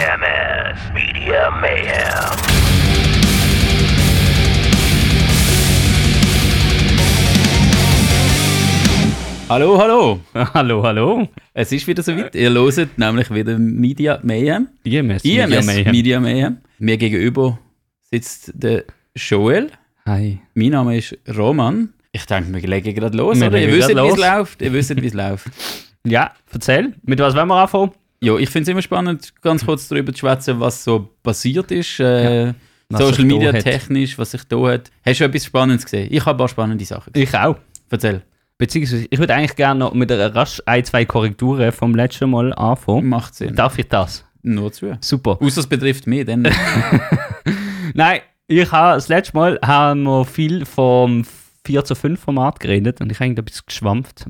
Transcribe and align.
EMS 0.00 0.80
Media 0.94 1.50
Mayhem. 1.60 2.30
Hallo, 9.50 9.76
hallo. 9.76 10.20
hallo, 10.54 10.82
hallo. 10.82 11.28
Es 11.52 11.72
ist 11.72 11.86
wieder 11.86 12.02
soweit. 12.02 12.34
Ihr 12.34 12.50
hört 12.50 12.96
nämlich 12.96 13.30
wieder 13.30 13.58
Media 13.58 14.18
Mayhem. 14.22 14.68
IMS. 14.84 15.22
IMS 15.22 15.66
Mayhem. 15.66 15.90
Media 15.90 16.18
Mayhem. 16.18 16.56
Mir 16.78 16.96
gegenüber 16.96 17.58
sitzt 18.10 18.52
der 18.54 18.84
Joel. 19.14 19.70
Hi. 20.06 20.38
Mein 20.54 20.70
Name 20.70 20.96
ist 20.96 21.18
Roman. 21.36 21.92
Ich 22.12 22.24
denke, 22.24 22.54
wir 22.54 22.68
legen 22.68 22.94
gerade 22.94 23.18
los, 23.18 23.38
Wir 23.38 23.48
oder? 23.48 23.60
Ihr 23.60 23.70
wisst, 23.70 23.90
wie 23.90 24.08
es 24.08 24.16
läuft. 24.16 24.62
Ihr 24.62 24.72
wisst, 24.72 25.02
wie 25.02 25.06
es 25.06 25.14
läuft. 25.14 25.46
Ja, 26.06 26.32
erzähl. 26.50 26.94
Mit 27.02 27.18
was 27.18 27.36
wollen 27.36 27.48
wir 27.48 27.56
anfangen? 27.56 27.90
Ja, 28.22 28.36
ich 28.36 28.50
finde 28.50 28.64
es 28.64 28.68
immer 28.68 28.82
spannend, 28.82 29.32
ganz 29.40 29.64
kurz 29.64 29.88
darüber 29.88 30.12
zu 30.12 30.20
schwätzen, 30.20 30.60
was 30.60 30.84
so 30.84 31.08
passiert 31.22 31.70
ist. 31.70 32.00
Äh, 32.00 32.52
Was 32.90 33.00
Social 33.00 33.24
Media 33.24 33.52
technisch, 33.52 34.18
was 34.18 34.32
sich 34.32 34.44
da 34.44 34.56
hat. 34.68 34.90
Hast 35.06 35.20
du 35.20 35.24
etwas 35.24 35.44
Spannendes 35.44 35.84
gesehen? 35.84 36.08
Ich 36.10 36.20
habe 36.20 36.32
ein 36.32 36.36
paar 36.38 36.48
spannende 36.48 36.84
Sachen 36.84 37.12
gesehen. 37.12 37.28
Ich 37.28 37.34
auch. 37.38 37.56
Erzähl. 37.88 38.22
Beziehungsweise, 38.58 39.06
ich 39.08 39.18
würde 39.18 39.34
eigentlich 39.34 39.56
gerne 39.56 39.80
noch 39.80 39.94
mit 39.94 40.12
einer 40.12 40.34
rasch 40.34 40.60
ein, 40.66 40.84
zwei 40.84 41.06
Korrekturen 41.06 41.72
vom 41.72 41.94
letzten 41.94 42.28
Mal 42.30 42.52
anfangen. 42.52 43.08
Macht 43.08 43.34
Sinn. 43.34 43.54
Darf 43.54 43.78
ich 43.78 43.88
das? 43.88 44.24
Nur 44.42 44.70
zu. 44.70 44.98
Super. 45.00 45.38
Außer 45.40 45.60
es 45.60 45.66
betrifft 45.66 46.06
mich, 46.06 46.26
dann. 46.26 46.46
Nein, 47.94 48.20
ich 48.48 48.70
habe 48.70 48.96
das 48.96 49.08
letzte 49.08 49.36
Mal 49.36 49.58
haben 49.64 50.02
wir 50.02 50.26
viel 50.26 50.66
vom 50.66 51.24
4 51.64 51.84
zu 51.84 51.94
5 51.94 52.20
Format 52.20 52.60
geredet 52.60 53.00
und 53.00 53.10
ich 53.10 53.20
habe 53.20 53.32
bisschen 53.42 53.62
geschwampft. 53.66 54.26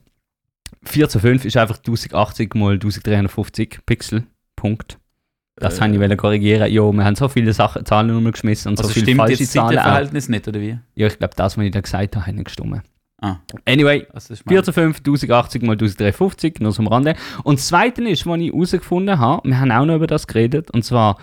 4 0.84 1.09
zu 1.09 1.19
5 1.19 1.45
ist 1.45 1.56
einfach 1.56 1.79
1080 1.79 2.55
mal 2.55 2.74
1350 2.74 3.80
Pixel. 3.87 4.24
Punkt. 4.56 4.98
Das 5.56 5.79
Äh. 5.79 5.93
wollte 5.98 6.15
ich 6.15 6.19
korrigieren. 6.19 6.73
Ja, 6.73 6.91
wir 6.93 7.05
haben 7.05 7.16
so 7.16 7.29
viele 7.29 7.52
Sachen, 7.52 7.84
Zahlen 7.84 8.10
rumgeschmissen 8.10 8.71
und 8.71 8.79
also 8.79 8.88
so 8.88 8.95
viele 8.95 9.07
stimmt 9.07 9.21
falsche 9.21 9.43
jetzt 9.43 9.52
Zahlen 9.52 9.79
auch. 9.79 9.82
Zeitverhältnis 9.82 10.29
nicht, 10.29 10.49
oder 10.49 10.60
wie? 10.60 10.79
Ja, 10.95 11.07
ich 11.07 11.18
glaube, 11.18 11.35
das, 11.37 11.57
was 11.59 11.65
ich 11.65 11.71
da 11.71 11.80
gesagt 11.80 12.16
habe, 12.16 12.27
hat 12.27 12.35
nicht 12.35 12.45
gestimmt. 12.46 12.82
Ah, 13.23 13.37
Anyway, 13.66 14.07
also 14.15 14.29
das 14.29 14.40
ist 14.40 14.45
4 14.49 14.62
zu 14.62 14.73
5, 14.73 14.99
1080 14.99 15.62
mal 15.62 15.73
1350, 15.73 16.60
nur 16.60 16.73
so 16.73 16.80
am 16.82 16.88
Rande. 16.88 17.15
Und 17.43 17.59
das 17.59 17.66
Zweite 17.66 18.02
ist, 18.09 18.24
was 18.27 18.38
ich 18.40 18.51
herausgefunden 18.52 19.18
habe, 19.18 19.46
wir 19.46 19.60
haben 19.60 19.71
auch 19.71 19.84
noch 19.84 19.96
über 19.96 20.07
das 20.07 20.27
geredet, 20.27 20.71
und 20.71 20.84
zwar 20.84 21.18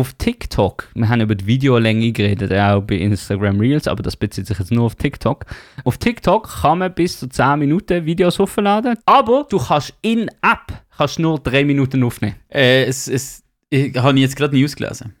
auf 0.00 0.14
TikTok. 0.14 0.88
Wir 0.94 1.08
haben 1.08 1.20
über 1.20 1.34
die 1.34 1.46
Videolänge 1.46 2.10
geredet, 2.12 2.52
auch 2.52 2.80
bei 2.80 2.96
Instagram 2.96 3.60
Reels, 3.60 3.86
aber 3.86 4.02
das 4.02 4.16
bezieht 4.16 4.46
sich 4.46 4.58
jetzt 4.58 4.72
nur 4.72 4.86
auf 4.86 4.94
TikTok. 4.94 5.44
Auf 5.84 5.98
TikTok 5.98 6.62
kann 6.62 6.78
man 6.78 6.94
bis 6.94 7.18
zu 7.18 7.28
10 7.28 7.58
Minuten 7.58 8.06
Videos 8.06 8.38
hochladen, 8.38 8.96
aber 9.04 9.46
du 9.48 9.58
kannst 9.58 9.94
in-App 10.00 10.82
kannst 10.96 11.18
nur 11.18 11.38
3 11.38 11.64
Minuten 11.64 12.02
aufnehmen. 12.02 12.36
Äh, 12.48 12.84
es, 12.84 13.08
es, 13.08 13.42
ich 13.68 13.94
habe 13.94 14.18
jetzt 14.18 14.36
gerade 14.36 14.56
News 14.56 14.74
gelesen. 14.74 15.14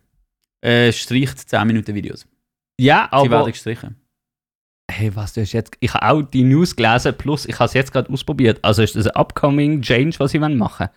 Äh, 0.62 0.92
streicht 0.92 1.38
10 1.38 1.66
Minuten 1.66 1.94
Videos. 1.94 2.26
Ja, 2.78 3.08
Sie 3.12 3.30
werden 3.30 3.34
aber... 3.34 3.50
gestrichen. 3.50 3.96
Hey, 4.90 5.14
was, 5.14 5.34
du 5.34 5.42
hast 5.42 5.52
jetzt... 5.52 5.72
Ich 5.80 5.92
habe 5.92 6.06
auch 6.08 6.22
die 6.22 6.42
News 6.42 6.74
gelesen, 6.74 7.14
plus 7.16 7.44
ich 7.46 7.54
habe 7.58 7.66
es 7.66 7.74
jetzt 7.74 7.92
gerade 7.92 8.10
ausprobiert. 8.10 8.58
Also 8.62 8.82
ist 8.82 8.96
das 8.96 9.06
ein 9.06 9.14
upcoming 9.14 9.82
Change, 9.82 10.18
was 10.18 10.32
sie 10.32 10.38
machen 10.38 10.58
wollen? 10.58 10.90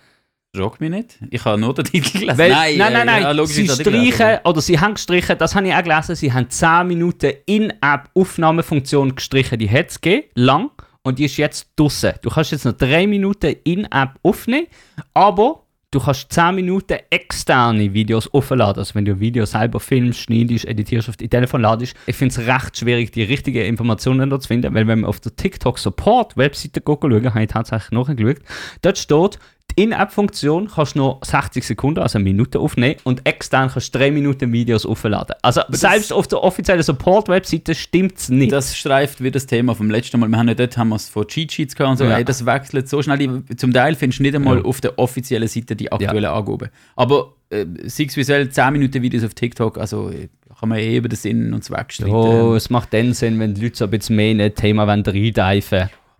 Frag 0.55 0.79
mich 0.79 0.91
nicht. 0.91 1.17
Ich 1.31 1.43
habe 1.45 1.59
nur 1.59 1.73
den 1.73 1.85
Titel 1.85 2.19
gelesen. 2.19 2.37
Weil, 2.37 2.51
nein, 2.51 2.77
nein, 2.77 2.95
äh, 2.95 3.05
nein, 3.05 3.21
ja, 3.23 3.31
logisch, 3.31 3.55
sie 3.55 3.67
streichen, 3.67 4.37
oder 4.43 4.61
sie 4.61 4.79
haben 4.79 4.93
gestrichen, 4.93 5.35
das 5.39 5.55
habe 5.55 5.67
ich 5.67 5.73
auch 5.73 5.81
gelesen, 5.81 6.15
sie 6.15 6.31
haben 6.31 6.47
10 6.47 6.87
Minuten 6.87 7.31
In-App-Aufnahmefunktion 7.47 9.15
gestrichen, 9.15 9.57
die 9.57 9.67
hat 9.67 9.89
es 9.89 9.99
gegeben, 9.99 10.27
lang, 10.35 10.69
und 11.01 11.17
die 11.17 11.25
ist 11.25 11.37
jetzt 11.37 11.69
draussen. 11.75 12.13
Du 12.21 12.29
kannst 12.29 12.51
jetzt 12.51 12.65
noch 12.65 12.73
3 12.73 13.07
Minuten 13.07 13.55
In-App 13.63 14.19
aufnehmen, 14.21 14.67
aber 15.15 15.63
du 15.89 15.99
kannst 15.99 16.31
10 16.31 16.53
Minuten 16.53 16.99
externe 17.09 17.91
Videos 17.91 18.31
aufladen. 18.31 18.77
Also 18.77 18.93
wenn 18.93 19.05
du 19.05 19.13
ein 19.13 19.19
Video 19.19 19.47
selber 19.47 19.79
filmst, 19.79 20.19
schneidest, 20.19 20.65
editierst, 20.65 21.09
auf 21.09 21.17
die 21.17 21.29
Telefon 21.29 21.61
ladest. 21.61 21.95
Ich 22.05 22.15
finde 22.15 22.39
es 22.39 22.47
recht 22.47 22.77
schwierig, 22.77 23.11
die 23.11 23.23
richtigen 23.23 23.65
Informationen 23.65 24.29
da 24.29 24.39
zu 24.39 24.49
finden, 24.49 24.71
weil 24.75 24.85
wenn 24.85 24.99
man 25.01 25.09
auf 25.09 25.19
der 25.19 25.35
TikTok 25.35 25.79
Support 25.79 26.37
Webseite 26.37 26.83
schauen, 26.85 27.33
habe 27.33 27.41
ich 27.41 27.47
tatsächlich 27.47 27.91
nachgeschaut, 27.91 28.37
dort 28.83 28.97
steht, 28.99 29.39
die 29.77 29.83
In-App-Funktion 29.83 30.69
kannst 30.73 30.95
du 30.95 30.99
nur 30.99 31.19
60 31.23 31.63
Sekunden, 31.65 31.99
also 31.99 32.17
eine 32.17 32.23
Minute 32.23 32.59
aufnehmen 32.59 32.95
und 33.03 33.25
extern 33.27 33.69
kannst 33.71 33.93
du 33.93 33.99
3 33.99 34.11
Minuten 34.11 34.51
Videos 34.51 34.85
aufladen. 34.85 35.35
Also 35.41 35.61
selbst 35.69 36.11
auf 36.13 36.27
der 36.27 36.43
offiziellen 36.43 36.83
Support-Webseite 36.83 37.75
stimmt 37.75 38.17
es 38.17 38.29
nicht. 38.29 38.51
Das 38.51 38.75
streift 38.75 39.23
wie 39.23 39.31
das 39.31 39.45
Thema 39.45 39.75
vom 39.75 39.89
letzten 39.89 40.19
Mal. 40.19 40.29
Wir 40.29 40.37
haben 40.37 40.47
ja 40.47 40.53
dort 40.55 40.77
haben 40.77 40.89
wir 40.89 40.95
es 40.95 41.09
von 41.09 41.27
Cheat 41.27 41.51
Sheets 41.51 41.75
gehabt 41.75 41.91
und 41.91 41.97
so. 41.97 42.05
Ja. 42.05 42.17
Ey, 42.17 42.25
das 42.25 42.45
wechselt 42.45 42.87
so 42.89 43.01
schnell. 43.01 43.43
Zum 43.57 43.73
Teil 43.73 43.95
findest 43.95 44.19
du 44.19 44.23
nicht 44.23 44.35
einmal 44.35 44.57
Ja. 44.57 44.65
auf 44.65 44.81
der 44.81 44.97
offiziellen 44.99 45.47
Seite 45.47 45.75
die 45.75 45.91
aktuellen 45.91 46.25
Angaben. 46.25 46.69
Aber 46.95 47.33
äh, 47.49 47.65
wie 47.65 48.23
soll, 48.23 48.49
10 48.49 48.73
Minuten 48.73 49.01
Videos 49.01 49.23
auf 49.23 49.33
TikTok, 49.33 49.77
also 49.77 50.09
äh, 50.09 50.29
kann 50.59 50.69
man 50.69 50.77
eh 50.77 50.97
über 50.97 51.09
den 51.09 51.15
Sinn 51.17 51.53
und 51.53 51.63
Zweck 51.63 51.91
streiten. 51.91 52.13
Oh, 52.13 52.55
es 52.55 52.69
macht 52.69 52.93
dann 52.93 53.13
Sinn, 53.13 53.39
wenn 53.39 53.53
die 53.53 53.61
Leute 53.63 53.77
so 53.77 53.85
ein 53.85 53.91
bisschen 53.91 54.15
mehr 54.15 54.31
in 54.31 54.39
ein 54.41 54.55
Thema 54.55 54.87
wollen 54.87 55.03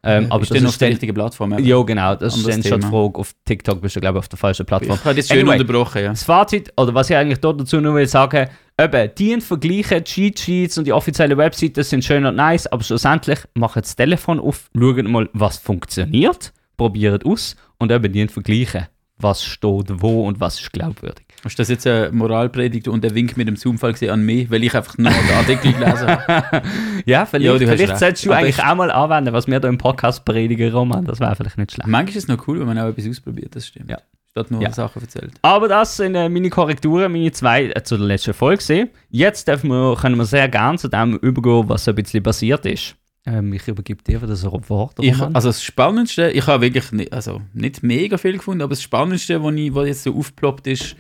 ähm, 0.06 0.28
aber 0.30 0.44
ist 0.44 0.52
das 0.52 0.58
dann 0.58 0.66
auf 0.66 0.74
ist 0.74 0.82
der 0.82 0.90
richtigen 0.90 1.14
Plattform. 1.14 1.58
ja 1.60 1.82
genau, 1.82 2.16
das 2.16 2.36
ist 2.36 2.48
dann 2.48 2.62
schon 2.62 2.82
die. 2.82 2.88
Frage. 2.88 3.20
Auf 3.20 3.34
TikTok 3.46 3.82
bist 3.82 3.96
du, 3.96 4.02
glaube 4.02 4.18
ich, 4.18 4.24
auf 4.24 4.28
der 4.28 4.38
falschen 4.38 4.66
Plattform. 4.66 4.98
Ich 4.98 5.06
habe 5.06 5.16
das 5.16 5.28
schön 5.28 5.40
Anyway. 5.40 5.60
unterbrochen, 5.60 6.04
ja. 6.04 6.10
Das 6.10 6.24
Fazit, 6.24 6.74
oder 6.76 6.94
was 6.94 7.10
ich 7.10 7.16
eigentlich 7.16 7.40
dort 7.40 7.62
dazu 7.62 7.80
nur 7.80 7.96
will 7.96 8.08
sagen, 8.08 8.50
eben, 8.80 9.12
die 9.18 9.40
vergleichen, 9.40 10.04
Cheat 10.04 10.40
Sheets 10.40 10.78
und 10.78 10.86
die 10.86 10.94
offiziellen 10.94 11.38
Webseiten 11.38 11.84
sind 11.84 12.04
schön 12.04 12.26
und 12.26 12.36
nice, 12.36 12.68
aber 12.68 12.84
schlussendlich 12.84 13.40
machen 13.54 13.82
das 13.82 13.96
Telefon 13.96 14.40
auf, 14.40 14.70
schauen 14.78 15.10
mal, 15.10 15.30
was 15.34 15.58
funktioniert, 15.58 16.52
probieren 16.76 17.22
aus 17.24 17.56
und 17.78 17.92
eben 17.92 18.12
die 18.12 18.28
vergleichen, 18.28 18.88
was 19.18 19.44
steht 19.44 19.88
wo 20.02 20.28
und 20.28 20.40
was 20.40 20.60
ist 20.60 20.74
glaubwürdig. 20.74 21.26
Hast 21.44 21.60
du 21.60 21.62
das 21.62 21.70
jetzt 21.70 21.86
eine 21.86 22.12
Moralpredigt 22.12 22.88
und 22.88 23.04
der 23.04 23.16
Wink 23.16 23.36
mit 23.36 23.48
dem 23.48 23.58
Zoom-Fall 23.58 23.94
gesehen 23.94 24.12
an 24.12 24.26
mich, 24.26 24.50
weil 24.50 24.64
ich 24.64 24.74
einfach 24.76 24.98
nur 24.98 25.12
den 25.12 25.36
Artikel 25.36 25.74
gelesen 25.74 26.08
habe? 26.08 26.62
Ja, 27.06 27.26
vielleicht, 27.26 27.62
Ja, 27.62 27.68
vielleicht 27.68 27.98
solltest 27.98 28.26
du 28.26 28.30
Aber 28.32 28.40
eigentlich 28.40 28.58
ich- 28.58 28.64
auch 28.64 28.76
mal 28.76 28.92
anwenden, 28.92 29.34
was 29.34 29.48
wir 29.48 29.60
da 29.60 29.68
im 29.68 29.78
Podcast 29.78 30.26
predigen, 30.26 30.72
Roman, 30.74 31.06
das 31.06 31.20
wäre 31.20 31.36
vielleicht 31.36 31.58
nicht 31.58 31.72
schlecht. 31.74 31.88
Manchmal 31.88 32.18
ist 32.18 32.24
es 32.24 32.28
noch 32.28 32.48
cool, 32.48 32.60
wenn 32.60 32.68
man 32.68 32.80
auch 32.80 32.88
etwas 32.88 33.08
ausprobiert, 33.08 33.56
das 33.56 33.68
stimmt. 33.68 33.90
Ja. 33.90 33.98
Statt 34.32 34.50
nur 34.50 34.62
Ja. 34.64 34.72
Sachen 34.72 35.02
erzählt. 35.02 35.32
Aber 35.44 35.68
das 35.68 35.98
sind 35.98 36.16
äh, 36.16 36.28
meine 36.28 36.50
Korrekturen, 36.50 37.12
meine 37.12 37.32
zwei 37.32 37.66
äh, 37.66 37.84
zu 37.84 37.98
der 37.98 38.08
letzten 38.08 38.34
Folge. 38.34 38.90
Jetzt 39.12 39.48
dürfen 39.48 39.70
wir, 39.70 39.96
können 40.00 40.18
wir 40.18 40.26
sehr 40.26 40.48
gerne 40.50 40.78
zu 40.80 40.88
dem 40.88 41.18
übergehen, 41.18 41.70
was 41.70 41.84
so 41.86 41.92
ein 41.92 41.96
bisschen 41.96 42.24
passiert 42.24 42.66
ist. 42.66 42.96
Ähm, 43.26 43.54
ich 43.54 43.68
übergebe 43.68 44.04
dir 44.04 44.20
das 44.20 44.44
Wort. 44.44 44.96
Ich, 45.00 45.22
also 45.22 45.50
das 45.50 45.64
Spannendste, 45.64 46.32
ich 46.32 46.46
habe 46.48 46.62
wirklich 46.64 46.92
nicht, 46.92 47.14
also 47.14 47.42
nicht 47.54 47.84
mega 47.84 48.18
viel 48.18 48.34
gefunden, 48.34 48.64
aber 48.64 48.72
das 48.72 48.82
Spannendste, 48.82 49.42
was, 49.44 49.54
ich, 49.54 49.74
was 49.76 49.88
jetzt 49.88 50.04
so 50.04 50.16
aufgeploppt 50.18 50.66
ist 50.68 50.96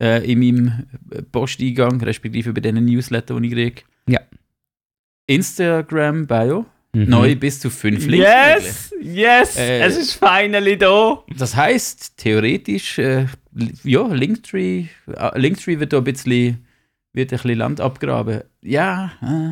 äh, 0.00 0.30
in 0.30 0.38
meinem 0.38 0.84
äh, 1.10 1.22
Posteingang, 1.22 2.00
respektive 2.02 2.52
bei 2.52 2.60
diesen 2.60 2.84
Newsletter, 2.84 3.40
die 3.40 3.46
ich 3.48 3.52
kriege. 3.54 3.82
Ja. 4.08 4.20
Instagram-Bio, 5.26 6.66
Mhm. 6.94 7.08
neu 7.10 7.34
bis 7.34 7.58
zu 7.58 7.70
fünf 7.70 8.06
Links. 8.06 8.24
Yes! 8.26 8.94
Yes! 9.00 9.56
Äh, 9.56 9.80
es 9.80 9.96
ist 9.96 10.12
finally 10.14 10.76
da! 10.78 11.22
Das 11.36 11.56
heißt 11.56 12.16
theoretisch, 12.16 12.98
äh, 12.98 13.26
ja, 13.82 14.06
Linktree, 14.06 14.86
äh, 15.08 15.38
Linktree 15.38 15.80
wird 15.80 15.92
da 15.92 15.98
ein 15.98 16.04
bisschen, 16.04 16.64
wird 17.12 17.32
ein 17.32 17.36
bisschen 17.38 17.58
Land 17.58 17.80
abgraben. 17.80 18.42
Ja, 18.62 19.10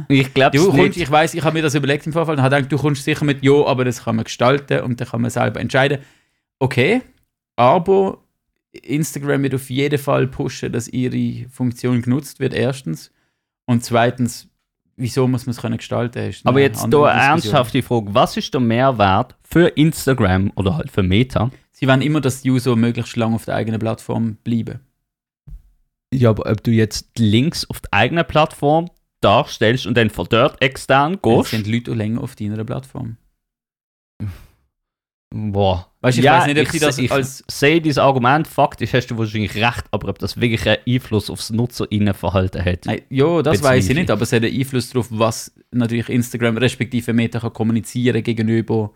äh. 0.08 0.14
Ich 0.20 0.32
glaube 0.32 0.56
nicht. 0.58 0.96
ich 0.98 1.10
weiß, 1.10 1.34
ich 1.34 1.42
habe 1.42 1.54
mir 1.54 1.62
das 1.62 1.74
überlegt 1.74 2.06
im 2.06 2.12
Vorfall 2.12 2.36
und 2.36 2.42
habe 2.42 2.54
gedacht, 2.56 2.70
du 2.72 2.78
kommst 2.78 3.02
sicher 3.04 3.24
mit 3.24 3.42
Ja, 3.44 3.64
aber 3.66 3.84
das 3.84 4.04
kann 4.04 4.16
man 4.16 4.24
gestalten 4.24 4.80
und 4.80 5.00
dann 5.00 5.08
kann 5.08 5.20
man 5.20 5.30
selber 5.30 5.58
entscheiden. 5.60 5.98
Okay, 6.60 7.02
aber 7.56 8.18
Instagram 8.70 9.42
wird 9.42 9.56
auf 9.56 9.68
jeden 9.68 9.98
Fall 9.98 10.28
pushen, 10.28 10.72
dass 10.72 10.86
ihre 10.88 11.48
Funktion 11.50 12.02
genutzt 12.02 12.38
wird, 12.38 12.54
erstens. 12.54 13.10
Und 13.66 13.84
zweitens, 13.84 14.48
wieso 14.96 15.26
muss 15.28 15.46
man 15.46 15.52
es 15.52 15.60
können 15.60 15.76
gestalten? 15.76 16.18
Ist 16.28 16.46
Aber 16.46 16.60
jetzt 16.60 16.86
da 16.90 17.04
eine 17.04 17.20
ernsthafte 17.20 17.82
Frage. 17.82 18.14
Was 18.14 18.36
ist 18.36 18.52
der 18.54 18.60
Mehrwert 18.60 19.34
für 19.42 19.68
Instagram 19.68 20.52
oder 20.54 20.76
halt 20.76 20.90
für 20.90 21.02
Meta? 21.02 21.50
Sie 21.72 21.88
wollen 21.88 22.02
immer, 22.02 22.20
dass 22.20 22.42
die 22.42 22.50
User 22.50 22.76
möglichst 22.76 23.16
lange 23.16 23.34
auf 23.34 23.44
der 23.44 23.56
eigenen 23.56 23.80
Plattform 23.80 24.36
bleiben. 24.44 24.80
Ja, 26.12 26.30
aber 26.30 26.50
ob 26.50 26.62
du 26.62 26.70
jetzt 26.70 27.18
Links 27.18 27.68
auf 27.68 27.80
der 27.80 27.94
eigenen 27.94 28.26
Plattform 28.26 28.90
darstellst 29.20 29.86
und 29.86 29.96
dann 29.96 30.10
von 30.10 30.26
dort 30.28 30.60
extern 30.60 31.18
gehst. 31.22 31.50
sind 31.50 31.66
Leute 31.66 31.92
auch 31.92 31.96
länger 31.96 32.20
auf 32.20 32.36
deiner 32.36 32.64
Plattform. 32.64 33.16
Boah. 35.34 35.86
Weißt 36.02 36.18
du, 36.18 36.22
ich 36.22 36.28
weiß 36.28 36.46
nicht, 36.46 36.60
ob 36.60 36.68
sie 36.68 36.78
das 36.78 36.98
ich 36.98 37.10
als- 37.10 37.42
sehe 37.50 37.80
dieses 37.80 37.96
Argument, 37.98 38.46
faktisch 38.46 38.92
hast 38.92 39.06
du 39.06 39.16
wahrscheinlich 39.16 39.54
recht, 39.54 39.84
aber 39.90 40.08
ob 40.08 40.18
das 40.18 40.38
wirklich 40.38 40.66
einen 40.68 40.78
Einfluss 40.86 41.30
aufs 41.30 41.50
Nutzerinnenverhalten 41.50 42.62
hat. 42.64 42.84
Nein, 42.86 43.02
ja, 43.08 43.40
das 43.40 43.62
weiß 43.62 43.84
ich 43.84 43.90
ich. 43.92 43.96
nicht, 43.96 44.10
aber 44.10 44.22
es 44.22 44.32
hat 44.32 44.42
einen 44.44 44.54
Einfluss 44.58 44.90
darauf, 44.90 45.06
was 45.10 45.52
natürlich 45.70 46.08
Instagram 46.08 46.56
respektive 46.58 47.12
Meta 47.12 47.40
kann 47.40 47.52
kommunizieren 47.52 48.22
gegenüber 48.22 48.90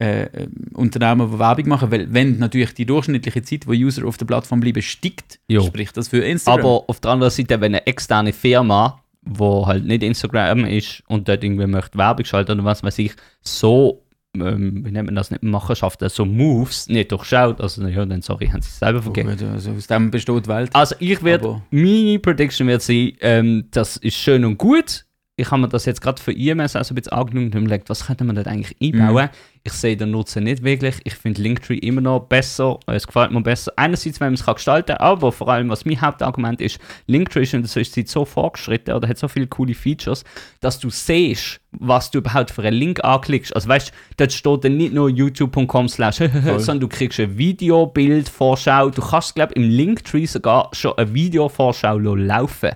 äh, 0.00 0.22
äh, 0.22 0.48
Unternehmen, 0.74 1.30
die 1.30 1.38
Werbung 1.38 1.68
machen. 1.68 1.90
Weil 1.92 2.12
wenn 2.12 2.38
natürlich 2.38 2.72
die 2.74 2.86
durchschnittliche 2.86 3.42
Zeit, 3.42 3.66
wo 3.66 3.72
User 3.72 4.06
auf 4.06 4.16
der 4.16 4.26
Plattform 4.26 4.60
bleiben, 4.60 4.80
steigt, 4.82 5.38
Jo. 5.48 5.62
spricht 5.62 5.96
das 5.96 6.08
für 6.08 6.24
Instagram. 6.24 6.60
Aber 6.60 6.84
auf 6.88 7.00
der 7.00 7.10
anderen 7.12 7.30
Seite, 7.32 7.60
wenn 7.60 7.74
eine 7.74 7.86
externe 7.86 8.32
Firma, 8.32 9.02
wo 9.22 9.66
halt 9.66 9.84
nicht 9.84 10.02
Instagram 10.02 10.64
ist 10.64 11.02
und 11.08 11.28
dort 11.28 11.44
irgendwie 11.44 11.66
möchte 11.66 11.98
Werbung 11.98 12.24
schalten 12.24 12.52
oder 12.52 12.64
was 12.64 12.82
weiß 12.82 12.98
ich, 13.00 13.12
so 13.42 14.04
ähm, 14.34 14.84
wie 14.84 14.90
nennt 14.90 15.06
man 15.06 15.14
das, 15.14 15.30
nicht 15.30 15.42
Machenschaften, 15.42 16.08
so 16.08 16.24
Moves 16.24 16.88
nicht 16.88 17.12
durchschaut. 17.12 17.60
Also, 17.60 17.86
ja, 17.86 18.04
dann 18.04 18.22
sorry, 18.22 18.46
haben 18.48 18.62
sie 18.62 18.68
es 18.68 18.78
selber 18.78 19.02
vergeben. 19.02 19.30
Gut, 19.30 19.42
also 19.42 19.72
aus 19.72 19.86
dem 19.86 20.10
besteht 20.10 20.46
die 20.46 20.48
Welt. 20.48 20.70
Also 20.74 20.94
ich 20.98 21.22
werde, 21.22 21.62
meine 21.70 22.18
Prediction 22.18 22.66
wird 22.66 22.82
sein, 22.82 23.12
ähm, 23.20 23.68
das 23.70 23.96
ist 23.96 24.16
schön 24.16 24.44
und 24.44 24.58
gut. 24.58 25.04
Ich 25.38 25.52
habe 25.52 25.62
mir 25.62 25.68
das 25.68 25.84
jetzt 25.84 26.00
gerade 26.00 26.20
für 26.20 26.32
IMS 26.32 26.74
also 26.74 26.92
ein 26.92 26.96
bisschen 26.96 27.12
angeschaut 27.12 27.54
und 27.54 27.54
überlegt, 27.54 27.88
was 27.88 28.06
könnte 28.06 28.24
man 28.24 28.34
dort 28.34 28.48
eigentlich 28.48 28.76
einbauen. 28.82 29.26
Mhm. 29.26 29.58
Ich 29.62 29.72
sehe 29.72 29.96
den 29.96 30.10
Nutzen 30.10 30.44
nicht 30.44 30.64
wirklich. 30.64 30.96
Ich 31.04 31.14
finde 31.14 31.42
Linktree 31.42 31.78
immer 31.78 32.00
noch 32.00 32.20
besser. 32.20 32.80
Es 32.88 33.06
gefällt 33.06 33.30
mir 33.30 33.40
besser. 33.40 33.72
Einerseits, 33.76 34.18
wenn 34.18 34.28
man 34.28 34.34
es 34.34 34.44
kann 34.44 34.54
gestalten 34.54 34.96
kann, 34.96 35.06
aber 35.06 35.30
vor 35.30 35.48
allem, 35.48 35.68
was 35.68 35.84
mein 35.84 36.00
Hauptargument 36.00 36.60
ist, 36.60 36.80
Linktree 37.06 37.44
ist 37.44 37.54
in 37.54 37.62
der 37.62 37.70
Zwischenzeit 37.70 38.08
so 38.08 38.24
fortgeschritten 38.24 38.94
oder 38.94 39.06
hat 39.06 39.18
so 39.18 39.28
viele 39.28 39.46
coole 39.46 39.74
Features, 39.74 40.24
dass 40.60 40.80
du 40.80 40.90
siehst, 40.90 41.60
was 41.70 42.10
du 42.10 42.18
überhaupt 42.18 42.50
für 42.50 42.62
einen 42.62 42.76
Link 42.76 43.04
anklickst. 43.04 43.54
Also 43.54 43.68
weißt 43.68 43.90
du, 43.90 43.92
dort 44.16 44.32
steht 44.32 44.64
dann 44.64 44.76
nicht 44.76 44.92
nur 44.92 45.08
youtube.com 45.08 45.88
slash, 45.88 46.16
sondern 46.56 46.80
du 46.80 46.88
kriegst 46.88 47.20
ein 47.20 47.38
Videobild, 47.38 48.28
Vorschau. 48.28 48.90
Du 48.90 49.02
kannst, 49.02 49.36
glaube 49.36 49.52
ich, 49.54 49.62
im 49.62 49.70
Linktree 49.70 50.26
sogar 50.26 50.70
schon 50.72 50.98
eine 50.98 51.14
Videovorschau 51.14 51.98
laufen. 51.98 52.72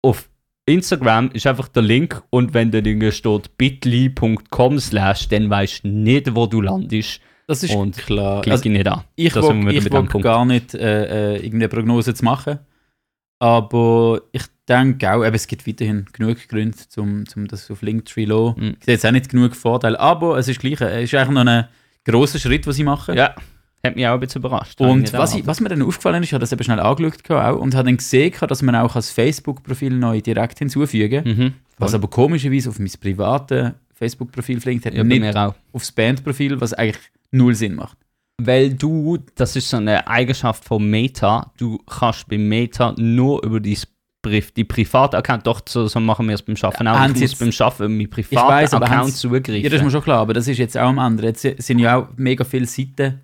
Auf 0.00 0.28
Instagram 0.66 1.30
ist 1.32 1.46
einfach 1.46 1.68
der 1.68 1.82
Link 1.82 2.22
und 2.30 2.54
wenn 2.54 2.70
da 2.70 2.78
irgendwie 2.78 3.10
steht 3.10 3.56
bit.ly.com 3.58 4.78
slash, 4.78 5.28
dann 5.28 5.50
weißt 5.50 5.84
du 5.84 5.88
nicht, 5.88 6.34
wo 6.34 6.46
du 6.46 6.60
landest. 6.60 7.20
Das 7.48 7.62
ist 7.62 7.74
Und 7.74 7.96
klar. 7.98 8.42
Klick 8.42 8.52
Also, 8.52 8.64
ich 8.66 8.70
nicht 8.70 8.86
an. 8.88 9.02
ich 9.16 9.34
ich 9.34 9.90
Punkt. 9.90 10.22
gar 10.22 10.44
nicht 10.44 10.74
äh, 10.74 11.34
äh, 11.34 11.36
irgendeine 11.36 11.68
Prognose 11.68 12.14
zu 12.14 12.24
machen. 12.24 12.60
Aber 13.40 14.20
ich 14.30 14.44
denke 14.68 15.12
auch, 15.12 15.24
eben, 15.24 15.34
es 15.34 15.48
gibt 15.48 15.66
weiterhin 15.66 16.06
genug 16.12 16.48
Gründe, 16.48 16.76
um, 16.96 17.24
um 17.34 17.48
das 17.48 17.68
auf 17.70 17.82
Linktree 17.82 18.26
zu. 18.26 18.54
Mhm. 18.56 18.76
Ich 18.78 18.84
sehe 18.84 18.94
jetzt 18.94 19.04
auch 19.04 19.10
nicht 19.10 19.28
genug 19.28 19.56
Vorteile, 19.56 19.98
aber 19.98 20.38
es 20.38 20.46
ist 20.46 20.60
gleich, 20.60 20.80
es 20.80 21.12
ist 21.12 21.14
eigentlich 21.14 21.30
noch 21.44 21.44
ein 21.44 21.66
grosser 22.04 22.38
Schritt, 22.38 22.66
was 22.68 22.76
sie 22.76 22.84
machen. 22.84 23.16
Ja, 23.16 23.34
hat 23.84 23.96
mich 23.96 24.06
auch 24.06 24.14
ein 24.14 24.20
bisschen 24.20 24.40
überrascht. 24.40 24.80
Und 24.80 25.12
was, 25.12 25.34
ich, 25.34 25.46
was 25.46 25.60
mir 25.60 25.68
dann 25.68 25.82
aufgefallen 25.82 26.22
ist, 26.22 26.28
ich 26.28 26.32
habe 26.32 26.40
das 26.40 26.52
eben 26.52 26.62
schnell 26.62 26.80
angeschaut 26.80 27.30
auch, 27.30 27.58
und 27.58 27.74
habe 27.74 27.86
dann 27.86 27.96
gesehen, 27.96 28.32
dass 28.46 28.62
man 28.62 28.76
auch 28.76 28.94
als 28.94 29.10
Facebook-Profil 29.10 29.90
neu 29.90 30.20
direkt 30.20 30.58
hinzufügen. 30.60 31.24
Mhm. 31.24 31.52
Was 31.78 31.94
aber 31.94 32.08
komischerweise 32.08 32.68
auf 32.68 32.78
mein 32.78 32.92
privates 33.00 33.72
Facebook-Profil 33.94 34.60
flinkt, 34.60 34.86
hat 34.86 34.94
Ja, 34.94 35.02
nicht 35.02 35.36
auch. 35.36 35.54
aufs 35.72 35.90
Band-Profil, 35.90 36.60
was 36.60 36.74
eigentlich 36.74 37.10
null 37.32 37.54
Sinn 37.54 37.74
macht. 37.74 37.98
Weil 38.40 38.72
du, 38.74 39.18
das 39.34 39.56
ist 39.56 39.68
so 39.68 39.76
eine 39.76 40.06
Eigenschaft 40.06 40.64
von 40.64 40.88
Meta, 40.88 41.52
du 41.56 41.78
kannst 41.78 42.28
bei 42.28 42.38
Meta 42.38 42.94
nur 42.96 43.44
über 43.44 43.60
die, 43.60 43.78
die 44.56 44.64
private 44.64 45.16
Account, 45.16 45.46
doch 45.46 45.60
so, 45.68 45.86
so 45.86 46.00
machen 46.00 46.28
wir 46.28 46.34
es 46.34 46.42
beim 46.42 46.56
Schaffen 46.56 46.86
auch. 46.86 46.98
haben 46.98 47.14
Ich 47.14 47.20
muss 47.20 47.34
beim 47.36 47.52
Schaffen 47.52 47.96
mit 47.96 48.10
privaten 48.10 48.74
Account 48.76 49.14
zugreifen. 49.14 49.56
Ja, 49.56 49.68
das 49.68 49.80
ist 49.80 49.84
mir 49.84 49.90
schon 49.90 50.02
klar, 50.02 50.20
aber 50.20 50.34
das 50.34 50.46
ist 50.46 50.58
jetzt 50.58 50.78
auch 50.78 50.88
am 50.88 50.98
anderen. 50.98 51.30
Jetzt 51.34 51.62
sind 51.62 51.78
ja 51.78 51.96
auch 51.96 52.08
mega 52.16 52.44
viele 52.44 52.66
Seiten, 52.66 53.20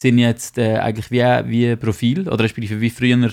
sind 0.00 0.18
jetzt 0.18 0.58
äh, 0.58 0.76
eigentlich 0.78 1.10
wie, 1.10 1.20
wie 1.50 1.68
ein 1.70 1.78
Profil, 1.78 2.28
oder 2.28 2.44
respektive 2.44 2.80
wie 2.80 2.90
früher 2.90 3.16
ein 3.16 3.32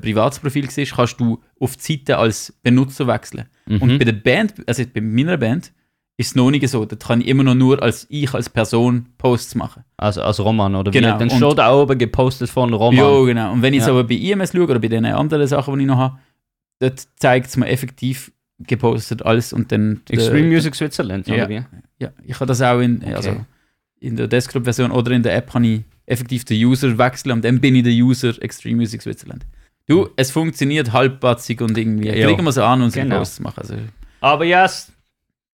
privates 0.00 0.38
Profil 0.40 0.66
war, 0.66 0.84
kannst 0.96 1.20
du 1.20 1.40
auf 1.60 1.76
die 1.76 1.82
Seite 1.98 2.18
als 2.18 2.52
Benutzer 2.62 3.06
wechseln. 3.06 3.46
Mhm. 3.66 3.82
Und 3.82 3.98
bei 3.98 4.04
der 4.04 4.12
Band, 4.12 4.54
also 4.66 4.82
bei 4.92 5.00
meiner 5.00 5.36
Band, 5.36 5.72
ist 6.16 6.28
es 6.28 6.34
noch 6.36 6.50
nicht 6.50 6.68
so. 6.68 6.84
Da 6.84 6.94
kann 6.96 7.20
ich 7.20 7.26
immer 7.26 7.42
noch 7.42 7.54
nur 7.54 7.82
als 7.82 8.06
ich 8.08 8.32
als 8.34 8.48
Person 8.48 9.06
Posts 9.18 9.54
machen. 9.56 9.84
also 9.96 10.22
als 10.22 10.38
Roman, 10.38 10.74
oder 10.74 10.90
Genau, 10.92 11.14
wie? 11.14 11.18
Dann 11.18 11.30
und- 11.30 11.36
steht 11.36 11.58
da 11.58 11.74
oben 11.74 11.98
gepostet 11.98 12.50
von 12.50 12.72
Roman. 12.72 12.98
Ja, 12.98 13.24
genau. 13.24 13.52
Und 13.52 13.62
wenn 13.62 13.74
ich 13.74 13.80
Ja. 13.80 13.86
es 13.86 13.90
aber 13.90 14.04
bei 14.04 14.14
IMS 14.14 14.52
schaue 14.52 14.64
oder 14.64 14.78
bei 14.78 14.88
den 14.88 15.04
anderen 15.06 15.46
Sachen, 15.48 15.74
die 15.76 15.80
ich 15.84 15.88
noch 15.88 15.96
habe, 15.96 16.18
dort 16.80 17.00
zeigt 17.16 17.46
es 17.48 17.56
mir 17.56 17.66
effektiv 17.68 18.30
gepostet 18.60 19.22
alles 19.24 19.52
und 19.52 19.72
dann. 19.72 20.02
Extreme 20.08 20.46
äh, 20.46 20.50
Music 20.50 20.74
Switzerland, 20.76 21.26
Ja. 21.26 21.34
oder 21.34 21.48
wie? 21.48 21.62
Ja, 21.98 22.10
ich 22.24 22.34
habe 22.36 22.46
das 22.46 22.60
auch 22.62 22.78
in, 22.80 23.02
also 23.14 23.36
in 24.00 24.14
der 24.16 24.28
Desktop-Version 24.28 24.90
oder 24.92 25.10
in 25.12 25.22
der 25.22 25.34
App 25.34 25.50
kann 25.50 25.64
ich 25.64 25.82
effektiv 26.06 26.44
den 26.44 26.64
User 26.64 26.96
wechseln 26.98 27.32
und 27.32 27.44
dann 27.44 27.60
bin 27.60 27.74
ich 27.76 27.82
der 27.84 27.92
User 27.92 28.32
Extreme 28.42 28.76
Music 28.76 29.02
Switzerland. 29.02 29.44
Du, 29.86 30.08
es 30.16 30.30
funktioniert 30.30 30.92
halbpatzig 30.92 31.60
und 31.60 31.76
irgendwie. 31.76 32.08
Ja. 32.08 32.26
Klicken 32.26 32.44
wir 32.44 32.50
es 32.50 32.58
an 32.58 32.82
und 32.82 32.90
so 32.90 33.00
Genau. 33.00 33.18
Posts 33.18 33.40
machen. 33.40 33.60
Also, 33.60 33.74
Aber 34.20 34.44
ja, 34.44 34.62
yes, 34.62 34.90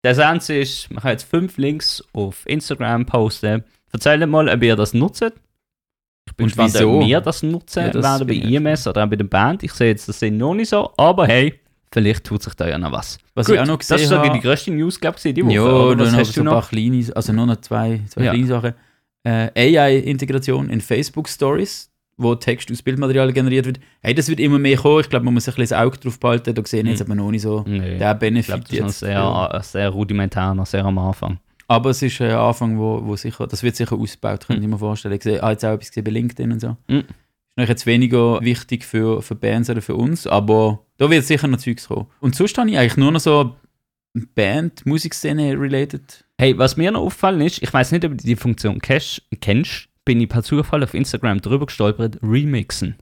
der 0.05 0.15
Sens 0.15 0.49
ist, 0.49 0.91
man 0.91 1.03
kann 1.03 1.11
jetzt 1.13 1.25
fünf 1.25 1.57
Links 1.59 2.03
auf 2.13 2.47
Instagram 2.47 3.07
posten. 3.07 3.65
Erzählt 3.93 4.29
mal, 4.29 4.49
ob 4.49 4.63
ihr 4.63 4.77
das 4.77 4.95
nutzt. 4.95 5.23
Ich 6.27 6.37
bin 6.37 6.45
Und 6.45 6.49
gespannt, 6.51 6.75
wieso? 6.75 6.99
ob 7.01 7.07
wir 7.07 7.21
das 7.21 7.43
nutzen 7.43 7.83
Ja, 7.87 7.91
das 7.91 8.05
werden 8.05 8.27
bei 8.29 8.35
IMS 8.35 8.87
oder 8.87 9.05
auch 9.05 9.09
bei 9.09 9.17
der 9.17 9.25
Band. 9.25 9.65
Ich 9.65 9.73
sehe 9.73 9.89
jetzt, 9.89 10.09
das 10.09 10.21
sind 10.21 10.39
noch 10.39 10.55
nicht 10.55 10.69
so, 10.69 10.93
aber 10.97 11.27
hey, 11.27 11.59
vielleicht 11.93 12.23
tut 12.25 12.43
sich 12.45 12.55
da 12.55 12.69
ja 12.69 12.79
noch 12.79 12.93
was. 12.93 13.19
was 13.35 13.47
Gut, 13.47 13.57
ich 13.57 13.61
auch 13.61 13.67
noch 13.67 13.79
gesehen 13.79 13.95
das 13.97 14.03
ist 14.03 14.09
so 14.11 14.19
habe. 14.19 14.31
die 14.31 14.41
größte 14.41 14.71
News, 14.71 15.01
glaube 15.01 15.17
ich, 15.23 15.35
die 15.35 15.45
Woche. 15.45 15.53
ja, 15.55 15.63
oder? 15.65 16.05
noch 16.05 16.13
hast 16.13 16.33
so 16.33 16.35
du 16.35 16.41
ein 16.43 16.53
paar 16.53 16.61
noch? 16.61 16.69
kleine, 16.69 17.05
also 17.17 17.33
nur 17.33 17.47
noch 17.47 17.57
zwei, 17.63 18.01
zwei 18.09 18.23
Ja. 18.25 18.31
kleine 18.33 18.47
Sachen. 18.47 18.75
Äh, 19.25 19.51
AI-Integration 19.79 20.71
in 20.71 20.81
Facebook 20.81 21.29
Stories, 21.29 21.91
wo 22.17 22.35
Text 22.35 22.71
aus 22.71 22.83
Bildmaterial 22.83 23.33
generiert 23.33 23.67
wird. 23.67 23.81
Hey, 24.03 24.15
das 24.15 24.29
wird 24.29 24.41
immer 24.41 24.59
mehr 24.59 24.77
kommen. 24.77 25.01
Ich 25.01 25.09
glaube, 25.09 25.25
man 25.25 25.35
muss 25.35 25.49
ein 25.49 25.55
bisschen 25.55 25.77
das 25.77 25.85
Auge 25.85 25.99
drauf 25.99 26.19
behalten. 26.21 26.55
Da 26.55 26.63
sehen 26.65 26.87
jetzt 26.87 27.01
Mhm. 27.01 27.07
aber 27.07 27.15
noch 27.17 27.31
nicht 27.31 27.43
so 27.43 27.65
Nee, 27.67 27.99
der 27.99 28.13
ich 28.13 28.19
Benefit 28.19 28.47
glaube, 28.47 28.65
das 28.65 28.73
ist 28.73 28.81
noch 28.81 28.89
sehr, 28.91 29.13
Ja. 29.13 29.61
sehr 29.63 29.89
rudimentär, 29.91 30.55
noch 30.55 30.67
sehr 30.67 30.85
am 30.85 30.99
Anfang. 30.99 31.39
Aber 31.69 31.91
es 31.91 32.03
ist 32.03 32.21
ein 32.21 32.31
Anfang, 32.33 32.79
wo, 32.79 33.01
wo 33.05 33.15
sicher, 33.17 33.47
das 33.47 33.63
wird 33.63 33.77
sicher 33.77 33.97
ausgebaut, 33.97 34.47
könnte 34.47 34.61
Mhm. 34.61 34.67
ich 34.69 34.71
mir 34.73 34.79
vorstellen. 34.79 35.15
Ich 35.15 35.23
sehe, 35.23 35.43
ah, 35.43 35.51
jetzt 35.53 35.65
auch 35.65 35.73
etwas 35.73 35.91
bei 35.93 36.11
LinkedIn 36.11 36.53
und 36.53 36.61
so. 36.61 36.77
Mhm. 36.89 37.05
Ist 37.57 37.69
jetzt 37.69 37.87
weniger 37.87 38.41
wichtig 38.41 38.85
für, 38.85 39.21
für 39.23 39.35
Bands 39.35 39.69
oder 39.71 39.83
für 39.83 39.95
uns, 39.95 40.27
aber 40.27 40.81
da 40.97 41.11
wird 41.11 41.25
sicher 41.25 41.47
noch 41.47 41.59
Zeugs 41.59 41.89
kommen. 41.89 42.07
Und 42.21 42.35
sonst 42.35 42.57
habe 42.59 42.71
ich 42.71 42.79
eigentlich 42.79 42.97
nur 42.97 43.13
noch 43.13 43.21
so 43.21 43.55
Band, 44.13 44.85
Musikszene 44.87 45.59
related. 45.59 46.25
Hey, 46.39 46.57
was 46.59 46.77
mir 46.77 46.91
noch 46.91 47.03
aufgefallen 47.03 47.41
ist, 47.43 47.63
ich 47.63 47.73
weiß 47.73 47.93
nicht, 47.93 48.05
ob 48.05 48.17
du 48.17 48.25
die 48.25 48.37
Funktion 48.37 48.81
kennst, 48.81 49.23
kennst, 49.41 49.89
bin 50.05 50.21
ich 50.21 50.29
per 50.29 50.43
Zufall 50.43 50.83
auf 50.83 50.95
Instagram 50.95 51.41
drüber 51.41 51.67
gestolpert, 51.67 52.19
Remixen. 52.23 52.97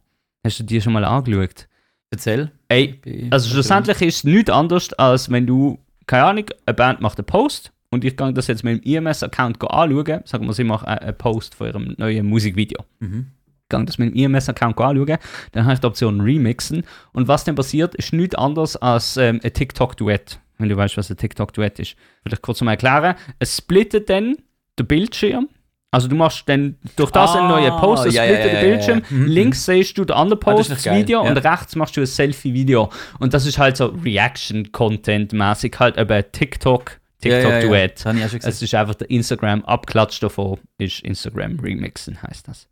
Hast 0.44 0.60
du 0.60 0.64
die 0.64 0.80
schon 0.80 0.92
mal 0.92 1.04
angeschaut? 1.04 1.68
Erzähl. 2.10 2.50
Ey, 2.68 3.28
also 3.30 3.50
schlussendlich 3.50 4.00
ist 4.02 4.16
es 4.16 4.24
nichts 4.24 4.50
anderes, 4.50 4.92
als 4.94 5.30
wenn 5.30 5.46
du, 5.46 5.78
keine 6.06 6.24
Ahnung, 6.24 6.46
eine 6.66 6.74
Band 6.74 7.00
macht 7.00 7.18
einen 7.18 7.26
Post 7.26 7.72
und 7.90 8.04
ich 8.04 8.16
kann 8.16 8.34
das 8.34 8.46
jetzt 8.46 8.64
mit 8.64 8.84
dem 8.84 9.06
IMS-Account 9.06 9.62
anschauen, 9.62 10.22
sagen 10.24 10.46
wir, 10.46 10.52
sie 10.52 10.64
machen 10.64 10.86
einen 10.86 11.16
Post 11.16 11.54
von 11.54 11.66
ihrem 11.66 11.94
neuen 11.98 12.26
Musikvideo. 12.26 12.84
Mhm. 13.00 13.28
kann 13.68 13.84
das 13.84 13.98
mit 13.98 14.14
dem 14.14 14.16
IMS-Account 14.16 14.78
anschauen, 14.78 15.18
dann 15.52 15.64
habe 15.64 15.74
ich 15.74 15.80
die 15.80 15.86
Option 15.86 16.20
Remixen 16.20 16.84
und 17.12 17.28
was 17.28 17.44
dann 17.44 17.54
passiert, 17.54 17.94
ist 17.94 18.12
nichts 18.12 18.34
anderes 18.36 18.76
als 18.76 19.16
ähm, 19.16 19.40
ein 19.42 19.52
TikTok-Duett, 19.52 20.40
wenn 20.58 20.68
du 20.68 20.76
weißt, 20.76 20.96
was 20.96 21.10
ein 21.10 21.16
TikTok-Duett 21.16 21.78
ist. 21.78 21.96
Vielleicht 22.22 22.42
kurz 22.42 22.60
mal 22.60 22.72
erklären. 22.72 23.14
Es 23.38 23.56
splittet 23.56 24.10
dann 24.10 24.36
den 24.78 24.86
Bildschirm, 24.86 25.48
also 25.90 26.06
du 26.06 26.16
machst 26.16 26.46
dann 26.48 26.76
durch 26.96 27.10
das 27.10 27.34
einen 27.34 27.46
Ah, 27.46 27.60
neuen 27.60 27.76
Post, 27.78 28.06
es 28.06 28.14
ja, 28.14 28.24
splittet 28.24 28.44
ja, 28.44 28.50
den 28.50 28.54
ja, 28.54 28.60
Bildschirm, 28.70 29.02
ja. 29.08 29.16
Mhm. 29.16 29.26
links 29.26 29.64
siehst 29.64 29.96
du 29.96 30.04
den 30.04 30.16
anderen 30.16 30.40
Ah, 30.44 30.50
das 30.50 30.56
Post, 30.56 30.70
ist 30.70 30.76
das 30.76 30.84
geil, 30.84 31.00
Video 31.02 31.22
und 31.22 31.36
rechts 31.38 31.76
machst 31.76 31.96
du 31.96 32.00
ein 32.02 32.06
Selfie-Video 32.06 32.90
und 33.18 33.32
das 33.32 33.46
ist 33.46 33.56
halt 33.58 33.78
so 33.78 33.86
Reaction-Content-mäßig, 33.86 35.78
halt 35.78 35.96
eben 35.96 36.12
ein 36.12 36.24
TikTok. 36.30 37.00
TikTok-Duett. 37.20 38.04
Das 38.04 38.32
ich 38.34 38.44
Es 38.44 38.62
ist 38.62 38.74
einfach 38.74 38.94
der 38.94 39.10
Instagram-Abklatsch 39.10 40.22
davon, 40.22 40.58
ist 40.76 41.00
Instagram 41.00 41.58
Remixen, 41.58 42.22
heißt 42.22 42.46
das. 42.46 42.68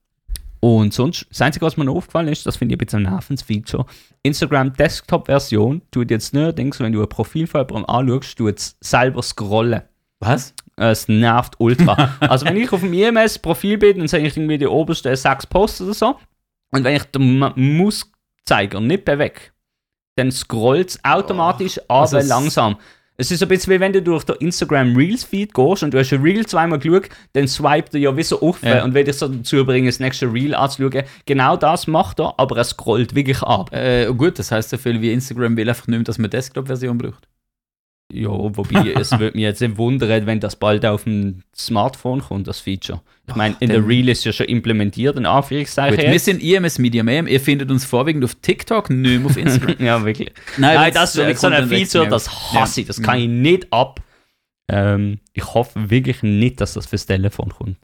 Und 0.60 0.94
sonst, 0.94 1.26
das 1.30 1.40
Einzige, 1.42 1.66
was 1.66 1.76
mir 1.76 1.84
noch 1.84 1.94
aufgefallen 1.96 2.28
ist, 2.28 2.46
das 2.46 2.56
finde 2.56 2.74
ich 2.74 2.80
ein 2.80 2.84
bisschen 2.84 3.06
ein 3.06 3.12
nervendes 3.12 3.42
Feature. 3.44 3.84
Instagram 4.22 4.72
Desktop-Version 4.72 5.82
tut 5.90 6.10
jetzt 6.10 6.32
neuerdings, 6.34 6.80
wenn 6.80 6.92
du 6.92 7.02
ein 7.02 7.08
Profil 7.08 7.46
von 7.46 7.60
jemandem 7.66 7.84
anschaust, 7.94 8.38
tut 8.38 8.58
es 8.58 8.76
selber 8.80 9.22
scrollen. 9.22 9.82
Was? 10.20 10.54
Es 10.76 11.08
nervt 11.08 11.54
ultra. 11.58 12.14
also, 12.20 12.46
wenn 12.46 12.56
ich 12.56 12.72
auf 12.72 12.80
dem 12.80 12.92
IMS-Profil 12.92 13.78
bin, 13.78 13.98
dann 13.98 14.08
sehe 14.08 14.26
ich 14.26 14.36
irgendwie 14.36 14.58
die 14.58 14.66
obersten 14.66 15.14
sechs 15.14 15.46
Posts 15.46 15.82
oder 15.82 15.94
so. 15.94 16.16
Und 16.72 16.84
wenn 16.84 16.96
ich 16.96 17.04
den 17.04 17.38
Ma- 17.38 17.52
Mauszeiger 17.56 18.80
nicht 18.80 19.04
bewege, 19.04 19.40
dann 20.16 20.32
scrollt 20.32 20.90
es 20.90 21.04
automatisch, 21.04 21.78
aber 21.88 22.00
also 22.00 22.18
langsam. 22.18 22.76
Es 23.18 23.30
ist 23.30 23.42
ein 23.42 23.48
bisschen 23.48 23.72
wie 23.74 23.80
wenn 23.80 23.92
du 23.92 24.02
durch 24.02 24.24
den 24.24 24.36
Instagram 24.36 24.94
Reels 24.94 25.24
Feed 25.24 25.54
gehst 25.54 25.82
und 25.82 25.94
du 25.94 25.98
hast 25.98 26.12
ein 26.12 26.20
Reel 26.22 26.44
zweimal 26.46 26.78
geschaut, 26.78 27.08
dann 27.32 27.48
swipet 27.48 27.94
er 27.94 28.00
ja 28.00 28.16
wie 28.16 28.22
so 28.22 28.40
auf 28.42 28.62
Ja. 28.62 28.84
und 28.84 28.92
will 28.94 29.04
dich 29.04 29.16
so 29.16 29.28
dazu 29.28 29.64
bringen, 29.64 29.86
das 29.86 30.00
nächste 30.00 30.30
Reel 30.32 30.54
anzuschauen. 30.54 31.04
Genau 31.24 31.56
das 31.56 31.86
macht 31.86 32.20
er, 32.20 32.34
aber 32.38 32.58
er 32.58 32.64
scrollt 32.64 33.14
wirklich 33.14 33.42
ab. 33.42 33.72
Äh, 33.72 34.12
gut, 34.12 34.38
das 34.38 34.50
heißt 34.52 34.70
so 34.70 34.76
viel 34.76 35.00
wie 35.00 35.12
Instagram 35.12 35.56
will 35.56 35.68
einfach 35.68 35.86
nicht 35.86 35.96
mehr, 35.96 36.04
dass 36.04 36.18
man 36.18 36.30
Desktop-Version 36.30 36.98
braucht. 36.98 37.26
Ja, 38.12 38.28
wobei 38.30 38.92
es 38.92 39.10
würde 39.18 39.36
mich 39.36 39.42
jetzt 39.42 39.60
nicht 39.60 39.78
wundern, 39.78 40.26
wenn 40.26 40.38
das 40.38 40.54
bald 40.54 40.86
auf 40.86 41.04
dem 41.04 41.42
Smartphone 41.56 42.20
kommt, 42.20 42.46
das 42.46 42.60
Feature. 42.60 43.00
Ich 43.28 43.34
meine, 43.34 43.56
in 43.58 43.68
der 43.68 43.86
Reel 43.86 44.08
ist 44.08 44.24
ja 44.24 44.32
schon 44.32 44.46
implementiert, 44.46 45.16
in 45.16 45.26
Anführungszeichen. 45.26 45.96
Gut, 45.96 46.06
wir 46.12 46.20
sind 46.20 46.40
IMS 46.40 46.78
Media 46.78 47.02
Mem. 47.02 47.26
Ihr 47.26 47.40
findet 47.40 47.70
uns 47.70 47.84
vorwiegend 47.84 48.24
auf 48.24 48.36
TikTok, 48.36 48.90
nicht 48.90 49.18
mehr 49.18 49.26
auf 49.26 49.36
Instagram. 49.36 49.76
ja, 49.84 50.04
wirklich. 50.04 50.32
Nein, 50.56 50.76
Nein, 50.76 50.94
wenn's, 50.94 50.94
das 50.94 51.16
ist 51.16 51.40
so 51.40 51.48
ein 51.48 51.68
Feature, 51.68 52.08
das 52.08 52.52
hasse 52.52 52.82
ich, 52.82 52.86
das 52.86 53.02
kann 53.02 53.18
ich 53.18 53.28
nicht 53.28 53.72
ab. 53.72 54.00
Ähm, 54.68 55.18
ich 55.32 55.54
hoffe 55.54 55.90
wirklich 55.90 56.22
nicht, 56.22 56.60
dass 56.60 56.74
das 56.74 56.86
fürs 56.86 57.06
Telefon 57.06 57.48
kommt. 57.50 57.76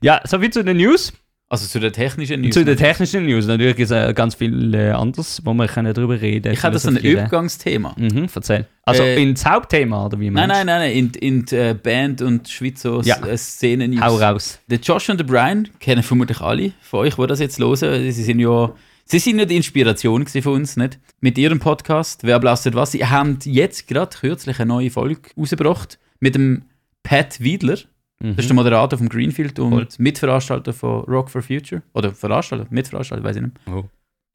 Ja, 0.00 0.22
soviel 0.24 0.50
zu 0.50 0.64
den 0.64 0.78
News. 0.78 1.12
Also 1.60 1.66
zu 1.68 1.80
den 1.80 1.92
technischen 1.92 2.40
News. 2.40 2.54
Zu 2.54 2.64
den 2.64 2.76
technischen 2.76 3.26
News. 3.26 3.46
Natürlich 3.46 3.78
ist 3.78 3.90
äh, 3.90 4.12
ganz 4.14 4.34
viel 4.34 4.74
äh, 4.74 4.90
anderes, 4.90 5.40
wo 5.44 5.54
wir 5.54 5.66
können 5.68 5.92
darüber 5.94 6.20
reden 6.20 6.52
ich 6.52 6.62
hatte 6.62 6.78
so 6.78 6.88
ein. 6.88 6.96
Übergangsthema. 6.96 7.94
Mhm, 7.96 8.28
erzähl. 8.34 8.66
Also 8.82 9.02
Äh, 9.02 9.22
ins 9.22 9.46
Hauptthema, 9.46 10.06
oder 10.06 10.18
wie 10.20 10.30
Nein, 10.30 10.48
meinst 10.48 10.56
nein, 10.56 10.66
nein, 10.66 10.80
nein, 10.80 10.92
in, 10.92 11.10
in 11.38 11.44
die 11.44 11.56
äh, 11.56 11.74
Band 11.74 12.22
und 12.22 12.48
Schweizer 12.48 13.00
Ja. 13.04 13.16
ja. 13.26 13.36
Szenen-News. 13.36 14.00
Hau 14.02 14.16
raus. 14.16 14.58
Der 14.68 14.78
Josh 14.78 15.08
und 15.08 15.18
der 15.18 15.24
Brian 15.24 15.68
kennen 15.80 16.02
vermutlich 16.02 16.40
alle 16.40 16.72
von 16.82 17.00
euch, 17.00 17.14
die 17.14 17.26
das 17.26 17.40
jetzt 17.40 17.58
hören. 17.58 18.10
Sie 18.12 18.22
sind 18.24 18.40
ja, 18.40 18.72
sie 19.04 19.18
sind 19.18 19.38
ja 19.38 19.44
die 19.44 19.56
Inspiration 19.56 20.26
für 20.26 20.50
uns, 20.50 20.76
nicht? 20.76 20.98
Mit 21.20 21.38
ihrem 21.38 21.60
Podcast, 21.60 22.24
Wer 22.24 22.38
blastet 22.40 22.74
was? 22.74 22.92
Sie 22.92 23.04
haben 23.06 23.38
jetzt 23.44 23.86
gerade 23.88 24.16
kürzlich 24.16 24.58
eine 24.60 24.68
neue 24.68 24.90
Folge 24.90 25.30
rausgebracht 25.38 25.98
mit 26.20 26.34
dem 26.34 26.62
Pat 27.02 27.40
Wiedler. 27.40 27.78
Mhm. 28.20 28.36
Das 28.36 28.44
ist 28.44 28.48
der 28.48 28.54
Moderator 28.54 28.98
vom 28.98 29.08
Greenfield 29.08 29.58
und 29.58 29.70
Voll. 29.72 29.88
Mitveranstalter 29.98 30.72
von 30.72 31.00
Rock 31.04 31.30
for 31.30 31.42
Future. 31.42 31.82
Oder 31.94 32.12
Veranstalter, 32.12 32.66
Mitveranstalter, 32.70 33.24
weiß 33.24 33.36
ich 33.36 33.42
nicht. 33.42 33.54
Oh. 33.70 33.84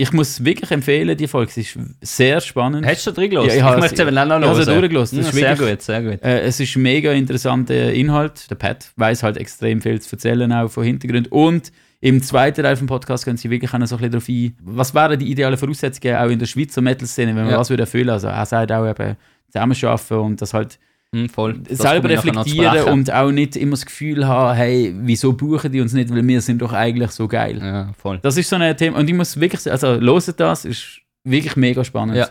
Ich 0.01 0.13
muss 0.13 0.45
wirklich 0.45 0.71
empfehlen, 0.71 1.17
die 1.17 1.27
Folge. 1.27 1.51
Sie 1.51 1.59
ist 1.61 1.77
sehr 2.01 2.39
spannend. 2.39 2.85
Hast 2.85 3.05
du 3.05 3.11
drin 3.11 3.29
gelassen? 3.31 3.49
Ja, 3.49 3.55
ich 3.55 3.61
habe 3.63 3.81
möchte 3.81 4.01
es 4.01 4.07
eben 4.07 4.17
auch 4.17 4.25
noch 4.25 4.39
ich 4.59 4.65
hören. 4.67 4.79
durchgelassen. 4.79 5.17
Das 5.17 5.25
Ja, 5.25 5.29
ist 5.31 5.35
sehr 5.35 5.49
wirklich- 5.59 5.69
gut, 5.71 5.81
sehr 5.81 6.01
gut. 6.03 6.23
Äh, 6.23 6.41
es 6.43 6.59
ist 6.59 6.77
mega 6.77 7.11
interessanter 7.11 7.91
Inhalt. 7.91 8.49
Der 8.49 8.55
Pat 8.55 8.91
weiß 8.95 9.23
halt 9.23 9.35
extrem 9.35 9.81
viel 9.81 9.99
zu 10.01 10.15
erzählen, 10.15 10.51
auch 10.53 10.69
von 10.69 10.85
Hintergrund. 10.85 11.29
Und 11.33 11.73
im 11.99 12.21
zweiten 12.23 12.63
Teil 12.63 12.77
vom 12.77 12.87
Podcast 12.87 13.25
können 13.25 13.35
sie 13.35 13.49
wirklich 13.49 13.73
auch 13.73 13.77
noch 13.77 13.87
so 13.87 13.97
ein 13.97 14.09
bisschen 14.09 14.11
darauf 14.11 14.29
ein, 14.29 14.55
was 14.77 14.93
wären 14.95 15.19
die 15.19 15.29
idealen 15.31 15.57
Voraussetzungen 15.57 16.15
auch 16.15 16.29
in 16.29 16.39
der 16.39 16.45
Schweizer 16.45 16.79
Metal-Szene, 16.81 17.35
wenn 17.35 17.43
man 17.43 17.51
Ja. 17.51 17.57
was 17.59 17.69
würde 17.69 17.83
erfüllen. 17.83 18.09
Also 18.09 18.27
er 18.29 18.45
sagt 18.45 18.71
auch 18.71 18.87
eben 18.89 19.17
zusammenarbeiten 19.49 20.13
und 20.19 20.41
das 20.41 20.53
halt 20.53 20.79
Hm, 21.15 21.27
voll. 21.29 21.59
Das 21.67 21.79
selber 21.79 22.09
reflektieren 22.09 22.83
und 22.89 23.11
auch 23.11 23.31
nicht 23.31 23.55
immer 23.55 23.71
das 23.71 23.85
Gefühl 23.85 24.27
haben, 24.27 24.55
hey, 24.55 24.93
wieso 24.95 25.33
buchen 25.33 25.71
die 25.71 25.81
uns 25.81 25.93
nicht, 25.93 26.13
weil 26.13 26.25
wir 26.27 26.41
sind 26.41 26.61
doch 26.61 26.71
eigentlich 26.71 27.11
so 27.11 27.27
geil. 27.27 27.59
Ja, 27.59 27.93
voll. 27.93 28.19
Das 28.21 28.37
ist 28.37 28.47
so 28.49 28.57
ein 28.57 28.77
Thema. 28.77 28.99
Und 28.99 29.09
ich 29.09 29.15
muss 29.15 29.39
wirklich 29.39 29.61
sagen, 29.61 29.73
also 29.73 29.93
loset 29.95 30.39
das, 30.39 30.65
ist 30.65 30.99
wirklich 31.23 31.55
mega 31.55 31.83
spannend. 31.83 32.15
Ja. 32.17 32.29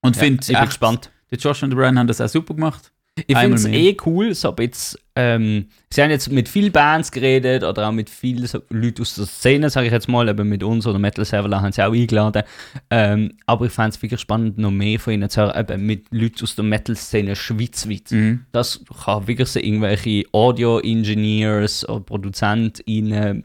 Und 0.00 0.16
Ja, 0.16 0.22
finde 0.22 0.40
ich 0.40 0.46
bin 0.46 0.56
echt, 0.56 0.66
gespannt. 0.66 1.10
der 1.30 1.38
Josh 1.38 1.62
und 1.62 1.70
der 1.70 1.76
Brian 1.76 1.98
haben 1.98 2.06
das 2.06 2.20
auch 2.20 2.28
super 2.28 2.54
gemacht. 2.54 2.92
Ich 3.26 3.36
finde 3.36 3.56
es 3.56 3.64
eh 3.66 3.96
cool, 4.06 4.34
so 4.34 4.54
jetzt, 4.58 4.98
ähm, 5.16 5.66
sie 5.92 6.02
haben 6.02 6.10
jetzt 6.10 6.30
mit 6.30 6.48
vielen 6.48 6.72
Bands 6.72 7.10
geredet 7.10 7.64
oder 7.64 7.88
auch 7.88 7.92
mit 7.92 8.08
vielen 8.10 8.46
so 8.46 8.62
Leuten 8.70 9.02
aus 9.02 9.14
der 9.16 9.26
Szene, 9.26 9.70
sage 9.70 9.86
ich 9.88 9.92
jetzt 9.92 10.08
mal, 10.08 10.28
eben 10.28 10.48
mit 10.48 10.62
uns 10.62 10.86
oder 10.86 10.98
Metal 10.98 11.24
Server 11.24 11.60
haben 11.60 11.72
sie 11.72 11.82
auch 11.82 11.92
eingeladen. 11.92 12.42
Ähm, 12.90 13.32
aber 13.46 13.66
ich 13.66 13.72
fände 13.72 13.90
es 13.90 14.02
wirklich 14.02 14.20
spannend, 14.20 14.58
noch 14.58 14.70
mehr 14.70 15.00
von 15.00 15.12
ihnen 15.14 15.28
zu 15.28 15.40
hören, 15.42 15.58
eben 15.58 15.86
mit 15.86 16.06
Leuten 16.10 16.42
aus 16.42 16.54
der 16.54 16.64
Metal-Szene 16.64 17.34
schweizweit. 17.36 18.10
Mhm. 18.10 18.46
Das 18.52 18.84
kann 19.04 19.26
wirklich 19.26 19.48
so 19.48 19.58
irgendwelche 19.60 20.24
Audio-Engineers 20.32 21.88
oder 21.88 22.00
ProduzentInnen, 22.00 23.44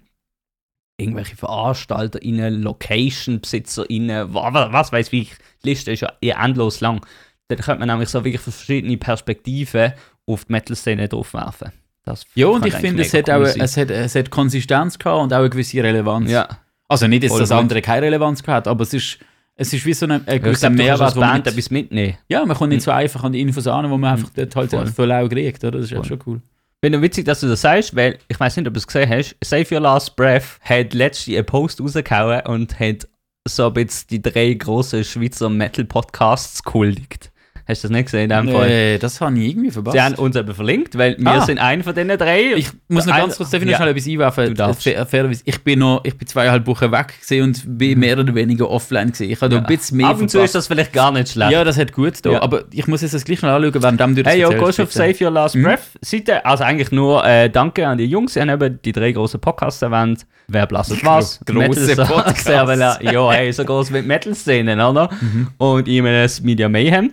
irgendwelche 1.00 1.36
VeranstalterInnen, 1.36 2.62
Location-BesitzerInnen, 2.62 4.34
wa- 4.34 4.54
wa- 4.54 4.72
was 4.72 4.92
weiß 4.92 5.12
ich. 5.14 5.32
Die 5.64 5.70
Liste 5.70 5.92
ist 5.92 6.02
ja 6.02 6.14
eh 6.22 6.30
endlos 6.32 6.82
lang. 6.82 7.06
Da 7.56 7.64
könnte 7.64 7.80
man 7.80 7.88
nämlich 7.90 8.10
so 8.10 8.24
wirklich 8.24 8.42
verschiedene 8.42 8.98
Perspektiven 8.98 9.94
auf 10.26 10.46
die 10.46 10.52
Metal-Szene 10.54 11.08
draufwerfen. 11.10 11.72
Das 12.06 12.26
Ja, 12.36 12.48
und 12.48 12.66
ich 12.66 12.74
finde, 12.76 13.04
es 13.04 13.14
hat, 13.14 13.30
auch, 13.30 13.46
sein. 13.46 13.62
es, 13.62 13.78
hat, 13.78 13.90
es 13.90 14.16
hat 14.16 14.30
Konsistenz 14.30 14.98
gehabt 15.00 15.22
und 15.24 15.34
auch 15.34 15.40
eine 15.40 15.50
gewisse 15.50 15.82
Relevanz. 15.84 16.30
Ja, 16.30 16.48
Also 16.90 17.08
nicht, 17.08 17.24
dass 17.24 17.32
Voll 17.32 17.40
das 17.42 17.50
gut. 17.50 17.58
andere 17.60 17.82
keine 17.82 18.06
Relevanz 18.08 18.44
gehabt 18.44 18.68
aber 18.68 18.84
es 18.84 18.94
ist, 18.94 19.20
es 19.56 19.72
ist 19.72 19.86
wie 19.86 19.94
so 19.94 20.06
ein, 20.06 20.12
ein 20.12 20.22
ich 20.36 20.42
gewisser 20.42 20.68
kannst 20.68 20.78
Mehrwert. 20.84 21.16
man 21.16 21.30
Band 21.32 21.48
etwas 21.48 21.70
mitnehmen. 21.72 22.18
Ja, 22.28 22.46
man 22.46 22.58
kommt 22.58 22.72
nicht 22.72 22.82
so 22.84 22.92
einfach 22.92 23.24
an 23.24 23.32
die 23.32 23.40
Infos 23.42 23.68
an, 23.68 23.90
wo 23.90 23.98
man 23.98 24.14
einfach 24.14 24.30
dort 24.36 24.56
halt 24.56 24.70
Voll. 24.72 24.88
voll 24.88 25.08
lau 25.08 25.28
kriegt, 25.30 25.64
oder? 25.64 25.78
Das 25.78 25.86
ist 25.86 25.92
ja 25.92 25.98
Voll. 25.98 26.06
schon 26.08 26.20
cool. 26.26 26.42
Finde 26.84 27.02
witzig, 27.02 27.24
dass 27.26 27.40
du 27.40 27.48
das 27.48 27.62
sagst, 27.62 27.96
weil 27.96 28.18
ich 28.28 28.38
weiß 28.38 28.58
nicht, 28.58 28.68
ob 28.68 28.74
du 28.74 28.78
es 28.80 28.86
gesehen 28.88 29.10
hast. 29.10 29.38
Save 29.42 29.66
Your 29.74 29.80
Last 29.80 30.18
Breath 30.18 30.60
hat 30.62 30.94
letztens 30.94 31.38
einen 31.38 31.46
Post 31.46 31.80
rausgehauen 31.80 32.42
und 32.48 32.78
hat 32.78 33.08
so 33.48 33.68
ein 33.68 33.74
bisschen 33.74 34.08
die 34.10 34.22
drei 34.22 34.54
großen 34.54 35.04
Schweizer 35.06 35.50
Metal-Podcasts 35.50 36.62
gehuldigt. 36.64 37.32
Hast 37.66 37.84
du 37.84 37.88
das 37.88 37.96
nicht 37.96 38.06
gesehen 38.06 38.30
in 38.30 38.30
dem 38.30 38.50
Fall? 38.54 39.00
Das 39.00 39.22
habe 39.22 39.40
ich 39.40 39.50
irgendwie 39.52 39.72
verpasst. 39.72 39.94
Sie 39.96 40.02
haben 40.02 40.16
uns 40.16 40.36
eben 40.36 40.54
verlinkt, 40.54 40.98
weil 40.98 41.16
wir 41.18 41.32
Ah. 41.32 41.46
sind 41.46 41.60
einer 41.60 41.82
von 41.84 41.96
diesen 41.96 42.10
drei. 42.18 42.54
ich 42.58 42.68
muss 42.90 43.06
noch 43.06 43.16
ganz 43.16 43.38
kurz 43.38 43.52
darf 43.52 43.62
ich 43.62 43.66
noch 43.66 43.72
ja. 43.72 43.78
schnell 43.78 43.90
etwas 43.90 44.08
einwerfen. 44.08 44.46
Du 44.48 44.54
darfst. 44.54 44.84
Fairerweise, 44.84 45.42
Ich 45.46 45.64
bin 45.64 45.80
noch, 45.80 46.02
ich 46.04 46.18
bin 46.18 46.28
zweieinhalb 46.28 46.68
Wochen 46.68 46.92
weg 46.92 47.14
und 47.42 47.78
bin 47.78 48.00
mehr 48.00 48.20
oder 48.20 48.36
weniger 48.36 48.70
offline 48.70 49.14
gewesen. 49.14 49.30
Ich 49.32 49.40
habe 49.42 49.50
da 49.56 49.58
ein 49.62 49.66
bisschen 49.66 49.98
mehr 49.98 50.08
Ab 50.08 50.20
und 50.20 50.30
zu 50.30 50.42
ist 50.42 50.56
das 50.56 50.68
vielleicht 50.68 50.92
gar 50.92 51.12
nicht 51.14 51.30
schlecht. 51.30 51.52
Ja, 51.52 51.64
das 51.64 51.78
hat 51.78 51.94
gut 51.94 52.14
da. 52.26 52.32
Ja. 52.34 52.42
Aber 52.42 52.66
ich 52.72 52.86
muss 52.88 53.02
jetzt 53.02 53.14
das 53.14 53.24
gleich 53.24 53.42
noch 53.42 53.50
anschauen, 53.50 53.82
während 53.82 54.18
du 54.18 54.24
das 54.24 54.34
Hey, 54.34 54.42
yo, 54.42 54.50
gehst 54.50 54.62
auf 54.82 54.90
bitte. 54.90 54.92
Save 54.92 55.24
Your 55.24 55.32
Last 55.32 55.56
Mhm. 55.56 55.64
Breath 55.64 55.80
Seite? 56.02 56.46
Also 56.46 56.64
eigentlich 56.66 56.92
nur 56.92 57.26
äh, 57.26 57.50
Danke 57.50 57.88
an 57.88 57.98
die 57.98 58.06
Jungs. 58.06 58.34
Sie 58.34 58.42
haben 58.42 58.50
eben 58.50 58.80
die 58.84 58.92
drei 58.92 59.12
großen 59.14 59.40
Podcasts 59.40 59.82
erwähnt. 59.82 60.26
Wer 60.50 60.66
blasset 60.68 61.04
was? 61.06 61.40
Gro- 61.46 61.62
grosse 61.62 61.86
Metal- 61.88 62.06
Podcasts. 62.06 63.00
Ja, 63.02 63.32
hey, 63.32 63.54
so 63.54 63.64
groß 63.64 63.92
mit 63.92 64.06
Metal-Szenen, 64.06 64.82
oder? 64.82 65.10
Und 65.58 65.88
IMS 65.88 66.42
Media 66.42 66.68
Mayhem. 66.68 67.12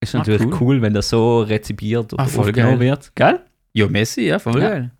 Ist 0.00 0.14
Ah, 0.14 0.18
natürlich 0.18 0.42
cool. 0.46 0.56
cool. 0.60 0.82
wenn 0.82 0.92
das 0.94 1.08
so 1.08 1.40
rezipiert 1.42 2.12
und 2.12 2.20
Ah, 2.20 2.26
voll 2.26 2.48
aufgenommen 2.48 2.78
geil. 2.78 2.88
wird. 2.90 3.12
Gell? 3.14 3.40
Ja, 3.72 3.88
Messi, 3.88 4.22
ja, 4.22 4.38
voll 4.38 4.60
Ja. 4.60 4.68
geil. 4.70 4.90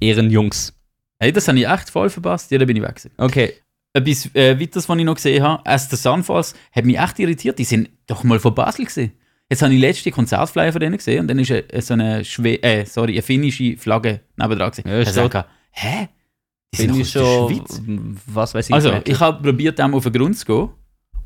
Ehrenjungs. 0.00 0.72
Hey, 1.18 1.32
das 1.32 1.46
habe 1.48 1.58
ich 1.58 1.68
echt 1.68 1.90
voll 1.90 2.08
verpasst. 2.10 2.50
Ja, 2.50 2.58
da 2.58 2.64
bin 2.64 2.76
ich 2.76 2.82
weg. 2.82 3.00
Okay. 3.18 3.52
Etwas 3.92 4.30
äh, 4.34 4.58
weiteres, 4.58 4.88
was 4.88 4.98
ich 4.98 5.04
noch 5.04 5.14
gesehen 5.16 5.42
habe, 5.42 5.64
As 5.66 5.90
the 5.90 5.96
Sunfalls, 5.96 6.54
hat 6.72 6.84
mich 6.84 6.98
echt 6.98 7.18
irritiert. 7.18 7.58
Die 7.58 7.64
sind 7.64 7.90
doch 8.06 8.22
mal 8.24 8.38
von 8.38 8.54
Basel 8.54 8.84
gesehen. 8.84 9.12
Jetzt 9.50 9.62
habe 9.62 9.74
ich 9.74 9.80
letzte 9.80 10.12
Konzertflyer 10.12 10.70
von 10.72 10.80
denen 10.80 10.96
gesehen 10.96 11.20
und 11.20 11.28
dann 11.28 11.38
ist 11.40 11.50
äh, 11.50 11.64
so 11.80 11.94
eine, 11.94 12.24
Schwe 12.24 12.62
äh, 12.62 12.84
sorry, 12.86 13.12
eine 13.14 13.22
finnische 13.22 13.76
Flagge 13.76 14.20
nebendran 14.36 14.70
gewesen. 14.70 14.88
Ja, 14.88 14.98
ist 15.00 15.08
Ich 15.08 15.14
so. 15.14 15.22
sage, 15.22 15.44
hä? 15.72 16.08
Die 16.72 16.76
sind 16.82 16.90
doch 16.92 17.00
aus 17.00 17.12
der. 17.12 17.24
Schweiz. 17.56 17.82
Was 18.26 18.54
weiß 18.54 18.68
ich. 18.68 18.74
Also, 18.74 18.92
ich 19.04 19.18
habe 19.18 19.42
probiert, 19.42 19.76
dem 19.80 19.92
auf 19.92 20.04
den 20.04 20.12
Grund 20.12 20.38
zu 20.38 20.46
gehen. 20.46 20.68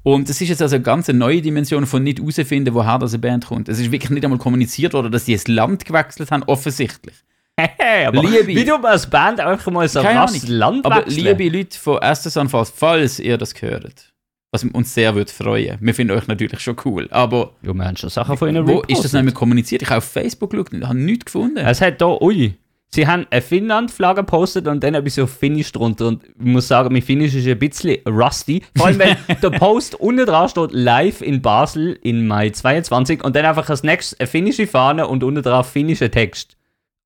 Und 0.04 0.28
es 0.30 0.40
ist 0.40 0.48
jetzt 0.50 0.62
also 0.62 0.76
eine 0.76 0.82
ganz 0.84 1.08
neue 1.08 1.40
Dimension 1.42 1.86
von 1.86 2.02
nicht 2.04 2.20
herausfinden, 2.20 2.72
woher 2.74 2.98
das 2.98 3.12
eine 3.14 3.20
Band 3.20 3.46
kommt. 3.46 3.68
Es 3.68 3.80
ist 3.80 3.90
wirklich 3.90 4.10
nicht 4.10 4.22
einmal 4.22 4.38
kommuniziert 4.38 4.92
worden, 4.92 5.10
dass 5.10 5.24
die 5.24 5.32
das 5.32 5.48
Land 5.48 5.84
gewechselt 5.84 6.30
haben, 6.30 6.42
offensichtlich. 6.44 7.14
Aber 8.06 8.22
Liebe- 8.22 8.46
wie 8.48 8.64
du 8.64 8.74
als 8.76 9.08
Band 9.08 9.40
einfach 9.40 9.72
mal 9.72 9.88
so 9.88 10.02
Keine 10.02 10.20
krass 10.20 10.34
Ahnung. 10.34 10.56
Land 10.56 10.86
Aber 10.86 11.06
wechseln. 11.06 11.24
liebe 11.38 11.56
Leute 11.56 11.78
von 11.78 12.02
Estes 12.02 12.36
Anfalls, 12.36 12.70
falls 12.74 13.18
ihr 13.18 13.38
das 13.38 13.54
gehört, 13.54 14.12
was 14.52 14.62
uns 14.64 14.92
sehr 14.92 15.14
würde 15.14 15.32
freuen, 15.32 15.78
wir 15.80 15.94
finden 15.94 16.16
euch 16.16 16.26
natürlich 16.26 16.60
schon 16.60 16.76
cool, 16.84 17.08
aber 17.10 17.52
Ja, 17.62 17.72
wir 17.72 17.84
haben 17.84 17.96
schon 17.96 18.10
Sachen 18.10 18.36
von 18.36 18.48
ihnen 18.48 18.66
wo 18.66 18.80
ist 18.80 18.82
das 18.82 18.88
repostet. 18.90 19.12
nicht 19.14 19.24
mehr 19.24 19.34
kommuniziert? 19.34 19.82
Ich 19.82 19.88
habe 19.88 19.98
auf 19.98 20.04
Facebook 20.04 20.50
geschaut 20.50 20.72
und 20.72 20.86
habe 20.86 20.98
nichts 20.98 21.24
gefunden. 21.26 21.56
Es 21.58 21.80
hat 21.80 22.00
da, 22.00 22.06
ui, 22.20 22.54
sie 22.94 23.06
haben 23.06 23.26
eine 23.30 23.42
Finnland-Flagge 23.42 24.22
gepostet 24.22 24.66
und 24.68 24.82
dann 24.82 24.94
etwas 24.94 25.18
auf 25.18 25.30
Finnisch 25.30 25.72
drunter. 25.72 26.06
Und 26.08 26.24
ich 26.24 26.34
muss 26.44 26.68
sagen, 26.68 26.92
mein 26.92 27.02
Finnisch 27.02 27.34
ist 27.34 27.46
ein 27.46 27.58
bisschen 27.58 27.98
rusty. 28.06 28.62
Vor 28.76 28.86
allem, 28.86 28.98
wenn 28.98 29.16
der 29.42 29.50
Post 29.50 29.96
unten 29.96 30.24
dran 30.26 30.48
steht, 30.48 30.72
live 30.72 31.20
in 31.20 31.42
Basel 31.42 31.98
im 32.02 32.26
Mai 32.26 32.50
22 32.50 33.22
und 33.24 33.36
dann 33.36 33.44
einfach 33.44 33.68
als 33.68 33.82
nächstes 33.82 34.18
eine 34.20 34.26
finnische 34.26 34.66
Fahne 34.66 35.06
und 35.08 35.22
unten 35.24 35.42
drauf 35.42 35.68
finnischer 35.70 36.10
Text. 36.10 36.56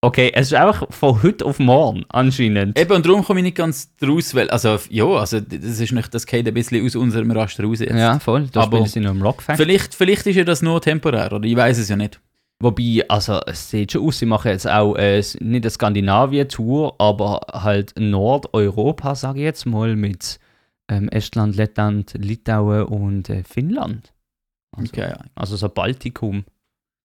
Okay, 0.00 0.30
es 0.32 0.46
ist 0.48 0.54
einfach 0.54 0.86
von 0.90 1.24
heute 1.24 1.44
auf 1.44 1.58
morgen 1.58 2.04
anscheinend. 2.08 2.78
Eben, 2.78 2.92
und 2.92 3.04
darum 3.04 3.24
komme 3.24 3.40
ich 3.40 3.44
nicht 3.44 3.56
ganz 3.56 3.96
draus, 3.96 4.32
weil, 4.32 4.48
also, 4.48 4.78
ja, 4.90 5.04
also, 5.06 5.40
das 5.40 5.80
ist 5.80 5.90
nicht, 5.90 6.14
das 6.14 6.24
geht 6.24 6.46
ein 6.46 6.54
bisschen 6.54 6.86
aus 6.86 6.94
unserem 6.94 7.32
Raster 7.32 7.64
raus 7.64 7.80
jetzt. 7.80 7.96
Ja, 7.96 8.16
voll. 8.20 8.46
Da 8.52 8.60
Aber- 8.60 8.76
spielen 8.76 8.88
sie 8.88 9.00
noch 9.00 9.10
im 9.10 9.22
Rockfact. 9.22 9.58
Vielleicht, 9.58 9.96
vielleicht 9.96 10.24
ist 10.28 10.36
ja 10.36 10.44
das 10.44 10.62
nur 10.62 10.80
temporär, 10.80 11.32
oder 11.32 11.44
ich 11.44 11.56
weiß 11.56 11.78
es 11.78 11.88
ja 11.88 11.96
nicht. 11.96 12.20
Wobei, 12.60 13.04
also 13.08 13.40
es 13.46 13.70
sieht 13.70 13.92
schon 13.92 14.04
aus, 14.04 14.18
sie 14.18 14.26
machen 14.26 14.50
jetzt 14.50 14.66
auch 14.66 14.96
äh, 14.96 15.18
nicht 15.18 15.40
eine 15.40 15.70
Skandinavien-Tour, 15.70 16.96
aber 16.98 17.40
halt 17.52 17.94
Nordeuropa, 17.98 19.14
sage 19.14 19.38
ich 19.38 19.44
jetzt 19.44 19.64
mal, 19.64 19.94
mit 19.94 20.40
ähm, 20.88 21.08
Estland, 21.08 21.54
Lettland, 21.54 22.14
Litauen 22.18 22.84
und 22.84 23.30
äh, 23.30 23.44
Finnland. 23.44 24.12
Also, 24.76 24.90
Okay, 24.90 25.10
ja. 25.10 25.18
also 25.36 25.56
so 25.56 25.68
Baltikum. 25.68 26.44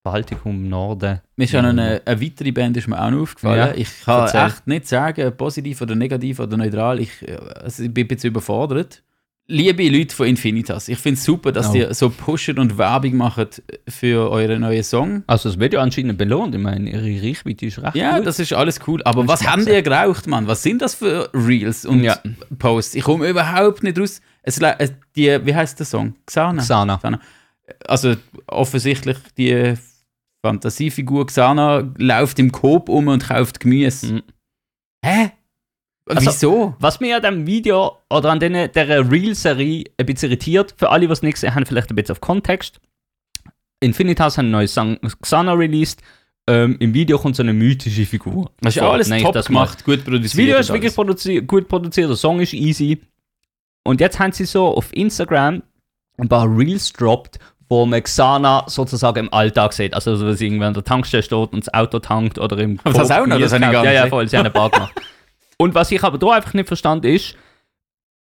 Baltikum, 0.03 0.67
Norden. 0.67 1.21
Mir 1.37 1.45
ist 1.45 1.53
noch 1.53 1.63
eine, 1.63 2.01
eine 2.03 2.21
weitere 2.21 2.51
Band 2.51 2.75
ist 2.75 2.87
mir 2.87 3.01
auch 3.01 3.09
noch 3.09 3.21
aufgefallen. 3.21 3.57
Ja, 3.57 3.73
ich 3.73 4.01
kann 4.03 4.21
erzähl. 4.21 4.47
echt 4.47 4.67
nicht 4.67 4.87
sagen, 4.87 5.37
positiv 5.37 5.81
oder 5.81 5.95
negativ 5.95 6.39
oder 6.39 6.57
neutral. 6.57 6.99
Ich, 6.99 7.21
äh, 7.27 7.35
also 7.35 7.83
ich 7.83 7.93
bin 7.93 8.05
ein 8.05 8.07
bisschen 8.09 8.31
überfordert. 8.31 9.03
Liebe 9.47 9.89
Leute 9.89 10.15
von 10.15 10.25
Infinitas, 10.27 10.87
ich 10.87 10.97
finde 10.97 11.17
es 11.17 11.25
super, 11.25 11.51
dass 11.51 11.71
Oh. 11.71 11.73
ihr 11.75 11.93
so 11.93 12.09
pushen 12.09 12.57
und 12.59 12.77
Werbung 12.77 13.17
machen 13.17 13.47
für 13.89 14.31
euren 14.31 14.61
neuen 14.61 14.83
Song. 14.83 15.23
Also 15.27 15.49
es 15.49 15.59
wird 15.59 15.73
ja 15.73 15.81
anscheinend 15.81 16.17
belohnt. 16.17 16.55
Ich 16.55 16.61
meine, 16.61 16.89
ihre 16.89 17.27
Reichweite 17.27 17.65
ist 17.65 17.81
recht 17.83 17.95
Ja, 17.95 18.17
gut. 18.17 18.25
das 18.27 18.39
ist 18.39 18.53
alles 18.53 18.79
cool. 18.87 19.01
Aber 19.03 19.27
was 19.27 19.45
haben 19.45 19.65
die 19.65 19.83
geraucht, 19.83 20.27
Mann? 20.27 20.47
Was 20.47 20.63
sind 20.63 20.81
das 20.81 20.95
für 20.95 21.29
Reels 21.33 21.85
und 21.85 22.03
Ja. 22.03 22.17
Posts? 22.57 22.95
Ich 22.95 23.03
komme 23.03 23.27
überhaupt 23.27 23.83
nicht 23.83 23.99
raus. 23.99 24.21
Es, 24.43 24.61
die, 25.15 25.45
wie 25.45 25.53
heißt 25.55 25.77
der 25.77 25.85
Song? 25.87 26.15
Xana. 26.25 26.61
Xana. 26.61 27.19
Also 27.85 28.15
offensichtlich 28.47 29.17
die 29.37 29.73
Fantasiefigur 30.45 31.25
Xana 31.27 31.91
läuft 31.97 32.39
im 32.39 32.51
Coop 32.51 32.87
um 32.87 33.09
und 33.09 33.27
kauft 33.27 33.59
Gemüse. 33.59 34.13
Mhm. 34.15 34.21
Hä? 35.05 35.31
Also- 36.05 36.25
Wieso? 36.31 36.75
Was 36.79 36.99
mir 36.99 37.15
an 37.17 37.21
dem 37.21 37.47
Video 37.47 37.97
oder 38.09 38.31
an 38.31 38.39
denen- 38.39 38.71
der 38.71 39.09
Reel-Serie 39.11 39.85
ein 39.97 40.05
bisschen 40.05 40.29
irritiert, 40.29 40.73
für 40.77 40.89
alle, 40.89 41.07
die 41.07 41.13
es 41.13 41.21
nicht 41.21 41.35
gesehen 41.35 41.55
haben, 41.55 41.65
vielleicht 41.65 41.89
ein 41.91 41.95
bisschen 41.95 42.11
auf 42.13 42.21
Kontext. 42.21 42.79
Infinitas 43.79 44.37
hat 44.37 44.43
einen 44.43 44.51
neuen 44.51 44.67
Song 44.67 44.97
Xana 45.21 45.53
released 45.53 46.01
ähm, 46.45 46.75
im 46.79 46.93
Video 46.93 47.17
kommt 47.17 47.37
so 47.37 47.43
eine 47.43 47.53
mythische 47.53 48.05
Figur. 48.05 48.51
Das 48.59 48.75
ist 48.75 48.81
So, 48.81 48.89
alles 48.89 49.09
ich 49.09 49.23
top 49.23 49.33
das 49.33 49.45
gemacht, 49.45 49.85
gut 49.85 50.03
produziert. 50.03 50.25
Das 50.25 50.35
Video 50.35 50.57
ist 50.57 50.73
wirklich 50.73 50.93
produzi 50.93 51.41
gut 51.41 51.69
produziert, 51.69 52.09
der 52.09 52.17
Song 52.17 52.41
ist 52.41 52.53
easy. 52.53 52.99
Und 53.85 54.01
jetzt 54.01 54.19
haben 54.19 54.33
sie 54.33 54.43
so 54.43 54.67
auf 54.75 54.93
Instagram 54.93 55.63
ein 56.17 56.27
paar 56.27 56.45
Reels 56.45 56.91
droppt, 56.91 57.39
wo 57.69 57.85
man 57.85 58.03
Xana 58.03 58.65
sozusagen 58.67 59.19
im 59.27 59.33
Alltag 59.33 59.71
sieht. 59.71 59.93
Also, 59.93 60.19
wenn 60.19 60.35
sie 60.35 60.47
irgendwann 60.47 60.69
an 60.69 60.73
der 60.73 60.83
Tankstelle 60.83 61.23
steht 61.23 61.53
und 61.53 61.65
das 61.65 61.73
Auto 61.73 61.99
tankt 61.99 62.37
oder 62.39 62.57
im 62.57 62.77
Aber 62.83 62.93
das 62.93 63.09
auch 63.09 63.25
noch, 63.25 63.39
das 63.39 63.53
habe 63.53 63.63
ich 63.65 63.71
Ja, 63.71 63.91
ja, 63.91 64.07
voll, 64.07 64.27
sie 64.27 64.37
haben 64.37 64.45
ein 64.45 64.51
paar 64.53 64.69
gemacht. 64.69 64.93
Und 65.57 65.75
was 65.75 65.91
ich 65.91 66.03
aber 66.03 66.17
da 66.17 66.31
einfach 66.31 66.53
nicht 66.53 66.67
verstanden 66.67 67.07
ist, 67.07 67.35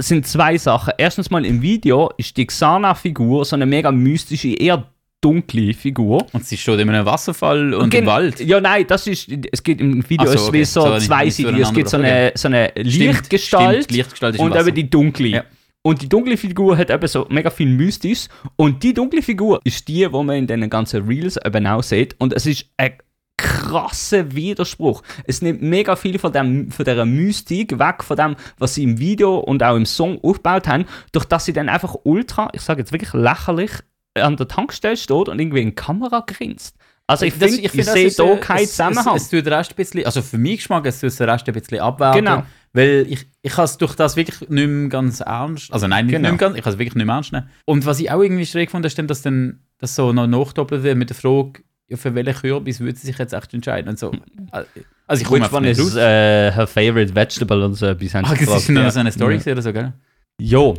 sind 0.01 0.25
zwei 0.25 0.58
Sachen. 0.58 0.94
Erstens 0.98 1.30
mal 1.30 1.46
im 1.46 1.62
Video 1.62 2.12
ist 2.18 2.36
die 2.38 2.48
Xana-Figur 2.48 3.46
so 3.46 3.56
eine 3.56 3.66
mega 3.66 3.92
mystische, 3.92 4.50
eher 4.50 4.88
dunkle 5.22 5.74
Figur. 5.75 6.25
Und 6.34 6.46
sie 6.46 6.58
steht 6.58 6.80
in 6.80 6.90
einem 6.90 7.06
Wasserfall 7.06 7.75
und 7.75 7.92
Gen- 7.92 8.01
im 8.01 8.08
Wald. 8.08 8.40
Ja, 8.40 8.60
nein, 8.60 8.86
das 8.88 9.06
ist, 9.06 9.30
es 9.51 9.62
geht 9.62 9.80
im 9.80 10.08
Video 10.10 10.25
so, 10.28 10.34
ist 10.34 10.48
okay. 10.48 10.63
so, 10.63 10.82
So 10.82 10.98
zweiseitig. 10.98 11.51
nicht 11.54 11.62
Es 11.62 11.74
gibt 11.74 11.90
so 11.90 11.98
eine, 11.98 12.32
so 12.34 12.48
eine 12.48 12.72
Lichtgestalt 12.75 13.84
Stimmt, 13.84 13.92
Lichtgestalt 13.98 14.36
ist 14.36 14.42
und 14.42 14.56
eben 14.56 14.74
die 14.74 14.90
dunkle. 14.90 15.28
Ja. 15.28 15.44
Und 15.84 16.01
die 16.01 16.10
dunkle 16.10 16.38
Figur 16.38 16.78
hat 16.78 16.90
eben 16.90 17.08
so 17.08 17.28
mega 17.30 17.50
viel 17.51 17.70
Mystisch. 17.70 18.28
Und 18.56 18.82
die 18.84 18.94
dunkle 18.94 19.22
Figur 19.22 19.60
ist 19.63 19.88
die, 19.88 20.12
wo 20.12 20.24
man 20.24 20.38
in 20.38 20.48
den 20.48 20.68
ganzen 20.70 21.06
Reels 21.08 21.38
eben 21.44 21.66
auch 21.68 21.84
sieht. 21.84 22.16
Und 22.20 22.34
es 22.34 22.46
ist 22.48 22.66
ein 22.78 22.94
krasser 23.42 24.34
Widerspruch. 24.36 25.02
Es 25.26 25.42
nimmt 25.42 25.62
mega 25.62 25.96
viel 25.96 26.20
von, 26.20 26.32
dem, 26.32 26.72
von 26.72 26.86
dieser 26.86 27.06
Mystik 27.06 27.78
weg, 27.80 28.04
von 28.04 28.18
dem, 28.18 28.36
was 28.58 28.76
sie 28.76 28.84
im 28.84 29.00
Video 29.00 29.38
und 29.40 29.64
auch 29.64 29.76
im 29.76 29.86
Song 29.86 30.20
aufgebaut 30.24 30.68
haben, 30.68 30.86
durch 31.12 31.26
dass 31.26 31.46
sie 31.46 31.54
dann 31.54 31.70
einfach 31.70 31.96
ultra, 32.04 32.50
ich 32.54 32.62
sage 32.62 32.82
jetzt 32.82 32.92
wirklich 32.92 33.14
lächerlich, 33.14 33.72
an 34.16 34.36
der 34.36 34.48
Tankstelle 34.48 34.98
steht 34.98 35.30
und 35.30 35.40
irgendwie 35.40 35.62
in 35.62 35.70
die 35.70 35.76
Kamera 35.76 36.24
grinst. 36.28 36.76
Also 37.08 37.26
ich 37.26 37.34
Das- 37.38 37.50
finde, 37.50 37.66
ich, 37.66 37.72
find, 37.72 37.88
das 37.88 37.94
sehe 37.94 38.12
da 38.12 38.24
äh, 38.34 38.38
keinen 38.38 38.64
es- 38.64 38.72
Zusammenhang. 38.72 39.16
Es, 39.16 39.24
es 39.24 39.30
tut 39.30 39.46
den 39.46 39.54
Rest 39.54 39.72
ein 39.72 39.76
bisschen, 39.76 40.06
also 40.06 40.22
für 40.22 40.38
mich 40.38 40.58
Geschmack, 40.58 40.86
es 40.86 41.00
tut 41.00 41.18
den 41.20 41.30
Rest 41.30 41.48
ein 41.48 41.54
bisschen 41.54 41.80
abwerten. 41.80 42.24
Genau. 42.26 42.44
Weil 42.74 43.06
ich, 43.10 43.26
ich 43.42 43.58
habe 43.58 43.66
es 43.66 43.78
durch 43.78 43.96
das 43.96 44.16
wirklich 44.16 44.50
nicht 44.50 44.68
mehr 44.68 44.88
ganz 44.90 45.20
ernst, 45.20 45.74
also 45.74 45.88
nein, 45.88 46.08
Genau. 46.08 46.22
nicht 46.22 46.32
mehr 46.32 46.38
ganz, 46.38 46.56
ich 46.58 46.62
habe 46.64 46.72
es 46.74 46.78
wirklich 46.80 46.96
nicht 46.96 47.06
mehr 47.06 47.16
ernst 47.16 47.34
nehmen. 47.34 47.50
Und 47.66 47.86
was 47.86 48.00
ich 48.00 48.12
auch 48.12 48.22
irgendwie 48.22 48.46
schräg 48.46 48.72
fand, 48.72 48.86
ist 48.86 48.98
dann, 48.98 49.08
dass 49.08 49.22
dann 49.22 49.60
das 49.78 49.96
so 49.96 50.14
noch 50.14 50.28
nachdoppelt 50.28 50.84
wird 50.84 50.98
mit 50.98 51.10
der 51.10 51.18
Frage, 51.18 51.64
ja, 51.92 51.98
für 51.98 52.16
welchen 52.16 52.34
Kürbis 52.34 52.80
würde 52.80 52.98
sie 52.98 53.08
sich 53.08 53.18
jetzt 53.18 53.34
echt 53.34 53.54
entscheiden 53.54 53.90
und 53.90 54.00
so. 54.00 54.12
Also 55.08 55.22
ich 55.22 55.28
komme 55.28 55.40
Which 55.42 55.46
einfach 55.46 55.58
one 55.58 55.68
nicht 55.68 55.78
is 55.80 55.94
uh, 55.96 56.00
her 56.00 56.68
favorite 56.68 57.14
vegetable 57.14 57.66
und 57.66 57.74
so 57.76 57.86
etwas 57.88 58.16
haben 58.16 58.26
Ah, 58.26 58.34
das 58.34 58.42
ist 58.64 58.70
noch 58.70 58.82
ja. 58.82 58.92
so 58.92 59.00
eine 59.02 59.12
Story 59.12 59.40
Ja. 59.46 59.52
oder 59.52 59.62
so, 59.62 59.74
gell? 59.74 59.94
Jo. 60.40 60.76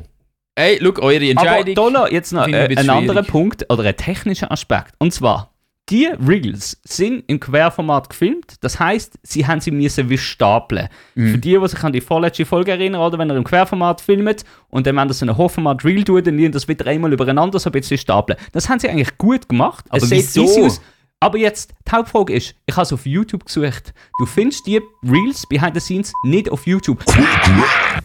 Ey, 0.55 0.79
look, 0.81 0.99
eure 1.01 1.17
Aber 1.17 1.25
Entscheidung. 1.31 1.75
da 1.75 1.91
noch 1.91 2.11
jetzt 2.11 2.33
noch 2.33 2.47
ich 2.47 2.55
ein 2.55 2.71
äh, 2.71 2.77
ein 2.77 2.91
anderer. 2.91 3.23
Punkt 3.23 3.65
oder 3.71 3.85
ein 3.85 3.97
technischer 3.97 4.51
Aspekt. 4.51 4.95
Und 4.99 5.13
zwar, 5.15 5.51
die 5.89 6.07
Reels 6.07 6.79
sind 6.85 7.25
im 7.27 7.41
Querformat 7.41 8.09
gefilmt. 8.11 8.55
Das 8.61 8.79
heißt, 8.79 9.19
sie 9.23 9.47
haben 9.47 9.61
sie 9.61 9.71
müssen 9.71 10.09
wie 10.11 10.19
stapeln. 10.19 10.89
Mhm. 11.15 11.33
Für 11.33 11.39
die, 11.39 11.59
die 11.59 11.69
sich 11.69 11.83
an 11.83 11.93
die 11.93 12.01
vorletzte 12.01 12.45
Folge 12.47 12.71
erinnern, 12.71 13.01
oder 13.01 13.19
wenn 13.19 13.31
ihr 13.31 13.37
im 13.37 13.45
Querformat 13.45 14.01
filmt 14.01 14.45
und 14.69 14.87
dann, 14.87 14.97
wenn 14.97 15.09
das 15.09 15.21
in 15.23 15.29
ein 15.31 15.37
Hochformat 15.37 15.85
Reel 15.85 16.05
tut, 16.05 16.27
dann 16.27 16.37
liegen 16.37 16.53
das 16.53 16.69
wieder 16.69 16.87
einmal 16.87 17.13
übereinander 17.13 17.59
so 17.59 17.69
ein 17.69 17.73
bisschen 17.73 17.99
stapeln. 17.99 18.39
Das 18.53 18.69
haben 18.69 18.79
sie 18.79 18.89
eigentlich 18.89 19.17
gut 19.19 19.49
gemacht. 19.49 19.85
Aber 19.89 20.03
es 20.03 20.09
sieht 20.09 20.37
easy 20.37 20.63
aus. 20.63 20.81
Aber 21.23 21.39
jetzt, 21.39 21.73
die 21.87 21.93
Hauptfrage 21.93 22.33
ist, 22.33 22.55
ich 22.67 22.75
habe 22.75 22.83
es 22.83 22.93
auf 22.93 23.07
YouTube 23.07 23.45
gesucht. 23.45 23.95
Du 24.19 24.27
findest 24.27 24.67
die 24.67 24.81
Reels 25.05 25.47
behind 25.47 25.75
the 25.75 25.81
scenes 25.81 26.13
nicht 26.25 26.51
auf 26.51 26.67
YouTube. 26.67 27.03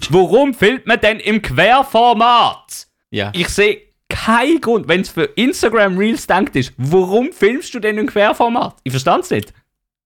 Warum 0.10 0.54
filmt 0.54 0.86
man 0.86 1.00
denn 1.00 1.20
im 1.20 1.42
Querformat? 1.42 2.88
Ja. 3.10 3.32
Ich 3.34 3.50
sehe 3.50 3.80
keinen 4.10 4.62
Grund, 4.62 4.88
wenn 4.88 5.02
es 5.02 5.10
für 5.10 5.24
Instagram 5.24 5.98
Reels 5.98 6.28
denkt 6.28 6.56
ist, 6.56 6.74
warum 6.78 7.32
filmst 7.32 7.74
du 7.74 7.80
denn 7.80 7.98
im 7.98 8.08
Querformat? 8.08 8.76
Ich 8.84 8.92
verstand 8.92 9.24
es 9.24 9.32
nicht. 9.32 9.54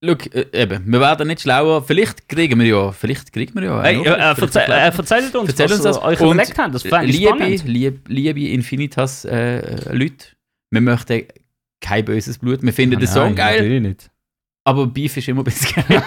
Look, 0.03 0.33
äh, 0.33 0.45
eben, 0.53 0.91
wir 0.91 0.99
werden 0.99 1.27
nicht 1.27 1.41
schlauer. 1.41 1.83
Vielleicht 1.83 2.27
kriegen 2.27 2.59
wir 2.59 2.65
ja, 2.65 2.91
vielleicht 2.91 3.31
kriegen 3.31 3.53
wir 3.53 3.63
ja. 3.63 3.83
Hey, 3.83 3.97
äh, 3.97 4.31
äh, 4.31 4.35
verze 4.35 4.61
äh, 4.61 4.71
erzählt 4.71 5.35
uns, 5.35 5.49
Erzählt 5.49 5.69
was 5.69 5.77
uns 5.77 5.83
das. 5.83 5.97
ihr 5.97 6.03
euch 6.03 6.21
überlegt 6.21 6.57
habt. 6.57 6.73
Das 6.73 6.81
fände 6.81 7.05
ich 7.07 7.19
liebe, 7.19 7.35
spannend. 7.35 7.63
liebe, 7.67 7.99
liebe 8.07 8.47
Infinitas 8.47 9.25
äh, 9.25 10.17
wir 10.71 10.81
möchten 10.81 11.27
kein 11.81 12.05
böses 12.05 12.37
Blut. 12.37 12.61
Wir 12.63 12.73
finden 12.73 12.99
den 12.99 13.07
Song 13.07 13.35
geil, 13.35 13.57
natürlich 13.57 13.81
nicht. 13.81 14.11
aber 14.63 14.87
Beef 14.87 15.17
ist 15.17 15.27
immer 15.27 15.41
ein 15.41 15.45
bisschen 15.45 15.73
geil. 15.87 16.01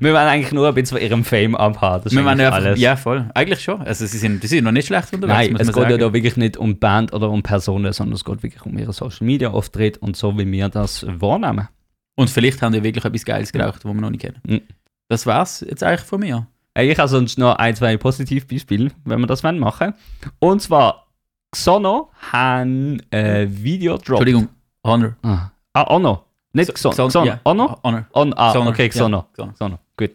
Wir 0.00 0.12
wollen 0.12 0.16
eigentlich 0.16 0.52
nur 0.52 0.68
ein 0.68 0.74
bisschen 0.74 0.98
von 0.98 1.04
ihrem 1.06 1.24
Fame 1.24 1.56
abhaben. 1.56 2.10
Wir 2.12 2.24
wollen 2.24 2.40
alles. 2.40 2.78
ja, 2.78 2.96
voll. 2.96 3.30
Eigentlich 3.34 3.60
schon. 3.60 3.80
Also, 3.82 4.06
sie 4.06 4.18
sind, 4.18 4.42
die 4.42 4.46
sind 4.46 4.64
noch 4.64 4.72
nicht 4.72 4.86
schlecht 4.86 5.12
unterwegs. 5.12 5.36
Nein, 5.50 5.56
es 5.56 5.68
geht 5.68 5.76
ja 5.76 5.82
sagen. 5.90 5.98
da 6.00 6.12
wirklich 6.12 6.36
nicht 6.36 6.56
um 6.56 6.78
Band 6.78 7.12
oder 7.12 7.30
um 7.30 7.42
Personen, 7.42 7.92
sondern 7.92 8.14
es 8.14 8.24
geht 8.24 8.42
wirklich 8.42 8.64
um 8.64 8.76
ihre 8.78 8.92
Social 8.92 9.26
Media 9.26 9.50
Auftritt 9.50 9.98
und 9.98 10.16
so, 10.16 10.36
wie 10.38 10.50
wir 10.50 10.68
das 10.68 11.04
wahrnehmen. 11.08 11.68
Und 12.16 12.28
vielleicht 12.30 12.60
haben 12.62 12.72
die 12.72 12.82
wirklich 12.82 13.04
etwas 13.04 13.24
Geiles 13.24 13.52
geraucht, 13.52 13.84
was 13.84 13.94
wir 13.94 14.00
noch 14.00 14.10
nicht 14.10 14.20
kennen. 14.20 14.40
Mhm. 14.46 14.60
Das 15.08 15.26
war's 15.26 15.64
jetzt 15.66 15.82
eigentlich 15.82 16.06
von 16.06 16.20
mir. 16.20 16.46
Ich 16.78 16.98
habe 16.98 17.08
sonst 17.08 17.36
noch 17.38 17.56
ein, 17.56 17.74
zwei 17.74 17.96
Positivbeispiele, 17.96 18.90
wenn 19.04 19.20
wir 19.20 19.26
das 19.26 19.42
wollen 19.42 19.58
machen. 19.58 19.94
Und 20.38 20.62
zwar, 20.62 21.08
Xono 21.54 22.10
haben 22.32 23.00
ein 23.10 23.62
Video 23.62 23.98
gedroppt. 23.98 24.20
Entschuldigung, 24.20 24.48
Honor. 24.84 25.16
Ah, 25.22 25.50
ah 25.72 25.94
Ono. 25.94 26.24
Nicht 26.52 26.74
Xono. 26.74 26.94
Xon- 26.94 27.10
Xono. 27.10 27.26
ja. 27.26 27.40
Ono? 27.44 27.78
Honor. 27.84 28.06
On, 28.12 28.32
ah, 28.36 28.52
Xono, 28.52 28.70
okay, 28.70 28.88
Xono. 28.88 29.26
Xono. 29.36 29.52
Xono, 29.58 29.78
gut. 29.96 30.10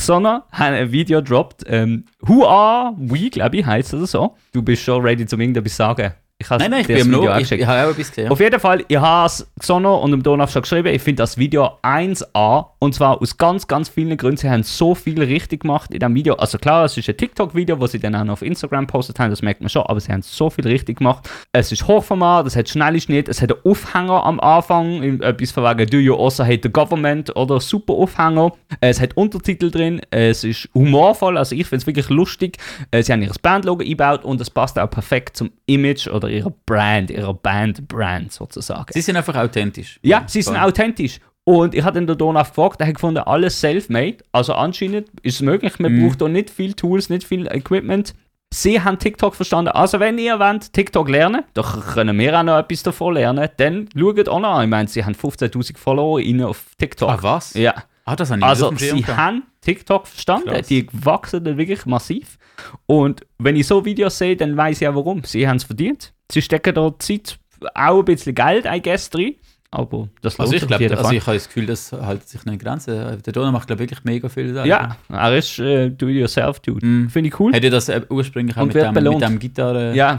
Xono 0.00 0.42
haben 0.52 0.74
ein 0.74 0.92
Video 0.92 1.20
gedroppt. 1.20 1.64
Ähm, 1.66 2.04
Who 2.20 2.46
are 2.46 2.94
we, 2.96 3.28
glaube 3.30 3.56
ich, 3.58 3.66
heißt 3.66 3.92
das 3.92 4.10
so. 4.10 4.36
Du 4.52 4.62
bist 4.62 4.82
schon 4.82 5.02
ready 5.02 5.26
zum 5.26 5.40
irgendetwas 5.40 5.76
sagen. 5.76 6.12
Ich 6.40 6.48
habe 6.48 6.62
Nein, 6.62 6.70
nein, 6.70 6.80
ich 6.80 6.86
bin 6.86 7.10
noch. 7.10 7.38
Ich, 7.38 7.52
ich 7.52 7.66
habe 7.66 7.86
auch 7.86 7.90
etwas 7.90 8.08
gesehen. 8.08 8.30
Auf 8.30 8.40
jeden 8.40 8.58
Fall, 8.58 8.82
ich 8.88 8.96
habe 8.96 9.26
es 9.26 9.46
Xono 9.60 9.98
und 9.98 10.10
dem 10.10 10.22
Donaf 10.22 10.50
schon 10.50 10.62
geschrieben, 10.62 10.88
ich 10.88 11.02
finde 11.02 11.22
das 11.22 11.36
Video 11.36 11.72
1A 11.82 12.64
und 12.78 12.94
zwar 12.94 13.20
aus 13.20 13.36
ganz, 13.36 13.68
ganz 13.68 13.90
vielen 13.90 14.16
Gründen. 14.16 14.38
Sie 14.38 14.48
haben 14.48 14.62
so 14.62 14.94
viel 14.94 15.22
richtig 15.22 15.60
gemacht 15.60 15.92
in 15.92 16.00
dem 16.00 16.14
Video. 16.14 16.34
Also 16.36 16.56
klar, 16.56 16.86
es 16.86 16.96
ist 16.96 17.10
ein 17.10 17.16
TikTok-Video, 17.18 17.78
wo 17.78 17.86
sie 17.86 17.98
dann 17.98 18.14
auch 18.14 18.24
noch 18.24 18.32
auf 18.32 18.42
Instagram 18.42 18.86
postet 18.86 19.18
haben, 19.18 19.28
das 19.28 19.42
merkt 19.42 19.60
man 19.60 19.68
schon, 19.68 19.82
aber 19.82 20.00
sie 20.00 20.10
haben 20.10 20.22
so 20.22 20.48
viel 20.48 20.66
richtig 20.66 20.98
gemacht. 20.98 21.28
Es 21.52 21.72
ist 21.72 21.86
Hochformat, 21.86 22.46
es 22.46 22.56
hat 22.56 22.70
schnelle 22.70 22.98
Schnitt, 23.02 23.28
es 23.28 23.42
hat 23.42 23.52
einen 23.52 23.60
Aufhänger 23.70 24.24
am 24.24 24.40
Anfang, 24.40 25.20
etwas 25.20 25.50
von 25.50 25.64
wegen 25.64 25.90
Do 25.90 25.98
you 25.98 26.16
also 26.16 26.42
hate 26.42 26.60
the 26.62 26.72
government 26.72 27.36
oder 27.36 27.60
super 27.60 27.92
Aufhänger. 27.92 28.52
Es 28.80 28.98
hat 28.98 29.14
Untertitel 29.14 29.70
drin, 29.70 30.00
es 30.10 30.42
ist 30.44 30.70
humorvoll, 30.72 31.36
also 31.36 31.54
ich 31.54 31.66
finde 31.66 31.82
es 31.82 31.86
wirklich 31.86 32.08
lustig. 32.08 32.56
Äh, 32.92 33.02
Sie 33.02 33.12
haben 33.12 33.20
ihr 33.20 33.30
Bandlogo 33.42 33.82
eingebaut 33.82 34.24
und 34.24 34.40
es 34.40 34.48
passt 34.48 34.78
auch 34.78 34.88
perfekt 34.88 35.36
zum 35.36 35.50
Image 35.66 36.08
oder 36.08 36.29
ihrer 36.30 36.52
Brand, 36.66 37.10
ihrer 37.10 37.34
Band-Brand 37.34 38.32
sozusagen. 38.32 38.92
Sie 38.92 39.00
sind 39.00 39.16
einfach 39.16 39.34
authentisch. 39.36 39.98
Ja, 40.02 40.24
sie 40.26 40.42
sind 40.42 40.56
authentisch. 40.56 41.20
Und 41.44 41.74
ich 41.74 41.82
habe 41.82 42.00
den 42.04 42.18
Donaf 42.18 42.50
gefragt, 42.50 42.80
er 42.80 42.86
hat 42.88 42.94
gefunden, 42.94 43.18
alles 43.18 43.58
self-made. 43.60 44.18
Also 44.32 44.54
anscheinend 44.54 45.08
ist 45.22 45.36
es 45.36 45.40
möglich, 45.40 45.78
man 45.78 45.92
Mhm. 45.92 46.06
braucht 46.08 46.20
da 46.20 46.28
nicht 46.28 46.50
viel 46.50 46.74
Tools, 46.74 47.08
nicht 47.10 47.24
viel 47.24 47.46
Equipment. 47.46 48.14
Sie 48.52 48.80
haben 48.80 48.98
TikTok 48.98 49.34
verstanden. 49.34 49.70
Also 49.70 50.00
wenn 50.00 50.18
ihr 50.18 50.38
wollt 50.40 50.72
TikTok 50.72 51.08
lernen, 51.08 51.42
dann 51.54 51.64
können 51.94 52.18
wir 52.18 52.38
auch 52.38 52.42
noch 52.42 52.58
etwas 52.58 52.82
davon 52.82 53.14
lernen. 53.14 53.48
Dann 53.56 53.88
schaut 53.96 54.28
auch 54.28 54.40
noch 54.40 54.50
an. 54.56 54.64
Ich 54.64 54.70
meine, 54.70 54.88
sie 54.88 55.04
haben 55.04 55.14
15'000 55.14 55.78
Follower 55.78 56.20
innen 56.20 56.44
auf 56.46 56.64
TikTok. 56.76 57.08
Ah, 57.10 57.18
was? 57.20 57.54
Ja. 57.54 57.74
Ah, 58.04 58.16
das 58.16 58.30
habe 58.30 58.40
ich 58.40 58.44
Also 58.46 58.72
sie 58.76 59.02
gehabt. 59.02 59.16
haben 59.16 59.42
TikTok 59.60 60.08
verstanden, 60.08 60.48
Krass. 60.50 60.66
die 60.66 60.86
wachsen 60.92 61.44
dann 61.44 61.58
wirklich 61.58 61.86
massiv. 61.86 62.38
Und 62.86 63.24
wenn 63.38 63.54
ich 63.56 63.66
so 63.68 63.84
Videos 63.84 64.18
sehe, 64.18 64.36
dann 64.36 64.56
weiß 64.56 64.78
ich 64.78 64.82
ja 64.82 64.94
warum. 64.94 65.22
Sie 65.24 65.46
haben 65.48 65.56
es 65.56 65.64
verdient. 65.64 66.12
Sie 66.30 66.42
stecken 66.42 66.74
da 66.74 66.92
Zeit, 66.98 67.38
auch 67.74 67.98
ein 68.00 68.04
bisschen 68.04 68.34
Geld, 68.34 68.64
I 68.66 68.80
guess, 68.80 69.10
drin. 69.10 69.34
Aber 69.72 70.08
das 70.20 70.36
lohnt 70.36 70.48
Also 70.52 70.56
ich 70.56 70.66
glaube, 70.66 70.96
also 70.98 71.12
ich 71.12 71.26
habe 71.26 71.36
das 71.36 71.46
Gefühl, 71.46 71.66
das 71.66 71.92
hält 71.92 72.28
sich 72.28 72.44
nicht 72.44 72.54
in 72.54 72.58
Grenzen. 72.58 73.22
Der 73.22 73.32
Donner 73.32 73.52
macht 73.52 73.68
glaube 73.68 73.78
wirklich 73.78 74.02
mega 74.02 74.28
viel. 74.28 74.52
ja, 74.66 74.96
er 75.08 75.36
ist 75.36 75.60
äh, 75.60 75.90
do-it-yourself-Dude. 75.90 76.84
Mhm. 76.84 77.08
Finde 77.10 77.28
ich 77.28 77.38
cool. 77.38 77.52
Hätte 77.52 77.70
das 77.70 77.88
äh, 77.88 78.00
ursprünglich 78.08 78.56
auch 78.56 78.62
Und 78.62 78.74
mit 78.74 78.82
dem, 78.82 78.92
belohnt. 78.94 79.20
mit 79.20 79.28
dem 79.28 79.38
Gitarre 79.38 79.94
Ja. 79.94 80.18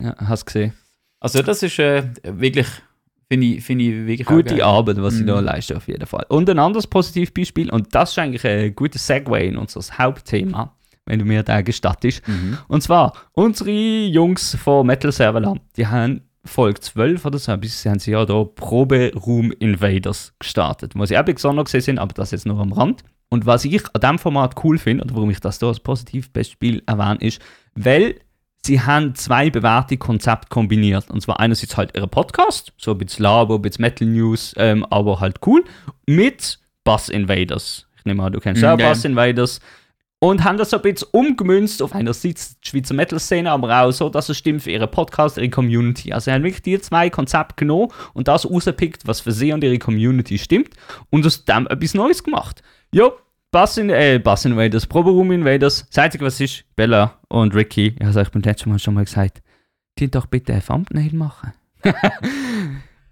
Ja, 0.00 0.14
hast 0.26 0.44
gesehen. 0.44 0.74
Also 1.20 1.40
das 1.42 1.62
ist 1.62 1.78
äh, 1.78 2.02
wirklich 2.22 2.66
finde 3.30 3.46
ich, 3.46 3.62
finde 3.64 3.84
ich 3.84 4.06
wirklich 4.06 4.26
Gute. 4.26 4.64
Arbeit, 4.64 5.00
was 5.02 5.14
sie 5.14 5.22
Mhm. 5.22 5.26
da 5.28 5.40
leisten, 5.40 5.76
auf 5.78 5.86
jeden 5.88 6.06
Fall. 6.06 6.24
Und 6.28 6.48
ein 6.50 6.58
anderes 6.58 6.86
Positivbeispiel, 6.86 7.70
und 7.70 7.94
das 7.94 8.10
ist 8.12 8.18
eigentlich 8.18 8.46
ein 8.46 8.74
guter 8.74 8.98
Segway 8.98 9.48
in 9.48 9.56
unser 9.56 9.80
Hauptthema, 9.98 10.74
wenn 11.08 11.18
du 11.18 11.24
mir 11.24 11.42
da 11.42 11.60
gestattest. 11.62 12.26
Mhm. 12.28 12.58
Und 12.68 12.82
zwar, 12.82 13.12
unsere 13.32 13.70
Jungs 13.70 14.56
von 14.56 14.86
Metal 14.86 15.10
Serverland, 15.12 15.60
die 15.76 15.86
haben 15.86 16.22
Folge 16.44 16.80
12 16.80 17.24
oder 17.24 17.38
so, 17.38 17.56
bis 17.56 17.82
sie 17.82 17.90
haben 17.90 17.98
sie 17.98 18.12
ja 18.12 18.24
da 18.24 18.44
Proberoom 18.44 19.52
Invaders 19.52 20.32
gestartet, 20.38 20.92
wo 20.94 21.04
sie 21.04 21.18
auch 21.18 21.24
besonders 21.24 21.66
gesehen 21.66 21.80
sind, 21.82 21.98
aber 21.98 22.14
das 22.14 22.30
jetzt 22.30 22.46
nur 22.46 22.58
am 22.60 22.72
Rand. 22.72 23.02
Und 23.28 23.44
was 23.44 23.64
ich 23.64 23.84
an 23.94 24.00
diesem 24.00 24.18
Format 24.18 24.54
cool 24.64 24.78
finde, 24.78 25.04
oder 25.04 25.14
warum 25.14 25.30
ich 25.30 25.40
das 25.40 25.58
hier 25.58 25.68
als 25.68 25.80
Positivbeispiel 25.80 26.82
erwähne, 26.86 27.18
ist, 27.20 27.40
weil 27.74 28.14
sie 28.64 28.80
haben 28.80 29.14
zwei 29.14 29.50
bewährte 29.50 29.96
Konzepte 29.98 30.48
kombiniert. 30.48 31.10
Und 31.10 31.20
zwar 31.20 31.38
einerseits 31.40 31.76
halt 31.76 31.94
ihre 31.94 32.08
Podcast, 32.08 32.72
so 32.78 32.92
ein 32.92 32.98
bisschen 32.98 33.24
Labo, 33.24 33.56
ein 33.56 33.62
bisschen 33.62 33.82
Metal 33.82 34.08
News, 34.08 34.54
ähm, 34.56 34.84
aber 34.88 35.20
halt 35.20 35.40
cool, 35.46 35.64
mit 36.06 36.58
Bass 36.84 37.08
Invaders. 37.10 37.86
Ich 37.98 38.04
nehme 38.06 38.22
an, 38.22 38.32
du 38.32 38.40
kennst 38.40 38.62
Mhm, 38.62 38.68
ja. 38.68 38.76
Bass 38.76 39.04
Invaders. 39.04 39.60
Und 40.20 40.42
haben 40.42 40.58
das 40.58 40.70
so 40.70 40.76
ein 40.76 40.82
bisschen 40.82 41.08
umgemünzt 41.12 41.80
auf 41.80 41.94
einerseits 41.94 42.58
die 42.58 42.68
Schweizer 42.68 42.94
Metal-Szene, 42.94 43.52
aber 43.52 43.82
auch 43.82 43.92
so, 43.92 44.08
dass 44.08 44.28
es 44.28 44.36
stimmt 44.36 44.62
für 44.62 44.72
ihren 44.72 44.90
Podcast, 44.90 45.36
ihre 45.36 45.48
Community. 45.48 46.12
Also 46.12 46.24
sie 46.24 46.32
haben 46.32 46.42
wirklich 46.42 46.62
die 46.62 46.80
zwei 46.80 47.08
Konzepte 47.08 47.54
genommen 47.56 47.92
und 48.14 48.26
das 48.26 48.44
rausgepickt, 48.44 49.06
was 49.06 49.20
für 49.20 49.30
sie 49.30 49.52
und 49.52 49.62
ihre 49.62 49.78
Community 49.78 50.38
stimmt 50.38 50.74
und 51.10 51.24
aus 51.24 51.44
dem 51.44 51.68
etwas 51.68 51.94
Neues 51.94 52.24
gemacht. 52.24 52.62
Ja, 52.92 53.12
Bass, 53.52 53.78
in, 53.78 53.90
äh, 53.90 54.20
Bass 54.22 54.44
Invaders, 54.44 54.86
Proberoom 54.86 55.30
Invaders. 55.30 55.86
Das 55.86 55.98
Einzige, 56.04 56.24
was 56.24 56.40
ist, 56.40 56.64
Bella 56.74 57.18
und 57.28 57.54
Ricky, 57.54 57.94
ich 57.96 58.00
habe 58.00 58.10
es 58.10 58.16
euch 58.16 58.30
beim 58.30 58.42
letzten 58.42 58.70
Mal 58.70 58.78
schon 58.80 58.94
mal 58.94 59.04
gesagt, 59.04 59.40
die 59.98 60.10
doch 60.10 60.26
bitte 60.26 60.52
ein 60.52 60.64
Thumbnail 60.64 61.14
machen. 61.14 61.52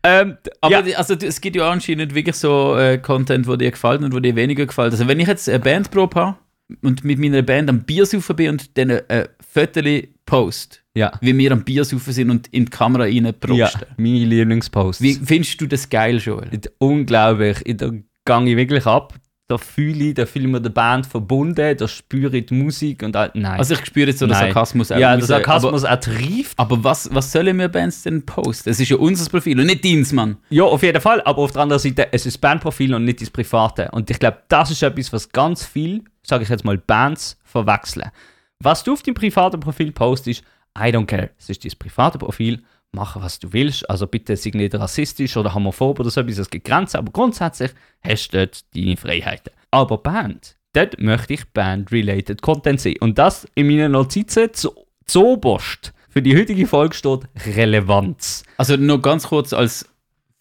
ähm, 0.02 0.36
Aber 0.60 0.84
ja, 0.84 0.98
also, 0.98 1.14
es 1.14 1.40
gibt 1.40 1.54
ja 1.54 1.70
anscheinend 1.70 2.14
wirklich 2.14 2.36
so 2.36 2.76
äh, 2.76 2.98
Content, 2.98 3.46
wo 3.46 3.54
dir 3.54 3.70
gefällt 3.70 4.02
und 4.02 4.12
wo 4.12 4.18
dir 4.18 4.34
weniger 4.34 4.66
gefällt. 4.66 4.92
Also 4.92 5.06
wenn 5.06 5.20
ich 5.20 5.28
jetzt 5.28 5.48
eine 5.48 5.60
Bandprobe 5.60 6.20
habe 6.20 6.36
und 6.82 7.04
mit 7.04 7.18
meiner 7.18 7.42
Band 7.42 7.68
am 7.70 7.82
Bier 7.82 8.06
saufen 8.06 8.36
bin 8.36 8.50
und 8.50 8.76
dann 8.76 8.90
ein 8.90 9.28
Foto 9.40 9.80
post, 10.24 10.82
ja. 10.94 11.12
wie 11.20 11.36
wir 11.36 11.52
am 11.52 11.64
Bier 11.64 11.84
saufen 11.84 12.12
sind 12.12 12.30
und 12.30 12.48
in 12.48 12.64
die 12.66 12.70
Kamera 12.70 13.04
rein 13.04 13.32
ja, 13.52 13.70
meine 13.96 14.24
Lieblingsposts. 14.24 15.02
Wie 15.02 15.14
findest 15.14 15.60
du 15.60 15.66
das 15.66 15.88
geil, 15.88 16.18
Joel? 16.18 16.50
Unglaublich. 16.78 17.62
Da 17.76 17.90
gehe 17.90 18.50
ich 18.50 18.56
wirklich 18.56 18.86
ab. 18.86 19.14
Da 19.48 19.58
fühle 19.58 20.06
ich, 20.06 20.14
da 20.14 20.26
fühle 20.26 20.46
ich 20.46 20.50
mir 20.50 20.60
der 20.60 20.70
Band 20.70 21.06
verbunden, 21.06 21.76
da 21.76 21.86
spüre 21.86 22.36
ich 22.36 22.46
die 22.46 22.54
Musik 22.54 23.04
und 23.04 23.14
all, 23.14 23.30
nein. 23.34 23.60
Also 23.60 23.74
ich 23.74 23.86
spüre 23.86 24.08
jetzt 24.08 24.18
so 24.18 24.26
den. 24.26 24.34
Sarkasmus 24.34 24.90
auch 24.90 24.98
ja, 24.98 25.16
der 25.16 25.24
Sarkasmus 25.24 25.84
auch 25.84 26.00
trieft. 26.00 26.58
Aber, 26.58 26.82
was, 26.82 27.14
was 27.14 27.30
sollen 27.30 27.56
wir 27.56 27.68
Bands 27.68 28.02
denn 28.02 28.26
posten? 28.26 28.70
Es 28.70 28.80
ist 28.80 28.88
ja 28.88 28.96
unser 28.96 29.30
Profil 29.30 29.60
und 29.60 29.66
nicht 29.66 29.84
deins, 29.84 30.12
Mann. 30.12 30.38
Ja, 30.50 30.64
auf 30.64 30.82
jeden 30.82 31.00
Fall. 31.00 31.22
Aber 31.22 31.42
auf 31.42 31.52
der 31.52 31.62
anderen 31.62 31.80
Seite, 31.80 32.12
es 32.12 32.26
ist 32.26 32.38
Bandprofil 32.38 32.92
und 32.92 33.04
nicht 33.04 33.20
das 33.22 33.30
Private. 33.30 33.88
Und 33.92 34.10
ich 34.10 34.18
glaube, 34.18 34.38
das 34.48 34.72
ist 34.72 34.82
etwas, 34.82 35.12
was 35.12 35.28
ganz 35.28 35.64
viel, 35.64 36.02
sage 36.24 36.42
ich 36.42 36.48
jetzt 36.48 36.64
mal, 36.64 36.76
Bands 36.76 37.38
verwechseln. 37.44 38.10
Was 38.58 38.82
du 38.82 38.94
auf 38.94 39.02
deinem 39.02 39.14
privaten 39.14 39.60
Profil 39.60 39.92
postest, 39.92 40.42
I 40.76 40.88
don't 40.88 41.06
care. 41.06 41.30
Es 41.38 41.48
ist 41.48 41.64
dein 41.64 41.72
private 41.78 42.18
Profil. 42.18 42.64
Mache, 42.96 43.22
was 43.22 43.38
du 43.38 43.52
willst. 43.52 43.88
Also 43.88 44.08
bitte 44.08 44.36
sei 44.36 44.50
nicht 44.54 44.74
rassistisch 44.74 45.36
oder 45.36 45.54
homophob 45.54 46.00
oder 46.00 46.10
so 46.10 46.20
etwas. 46.20 46.38
Es 46.38 46.50
gibt 46.50 46.66
Grenzen. 46.66 46.96
Aber 46.96 47.12
grundsätzlich 47.12 47.70
hast 48.02 48.30
du 48.30 48.38
dort 48.38 48.64
deine 48.74 48.96
Freiheiten. 48.96 49.52
Aber 49.70 49.98
Band, 49.98 50.56
dort 50.72 51.00
möchte 51.00 51.34
ich 51.34 51.44
Band-related 51.52 52.42
Content 52.42 52.80
sehen. 52.80 52.96
Und 53.00 53.18
das 53.18 53.46
in 53.54 53.68
meinen 53.68 53.92
Notizen 53.92 54.52
zu, 54.52 54.72
zu 55.06 55.24
oberst. 55.24 55.92
Für 56.08 56.22
die 56.22 56.36
heutige 56.36 56.66
Folge 56.66 56.94
steht 56.96 57.20
Relevanz. 57.54 58.42
Also 58.56 58.76
nur 58.76 59.00
ganz 59.02 59.28
kurz 59.28 59.52
als 59.52 59.86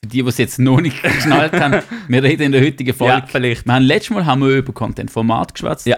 für 0.01 0.09
die, 0.09 0.23
die 0.23 0.29
es 0.29 0.37
jetzt 0.37 0.59
noch 0.59 0.79
nicht 0.79 1.03
geschnallt 1.03 1.53
haben, 1.53 1.81
wir 2.07 2.23
reden 2.23 2.43
in 2.43 2.51
der 2.53 2.61
heutigen 2.61 2.93
Folge. 2.93 3.13
Ja, 3.13 3.25
vielleicht. 3.27 3.65
Wir 3.65 3.73
haben 3.73 3.83
letztes 3.83 4.11
Mal 4.11 4.25
haben 4.25 4.41
wir 4.41 4.55
über 4.55 4.71
Content-Format 4.71 5.53
geschwätzt. 5.53 5.85
Ja. 5.85 5.97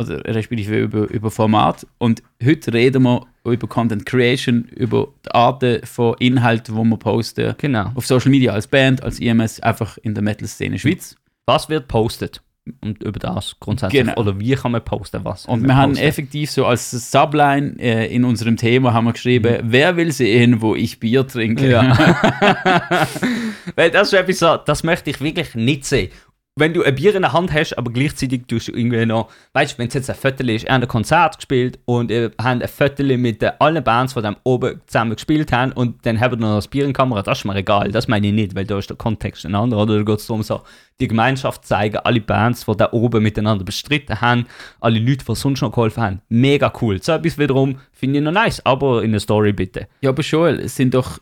Oder 0.00 0.24
respektive 0.24 0.78
über, 0.78 1.10
über 1.10 1.30
Format. 1.30 1.86
Und 1.98 2.22
heute 2.44 2.72
reden 2.72 3.02
wir 3.02 3.26
über 3.44 3.66
Content 3.66 4.06
Creation, 4.06 4.64
über 4.74 5.08
die 5.24 5.30
Arten 5.32 5.84
von 5.84 6.14
Inhalten, 6.18 6.76
die 6.76 6.84
wir 6.84 6.96
posten. 6.96 7.54
Genau. 7.58 7.90
Auf 7.94 8.06
Social 8.06 8.30
Media 8.30 8.52
als 8.52 8.68
Band, 8.68 9.02
als 9.02 9.18
IMS, 9.18 9.60
einfach 9.60 9.98
in 9.98 10.14
der 10.14 10.22
Metal-Szene 10.22 10.78
Schweiz. 10.78 11.16
Was 11.46 11.68
wird 11.68 11.88
postet? 11.88 12.42
Und 12.80 13.02
über 13.02 13.18
das 13.18 13.56
grundsätzlich. 13.60 14.02
Genau. 14.02 14.20
Oder 14.20 14.38
wie 14.38 14.54
kann 14.54 14.72
man 14.72 14.84
posten, 14.84 15.24
was? 15.24 15.46
Und 15.46 15.66
wir 15.66 15.74
haben 15.74 15.92
posten? 15.92 16.06
effektiv 16.06 16.50
so 16.50 16.66
als 16.66 16.90
Subline 16.90 17.76
äh, 17.78 18.14
in 18.14 18.24
unserem 18.24 18.56
Thema 18.56 18.92
haben 18.92 19.06
wir 19.06 19.14
geschrieben, 19.14 19.60
wer 19.62 19.96
will 19.96 20.12
sehen, 20.12 20.60
wo 20.60 20.74
ich 20.74 21.00
Bier 21.00 21.26
trinke? 21.26 21.64
Mhm. 21.64 21.70
Ja. 21.70 22.18
Weil 23.74 23.90
das 23.90 24.12
ist 24.12 24.28
etwas 24.28 24.64
das 24.64 24.84
möchte 24.84 25.10
ich 25.10 25.20
wirklich 25.20 25.54
nicht 25.54 25.86
sehen. 25.86 26.10
Wenn 26.58 26.74
du 26.74 26.82
ein 26.82 26.94
Bier 26.96 27.14
in 27.14 27.22
der 27.22 27.32
Hand 27.32 27.52
hast, 27.52 27.78
aber 27.78 27.92
gleichzeitig 27.92 28.42
tust 28.48 28.66
du 28.66 28.72
irgendwie 28.72 29.06
noch, 29.06 29.30
weißt 29.52 29.74
du, 29.74 29.78
wenn 29.78 29.88
es 29.88 29.94
jetzt 29.94 30.10
ein 30.10 30.16
Viertel 30.16 30.50
ist, 30.50 30.64
ihr 30.64 30.72
habt 30.72 30.82
ein 30.82 30.88
Konzert 30.88 31.36
gespielt 31.36 31.78
und 31.84 32.10
ihr 32.10 32.32
habt 32.36 32.62
ein 32.62 32.66
Viertel 32.66 33.16
mit 33.16 33.44
allen 33.60 33.84
Bands, 33.84 34.14
die 34.14 34.22
dann 34.22 34.36
oben 34.42 34.80
zusammen 34.86 35.14
gespielt 35.14 35.52
haben 35.52 35.70
und 35.70 36.04
dann 36.04 36.20
habt 36.20 36.34
ihr 36.34 36.38
noch 36.38 36.56
das 36.56 36.66
Bier 36.66 36.82
in 36.82 36.88
der 36.88 36.94
Kamera, 36.94 37.22
das 37.22 37.38
ist 37.38 37.44
mir 37.44 37.54
egal, 37.54 37.92
das 37.92 38.08
meine 38.08 38.26
ich 38.26 38.32
nicht, 38.32 38.56
weil 38.56 38.64
da 38.64 38.76
ist 38.78 38.90
der 38.90 38.96
Kontext 38.96 39.46
ein 39.46 39.54
anderer, 39.54 39.82
oder 39.82 39.98
da 39.98 40.02
geht 40.02 40.18
es 40.18 40.26
darum, 40.26 40.42
so, 40.42 40.62
die 41.00 41.06
Gemeinschaft 41.06 41.64
zeigen, 41.64 41.98
alle 41.98 42.20
Bands, 42.20 42.66
die 42.66 42.76
da 42.76 42.88
oben 42.90 43.22
miteinander 43.22 43.64
bestritten 43.64 44.20
haben, 44.20 44.46
alle 44.80 44.98
Leute, 44.98 45.24
die 45.24 45.34
sonst 45.36 45.60
noch 45.60 45.70
geholfen 45.70 46.02
haben, 46.02 46.20
mega 46.28 46.72
cool. 46.82 47.00
So 47.00 47.12
etwas 47.12 47.38
wiederum 47.38 47.78
finde 47.92 48.18
ich 48.18 48.24
noch 48.24 48.32
nice, 48.32 48.64
aber 48.66 49.04
in 49.04 49.12
der 49.12 49.20
Story 49.20 49.52
bitte. 49.52 49.86
Ja, 50.00 50.10
aber 50.10 50.22
Joel, 50.22 50.58
es 50.58 50.74
sind 50.74 50.94
doch 50.94 51.20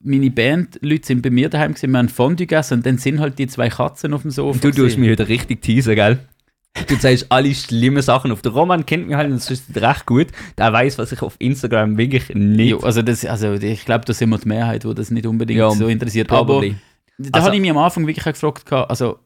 meine 0.00 0.30
Bandleute 0.30 1.06
sind 1.06 1.22
bei 1.22 1.30
mir 1.30 1.48
daheim 1.48 1.74
gewesen, 1.74 1.90
wir 1.90 1.98
haben 1.98 2.08
Fondue 2.08 2.46
gegessen 2.46 2.74
und 2.74 2.86
dann 2.86 2.98
sind 2.98 3.20
halt 3.20 3.38
die 3.38 3.46
zwei 3.46 3.68
Katzen 3.68 4.14
auf 4.14 4.22
dem 4.22 4.30
Sofa. 4.30 4.58
Du 4.60 4.70
tust 4.70 4.98
mich 4.98 5.10
wieder 5.10 5.28
richtig 5.28 5.62
teasen, 5.62 5.94
gell? 5.94 6.18
Du 6.88 6.96
sagst 6.96 7.26
alle 7.30 7.54
schlimme 7.54 8.02
Sachen. 8.02 8.32
Auf 8.32 8.42
der 8.42 8.50
Roman 8.52 8.84
kennt 8.84 9.06
mich 9.06 9.16
halt 9.16 9.30
und 9.30 9.36
das 9.36 9.48
ist 9.50 9.64
recht 9.80 10.06
gut. 10.06 10.26
Der 10.58 10.72
weiß, 10.72 10.98
was 10.98 11.12
ich 11.12 11.22
auf 11.22 11.36
Instagram 11.38 11.96
wirklich 11.96 12.28
nicht. 12.34 12.70
Jo, 12.70 12.78
also, 12.80 13.00
das, 13.00 13.24
also 13.24 13.52
ich 13.54 13.84
glaube, 13.84 14.04
da 14.04 14.12
sind 14.12 14.30
wir 14.30 14.38
die 14.38 14.48
Mehrheit, 14.48 14.84
wo 14.84 14.92
das 14.92 15.10
nicht 15.12 15.24
unbedingt 15.26 15.58
Ja, 15.58 15.70
so 15.70 15.86
interessiert. 15.86 16.26
probably. 16.28 16.70
Aber 16.70 16.78
da 17.18 17.28
Also- 17.32 17.46
habe 17.46 17.56
ich 17.56 17.60
mich 17.62 17.70
am 17.70 17.78
Anfang 17.78 18.06
wirklich 18.08 18.24
gefragt, 18.24 18.72
also 18.72 19.18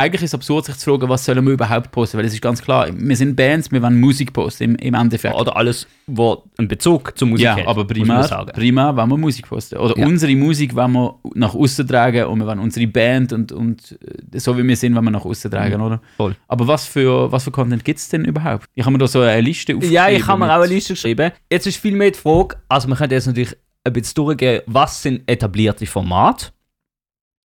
eigentlich 0.00 0.22
ist 0.22 0.30
es 0.30 0.34
absurd, 0.34 0.64
sich 0.64 0.76
zu 0.76 0.90
fragen, 0.90 1.08
was 1.08 1.24
sollen 1.24 1.44
wir 1.44 1.52
überhaupt 1.52 1.90
posten, 1.90 2.18
weil 2.18 2.24
es 2.24 2.32
ist 2.32 2.40
ganz 2.40 2.62
klar, 2.62 2.88
wir 2.92 3.16
sind 3.16 3.34
Bands, 3.34 3.72
wir 3.72 3.82
wollen 3.82 3.98
Musik 3.98 4.32
posten 4.32 4.62
im, 4.62 4.76
im 4.76 4.94
Endeffekt. 4.94 5.34
Oder 5.34 5.56
alles, 5.56 5.88
was 6.06 6.38
einen 6.56 6.68
Bezug 6.68 7.18
zur 7.18 7.26
Musik 7.26 7.44
ja, 7.44 7.56
hat. 7.56 7.66
aber 7.66 7.84
primär, 7.84 8.22
primär 8.54 8.96
wollen 8.96 9.10
wir 9.10 9.16
Musik 9.16 9.48
posten. 9.48 9.76
Oder 9.76 9.98
Ja. 9.98 10.06
unsere 10.06 10.34
Musik 10.36 10.76
wollen 10.76 10.92
wir 10.92 11.18
nach 11.34 11.52
außen 11.52 11.86
tragen 11.88 12.26
und 12.26 12.38
wir 12.38 12.46
wollen 12.46 12.60
unsere 12.60 12.86
Band 12.86 13.32
und, 13.32 13.50
und 13.50 13.98
äh, 14.32 14.38
so 14.38 14.56
wie 14.56 14.62
wir 14.62 14.76
sind, 14.76 14.94
wollen 14.94 15.04
wir 15.04 15.10
nach 15.10 15.24
außen 15.24 15.50
tragen, 15.50 15.80
oder? 15.80 15.96
Mhm. 15.96 16.00
voll. 16.16 16.36
Aber 16.46 16.68
was 16.68 16.86
für, 16.86 17.32
was 17.32 17.42
für 17.42 17.50
Content 17.50 17.84
gibt 17.84 17.98
es 17.98 18.08
denn 18.08 18.24
überhaupt? 18.24 18.66
Ich 18.76 18.84
habe 18.84 18.92
mir 18.92 18.98
da 18.98 19.08
so 19.08 19.20
eine 19.20 19.40
Liste 19.40 19.74
aufgeschrieben. 19.74 19.94
Ja, 19.94 20.08
ich 20.08 20.24
habe 20.26 20.38
mir 20.38 20.46
auch 20.56 20.62
eine 20.62 20.72
Liste 20.72 20.92
geschrieben. 20.92 21.32
Jetzt 21.50 21.66
ist 21.66 21.76
viel 21.78 21.96
mehr 21.96 22.12
die 22.12 22.18
Frage, 22.18 22.56
also 22.68 22.86
man 22.88 22.96
könnte 22.98 23.16
jetzt 23.16 23.26
natürlich 23.26 23.56
ein 23.82 23.92
bisschen 23.92 24.14
durchgehen, 24.14 24.62
was 24.66 25.02
sind 25.02 25.28
etablierte 25.28 25.86
Formate? 25.86 26.52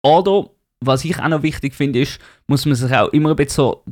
Oder, 0.02 0.48
was 0.80 1.04
ich 1.04 1.18
auch 1.18 1.28
noch 1.28 1.42
wichtig 1.42 1.74
finde, 1.74 2.00
ist, 2.00 2.18
muss 2.46 2.64
man 2.66 2.74
sich 2.74 2.92
auch 2.92 3.08
immer 3.12 3.30
ein 3.30 3.36
bisschen 3.36 3.54
so 3.56 3.84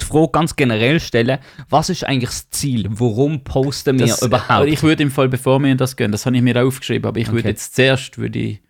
die 0.00 0.04
Frage 0.06 0.30
ganz 0.32 0.56
generell 0.56 0.98
stellen, 1.00 1.38
was 1.68 1.88
ist 1.88 2.04
eigentlich 2.04 2.30
das 2.30 2.50
Ziel? 2.50 2.86
Warum 2.90 3.44
posten 3.44 3.98
wir 3.98 4.06
Das, 4.06 4.22
überhaupt? 4.22 4.50
aber 4.50 4.66
Ich 4.66 4.82
würde 4.82 5.02
im 5.02 5.10
Fall, 5.10 5.28
bevor 5.28 5.60
wir 5.60 5.70
in 5.70 5.78
das 5.78 5.96
gehen, 5.96 6.10
das 6.12 6.26
habe 6.26 6.36
ich 6.36 6.42
mir 6.42 6.56
auch 6.60 6.66
aufgeschrieben, 6.66 7.06
aber 7.06 7.20
ich 7.20 7.28
würde 7.28 7.40
Okay. 7.40 7.48
jetzt 7.50 7.74
zuerst 7.76 8.18
würde 8.18 8.38
ich 8.38 8.62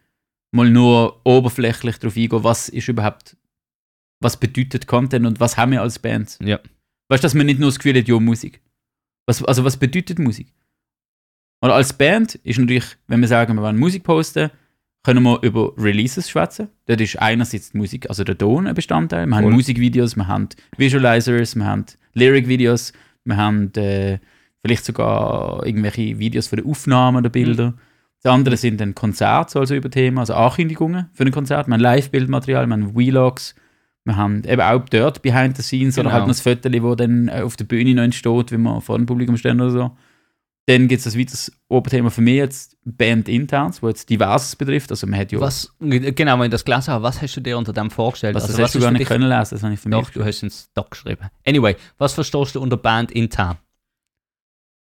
mal 0.52 0.68
nur 0.68 1.20
oberflächlich 1.24 1.98
darauf 1.98 2.16
eingehen, 2.16 2.44
was 2.44 2.68
ist 2.68 2.88
überhaupt, 2.88 3.36
was 4.20 4.36
bedeutet 4.38 4.86
Content 4.86 5.26
und 5.26 5.40
was 5.40 5.56
haben 5.56 5.72
wir 5.72 5.80
als 5.82 5.98
Band? 5.98 6.38
Ja. 6.42 6.58
Weißt 7.08 7.22
du, 7.22 7.26
dass 7.26 7.34
man 7.34 7.46
nicht 7.46 7.58
nur 7.60 7.68
das 7.70 7.78
Gefühl 7.78 7.98
hat, 7.98 8.06
ja, 8.08 8.18
Musik. 8.20 8.60
Was, 9.26 9.42
also 9.44 9.64
was 9.64 9.76
bedeutet 9.78 10.18
Musik? 10.18 10.52
Oder 11.62 11.74
als 11.74 11.92
Band 11.94 12.34
ist 12.36 12.58
natürlich, 12.58 12.84
wenn 13.06 13.20
wir 13.22 13.28
sagen, 13.28 13.54
wir 13.56 13.62
wollen 13.62 13.78
Musik 13.78 14.04
posten, 14.04 14.50
können 15.04 15.22
wir 15.22 15.40
über 15.42 15.72
Releases 15.78 16.28
schwätzen. 16.30 16.68
Dort 16.86 17.00
ist 17.00 17.20
einerseits 17.20 17.70
die 17.72 17.78
Musik, 17.78 18.08
also 18.08 18.24
der 18.24 18.36
Ton 18.36 18.66
ein 18.66 18.74
Bestandteil. 18.74 19.26
Wir 19.26 19.36
haben. 19.36 19.50
Musikvideos, 19.52 20.16
wir 20.16 20.26
haben 20.26 20.48
Visualizers, 20.76 21.54
wir 21.54 21.66
haben 21.66 21.84
Lyric-Videos, 22.14 22.92
wir 23.24 23.36
haben 23.36 23.72
äh, 23.74 24.18
vielleicht 24.62 24.84
sogar 24.84 25.64
irgendwelche 25.66 26.18
Videos 26.18 26.48
für 26.48 26.56
die 26.56 26.64
Aufnahmen 26.64 27.22
der 27.22 27.30
Bilder. 27.30 27.74
Das 28.22 28.32
andere 28.32 28.56
sind 28.56 28.80
dann 28.80 28.94
Konzerte, 28.94 29.60
also 29.60 29.74
über 29.74 29.90
Themen, 29.90 30.18
also 30.18 30.32
Ankündigungen 30.34 31.10
für 31.12 31.24
ein 31.24 31.30
Konzert. 31.30 31.68
Wir 31.68 31.74
haben 31.74 31.80
Live-Bildmaterial, 31.80 32.66
wir 32.66 32.72
haben 32.72 32.94
Vlogs, 32.94 33.54
wir 34.04 34.16
haben 34.16 34.42
eben 34.44 34.62
auch 34.62 34.88
dort 34.88 35.20
Behind 35.20 35.54
the 35.56 35.62
Scenes 35.62 35.98
oder 35.98 36.04
Genau. 36.04 36.12
halt 36.14 36.22
noch 36.22 36.28
das 36.28 36.40
Foto, 36.40 36.70
wo 36.82 36.94
dann 36.94 37.28
auf 37.28 37.56
der 37.56 37.64
Bühne 37.66 37.94
noch 37.94 38.02
entsteht, 38.02 38.52
wenn 38.52 38.62
wir 38.62 38.80
vor 38.80 38.96
dem 38.96 39.04
Publikum 39.04 39.36
stehen 39.36 39.60
oder 39.60 39.70
so. 39.70 39.96
Dann 40.66 40.88
gibt 40.88 41.00
es 41.00 41.05
das 41.05 41.18
weiteres 41.18 41.53
Oberthema 41.68 42.09
für 42.09 42.22
mich 42.22 42.37
jetzt 42.37 42.77
Band 42.85 43.29
Interns, 43.29 43.83
wo 43.83 43.88
jetzt 43.88 44.09
Diverses 44.09 44.57
betrifft. 44.57 44.90
Also 44.90 45.07
man 45.07 45.20
hat 45.20 45.31
ja, 45.31 45.38
Was, 45.40 45.70
genau, 45.79 46.38
wenn 46.38 46.46
ich 46.46 46.50
das 46.53 46.64
gelesen 46.64 46.88
habe, 46.94 47.03
was 47.05 47.20
hast 47.20 47.37
du 47.37 47.40
dir 47.42 47.59
unter 47.59 47.74
dem 47.74 47.90
vorgestellt? 47.90 48.35
was, 48.35 48.44
Also, 48.44 48.55
das 48.57 48.62
hast 48.64 48.74
du 48.74 48.79
ist 48.79 48.85
gar 48.85 48.90
nicht 48.92 49.07
können 49.07 49.29
lesen, 49.29 49.48
das 49.55 49.62
habe 49.62 49.74
ich 49.74 49.81
für 49.81 49.88
mich 49.90 49.98
Doch, 49.98 50.11
du 50.11 50.20
hast 50.24 50.37
es 50.37 50.42
ins 50.42 50.72
Doc 50.72 50.90
geschrieben. 50.92 51.29
Anyway, 51.46 51.77
was 51.98 52.14
verstehst 52.14 52.55
du 52.55 52.61
unter 52.62 52.79
Band 52.79 53.12
intern? 53.12 53.59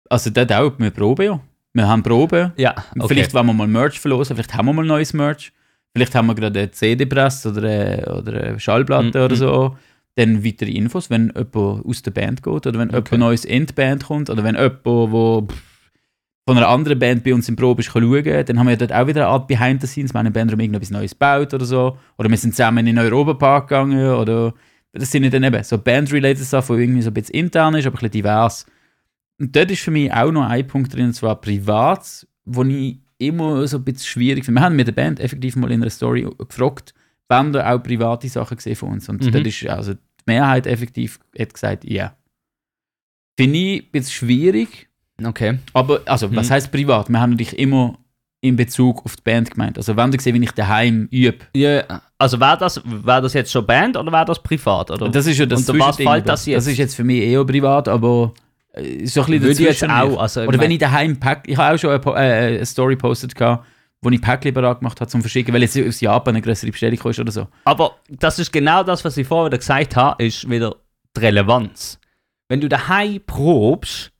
Also 0.09 0.29
dort 0.29 0.51
auch, 0.53 0.73
wir 0.77 0.91
proben 0.91 1.25
ja. 1.25 1.39
Wir 1.73 1.87
haben 1.87 2.03
Proben. 2.03 2.51
Ja, 2.57 2.75
Vielleicht 3.07 3.33
wollen 3.33 3.45
wir 3.47 3.53
mal 3.53 3.65
Merch 3.67 3.97
verlosen, 3.99 4.35
vielleicht 4.35 4.53
haben 4.53 4.65
wir 4.65 4.73
mal 4.73 4.85
neues 4.85 5.13
Merch. 5.13 5.53
Vielleicht 5.95 6.13
haben 6.15 6.27
wir 6.27 6.35
gerade 6.35 6.59
eine 6.59 6.71
CD-Press 6.71 7.45
oder 7.45 7.63
eine, 7.67 8.15
oder 8.17 8.43
eine 8.43 8.59
Schallplatte 8.59 9.17
Mhm. 9.17 9.25
oder 9.25 9.35
so. 9.37 9.77
Dann 10.15 10.43
weitere 10.45 10.71
Infos, 10.71 11.09
wenn 11.09 11.27
jemand 11.35 11.55
aus 11.85 12.01
der 12.01 12.11
Band 12.11 12.43
geht 12.43 12.53
oder 12.67 12.73
wenn 12.77 12.89
Okay. 12.89 12.97
jemand 13.15 13.19
neues 13.19 13.45
in 13.45 13.65
die 13.65 13.73
Band 13.73 14.03
kommt 14.05 14.29
oder 14.29 14.43
wenn 14.43 14.55
jemand, 14.55 14.79
wo 14.83 15.47
pff, 15.49 15.70
von 16.47 16.57
einer 16.57 16.67
anderen 16.69 16.97
Band 16.97 17.23
bei 17.23 17.33
uns 17.33 17.47
im 17.49 17.55
Probe 17.55 17.83
schauen 17.83 18.23
dann 18.45 18.59
haben 18.59 18.67
wir 18.67 18.77
dort 18.77 18.91
auch 18.93 19.07
wieder 19.07 19.21
eine 19.27 19.33
Art 19.33 19.47
Behind 19.47 19.79
the 19.81 19.87
Scenes. 19.87 20.13
Wir 20.13 20.19
haben 20.19 20.27
im 20.27 20.33
Bandraum 20.33 20.59
irgendetwas 20.59 20.89
Neues 20.89 21.11
gebaut 21.11 21.53
oder 21.53 21.65
so. 21.65 21.97
Oder 22.17 22.29
wir 22.29 22.37
sind 22.37 22.55
zusammen 22.55 22.85
in 22.87 22.95
den 22.95 22.99
Europapark 22.99 23.67
gegangen 23.69 24.13
oder 24.15 24.53
das 24.93 25.11
sind 25.11 25.23
ja 25.23 25.29
dann 25.29 25.43
eben 25.43 25.63
so 25.63 25.77
Band-related 25.77 26.43
Sachen, 26.43 26.75
die 26.77 26.83
irgendwie 26.83 27.01
so 27.01 27.11
ein 27.11 27.13
bisschen 27.13 27.35
intern 27.35 27.75
ist, 27.75 27.85
aber 27.85 27.95
ein 27.95 27.99
bisschen 27.99 28.11
divers. 28.11 28.65
Und 29.39 29.55
dort 29.55 29.71
ist 29.71 29.81
für 29.81 29.91
mich 29.91 30.11
auch 30.11 30.31
noch 30.31 30.43
ein 30.43 30.67
Punkt 30.67 30.93
drin, 30.93 31.05
und 31.05 31.13
zwar 31.13 31.39
privat, 31.39 32.27
wo 32.45 32.63
ich 32.63 32.99
immer 33.17 33.65
so 33.67 33.77
ein 33.77 33.83
bisschen 33.83 34.05
schwierig 34.07 34.43
finde. 34.45 34.59
Wir 34.59 34.65
haben 34.65 34.75
mit 34.75 34.87
der 34.87 34.91
Band 34.93 35.19
effektiv 35.19 35.55
mal 35.55 35.71
in 35.71 35.81
einer 35.81 35.89
Story 35.91 36.27
gefragt, 36.37 36.93
wenn 37.29 37.53
da 37.53 37.71
auch 37.73 37.81
private 37.81 38.27
Sachen 38.27 38.57
gesehen 38.57 38.75
von 38.75 38.89
uns. 38.89 39.07
Und 39.07 39.23
Mhm. 39.23 39.31
dort 39.31 39.47
ist 39.47 39.65
also 39.67 39.93
die 39.93 39.99
Mehrheit 40.25 40.67
effektiv 40.67 41.19
hat 41.39 41.53
gesagt, 41.53 41.85
ja. 41.85 42.15
Finde 43.39 43.57
ich 43.57 43.83
ein 43.85 43.91
bisschen 43.91 44.11
schwierig. 44.11 44.89
Okay. 45.25 45.59
Aber, 45.73 46.01
also, 46.05 46.33
was 46.35 46.49
Mhm. 46.49 46.53
heißt 46.53 46.71
privat? 46.71 47.09
Wir 47.09 47.19
haben 47.19 47.31
natürlich 47.31 47.57
immer 47.59 47.97
in 48.41 48.55
Bezug 48.55 49.05
auf 49.05 49.15
die 49.15 49.21
Band 49.21 49.51
gemeint. 49.51 49.77
Also, 49.77 49.95
wenn 49.95 50.09
du 50.11 50.17
gesehen, 50.17 50.39
wie 50.39 50.43
ich 50.43 50.51
daheim 50.51 51.07
übe. 51.11 51.45
Ja, 51.55 52.01
also 52.17 52.39
wäre 52.39 52.57
das, 52.57 52.81
wär 52.83 53.21
das 53.21 53.33
jetzt 53.33 53.51
schon 53.51 53.65
Band 53.65 53.95
oder 53.97 54.11
wäre 54.11 54.25
das 54.25 54.41
privat? 54.41 54.89
Oder? 54.91 55.09
Das 55.09 55.25
ist 55.27 55.37
ja 55.37 55.45
das 55.45 55.67
Unter 55.69 55.85
was 55.85 55.95
fällt 55.97 56.27
das 56.27 56.45
jetzt? 56.45 56.57
Das 56.57 56.67
ist 56.67 56.77
jetzt 56.77 56.95
für 56.95 57.03
mich 57.03 57.21
eher 57.21 57.45
privat, 57.45 57.87
aber 57.87 58.33
äh, 58.73 58.81
ist 58.83 59.13
so 59.13 59.21
ein 59.21 59.27
bisschen 59.27 59.43
Würde 59.43 59.51
ich 59.53 59.59
jetzt 59.59 59.83
auch, 59.83 60.19
also, 60.19 60.41
Oder 60.41 60.55
ich 60.55 60.61
wenn 60.61 60.71
ich 60.71 60.79
daheim 60.79 61.19
pack, 61.19 61.43
ich 61.47 61.55
habe 61.57 61.75
auch 61.75 61.79
schon 61.79 61.91
eine, 61.91 62.03
äh, 62.03 62.47
eine 62.57 62.65
Story 62.65 62.95
postet 62.95 63.35
gehabt, 63.35 63.65
wo 64.01 64.09
ich 64.09 64.19
Päckchen 64.19 64.53
gemacht 64.55 64.99
habe 64.99 65.07
zum 65.07 65.21
Verschicken, 65.21 65.53
weil 65.53 65.61
jetzt 65.61 65.77
aus 65.77 66.01
Japan 66.01 66.33
eine 66.33 66.41
größere 66.41 66.71
Bestellung 66.71 66.97
kam 66.97 67.11
oder 67.11 67.31
so. 67.31 67.47
Aber 67.65 67.97
das 68.09 68.39
ist 68.39 68.51
genau 68.51 68.81
das, 68.83 69.05
was 69.05 69.15
ich 69.17 69.27
vorher 69.27 69.55
gesagt 69.55 69.95
habe, 69.95 70.23
ist 70.23 70.49
wieder 70.49 70.75
die 71.15 71.19
Relevanz. 71.19 71.99
Wenn 72.49 72.59
du 72.59 72.67
daheim 72.67 73.21
probst, 73.27 74.11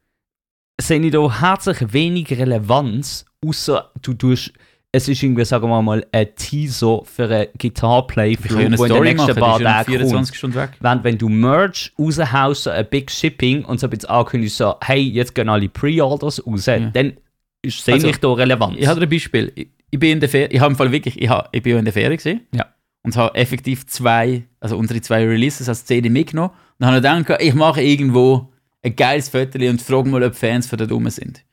sehe 0.88 1.00
ich 1.00 1.12
da 1.12 1.42
herzlich 1.42 1.94
wenig 1.94 2.30
Relevanz, 2.32 3.26
außer 3.46 3.92
du 4.02 4.14
tust, 4.14 4.54
es 4.94 5.08
ist 5.08 5.24
irgendwie, 5.24 5.46
sagen 5.46 5.70
wir 5.70 5.82
mal, 5.82 6.06
ein 6.12 6.36
Teaser 6.36 7.02
für 7.06 7.30
ein 7.30 7.48
kann 7.58 8.60
ja 8.60 8.66
eine 8.66 8.78
wo 8.78 8.86
in 8.86 8.94
den 8.94 9.04
nächsten 9.04 9.28
machen, 9.28 9.40
paar 9.40 9.62
ja 9.62 9.84
Tagen 9.84 9.86
kommt. 9.86 10.10
24 10.10 10.38
Stunden 10.38 10.56
weg. 10.58 10.72
Während 10.82 11.04
wenn 11.06 11.18
du 11.18 11.30
Merch 11.30 11.94
raushaust, 11.98 12.68
ein 12.68 12.86
Big 12.90 13.10
Shipping 13.10 13.64
und 13.64 13.80
so 13.80 13.88
ein 13.88 13.90
bisschen 13.90 14.10
ankündigst, 14.10 14.58
so, 14.58 14.76
hey, 14.84 15.02
jetzt 15.02 15.34
gehen 15.34 15.48
alle 15.48 15.70
Pre-Orders 15.70 16.46
raus, 16.46 16.66
dann 16.66 17.14
ist 17.62 17.86
sehe 17.86 17.94
Also, 17.94 18.10
ich 18.10 18.18
da 18.18 18.34
Relevanz. 18.34 18.76
Ich 18.78 18.88
habe 18.88 19.02
ein 19.02 19.10
Beispiel. 19.10 19.52
Ich, 19.56 19.68
ich 19.92 20.00
bin 20.00 20.12
in 20.12 20.20
der 20.20 20.30
Ferien, 20.30 20.52
ich 20.52 20.60
habe 20.60 20.72
im 20.72 20.78
Fall 20.78 20.92
wirklich, 20.92 21.22
ich, 21.22 21.30
habe, 21.30 21.48
ich 21.52 21.62
bin 21.64 21.74
ja 21.74 21.80
in 21.80 21.86
der 21.86 21.94
Ferien 21.94 22.18
gesehen. 22.18 22.42
Ja. 22.54 22.66
Und 23.04 23.16
habe 23.16 23.34
effektiv 23.36 23.88
zwei, 23.88 24.44
also 24.60 24.78
unsere 24.78 25.02
zwei 25.02 25.26
Releases 25.26 25.68
als 25.70 25.86
CD 25.86 26.10
mitgenommen. 26.10 26.50
Und 26.50 26.56
dann 26.80 26.90
habe 26.90 26.98
ich 26.98 27.26
gedacht, 27.26 27.42
ich 27.42 27.54
mache 27.54 27.82
irgendwo 27.82 28.51
ein 28.84 28.96
geiles 28.96 29.30
Foto 29.30 29.58
und 29.60 29.82
frage 29.82 30.10
mal, 30.10 30.24
ob 30.24 30.36
Fans 30.36 30.68
von 30.68 30.78
da 30.78 30.86
rum 30.86 31.10
sind. 31.10 31.44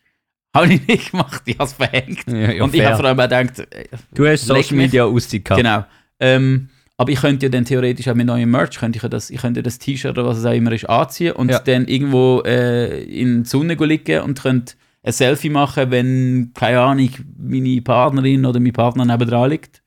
Habe 0.55 0.73
ich 0.73 0.87
nicht 0.87 1.11
gemacht, 1.11 1.43
ich 1.45 1.55
habe 1.59 1.65
es 1.69 1.73
verhängt. 1.75 2.25
Ja, 2.27 2.53
ja, 2.53 2.65
und 2.65 2.75
ich 2.75 2.81
fair. 2.81 2.91
habe 2.91 2.97
vor 3.03 3.07
allem 3.07 3.21
auch 3.21 3.25
gedacht, 3.25 3.59
äh, 3.75 3.85
du 4.15 4.27
hast 4.27 4.47
Social. 4.47 4.77
Media 4.79 5.05
Auszeit 5.05 5.45
gehabt. 5.45 5.61
Genau. 5.63 5.85
Ähm, 6.21 6.69
aber 6.97 7.13
ich 7.13 7.21
könnte 7.21 7.47
ja 7.47 7.51
dann 7.51 7.65
theoretisch 7.65 8.09
auch 8.09 8.15
mit 8.15 8.27
neuem 8.27 8.51
Merch, 8.51 8.77
könnte 8.79 8.97
ich 8.97 9.03
ja 9.03 9.09
das, 9.09 9.31
ich 9.31 9.41
könnte 9.41 9.63
das 9.63 9.79
T-Shirt 9.79 10.13
oder 10.19 10.27
was 10.27 10.39
es 10.39 10.45
auch 10.45 10.53
immer 10.53 10.73
ist, 10.73 10.89
anziehen 10.89 11.33
und 11.33 11.51
Ja. 11.51 11.61
dann 11.61 11.87
irgendwo 11.87 12.43
äh, 12.45 13.05
in 13.05 13.45
die 13.45 13.49
Sonne 13.49 13.75
liegen 13.75 14.23
und 14.23 14.41
könnte 14.43 14.75
ein 15.05 15.13
Selfie 15.13 15.51
machen, 15.51 15.91
wenn, 15.93 16.51
keine 16.55 16.81
Ahnung, 16.81 17.11
meine 17.39 17.81
Partnerin 17.83 18.45
oder 18.47 18.59
mein 18.59 18.73
Partner 18.73 19.05
nebendran 19.05 19.51
liegt. 19.51 19.83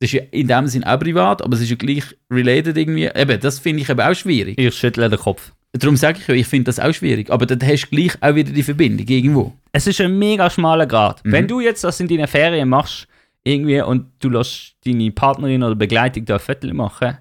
Das 0.00 0.08
ist 0.08 0.14
ja 0.14 0.22
in 0.30 0.48
dem 0.48 0.66
Sinn 0.68 0.84
auch 0.84 0.98
privat, 0.98 1.42
aber 1.42 1.54
es 1.54 1.60
ist 1.60 1.70
ja 1.70 1.76
gleich 1.76 2.04
related 2.30 2.76
irgendwie. 2.78 3.10
Eben, 3.14 3.40
das 3.40 3.58
finde 3.58 3.82
ich 3.82 3.90
eben 3.90 4.00
auch 4.00 4.14
schwierig. 4.14 4.58
Ich 4.58 4.74
schüttle 4.74 5.08
den 5.10 5.18
Kopf. 5.18 5.52
Darum 5.76 5.96
sage 5.96 6.18
ich 6.20 6.28
ja, 6.28 6.34
ich 6.34 6.46
finde 6.46 6.64
das 6.64 6.78
auch 6.78 6.92
schwierig. 6.94 7.30
Aber 7.30 7.46
dann 7.46 7.60
hast 7.66 7.86
du 7.90 7.96
gleich 7.96 8.12
auch 8.20 8.34
wieder 8.34 8.52
die 8.52 8.62
Verbindung 8.62 9.06
irgendwo. 9.08 9.52
Es 9.72 9.86
ist 9.88 10.00
ein 10.00 10.16
mega 10.18 10.48
schmaler 10.48 10.86
Grad. 10.86 11.24
Mhm. 11.24 11.32
Wenn 11.32 11.48
du 11.48 11.60
jetzt 11.60 11.82
das 11.82 11.98
in 11.98 12.06
deinen 12.06 12.28
Ferien 12.28 12.68
machst, 12.68 13.08
irgendwie, 13.42 13.80
und 13.82 14.06
du 14.20 14.30
lässt 14.30 14.76
deine 14.86 15.10
Partnerin 15.10 15.62
oder 15.62 15.74
Begleitung 15.74 16.24
da 16.24 16.34
ein 16.34 16.40
Viertel 16.40 16.72
machen, 16.72 17.18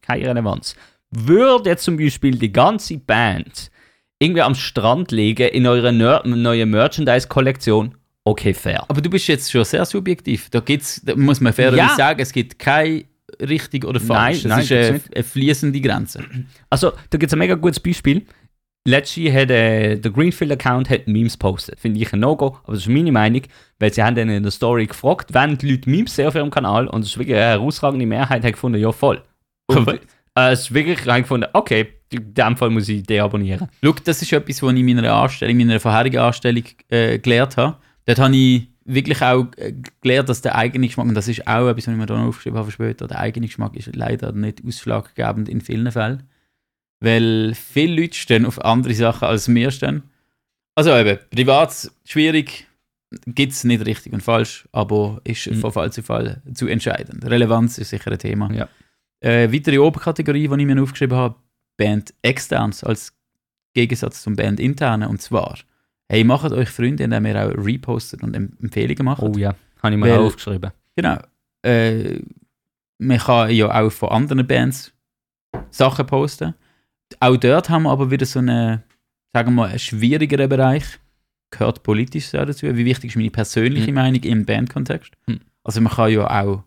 keine 0.00 0.28
Relevanz. 0.28 0.76
Würde 1.10 1.70
jetzt 1.70 1.84
zum 1.84 1.96
Beispiel 1.96 2.38
die 2.38 2.52
ganze 2.52 2.96
Band 2.98 3.70
irgendwie 4.18 4.42
am 4.42 4.54
Strand 4.54 5.10
liegen 5.12 5.48
in 5.48 5.66
eurer 5.66 5.92
neuen 5.92 6.70
Merchandise-Kollektion, 6.70 7.94
okay, 8.24 8.54
fair. 8.54 8.84
Aber 8.88 9.00
du 9.00 9.10
bist 9.10 9.26
jetzt 9.28 9.50
schon 9.50 9.64
sehr 9.64 9.84
subjektiv. 9.84 10.48
Da, 10.50 10.60
gibt's, 10.60 11.02
da 11.04 11.14
muss 11.16 11.40
man 11.40 11.52
fairerweise 11.52 11.82
Ja. 11.90 11.94
sagen, 11.96 12.20
es 12.20 12.32
gibt 12.32 12.58
kein 12.58 13.04
richtig 13.40 13.84
oder 13.84 14.00
falsch. 14.00 14.44
Nein, 14.44 14.50
nein, 14.50 14.58
es 14.60 14.64
ist 14.64 14.68
gibt's 14.70 15.08
eine, 15.08 15.16
eine 15.16 15.24
fließende 15.24 15.80
Grenze. 15.80 16.24
Also, 16.70 16.92
da 17.10 17.18
gibt 17.18 17.30
es 17.30 17.32
ein 17.32 17.38
mega 17.38 17.54
gutes 17.54 17.80
Beispiel. 17.80 18.26
Letztes 18.86 19.16
Jahr 19.16 19.42
hat 19.42 19.50
äh, 19.50 19.96
der 19.96 20.10
Greenfield-Account 20.12 21.08
Memes 21.08 21.36
postet. 21.36 21.80
Finde 21.80 22.00
ich 22.00 22.12
ein 22.12 22.20
No-Go, 22.20 22.58
aber 22.62 22.72
das 22.74 22.82
ist 22.82 22.88
meine 22.88 23.10
Meinung, 23.10 23.42
weil 23.80 23.92
sie 23.92 24.02
haben 24.02 24.14
dann 24.14 24.30
in 24.30 24.44
der 24.44 24.52
Story 24.52 24.86
gefragt, 24.86 25.34
wenn 25.34 25.58
die 25.58 25.72
Leute 25.72 25.90
Memes 25.90 26.14
sehen 26.14 26.28
auf 26.28 26.36
ihrem 26.36 26.50
Kanal 26.50 26.86
und 26.86 27.02
es 27.02 27.08
ist 27.08 27.18
wirklich 27.18 27.36
eine 27.36 27.46
herausragende 27.46 28.06
Mehrheit, 28.06 28.44
hat 28.44 28.52
gefunden, 28.52 28.80
ja 28.80 28.92
voll. 28.92 29.20
Und, 29.66 29.88
äh, 29.88 29.98
es 30.52 30.60
ist 30.60 30.74
wirklich 30.74 31.02
gefunden, 31.02 31.48
okay, 31.52 31.88
in 32.12 32.32
dem 32.32 32.56
Fall 32.56 32.70
muss 32.70 32.88
ich 32.88 33.02
deabonnieren. 33.02 33.68
Schau, 33.82 33.94
das 34.04 34.22
ist 34.22 34.32
etwas, 34.32 34.62
was 34.62 34.72
ich 34.72 34.78
in 34.78 34.86
meiner 34.94 35.12
Anstellung, 35.12 35.58
in 35.58 35.66
meiner 35.66 35.80
vorherigen 35.80 36.20
Anstellung 36.20 36.62
äh, 36.88 37.18
gelernt 37.18 37.56
habe. 37.56 37.78
Dort 38.04 38.20
habe 38.20 38.36
ich 38.36 38.68
wirklich 38.86 39.20
auch 39.22 39.46
äh, 39.56 39.74
gelernt, 40.00 40.28
dass 40.28 40.42
der 40.42 40.54
eigene 40.54 40.86
Geschmack, 40.86 41.06
und 41.06 41.14
das 41.14 41.28
ist 41.28 41.46
auch 41.46 41.68
etwas, 41.68 41.86
was 41.86 41.92
ich 41.92 41.98
mir 41.98 42.06
da 42.06 42.16
noch 42.16 42.28
aufgeschrieben 42.28 42.58
habe 42.58 42.70
später, 42.70 43.06
der 43.06 43.18
eigene 43.18 43.46
Geschmack 43.46 43.76
ist 43.76 43.94
leider 43.94 44.32
nicht 44.32 44.62
ausschlaggebend 44.66 45.48
in 45.48 45.60
vielen 45.60 45.90
Fällen. 45.92 46.24
Weil 47.00 47.54
viele 47.54 48.00
Leute 48.02 48.16
stehen 48.16 48.46
auf 48.46 48.64
andere 48.64 48.94
Sachen, 48.94 49.28
als 49.28 49.48
wir 49.52 49.70
stehen. 49.70 50.04
Also 50.74 50.96
eben, 50.96 51.18
privat 51.30 51.90
schwierig, 52.04 52.66
gibt 53.26 53.52
es 53.52 53.64
nicht 53.64 53.84
richtig 53.86 54.12
und 54.12 54.22
falsch, 54.22 54.68
aber 54.72 55.20
ist 55.24 55.46
Mhm. 55.46 55.56
von 55.56 55.72
Fall 55.72 55.92
zu 55.92 56.02
Fall 56.02 56.42
zu 56.54 56.66
entscheidend. 56.66 57.24
Relevanz 57.24 57.78
ist 57.78 57.90
sicher 57.90 58.10
ein 58.10 58.18
Thema. 58.18 58.52
Ja. 58.52 58.68
Äh, 59.20 59.52
weitere 59.52 59.78
Oberkategorie, 59.78 60.48
die 60.48 60.60
ich 60.60 60.66
mir 60.66 60.82
aufgeschrieben 60.82 61.16
habe, 61.16 61.36
Band 61.76 62.14
Externs 62.22 62.82
als 62.84 63.12
Gegensatz 63.74 64.22
zum 64.22 64.36
Band 64.36 64.58
Interne. 64.60 65.08
Und 65.08 65.20
zwar, 65.20 65.58
hey, 66.08 66.24
macht 66.24 66.52
euch 66.52 66.68
Freunde, 66.68 67.04
indem 67.04 67.26
ihr 67.26 67.36
auch 67.46 67.52
repostet 67.64 68.22
und 68.22 68.34
Em- 68.36 68.56
Empfehlungen 68.62 69.04
macht. 69.04 69.22
Oh 69.22 69.32
ja, 69.36 69.54
habe 69.82 69.94
ich 69.94 70.00
mir 70.00 70.06
Weil- 70.10 70.18
auch 70.18 70.26
aufgeschrieben. 70.26 70.70
Genau. 70.96 71.18
Äh, 71.62 72.20
man 72.98 73.18
kann 73.18 73.50
ja 73.50 73.80
auch 73.82 73.90
von 73.90 74.08
anderen 74.10 74.46
Bands 74.46 74.92
Sachen 75.70 76.06
posten. 76.06 76.54
Auch 77.20 77.36
dort 77.36 77.68
haben 77.70 77.84
wir 77.84 77.90
aber 77.90 78.10
wieder 78.10 78.24
so 78.26 78.38
einen, 78.38 78.82
sagen 79.32 79.48
wir 79.50 79.54
mal, 79.62 79.68
einen 79.70 79.78
schwierigeren 79.78 80.48
Bereich. 80.48 80.84
Gehört 81.50 81.82
politisch 81.82 82.26
sehr 82.26 82.44
dazu. 82.46 82.66
Wie 82.66 82.84
wichtig 82.84 83.10
ist 83.10 83.16
meine 83.16 83.30
persönliche 83.30 83.88
Mhm. 83.88 83.94
Meinung 83.94 84.22
im 84.22 84.44
Bandkontext? 84.44 85.12
Mhm. 85.26 85.40
Also 85.62 85.80
man 85.80 85.92
kann 85.92 86.10
ja 86.12 86.26
auch 86.42 86.62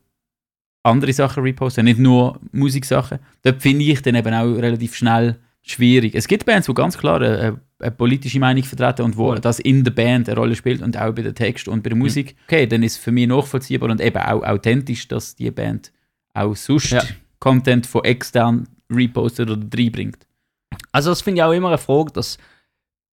andere 0.84 1.12
Sachen 1.14 1.44
reposten, 1.44 1.86
nicht 1.86 2.00
nur 2.00 2.40
Musiksachen. 2.52 3.20
Dort 3.42 3.62
finde 3.62 3.84
ich 3.86 4.02
dann 4.02 4.16
eben 4.16 4.34
auch 4.34 4.46
relativ 4.56 4.96
schnell 4.96 5.38
schwierig. 5.70 6.16
Es 6.16 6.28
gibt 6.28 6.46
Bands, 6.46 6.68
die 6.68 6.74
ganz 6.74 6.98
klar 6.98 7.22
eine, 7.22 7.60
eine 7.80 7.92
politische 7.92 8.40
Meinung 8.40 8.64
vertreten 8.64 9.04
und 9.04 9.18
wo 9.18 9.36
das 9.36 9.60
in 9.60 9.84
der 9.84 9.92
Band 9.92 10.28
eine 10.28 10.38
Rolle 10.38 10.56
spielt 10.56 10.82
und 10.82 10.98
auch 10.98 11.14
bei 11.14 11.22
den 11.22 11.36
Text 11.36 11.68
und 11.68 11.84
bei 11.84 11.90
der 11.90 11.98
Musik. 11.98 12.36
Okay, 12.48 12.68
dann 12.68 12.84
ist 12.84 12.94
es 12.94 12.98
für 12.98 13.12
mich 13.12 13.28
nachvollziehbar 13.28 13.90
und 13.90 14.02
eben 14.02 14.18
auch 14.18 14.44
authentisch, 14.44 15.08
dass 15.08 15.36
die 15.36 15.52
Band 15.52 15.92
auch 16.34 16.56
sonst 16.56 16.92
Ja. 16.92 17.04
Content 17.40 17.86
von 17.86 18.04
extern 18.04 18.68
repostet 18.92 19.50
oder 19.50 19.66
reinbringt. 19.76 20.28
Also 20.92 21.12
das 21.12 21.22
finde 21.22 21.40
ich 21.42 21.44
auch 21.44 21.52
immer 21.52 21.70
eine 21.70 21.78
Frage, 21.78 22.12
das 22.14 22.38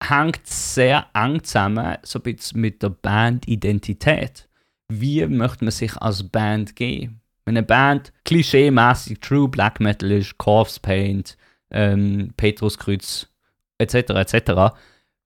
hängt 0.02 0.46
sehr 0.46 1.06
eng 1.14 1.42
zusammen 1.42 1.96
so 2.02 2.18
ein 2.18 2.22
bisschen 2.22 2.60
mit 2.60 2.82
der 2.82 2.90
Bandidentität. 2.90 4.48
Wie 4.88 5.26
möchte 5.26 5.64
man 5.64 5.72
sich 5.72 5.96
als 5.96 6.22
Band 6.22 6.76
geben? 6.76 7.20
Wenn 7.44 7.56
eine 7.56 7.66
Band 7.66 8.12
klischeemäßig 8.24 9.20
True 9.20 9.48
Black 9.48 9.80
Metal 9.80 10.10
ist, 10.10 10.38
Corpse 10.38 10.80
Paint, 10.80 11.36
ähm, 11.74 12.32
Petruskreuz 12.36 13.28
etc. 13.78 13.94
etc. 14.10 14.74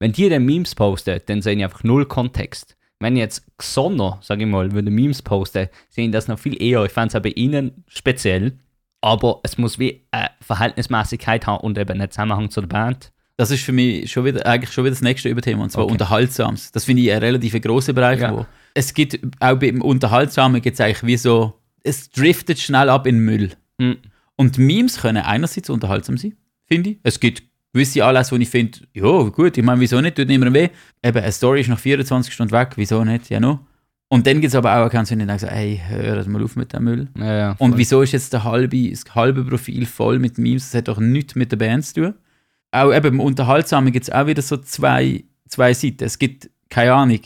Wenn 0.01 0.13
die 0.13 0.29
dann 0.29 0.45
Memes 0.45 0.75
posten, 0.75 1.21
dann 1.27 1.43
sehen 1.43 1.59
die 1.59 1.65
einfach 1.65 1.85
null 1.85 2.07
Kontext. 2.07 2.77
Wenn 3.01 3.17
jetzt 3.17 3.45
Xonner, 3.59 4.19
sage 4.23 4.43
ich 4.43 4.51
mal, 4.51 4.73
würde 4.73 4.91
Memes 4.91 5.23
posten, 5.23 5.69
sehen 5.89 6.11
das 6.11 6.27
noch 6.27 6.39
viel 6.39 6.61
eher. 6.61 6.85
Ich 6.85 6.93
fände 6.93 7.09
es 7.09 7.15
auch 7.15 7.23
bei 7.23 7.31
ihnen 7.31 7.85
speziell. 7.87 8.59
Aber 9.01 9.39
es 9.45 9.59
muss 9.59 9.79
wie 9.79 10.05
eine 10.11 10.31
Verhältnismäßigkeit 10.41 11.47
haben 11.47 11.61
und 11.63 11.79
eben 11.79 11.93
einen 11.93 12.11
Zusammenhang 12.11 12.51
zu 12.51 12.61
der 12.61 12.69
Band. 12.69 13.13
Das 13.37 13.53
ist 13.53 13.63
für 13.63 13.71
mich 13.71 14.11
schon 14.11 14.25
wieder, 14.25 14.45
eigentlich 14.45 14.73
schon 14.73 14.83
wieder 14.83 14.91
das 14.91 15.03
nächste 15.03 15.29
Überthema, 15.29 15.63
und 15.63 15.71
zwar 15.71 15.85
Okay. 15.85 15.93
Unterhaltsames. 15.93 16.73
Das 16.73 16.85
finde 16.85 17.03
ich 17.03 17.13
einen 17.13 17.23
relativ 17.23 17.61
grossen 17.63 17.95
Bereich. 17.95 18.21
Ja. 18.21 18.33
Wo 18.33 18.47
es 18.75 18.95
gibt, 18.95 19.21
auch 19.39 19.57
beim 19.57 19.81
Unterhaltsamen 19.83 20.61
gibt 20.61 20.75
es 20.75 20.81
eigentlich 20.81 21.05
wie 21.05 21.17
so, 21.17 21.55
es 21.85 22.11
driftet 22.11 22.59
schnell 22.59 22.89
ab 22.89 23.07
in 23.07 23.21
Müll. 23.21 23.53
Hm. 23.81 23.99
Und 24.39 24.57
Memes 24.57 25.01
können 25.01 25.25
einerseits 25.25 25.69
unterhaltsam 25.69 26.17
sein, 26.17 26.35
finde 26.65 26.91
ich. 26.91 26.99
Es 27.03 27.19
gibt 27.19 27.43
gewisse 27.73 28.05
Anlässe, 28.05 28.31
wo 28.31 28.37
ich 28.37 28.49
finde, 28.49 28.79
ja 28.95 29.23
gut, 29.23 29.59
ich 29.59 29.65
meine, 29.65 29.81
wieso 29.81 30.01
nicht, 30.01 30.17
tut 30.17 30.29
niemandem 30.29 30.55
weh. 30.55 30.69
Eben, 31.03 31.19
eine 31.19 31.33
Story 31.33 31.61
ist 31.61 31.69
nach 31.69 31.79
24 31.79 32.33
Stunden 32.33 32.53
weg, 32.53 32.71
wieso 32.77 33.03
nicht, 33.05 33.29
ja 33.31 33.41
no. 33.41 33.59
Und 34.07 34.27
dann 34.29 34.41
gibt 34.41 34.53
es 34.53 34.55
aber 34.55 34.73
auch 34.75 34.87
Accounts, 34.87 35.11
ich 35.11 35.19
denke, 35.19 35.39
so, 35.39 35.49
hey, 35.49 35.83
hör 35.87 36.27
mal 36.29 36.43
auf 36.43 36.55
mit 36.55 36.73
dem 36.73 36.85
Müll. 36.85 37.09
Ja, 37.19 37.37
ja, 37.37 37.57
Und 37.59 37.77
wieso 37.77 38.01
ist 38.01 38.13
jetzt 38.13 38.33
der 38.33 38.45
halbe, 38.45 38.91
das 38.91 39.05
halbe 39.13 39.45
Profil 39.45 39.85
voll 39.87 40.21
mit 40.21 40.39
Memes? 40.39 40.71
Das 40.71 40.79
hat 40.79 40.89
doch 40.89 41.01
nichts 41.01 41.35
mit 41.35 41.51
der 41.51 41.57
Band 41.57 41.85
zu 41.85 41.95
tun. 41.95 42.15
Auch 42.71 42.95
eben 42.95 43.15
im 43.15 43.21
Unterhaltsamen 43.21 43.93
gibt 43.93 44.05
es 44.05 44.11
auch 44.11 44.27
wieder 44.27 44.41
so 44.41 44.57
zwei, 44.57 45.25
zwei 45.49 45.75
Seiten. 45.75 46.05
Es 46.05 46.19
gibt, 46.19 46.49
keine 46.71 46.95
Ahnung, 46.95 47.21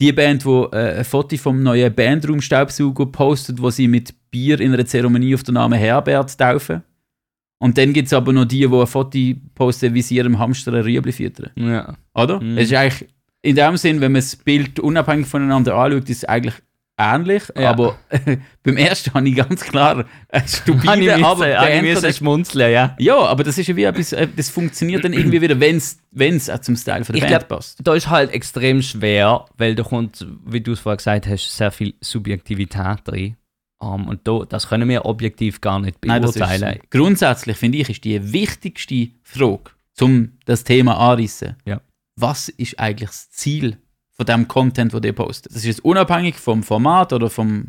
die 0.00 0.12
Band, 0.12 0.44
die 0.44 0.48
äh, 0.48 0.98
ein 0.98 1.04
Foto 1.04 1.36
vom 1.36 1.62
neuen 1.62 1.94
Bandraum-Staubsauger 1.94 3.06
postet, 3.06 3.60
wo 3.60 3.70
sie 3.70 3.88
mit 3.88 4.14
Bier 4.30 4.60
in 4.60 4.74
einer 4.74 4.86
Zeremonie 4.86 5.34
auf 5.34 5.42
den 5.42 5.54
Namen 5.54 5.78
Herbert 5.78 6.36
taufen. 6.36 6.82
Und 7.58 7.78
dann 7.78 7.92
gibt 7.92 8.06
es 8.06 8.12
aber 8.12 8.32
noch 8.32 8.44
die, 8.44 8.68
die 8.68 8.74
ein 8.74 8.86
Foto 8.86 9.18
posten, 9.54 9.94
wie 9.94 10.02
sie 10.02 10.16
ihrem 10.16 10.38
Hamster 10.38 10.74
ein 10.74 10.82
Rüebli 10.82 11.12
füttern. 11.12 11.50
Ja. 11.56 11.96
Oder? 12.14 12.40
Mhm. 12.40 12.58
Es 12.58 12.70
ist 12.70 12.74
eigentlich, 12.74 13.08
in 13.40 13.56
dem 13.56 13.76
Sinn, 13.76 14.00
wenn 14.00 14.12
man 14.12 14.20
das 14.20 14.36
Bild 14.36 14.78
unabhängig 14.78 15.26
voneinander 15.26 15.74
anschaut, 15.74 16.10
ist 16.10 16.18
es 16.18 16.24
eigentlich 16.24 16.54
ähnlich, 16.98 17.42
Ja. 17.56 17.70
aber 17.70 17.96
beim 18.62 18.76
ersten 18.76 19.12
habe 19.14 19.28
ich 19.28 19.36
ganz 19.36 19.62
klar 19.62 20.04
ich 20.32 20.48
stupide, 20.56 20.96
müssen, 20.96 21.24
aber 21.24 21.74
ich 21.74 21.82
müssen 21.82 22.12
schmunzeln, 22.12 22.72
ja. 22.72 22.96
Ja, 22.98 23.18
aber 23.18 23.44
das 23.44 23.58
ist 23.58 23.66
ja 23.66 23.76
wie 23.76 23.84
etwas, 23.84 24.12
äh, 24.12 24.28
das 24.34 24.50
funktioniert 24.50 25.04
dann 25.04 25.12
irgendwie 25.12 25.40
wieder, 25.40 25.60
wenn 25.60 25.76
es 25.76 26.50
auch 26.50 26.60
zum 26.60 26.76
Style 26.76 27.04
von 27.04 27.14
der 27.14 27.24
Ich 27.24 27.30
Band 27.30 27.48
glaub, 27.48 27.58
passt. 27.58 27.78
Da 27.82 27.94
ist 27.94 28.08
halt 28.08 28.32
extrem 28.32 28.82
schwer, 28.82 29.44
weil 29.58 29.74
da 29.74 29.82
kommt, 29.82 30.26
wie 30.44 30.60
du 30.60 30.72
es 30.72 30.80
vorher 30.80 30.96
gesagt 30.96 31.26
hast, 31.26 31.56
sehr 31.56 31.70
viel 31.70 31.94
Subjektivität 32.00 32.98
drin. 33.04 33.36
Um, 33.78 34.08
und 34.08 34.26
da, 34.26 34.44
das 34.48 34.68
können 34.68 34.88
wir 34.88 35.04
objektiv 35.04 35.60
gar 35.60 35.78
nicht 35.78 35.98
Nein, 36.02 36.22
beurteilen. 36.22 36.78
ist, 36.80 36.90
grundsätzlich 36.90 37.58
finde 37.58 37.76
ich, 37.76 37.90
ist 37.90 38.04
die 38.04 38.32
wichtigste 38.32 39.08
Frage, 39.22 39.64
um 40.00 40.32
das 40.46 40.64
Thema 40.64 40.96
anreißen. 40.96 41.56
Ja. 41.66 41.82
Was 42.18 42.48
ist 42.48 42.80
eigentlich 42.80 43.10
das 43.10 43.30
Ziel 43.30 43.76
von 44.16 44.26
dem 44.26 44.48
Content, 44.48 44.92
den 44.92 45.02
ihr 45.02 45.12
postet? 45.12 45.52
Das 45.52 45.58
ist 45.58 45.66
jetzt 45.66 45.84
unabhängig 45.84 46.36
vom 46.36 46.62
Format 46.62 47.12
oder 47.12 47.28
vom, 47.30 47.68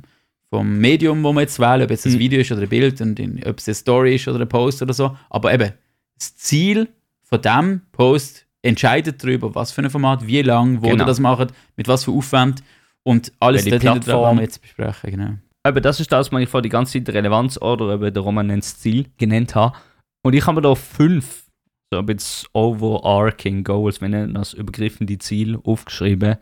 vom 0.50 0.78
Medium, 0.78 1.24
wo 1.24 1.34
man 1.34 1.42
jetzt 1.44 1.60
wählt, 1.60 1.84
ob 1.84 1.90
jetzt 1.90 2.06
ein 2.06 2.14
Mhm. 2.14 2.20
Video 2.20 2.40
ist 2.42 2.52
oder 2.52 2.62
ein 2.62 2.70
Bild 2.70 3.00
und 3.02 3.20
in, 3.20 3.44
ob 3.46 3.58
es 3.60 3.68
eine 3.68 3.76
Story 3.76 4.16
ist 4.16 4.28
oder 4.28 4.40
ein 4.42 4.50
Post 4.50 4.82
oder 4.82 4.94
so. 4.94 5.16
Aber 5.30 5.54
eben, 5.54 5.74
das 6.18 6.36
Ziel 6.38 6.88
von 7.24 7.42
dem 7.42 7.82
Post 7.92 8.46
entscheidet 8.62 9.24
darüber, 9.24 9.54
was 9.56 9.72
für 9.72 9.82
ein 9.82 9.90
Format, 9.90 10.26
wie 10.26 10.42
lang, 10.42 10.82
wo 10.82 10.90
Genau. 10.90 11.04
ihr 11.04 11.06
das 11.08 11.20
macht, 11.20 11.50
mit 11.76 11.88
was 11.88 12.04
für 12.06 12.12
Aufwand 12.12 12.64
und 13.04 13.32
alles 13.40 13.66
dran, 13.66 13.80
Plattform. 13.80 14.24
was 14.32 14.36
wir 14.38 14.44
jetzt 14.44 14.62
besprechen. 14.62 15.12
Genau. 15.12 15.30
Eben, 15.66 15.82
das 15.84 16.00
ist 16.00 16.12
das, 16.12 16.32
was 16.32 16.42
ich 16.42 16.50
vor 16.50 16.62
die 16.62 16.70
ganze 16.70 17.04
Zeit 17.04 17.14
Relevanz 17.14 17.58
oder 17.62 17.94
eben 17.94 18.14
der 18.14 18.24
Roman 18.24 18.48
nennt 18.48 18.64
es 18.64 18.80
Ziel 18.80 19.06
genannt 19.18 19.54
habe. 19.56 19.76
Und 20.24 20.34
ich 20.34 20.46
habe 20.48 20.56
mir 20.56 20.62
da 20.62 20.76
fünf, 20.76 21.44
so 21.92 22.00
ein 22.00 22.06
bisschen 22.06 22.48
overarching 22.54 23.64
Goals, 23.64 24.02
wenn 24.02 24.14
ich 24.14 24.34
das 24.34 24.54
übergriffende 24.54 25.18
Ziel 25.18 25.58
aufgeschrieben, 25.64 26.36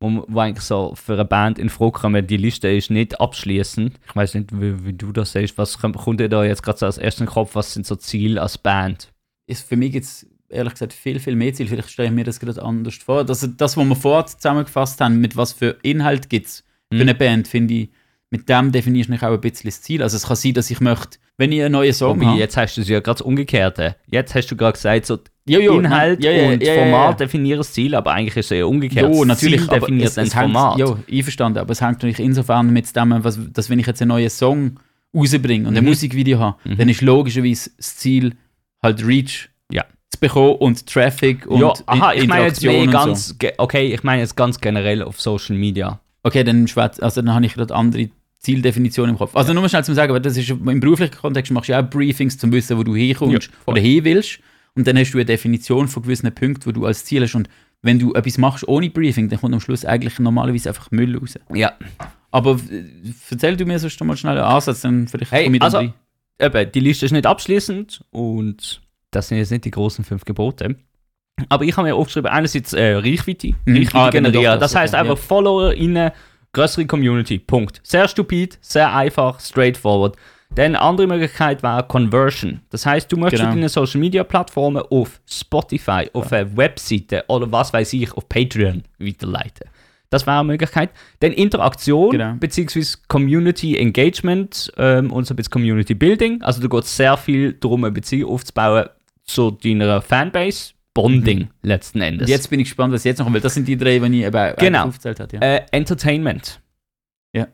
wo, 0.00 0.24
wo 0.28 0.40
eigentlich 0.40 0.64
so 0.64 0.94
für 0.94 1.14
eine 1.14 1.24
Band 1.24 1.58
in 1.58 1.68
Frage 1.70 1.92
kommen. 1.92 2.26
Die 2.26 2.36
Liste 2.36 2.68
ist 2.68 2.90
nicht 2.90 3.20
abschließend. 3.20 3.98
Ich 4.06 4.16
weiß 4.16 4.34
nicht, 4.34 4.52
wie, 4.60 4.84
wie 4.84 4.92
du 4.92 5.12
das 5.12 5.32
siehst. 5.32 5.58
Was 5.58 5.78
kommt, 5.78 5.96
kommt 5.96 6.20
dir 6.20 6.28
da 6.28 6.44
jetzt 6.44 6.62
gerade 6.62 6.78
so 6.78 6.86
als 6.86 6.98
ersten 6.98 7.26
Kopf? 7.26 7.54
Was 7.54 7.74
sind 7.74 7.86
so 7.86 7.96
Ziele 7.96 8.40
als 8.40 8.58
Band? 8.58 9.08
ist 9.46 9.68
für 9.68 9.76
mich 9.76 9.92
jetzt 9.92 10.26
ehrlich 10.48 10.72
gesagt 10.74 10.92
viel, 10.92 11.18
viel 11.18 11.34
mehr 11.34 11.52
Ziel. 11.52 11.66
Vielleicht 11.66 11.90
stelle 11.90 12.08
ich 12.08 12.14
mir 12.14 12.24
das 12.24 12.38
gerade 12.40 12.62
anders 12.62 12.94
vor. 12.94 13.24
Das, 13.24 13.46
das 13.56 13.76
was 13.76 13.84
wir 13.84 13.96
vorher 13.96 14.26
zusammengefasst 14.26 15.00
haben, 15.00 15.20
mit 15.20 15.36
was 15.36 15.52
für 15.52 15.76
Inhalt 15.82 16.30
gibt 16.30 16.46
es 16.46 16.64
für 16.90 16.94
Mhm. 16.96 17.00
eine 17.00 17.14
Band, 17.14 17.48
finde 17.48 17.74
ich, 17.74 17.90
mit 18.32 18.48
dem 18.48 18.72
definierst 18.72 19.10
du 19.10 19.14
auch 19.14 19.22
ein 19.32 19.40
bisschen 19.40 19.68
das 19.68 19.82
Ziel. 19.82 20.02
Also 20.02 20.16
es 20.16 20.26
kann 20.26 20.36
sein, 20.36 20.54
dass 20.54 20.70
ich 20.70 20.80
möchte, 20.80 21.18
wenn 21.36 21.52
ich 21.52 21.60
einen 21.62 21.72
neuen 21.72 21.92
Song 21.92 22.16
Wobei, 22.18 22.26
habe, 22.30 22.38
jetzt 22.40 22.56
hast 22.56 22.76
du 22.76 22.80
es 22.80 22.88
ja 22.88 23.00
gerade 23.00 23.18
das 23.18 23.22
Umgekehrte. 23.22 23.94
Jetzt 24.10 24.34
hast 24.34 24.46
du 24.48 24.56
gerade 24.56 24.72
gesagt, 24.72 25.06
so 25.06 25.18
Ja, 25.46 25.58
ja, 25.58 25.72
Inhalt 25.74 26.24
ja, 26.24 26.30
ja, 26.30 26.48
und 26.48 26.62
ja, 26.62 26.74
Format 26.74 27.20
definieren 27.20 27.58
das 27.58 27.72
Ziel, 27.72 27.94
aber 27.94 28.12
eigentlich 28.12 28.36
ist 28.36 28.50
es 28.50 28.58
ja 28.58 28.64
umgekehrt. 28.64 29.14
Ja, 29.14 29.24
natürlich, 29.24 29.60
das 29.60 29.68
Ziel 29.68 29.80
definiert 29.80 30.08
es, 30.08 30.18
ein 30.18 30.30
hängt, 30.30 30.52
Format. 30.54 30.78
Ja, 30.78 30.96
einverstanden, 31.10 31.58
aber 31.58 31.72
es 31.72 31.80
hängt 31.82 31.92
natürlich 31.94 32.20
insofern 32.20 32.70
mit 32.72 32.96
dem, 32.96 33.22
was, 33.22 33.38
dass 33.52 33.68
wenn 33.68 33.78
ich 33.78 33.86
jetzt 33.86 34.00
einen 34.00 34.08
neuen 34.08 34.30
Song 34.30 34.80
rausbringe 35.14 35.68
und 35.68 35.76
ein 35.76 35.84
Mhm. 35.84 35.90
Musikvideo 35.90 36.38
habe, 36.38 36.56
Mhm. 36.64 36.76
dann 36.78 36.88
ist 36.88 37.02
logischerweise 37.02 37.70
das 37.76 37.96
Ziel 37.96 38.34
halt 38.82 39.06
Reach 39.06 39.50
Ja. 39.70 39.84
zu 40.10 40.18
bekommen 40.20 40.54
und 40.56 40.86
Traffic 40.86 41.46
und 41.46 41.60
ja, 41.60 41.72
aha, 41.86 42.14
ich 42.14 42.26
meine 42.26 42.46
jetzt 42.46 42.62
ganz, 42.90 43.36
ge- 43.38 43.52
okay, 43.58 43.92
ich 43.92 44.02
meine 44.02 44.22
jetzt 44.22 44.36
ganz 44.36 44.58
generell 44.60 45.02
auf 45.02 45.20
Social 45.20 45.54
Media. 45.56 46.00
Okay, 46.22 46.44
dann, 46.44 46.66
also 46.76 47.20
dann 47.20 47.34
habe 47.34 47.44
ich 47.44 47.54
gerade 47.54 47.74
andere 47.74 48.08
Zieldefinitionen 48.42 49.12
im 49.14 49.18
Kopf. 49.18 49.34
Also 49.36 49.52
nur 49.52 49.62
mal 49.62 49.68
schnell 49.68 49.84
zum 49.84 49.94
Sagen, 49.94 50.12
weil 50.12 50.20
das 50.20 50.36
ist 50.36 50.50
im 50.50 50.80
beruflichen 50.80 51.14
Kontext 51.16 51.52
machst 51.52 51.68
du 51.68 51.72
ja 51.72 51.80
auch 51.82 51.88
Briefings, 51.88 52.36
zum 52.38 52.50
wissen, 52.52 52.76
wo 52.76 52.82
du 52.82 52.94
hinkommst 52.96 53.48
Ja, 53.48 53.54
oder 53.66 53.80
hin 53.80 54.04
willst. 54.04 54.40
Und 54.74 54.86
dann 54.86 54.96
hast 54.98 55.12
du 55.12 55.18
eine 55.18 55.24
Definition 55.26 55.86
von 55.86 56.02
gewissen 56.02 56.32
Punkten, 56.34 56.66
wo 56.66 56.72
du 56.72 56.84
als 56.86 57.04
Ziel 57.04 57.22
hast. 57.22 57.34
Und 57.34 57.48
wenn 57.82 57.98
du 57.98 58.14
etwas 58.14 58.38
machst 58.38 58.66
ohne 58.66 58.90
Briefing, 58.90 59.28
dann 59.28 59.40
kommt 59.40 59.54
am 59.54 59.60
Schluss 59.60 59.84
eigentlich 59.84 60.18
normalerweise 60.18 60.70
einfach 60.70 60.90
Müll 60.90 61.16
raus. 61.16 61.38
Ja, 61.54 61.72
Aber 62.30 62.58
äh, 62.70 62.84
erzähl 63.30 63.56
du 63.56 63.64
mir 63.66 63.78
sonst 63.78 64.02
mal 64.02 64.16
schnell 64.16 64.38
einen 64.38 64.46
Ansatz, 64.46 64.80
dann 64.80 65.06
vielleicht 65.08 65.30
Hey, 65.32 65.44
dann 65.50 65.60
also- 65.60 65.76
rein. 65.78 65.94
eben, 66.40 66.72
die 66.72 66.80
Liste 66.80 67.06
ist 67.06 67.12
nicht 67.12 67.26
abschließend 67.26 68.02
und 68.10 68.80
das 69.10 69.28
sind 69.28 69.38
jetzt 69.38 69.50
nicht 69.50 69.66
die 69.66 69.70
großen 69.70 70.04
fünf 70.04 70.24
Gebote. 70.24 70.76
Aber 71.48 71.64
ich 71.64 71.76
habe 71.76 71.86
mir 71.88 71.94
aufgeschrieben, 71.94 72.30
einerseits 72.30 72.72
äh, 72.72 72.94
Reichweite, 72.94 73.48
Mhm. 73.66 73.76
Reichweite 73.76 73.96
Ah, 73.98 74.12
wenn 74.12 74.24
du 74.24 74.30
generieren. 74.32 74.58
Das 74.60 74.72
das- 74.72 74.80
heißt 74.80 74.94
okay, 74.94 75.00
einfach 75.02 75.18
Follower 75.18 75.74
in 75.74 75.96
eine 75.96 76.12
größere 76.52 76.86
Community. 76.86 77.38
Punkt. 77.38 77.80
Sehr 77.82 78.06
stupid, 78.08 78.58
sehr 78.60 78.94
einfach, 78.94 79.40
straightforward. 79.40 80.16
Dann 80.54 80.76
andere 80.76 81.06
Möglichkeit 81.06 81.62
war 81.62 81.82
Conversion. 81.88 82.60
Das 82.68 82.84
heißt, 82.84 83.10
du 83.10 83.16
möchtest 83.16 83.42
Genau. 83.42 83.54
deine 83.54 83.68
Social 83.70 84.00
Media 84.00 84.22
Plattformen 84.22 84.82
auf 84.90 85.20
Spotify, 85.26 86.10
auf 86.12 86.30
eine 86.30 86.54
Webseite 86.56 87.24
oder 87.28 87.50
was 87.50 87.72
weiß 87.72 87.94
ich, 87.94 88.12
auf 88.12 88.28
Patreon 88.28 88.82
weiterleiten. 88.98 89.70
Das 90.10 90.26
wäre 90.26 90.40
eine 90.40 90.48
Möglichkeit. 90.48 90.90
Dann 91.20 91.32
Interaktion 91.32 92.10
Genau. 92.10 92.34
beziehungsweise 92.38 92.98
Community 93.08 93.78
Engagement 93.78 94.70
ähm, 94.76 95.10
und 95.10 95.26
so 95.26 95.32
ein 95.32 95.36
bisschen 95.36 95.52
Community 95.52 95.94
Building. 95.94 96.42
Also 96.42 96.60
da 96.60 96.68
geht 96.68 96.84
sehr 96.84 97.16
viel 97.16 97.54
darum, 97.54 97.84
eine 97.84 97.92
Beziehung 97.92 98.30
aufzubauen 98.30 98.90
zu 99.24 99.52
deiner 99.52 100.02
Fanbase. 100.02 100.74
Bonding 100.94 101.48
letzten 101.62 102.00
Endes. 102.02 102.28
Jetzt 102.28 102.50
bin 102.50 102.60
ich 102.60 102.68
gespannt, 102.68 102.92
was 102.92 103.04
jetzt 103.04 103.18
noch 103.18 103.26
kommt, 103.26 103.34
weil 103.34 103.40
das 103.40 103.54
sind 103.54 103.66
die 103.66 103.76
drei, 103.76 103.98
die 103.98 104.20
ich 104.20 104.26
eben 104.26 104.54
Genau. 104.58 104.84
aufgezählt 104.86 105.20
habe. 105.20 105.36
Ja. 105.36 105.40
äh, 105.42 105.62
Entertainment. 105.70 106.60
ja, 107.34 107.46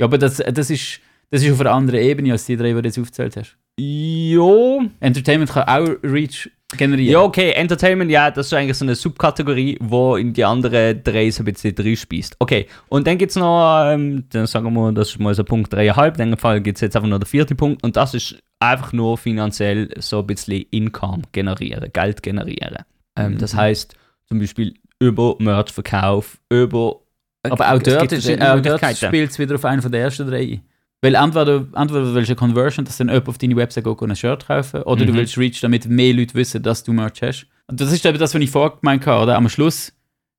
aber 0.00 0.18
das, 0.18 0.36
das, 0.38 0.70
ist, 0.70 1.00
das 1.30 1.42
ist 1.42 1.52
auf 1.52 1.60
einer 1.60 1.72
anderen 1.72 2.00
Ebene 2.00 2.32
als 2.32 2.44
die 2.46 2.56
drei, 2.56 2.72
die 2.72 2.82
du 2.82 2.88
jetzt 2.88 2.98
aufgezählt 2.98 3.36
hast. 3.36 3.56
Jo. 3.78 4.82
Entertainment 5.00 5.50
kann 5.50 5.64
auch 5.68 5.88
Reach 6.02 6.50
generieren. 6.76 7.12
Ja, 7.12 7.20
okay, 7.22 7.52
Entertainment, 7.52 8.10
ja, 8.10 8.30
das 8.30 8.46
ist 8.46 8.52
eigentlich 8.54 8.76
so 8.76 8.84
eine 8.84 8.94
Subkategorie, 8.94 9.78
wo 9.80 10.16
in 10.16 10.32
die 10.32 10.44
anderen 10.44 11.02
drei 11.04 11.30
so 11.30 11.42
ein 11.42 11.46
bisschen 11.52 11.74
reinspeist. 11.78 12.36
Okay, 12.38 12.66
und 12.88 13.06
dann 13.06 13.18
gibt 13.18 13.30
es 13.30 13.36
noch, 13.36 13.84
ähm, 13.86 14.24
dann 14.30 14.46
sagen 14.46 14.72
wir, 14.72 14.92
das 14.92 15.10
ist 15.10 15.20
mal 15.20 15.34
so 15.34 15.44
Punkt 15.44 15.72
3,5, 15.72 16.20
in 16.22 16.30
dem 16.30 16.38
Fall 16.38 16.60
gibt 16.60 16.78
es 16.78 16.82
jetzt 16.82 16.96
einfach 16.96 17.08
noch 17.08 17.18
den 17.18 17.26
vierten 17.26 17.56
Punkt 17.56 17.84
und 17.84 17.96
das 17.96 18.14
ist 18.14 18.36
einfach 18.58 18.92
nur 18.92 19.16
finanziell 19.18 19.90
so 19.98 20.20
ein 20.20 20.26
bisschen 20.26 20.64
Income 20.70 21.22
generieren, 21.32 21.90
Geld 21.92 22.22
generieren. 22.22 22.78
Ähm, 23.16 23.38
Das 23.38 23.52
Mhm. 23.52 23.58
heißt 23.58 23.94
zum 24.28 24.38
Beispiel 24.40 24.74
über 24.98 25.36
Merchverkauf, 25.38 26.38
über. 26.50 27.00
Aber 27.44 27.72
auch 27.74 27.78
dort, 27.80 28.10
ist, 28.10 28.28
auch 28.42 28.60
dort 28.60 28.96
spielt 28.96 29.30
es 29.30 29.38
wieder 29.38 29.54
auf 29.54 29.64
einen 29.64 29.82
von 29.82 29.92
der 29.92 30.00
ersten 30.00 30.26
drei. 30.28 30.60
Weil 31.02 31.14
entweder, 31.14 31.66
entweder 31.74 32.02
du 32.04 32.14
willst 32.14 32.30
eine 32.30 32.36
Conversion, 32.36 32.84
dass 32.84 32.96
dann 32.96 33.08
jemand 33.08 33.28
auf 33.28 33.38
deine 33.38 33.54
Website 33.56 33.84
geht 33.84 34.00
und 34.02 34.10
ein 34.10 34.16
Shirt 34.16 34.46
kaufen, 34.46 34.82
oder 34.82 35.04
du 35.04 35.12
Mhm. 35.12 35.16
willst 35.16 35.36
Reach, 35.38 35.60
damit 35.60 35.86
mehr 35.86 36.14
Leute 36.14 36.34
wissen, 36.34 36.62
dass 36.62 36.82
du 36.82 36.92
Merch 36.92 37.20
hast. 37.22 37.46
Und 37.68 37.80
das 37.80 37.92
ist 37.92 38.04
eben 38.06 38.18
das, 38.18 38.34
was 38.34 38.40
ich 38.40 38.50
vorher 38.50 38.76
gemeint 38.80 39.06
habe, 39.06 39.22
oder? 39.24 39.36
Am 39.36 39.48
Schluss 39.48 39.92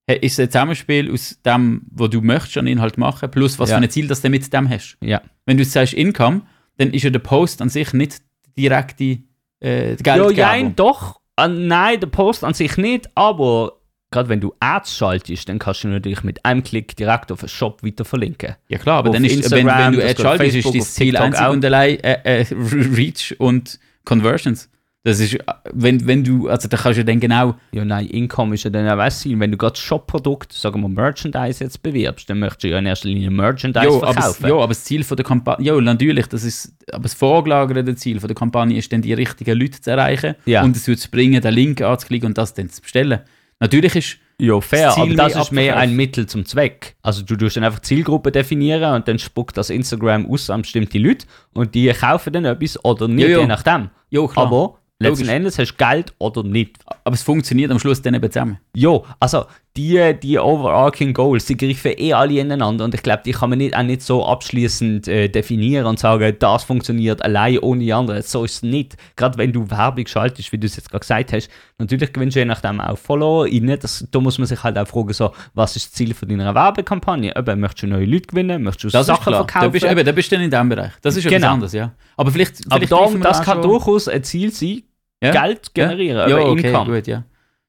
äh, 0.10 0.16
ist 0.26 0.34
es 0.34 0.40
ein 0.40 0.50
Zusammenspiel 0.52 1.12
aus 1.12 1.38
dem, 1.46 1.82
was 1.92 2.10
du 2.10 2.22
möchtest 2.22 2.58
an 2.58 2.66
Inhalt 2.68 2.98
machen, 2.98 3.30
plus 3.30 3.60
was 3.60 3.70
Ja. 3.70 3.78
für 3.78 3.84
ein 3.84 3.90
Ziel 3.90 4.08
das 4.08 4.22
du 4.22 4.30
mit 4.30 4.52
dem 4.54 4.70
hast. 4.70 4.98
Ja. 5.02 5.22
Wenn 5.46 5.58
du 5.58 5.66
sagst 5.66 5.94
Income, 5.94 6.42
dann 6.78 6.92
ist 6.92 7.04
ja 7.04 7.10
der 7.10 7.20
Post 7.20 7.62
an 7.62 7.68
sich 7.70 7.92
nicht 7.94 8.22
direkt 8.58 9.00
die 9.00 9.28
äh, 9.60 9.96
die 9.96 10.04
Ja, 10.06 10.16
Geldgebung. 10.16 10.36
nein, 10.38 10.76
doch. 10.76 11.20
Ah, 11.36 11.48
nein, 11.48 12.00
der 12.00 12.08
Post 12.08 12.44
an 12.44 12.54
sich 12.54 12.78
nicht, 12.78 13.10
aber 13.16 13.74
gerade 14.12 14.30
wenn 14.30 14.40
du 14.40 14.54
Ads 14.60 14.96
schaltest, 14.98 15.50
dann 15.50 15.60
kannst 15.60 15.84
du 15.84 15.90
natürlich 15.90 16.24
mit 16.24 16.44
einem 16.46 16.64
Klick 16.64 16.96
direkt 16.96 17.32
auf 17.32 17.42
einen 17.42 17.50
Shop 17.50 17.84
weiter 17.84 18.06
verlinken. 18.06 18.56
Ja 18.70 18.78
klar, 18.78 19.00
aber 19.00 19.10
Auf 19.10 19.16
dann 19.16 19.26
ist, 19.26 19.52
wenn, 19.52 19.60
Instagram, 19.68 19.86
wenn 19.86 19.92
du 19.94 19.98
das 20.00 20.06
Ad 20.12 20.16
geht 20.16 20.22
schaltest, 20.24 20.56
ist 20.56 20.64
Facebook, 20.64 20.74
dein 20.74 20.82
auf 20.82 20.88
Ziel 20.90 21.18
einzig 21.18 21.42
auch. 21.46 21.52
und 21.54 21.66
allein 21.66 22.00
äh, 22.00 22.42
äh, 22.42 22.46
Reach 22.96 23.36
und 23.40 23.80
Conversions. 24.06 24.70
Das 25.04 25.22
ist, 25.22 25.38
wenn, 25.72 26.06
wenn 26.06 26.22
du, 26.26 26.50
also 26.50 26.68
da 26.68 26.76
kannst 26.76 27.00
du 27.00 27.06
dann 27.06 27.22
genau, 27.22 27.56
Ja, 27.72 27.86
nein, 27.86 28.08
Income 28.08 28.56
ist 28.56 28.66
ja 28.66 28.70
dann 28.70 28.90
auch 28.90 28.98
was 28.98 29.22
sein. 29.22 29.40
Wenn 29.40 29.52
du 29.52 29.58
gerade 29.58 29.78
Shop-Produkt, 29.78 30.52
sagen 30.52 30.82
wir 30.82 30.90
Merchandise 30.90 31.64
jetzt 31.64 31.82
bewirbst, 31.82 32.30
dann 32.30 32.40
möchtest 32.40 32.64
du 32.66 32.68
ja 32.70 32.80
in 32.80 32.88
erster 32.88 33.08
Linie 33.08 33.30
Merchandise 33.32 33.88
aber, 33.88 34.02
das- 34.08 34.14
verkaufen. 34.16 34.48
ja, 34.48 34.56
aber 34.56 34.68
das 34.68 34.84
Ziel 34.84 35.06
von 35.06 35.16
der 35.16 35.26
Kampagne, 35.26 35.66
ja 35.66 35.80
natürlich, 35.80 36.28
das 36.28 36.44
ist, 36.44 36.74
aber 36.92 37.04
das 37.04 37.14
vorgelagerte 37.14 37.96
Ziel 37.96 38.20
von 38.20 38.28
der 38.28 38.36
Kampagne 38.36 38.78
ist 38.78 38.92
dann 38.92 39.02
die 39.02 39.14
richtigen 39.14 39.58
Leute 39.58 39.80
zu 39.80 39.92
erreichen 39.92 40.36
Ja. 40.46 40.64
und 40.64 40.76
es 40.76 40.84
zu 40.84 41.10
bringen, 41.10 41.42
den 41.42 41.54
Link 41.54 41.82
anzuklicken 41.82 42.28
und 42.28 42.38
das 42.38 42.54
dann 42.54 42.70
zu 42.70 42.82
bestellen. 42.82 43.20
Natürlich 43.60 43.96
ist, 43.96 44.18
Ja, 44.40 44.62
fair, 44.62 44.88
das 44.88 44.96
Ziel 44.96 45.04
aber 45.04 45.14
das 45.16 45.34
mehr 45.34 45.42
ist 45.42 45.52
mehr 45.52 45.78
ein 45.78 45.96
Mittel 45.96 46.26
zum 46.28 46.46
Zweck. 46.46 46.96
Also 47.02 47.24
du 47.24 47.36
tust 47.36 47.58
dann 47.58 47.64
einfach 47.64 47.80
Zielgruppe 47.82 48.32
definieren 48.32 48.94
und 48.94 49.08
dann 49.08 49.18
spuckt 49.20 49.58
das 49.58 49.70
Instagram 49.72 50.30
aus 50.30 50.50
an 50.50 50.62
bestimmte 50.62 51.00
Leute 51.00 51.26
und 51.54 51.74
die 51.74 51.88
kaufen 51.92 52.34
dann 52.34 52.46
etwas 52.46 52.84
oder 52.86 53.08
nicht, 53.08 53.24
Ja, 53.26 53.30
ja. 53.30 53.40
je 53.40 53.48
nachdem. 53.48 53.90
ja 54.12 54.28
klar, 54.28 54.46
aber, 54.46 54.56
Aber 54.58 54.80
letzten 55.00 55.24
Logisch. 55.26 55.34
Endes 55.36 55.58
hast 55.60 55.72
du 55.72 55.76
Geld 55.86 56.14
oder 56.20 56.44
nicht. 56.44 56.78
es 57.06 57.24
funktioniert 57.24 57.72
am 57.72 57.80
Schluss 57.80 58.02
dann 58.02 58.14
eben 58.14 58.32
zusammen. 58.32 58.60
Ja, 58.76 59.00
also 59.20 59.46
die, 59.78 60.14
die 60.22 60.40
overarching 60.40 61.14
Goals, 61.14 61.46
die 61.46 61.56
greifen 61.56 61.94
eh 61.98 62.12
alle 62.14 62.40
ineinander 62.40 62.84
und 62.86 62.94
ich 62.96 63.04
glaube, 63.04 63.22
die 63.26 63.32
kann 63.32 63.50
man 63.52 63.60
nicht, 63.60 63.76
auch 63.78 63.84
nicht 63.84 64.02
so 64.02 64.26
abschließend 64.26 65.08
äh, 65.08 65.30
definieren 65.30 65.86
und 65.86 66.00
sagen, 66.00 66.36
das 66.40 66.64
funktioniert 66.64 67.22
allein 67.22 67.60
ohne 67.60 67.82
die 67.84 67.94
anderen. 67.94 68.22
So 68.24 68.44
ist 68.44 68.56
es 68.56 68.64
nicht. 68.64 68.98
Gerade 69.16 69.38
wenn 69.38 69.54
du 69.54 69.70
Werbung 69.70 70.08
schaltest, 70.08 70.52
wie 70.52 70.58
du 70.58 70.66
es 70.66 70.76
jetzt 70.76 70.90
gerade 70.90 71.02
gesagt 71.02 71.32
hast, 71.34 71.50
natürlich 71.78 72.12
gewinnst 72.12 72.36
du 72.36 72.40
je 72.40 72.46
nachdem 72.46 72.82
auch 72.82 72.98
Follower. 72.98 73.48
Das, 73.80 74.06
da 74.12 74.20
muss 74.20 74.38
man 74.40 74.48
sich 74.48 74.62
halt 74.64 74.78
auch 74.78 74.88
fragen, 74.88 75.14
so, 75.14 75.32
was 75.54 75.76
ist 75.76 75.86
das 75.86 75.94
Ziel 75.94 76.14
von 76.14 76.28
deiner 76.28 76.54
Werbekampagne? 76.56 77.34
Eben, 77.38 77.60
möchtest 77.60 77.84
du 77.84 77.88
neue 77.88 78.06
Leute 78.06 78.28
gewinnen? 78.28 78.64
Möchtest 78.64 78.86
du 78.86 78.90
Das 78.98 79.06
Sachen 79.06 79.24
klar. 79.24 79.46
Da 79.46 79.52
verkaufen? 79.52 79.72
bist, 79.72 79.86
eben, 79.86 80.06
da 80.06 80.12
bist 80.12 80.32
du 80.32 80.36
in 80.38 80.50
diesem 80.50 80.70
Bereich. 80.70 80.92
Das 81.02 81.16
ist 81.16 81.26
etwas 81.26 81.38
Genau. 81.40 81.54
anderes, 81.54 81.74
ja. 81.74 81.92
Aber 82.16 82.32
vielleicht, 82.32 82.58
vielleicht 82.58 82.92
Aber 82.94 83.14
wir 83.14 83.20
das 83.22 83.42
kann 83.44 83.62
durchaus 83.62 84.08
ein 84.08 84.24
Ziel 84.24 84.52
sein, 84.52 84.82
Ja? 85.24 85.32
Geld 85.32 85.74
generieren, 85.74 86.30
ja, 86.30 86.38
über 86.40 86.50
okay, 86.52 86.68
Income. 86.70 86.96
gut, 86.96 87.08
ja. 87.08 87.24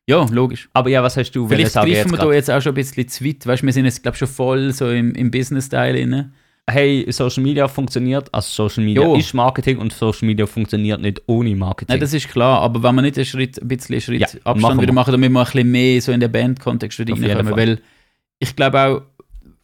Ja, 0.09 0.25
logisch. 0.33 0.69
Aber 0.73 0.89
ja, 0.89 1.03
was 1.03 1.17
hast 1.19 1.33
du 1.33 1.47
Vielleicht 1.47 1.75
greifen 1.75 2.11
wir 2.11 2.17
grad? 2.19 2.29
da 2.29 2.33
jetzt 2.33 2.51
auch 2.51 2.63
schon 2.63 2.73
ein 2.73 2.77
bisschen 2.77 3.09
zu 3.09 3.25
weit. 3.27 3.47
Weißt, 3.47 3.63
wir 3.63 3.73
sind 3.73 3.85
jetzt, 3.85 4.03
glaube 4.03 4.15
ich, 4.15 4.19
schon 4.21 4.29
voll 4.29 4.73
so 4.73 4.91
im, 4.91 5.15
im 5.15 5.31
Business-Teil. 5.31 6.31
Hey, 6.71 7.07
Social 7.11 7.43
Media 7.43 7.67
funktioniert, 7.69 8.33
also 8.33 8.69
Social 8.69 8.85
Media 8.85 9.03
Jo. 9.03 9.17
ist 9.17 9.33
Marketing 9.35 9.79
und 9.79 9.93
Social 9.93 10.27
Media 10.27 10.47
funktioniert 10.47 11.01
nicht 11.01 11.23
ohne 11.27 11.55
Marketing. 11.57 11.95
Nein, 11.95 12.01
das 12.01 12.13
ist 12.13 12.29
klar, 12.29 12.61
aber 12.61 12.83
wenn 12.83 12.95
wir 12.95 13.03
nicht 13.03 13.17
einen 13.17 13.25
Schritt, 13.27 13.61
ein 13.61 13.69
bisschen 13.69 14.01
Schritt 14.03 14.21
Ja, 14.21 14.27
Abstand 14.45 14.61
machen 14.61 14.81
wieder 14.83 14.93
machen, 14.93 15.13
damit 15.13 15.31
wir 15.31 15.41
ein 15.41 15.45
bisschen 15.47 15.71
mehr 15.71 16.01
so 16.03 16.13
in 16.13 16.21
den 16.21 16.31
Bandkontext 16.33 17.01
reinkommen. 17.01 17.51
Weil 17.57 17.81
ich 18.39 18.55
glaube 18.55 18.81
auch, 18.81 19.03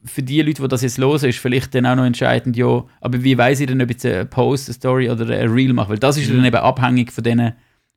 für 0.07 0.23
die 0.23 0.41
Leute, 0.43 0.63
die 0.63 0.69
das 0.69 0.83
jetzt 0.83 0.97
los 0.99 1.23
ist, 1.23 1.39
vielleicht 1.39 1.75
dann 1.75 1.85
auch 1.87 1.97
noch 1.97 2.05
entscheidend, 2.05 2.57
ja, 2.57 2.85
aber 3.03 3.23
wie 3.23 3.37
weiß 3.37 3.61
ich 3.61 3.67
denn, 3.67 3.81
ob 3.83 3.91
ich 3.91 4.05
einen 4.07 4.29
Post, 4.29 4.69
eine 4.69 4.75
Story 4.75 5.11
oder 5.11 5.27
ein 5.29 5.49
Reel 5.49 5.73
mache? 5.73 5.91
Weil 5.91 5.99
das 5.99 6.17
ist 6.19 6.29
Mhm. 6.31 6.37
dann 6.37 6.45
eben 6.47 6.57
abhängig 6.57 7.13
von 7.13 7.25
diesen 7.25 7.53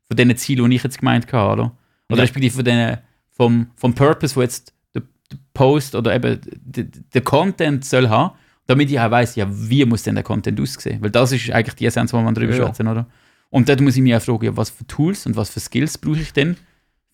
von 0.06 0.16
diesen 0.16 0.36
Zielen, 0.38 0.70
die 0.70 0.76
ich 0.76 0.82
jetzt 0.82 0.98
gemeint 0.98 1.30
habe, 1.32 1.52
oder? 1.62 1.72
Oder 2.10 2.18
Ja. 2.18 2.22
respektive 2.22 2.54
von 2.54 2.64
denen, 2.64 2.98
vom, 3.30 3.66
vom 3.76 3.94
Purpose, 3.94 4.34
wo 4.36 4.42
jetzt 4.42 4.72
der, 4.94 5.02
der 5.30 5.38
Post 5.54 5.94
oder 5.94 6.14
eben 6.14 6.40
der, 6.64 6.84
der 6.84 7.20
Content 7.22 7.84
soll 7.84 8.08
haben, 8.08 8.34
damit 8.66 8.90
ich 8.90 8.98
auch 9.00 9.10
weiß, 9.10 9.36
ja, 9.36 9.46
wie 9.50 9.84
muss 9.84 10.02
denn 10.02 10.14
der 10.14 10.24
Content 10.24 10.60
aussehen? 10.60 11.00
Weil 11.02 11.10
das 11.10 11.32
ist 11.32 11.50
eigentlich 11.50 11.74
die 11.76 11.86
Essenz, 11.86 12.12
wo 12.12 12.20
man 12.20 12.34
drüber 12.34 12.54
Ja. 12.54 12.64
schwätzen, 12.66 12.88
oder? 12.88 13.06
Und 13.50 13.68
dort 13.68 13.80
muss 13.80 13.96
ich 13.96 14.02
mich 14.02 14.14
auch 14.14 14.20
fragen, 14.22 14.44
ja, 14.44 14.56
was 14.56 14.70
für 14.70 14.86
Tools 14.86 15.24
und 15.26 15.36
was 15.36 15.50
für 15.50 15.60
Skills 15.60 15.96
brauche 15.98 16.18
ich 16.20 16.32
denn 16.32 16.56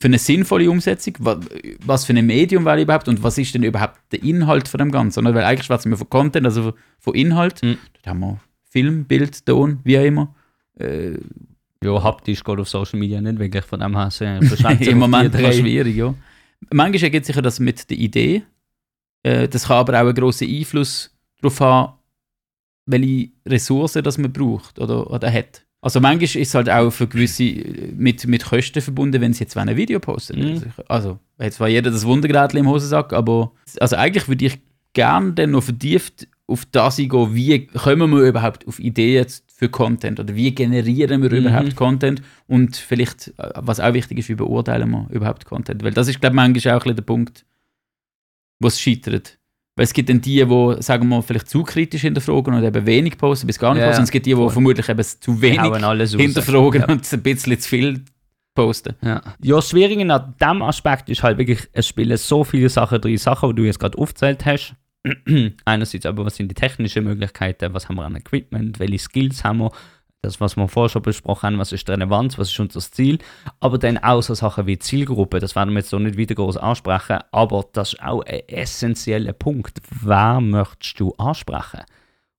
für 0.00 0.08
eine 0.08 0.18
sinnvolle 0.18 0.68
Umsetzung? 0.68 1.14
Was, 1.20 1.38
was 1.86 2.04
für 2.04 2.12
ein 2.12 2.26
Medium 2.26 2.64
wäre 2.64 2.78
ich 2.78 2.82
überhaupt 2.84 3.06
und 3.08 3.22
was 3.22 3.38
ist 3.38 3.54
denn 3.54 3.62
überhaupt 3.62 4.00
der 4.10 4.22
Inhalt 4.24 4.66
von 4.66 4.78
dem 4.78 4.90
Ganzen? 4.90 5.20
Oder? 5.24 5.34
Weil 5.34 5.44
eigentlich 5.44 5.66
schwätzen 5.66 5.90
wir 5.90 5.96
von 5.96 6.10
Content, 6.10 6.44
also 6.46 6.74
von 6.98 7.14
Inhalt. 7.14 7.62
Mhm. 7.62 7.78
Dort 7.94 8.06
haben 8.06 8.20
wir 8.20 8.40
Film, 8.68 9.04
Bild, 9.04 9.46
Ton, 9.46 9.78
wie 9.84 9.96
auch 9.98 10.04
immer. 10.04 10.34
Äh, 10.76 11.18
ja, 11.82 12.02
haptisch 12.02 12.42
geht 12.42 12.58
auf 12.58 12.68
Social 12.68 12.98
Media 12.98 13.20
nicht 13.20 13.38
wirklich, 13.38 13.64
von 13.64 13.80
dem 13.80 13.96
her 13.96 14.10
Im 14.80 14.98
Moment 14.98 15.32
war 15.32 15.40
drei. 15.40 15.52
schwierig, 15.52 15.96
ja. 15.96 16.14
Manchmal 16.70 17.04
ergibt 17.04 17.26
sich 17.26 17.36
ja 17.36 17.42
das 17.42 17.60
mit 17.60 17.90
der 17.90 17.98
Idee. 17.98 18.42
Äh, 19.22 19.48
das 19.48 19.68
kann 19.68 19.78
aber 19.78 19.94
auch 19.94 20.06
einen 20.06 20.14
grossen 20.14 20.48
Einfluss 20.48 21.14
darauf 21.40 21.60
haben, 21.60 21.92
welche 22.86 23.30
Ressourcen 23.46 24.02
das 24.02 24.18
man 24.18 24.32
braucht 24.32 24.78
oder, 24.78 25.10
oder 25.10 25.30
hat. 25.32 25.64
Also 25.80 26.00
manchmal 26.00 26.24
ist 26.24 26.36
es 26.36 26.54
halt 26.54 26.70
auch 26.70 26.90
für 26.90 27.06
gewisse 27.06 27.44
äh, 27.44 27.92
mit, 27.94 28.26
mit 28.26 28.44
Kosten 28.44 28.80
verbunden, 28.80 29.20
wenn 29.20 29.34
sie 29.34 29.44
jetzt 29.44 29.56
ein 29.56 29.76
Video 29.76 30.00
posten. 30.00 30.38
Mhm. 30.38 30.52
Also, 30.52 30.70
also 30.88 31.18
hat 31.38 31.52
zwar 31.52 31.68
jeder 31.68 31.90
das 31.90 32.06
Wundergerät 32.06 32.54
im 32.54 32.68
Hosensack, 32.68 33.12
aber 33.12 33.52
also 33.80 33.96
eigentlich 33.96 34.26
würde 34.26 34.46
ich 34.46 34.58
gerne 34.94 35.32
dann 35.32 35.50
noch 35.50 35.64
vertieft 35.64 36.26
auf 36.46 36.64
das 36.72 36.98
eingehen, 36.98 37.34
wie 37.34 37.66
kommen 37.68 38.10
wir 38.10 38.20
überhaupt 38.22 38.66
auf 38.68 38.78
Ideen 38.78 39.26
für 39.46 39.68
Content 39.70 40.20
oder 40.20 40.34
wie 40.34 40.54
generieren 40.54 41.22
wir 41.22 41.30
Mhm. 41.30 41.36
überhaupt 41.46 41.76
Content 41.76 42.20
und 42.46 42.76
vielleicht, 42.76 43.28
äh, 43.38 43.50
was 43.56 43.80
auch 43.80 43.94
wichtig 43.94 44.18
ist, 44.18 44.28
wie 44.28 44.34
beurteilen 44.34 44.90
wir 44.90 45.06
überhaupt 45.10 45.46
Content. 45.46 45.82
Weil 45.82 45.92
das 45.92 46.08
ist, 46.08 46.20
glaube 46.20 46.34
ich, 46.34 46.36
manchmal 46.36 46.74
auch 46.74 46.80
ein 46.80 46.82
bisschen 46.82 46.96
der 46.96 47.02
Punkt, 47.02 47.44
wo 48.60 48.68
es 48.68 48.78
scheitert. 48.80 49.38
Weil 49.76 49.84
es 49.84 49.92
gibt 49.92 50.08
dann 50.08 50.20
die, 50.20 50.44
die, 50.44 50.76
sagen 50.82 51.08
wir, 51.08 51.22
vielleicht 51.22 51.48
zu 51.48 51.62
kritisch 51.64 52.02
hinterfragen 52.02 52.54
und 52.54 52.62
eben 52.62 52.86
wenig 52.86 53.18
posten, 53.18 53.46
bis 53.46 53.58
gar 53.58 53.72
nicht 53.74 53.80
Ja, 53.80 53.86
posten. 53.88 54.02
Und 54.02 54.04
es 54.04 54.10
gibt 54.10 54.26
die, 54.26 54.34
die 54.34 54.50
vermutlich 54.50 54.88
eben 54.88 55.02
zu 55.02 55.40
wenig 55.40 55.60
hinterfragen 55.62 56.80
Ja. 56.82 56.88
und 56.88 57.12
ein 57.12 57.22
bisschen 57.22 57.58
zu 57.58 57.68
viel 57.68 58.00
posten. 58.54 58.94
Ja. 59.02 59.20
ja, 59.42 59.56
das 59.56 59.70
Schwierige 59.70 60.12
an 60.14 60.34
diesem 60.40 60.62
Aspekt 60.62 61.08
ist 61.08 61.22
halt 61.24 61.38
wirklich, 61.38 61.60
es 61.72 61.88
spielen 61.88 62.16
so 62.18 62.44
viele 62.44 62.68
Sachen 62.68 63.00
drin, 63.00 63.16
Sachen, 63.18 63.48
die 63.50 63.56
du 63.56 63.62
jetzt 63.64 63.80
gerade 63.80 63.98
aufgezählt 63.98 64.44
hast. 64.46 64.74
Einerseits 65.64 66.06
aber, 66.06 66.24
was 66.24 66.36
sind 66.36 66.50
die 66.50 66.54
technischen 66.54 67.04
Möglichkeiten, 67.04 67.74
was 67.74 67.88
haben 67.88 67.96
wir 67.96 68.04
an 68.04 68.16
Equipment, 68.16 68.78
welche 68.78 68.98
Skills 68.98 69.44
haben 69.44 69.58
wir, 69.58 69.70
das, 70.22 70.40
was 70.40 70.56
wir 70.56 70.68
vorher 70.68 70.88
schon 70.88 71.02
besprochen 71.02 71.48
haben, 71.48 71.58
was 71.58 71.72
ist 71.72 71.86
die 71.86 71.92
Relevanz, 71.92 72.38
was 72.38 72.50
ist 72.50 72.58
unser 72.58 72.80
Ziel, 72.80 73.18
aber 73.60 73.76
dann 73.78 73.98
auch 73.98 74.22
so 74.22 74.34
Sachen 74.34 74.66
wie 74.66 74.78
Zielgruppe, 74.78 75.38
das 75.38 75.54
werden 75.54 75.74
wir 75.74 75.80
jetzt 75.80 75.90
so 75.90 75.98
nicht 75.98 76.16
wieder 76.16 76.34
groß 76.34 76.56
ansprechen, 76.56 77.18
aber 77.30 77.66
das 77.72 77.92
ist 77.92 78.02
auch 78.02 78.22
ein 78.22 78.40
essentieller 78.48 79.34
Punkt. 79.34 79.80
Wer 80.02 80.40
möchtest 80.40 80.98
du 80.98 81.12
ansprechen? 81.18 81.80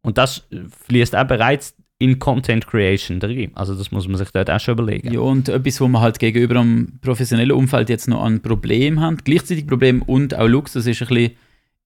Und 0.02 0.18
das 0.18 0.48
fließt 0.88 1.16
auch 1.16 1.28
bereits 1.28 1.76
in 1.98 2.20
Content 2.20 2.68
Creation 2.68 3.20
drin. 3.20 3.52
Also 3.56 3.74
das 3.74 3.92
muss 3.92 4.08
man 4.08 4.18
sich 4.18 4.30
dort 4.32 4.50
auch 4.50 4.60
schon 4.60 4.74
überlegen. 4.74 5.14
Ja, 5.14 5.22
und 5.22 5.48
etwas, 5.48 5.80
wo 5.80 5.88
wir 5.88 6.02
halt 6.02 6.20
gegenüber 6.20 6.56
dem 6.56 7.00
professionellen 7.02 7.54
Umfeld 7.54 7.90
jetzt 7.90 8.08
noch 8.08 8.24
ein 8.24 8.42
Problem 8.42 9.00
haben, 9.00 9.18
gleichzeitig 9.24 9.66
Problem 9.66 10.02
und 10.02 10.36
auch 10.36 10.48
Luxus 10.48 10.86
ist 10.88 11.02
ein 11.02 11.08
bisschen, 11.08 11.32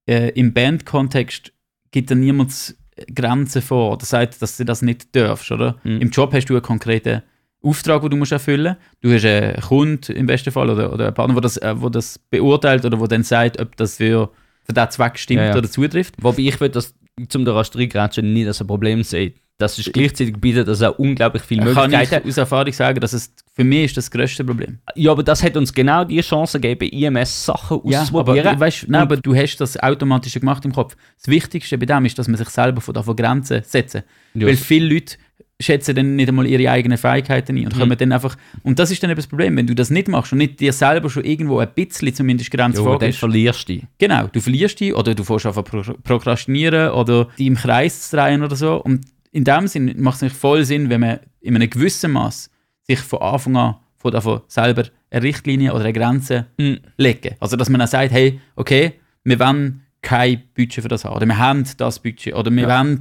äh, 0.06 0.30
im 0.30 0.52
Bandkontext 0.52 1.52
gibt 1.90 2.10
dann 2.10 2.20
niemand 2.20 2.76
Grenzen 3.14 3.62
vor 3.62 3.92
oder 3.92 4.04
sagt, 4.04 4.40
dass 4.42 4.56
du 4.56 4.64
das 4.64 4.82
nicht 4.82 5.14
darfst, 5.14 5.50
oder? 5.50 5.78
Mhm. 5.84 6.00
Im 6.00 6.10
Job 6.10 6.32
hast 6.32 6.46
du 6.46 6.54
einen 6.54 6.62
konkreten 6.62 7.22
Auftrag, 7.62 8.02
den 8.02 8.10
du 8.10 8.16
musst 8.16 8.32
erfüllen 8.32 8.76
musst. 8.76 8.98
Du 9.02 9.12
hast 9.12 9.24
einen 9.24 9.60
Kunden 9.60 10.12
im 10.16 10.26
besten 10.26 10.50
Fall 10.50 10.70
oder, 10.70 10.92
oder 10.92 11.06
einen 11.06 11.14
Partner, 11.14 11.34
der 11.34 11.42
das, 11.42 11.56
äh, 11.58 11.74
wo 11.76 11.88
das 11.88 12.18
beurteilt 12.18 12.84
oder 12.84 13.00
wo 13.00 13.06
dann 13.06 13.22
sagt, 13.22 13.60
ob 13.60 13.76
das 13.76 13.96
für, 13.96 14.30
für 14.64 14.72
diesen 14.72 14.90
Zweck 14.90 15.18
stimmt 15.18 15.40
Ja, 15.40 15.46
ja. 15.46 15.56
oder 15.56 15.70
zutrifft. 15.70 16.14
Wobei 16.20 16.42
ich 16.42 16.60
würde 16.60 16.74
das 16.74 16.94
zum 17.28 17.44
der 17.44 17.54
Rasterigrätsche 17.54 18.22
nicht 18.22 18.46
als 18.46 18.60
ein 18.60 18.66
Problem 18.66 19.02
sehen. 19.02 19.34
Das 19.60 19.78
ist 19.78 19.92
gleichzeitig 19.92 20.36
bietet 20.40 20.66
das 20.66 20.82
auch 20.82 20.98
unglaublich 20.98 21.42
viele 21.42 21.72
Kann 21.72 21.90
ich 21.90 21.96
Möglichkeiten. 21.98 22.28
aus 22.28 22.36
Erfahrung 22.36 22.72
sagen, 22.72 22.98
dass 23.00 23.12
es 23.12 23.32
für 23.54 23.62
mich 23.64 23.84
ist 23.84 23.96
das 23.96 24.10
größte 24.10 24.42
Problem. 24.44 24.78
Ja, 24.96 25.12
aber 25.12 25.22
das 25.22 25.42
hat 25.42 25.56
uns 25.56 25.72
genau 25.72 26.02
die 26.04 26.20
Chance 26.20 26.58
gegeben, 26.58 26.88
IMS 26.90 27.44
Sachen 27.46 27.80
Ja, 27.84 28.00
aber, 28.00 28.02
auszuprobieren. 28.02 28.58
weißt, 28.58 28.86
nein, 28.88 29.02
aber 29.02 29.16
du 29.18 29.34
hast 29.34 29.56
das 29.58 29.76
automatisch 29.76 30.34
gemacht 30.34 30.64
im 30.64 30.72
Kopf. 30.72 30.96
Das 31.18 31.28
Wichtigste 31.28 31.78
bei 31.78 31.86
dem 31.86 32.04
ist, 32.06 32.18
dass 32.18 32.26
man 32.26 32.36
sich 32.36 32.48
selber 32.48 32.80
von 32.80 32.94
davon 32.94 33.14
Grenzen 33.14 33.62
setzen. 33.64 34.02
Ja. 34.34 34.46
Weil 34.46 34.56
viele 34.56 34.92
Leute 34.94 35.16
schätzen 35.62 35.94
dann 35.94 36.16
nicht 36.16 36.26
einmal 36.26 36.46
ihre 36.46 36.70
eigenen 36.70 36.96
Fähigkeiten 36.96 37.54
ein 37.58 37.66
und 37.66 37.76
Mhm. 37.76 37.80
kommen 37.80 37.98
dann 37.98 38.12
einfach. 38.12 38.34
Und 38.62 38.78
das 38.78 38.90
ist 38.90 39.02
dann 39.02 39.10
eben 39.10 39.16
das 39.18 39.26
Problem, 39.26 39.58
wenn 39.58 39.66
du 39.66 39.74
das 39.74 39.90
nicht 39.90 40.08
machst 40.08 40.32
und 40.32 40.38
nicht 40.38 40.58
dir 40.58 40.72
selber 40.72 41.10
schon 41.10 41.22
irgendwo 41.24 41.58
ein 41.58 41.68
bisschen 41.74 42.14
zumindest 42.14 42.50
Grenzen 42.50 42.78
ja, 42.78 42.84
dann 42.84 42.98
vorgibst. 42.98 43.18
verlierst 43.18 43.68
du. 43.68 43.80
Genau, 43.98 44.26
du 44.32 44.40
verlierst 44.40 44.80
dich 44.80 44.94
oder 44.94 45.14
du 45.14 45.22
fährst 45.22 45.44
einfach 45.44 45.62
pro 45.64 45.82
prokrastinieren 46.02 46.92
oder 46.92 47.28
die 47.36 47.46
im 47.46 47.56
Kreis 47.56 48.08
zu 48.08 48.16
drehen 48.16 48.42
oder 48.42 48.56
so. 48.56 48.76
Und 48.82 49.04
in 49.32 49.44
dem 49.44 49.66
Sinn 49.66 49.94
macht 50.00 50.16
es 50.16 50.22
nicht 50.22 50.36
voll 50.36 50.64
Sinn, 50.64 50.90
wenn 50.90 51.00
man 51.00 51.20
in 51.40 51.54
einem 51.56 51.70
gewissen 51.70 52.12
Maß 52.12 52.50
sich 52.82 53.00
von 53.00 53.20
Anfang 53.22 53.56
an 53.56 53.76
von 53.96 54.12
davon 54.12 54.40
selber 54.48 54.84
eine 55.10 55.22
Richtlinie 55.22 55.72
oder 55.74 55.84
eine 55.84 55.92
Grenze 55.92 56.46
Mhm. 56.58 56.78
legen. 56.96 57.36
Also, 57.40 57.56
dass 57.56 57.68
man 57.68 57.78
dann 57.80 57.88
sagt, 57.88 58.12
hey, 58.12 58.40
okay, 58.56 58.94
wir 59.24 59.38
wollen 59.38 59.82
kein 60.02 60.42
Budget 60.56 60.82
für 60.82 60.88
das 60.88 61.04
haben. 61.04 61.14
Oder 61.16 61.26
wir 61.26 61.36
haben 61.38 61.64
das 61.76 61.98
Budget. 61.98 62.34
Oder 62.34 62.50
wir 62.50 62.62
Ja. 62.66 62.78
wollen, 62.80 62.98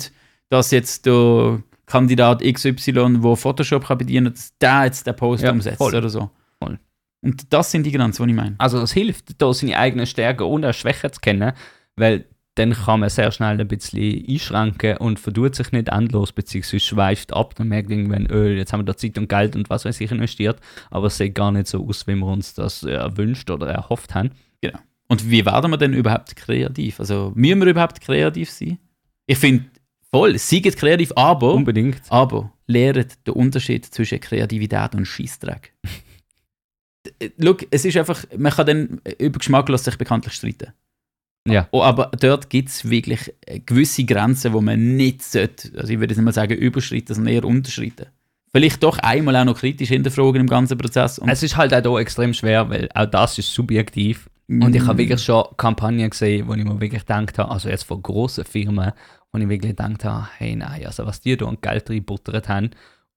dass 0.49 0.71
jetzt 0.71 1.05
der 1.05 1.63
Kandidat 1.85 2.41
XY, 2.43 3.19
der 3.21 3.35
Photoshop 3.35 3.85
kann 3.87 3.97
bedienen 3.97 4.25
kann, 4.25 4.33
dass 4.33 4.57
der 4.59 4.83
jetzt 4.85 5.07
den 5.07 5.15
Post 5.15 5.43
Ja, 5.43 5.51
umsetzt 5.51 5.77
voll. 5.77 5.95
oder 5.95 6.09
so. 6.09 6.29
Voll. 6.61 6.77
Und 7.21 7.51
das 7.53 7.71
sind 7.71 7.83
die 7.85 7.91
Grenzen, 7.91 8.23
die 8.27 8.31
ich 8.31 8.35
meine. 8.35 8.55
Also 8.57 8.79
es 8.81 8.91
hilft, 8.91 9.41
da 9.41 9.53
seine 9.53 9.77
eigenen 9.77 10.05
Stärken 10.05 10.43
und 10.43 10.65
auch 10.65 10.73
Schwächen 10.73 11.11
zu 11.13 11.19
kennen, 11.21 11.53
weil 11.95 12.25
dann 12.59 12.73
kann 12.73 12.99
man 12.99 13.09
sehr 13.09 13.31
schnell 13.31 13.59
ein 13.59 13.67
bisschen 13.67 14.25
einschränken 14.27 14.97
und 14.97 15.19
verdut 15.19 15.55
sich 15.55 15.71
nicht 15.71 15.89
endlos, 15.89 16.31
beziehungsweise 16.31 16.79
schweift 16.79 17.33
ab. 17.33 17.55
Dann 17.55 17.69
merkt 17.69 17.89
irgendwann, 17.89 18.29
öh, 18.29 18.57
jetzt 18.57 18.73
haben 18.73 18.81
wir 18.81 18.85
da 18.85 18.97
Zeit 18.97 19.17
und 19.17 19.29
Geld 19.29 19.55
und 19.55 19.69
was 19.69 19.85
weiß 19.85 19.99
ich 20.01 20.11
investiert, 20.11 20.59
aber 20.91 21.07
es 21.07 21.17
sieht 21.17 21.35
gar 21.35 21.51
nicht 21.51 21.67
so 21.67 21.87
aus, 21.87 22.05
wie 22.05 22.15
wir 22.15 22.27
uns 22.27 22.53
das 22.53 22.83
äh, 22.83 22.91
erwünscht 22.91 23.49
oder 23.49 23.67
erhofft 23.67 24.13
haben. 24.13 24.31
Und 25.09 25.29
wie 25.29 25.45
werden 25.45 25.71
wir 25.71 25.77
denn 25.77 25.93
überhaupt 25.93 26.35
kreativ? 26.35 26.99
Also, 26.99 27.31
müssen 27.35 27.59
wir 27.59 27.67
überhaupt 27.67 27.99
kreativ 27.99 28.49
sein? 28.49 28.77
Ich 29.25 29.39
finde, 29.39 29.65
voll, 30.11 30.37
seid 30.37 30.77
kreativ, 30.77 31.11
aber, 31.15 31.53
Unbedingt. 31.53 32.01
aber 32.09 32.53
lehrt 32.67 33.25
den 33.27 33.33
Unterschied 33.33 33.85
zwischen 33.85 34.19
Kreativität 34.19 34.93
und 34.93 35.05
Scheissdreck. 35.05 35.73
Schau, 37.41 37.57
es 37.71 37.85
ist 37.85 37.97
einfach, 37.97 38.23
man 38.37 38.51
kann 38.51 38.67
dann 38.67 39.01
über 39.17 39.39
Geschmack 39.39 39.67
lässt 39.69 39.85
sich 39.85 39.97
bekanntlich 39.97 40.35
streiten. 40.35 40.73
Ja. 41.51 41.67
Oh, 41.71 41.81
aber 41.81 42.11
dort 42.19 42.49
gibt 42.49 42.69
es 42.69 42.89
wirklich 42.89 43.33
äh, 43.45 43.59
gewisse 43.59 44.03
Grenzen, 44.05 44.53
wo 44.53 44.61
man 44.61 44.95
nicht 44.95 45.23
sollte, 45.23 45.71
also 45.77 45.91
ich 45.91 45.99
würde 45.99 46.11
jetzt 46.11 46.17
nicht 46.17 46.25
mal 46.25 46.33
sagen 46.33 46.57
überschreiten, 46.57 47.15
sondern 47.15 47.33
eher 47.33 47.45
unterschreiten. 47.45 48.07
Vielleicht 48.51 48.81
doch 48.81 48.97
einmal 48.99 49.35
auch 49.35 49.45
noch 49.45 49.59
kritisch 49.59 49.89
hinterfragen 49.89 50.41
im 50.41 50.47
ganzen 50.47 50.77
Prozess. 50.77 51.19
Und 51.19 51.29
Es 51.29 51.43
ist 51.43 51.55
halt 51.55 51.73
auch 51.73 51.81
hier 51.81 51.99
extrem 51.99 52.33
schwer, 52.33 52.69
weil 52.69 52.89
auch 52.95 53.05
das 53.05 53.37
ist 53.37 53.53
subjektiv. 53.53 54.29
Und 54.47 54.75
ich 54.75 54.87
habe 54.87 54.97
wirklich 54.97 55.21
schon 55.21 55.45
Kampagnen 55.57 56.09
gesehen, 56.09 56.47
wo 56.47 56.55
ich 56.55 56.63
mir 56.63 56.81
wirklich 56.81 57.05
gedacht 57.05 57.37
habe, 57.37 57.51
also 57.51 57.69
jetzt 57.69 57.83
von 57.83 58.01
grossen 58.01 58.45
Firmen, 58.45 58.93
wo 59.31 59.37
ich 59.37 59.47
wirklich 59.47 59.75
gedacht 59.75 60.03
habe, 60.03 60.27
hey 60.39 60.55
nein, 60.55 60.87
also 60.87 61.05
was 61.05 61.21
die 61.21 61.37
da 61.37 61.45
an 61.45 61.59
Geld 61.61 61.87
reinbuttert 61.87 62.49
haben 62.49 62.71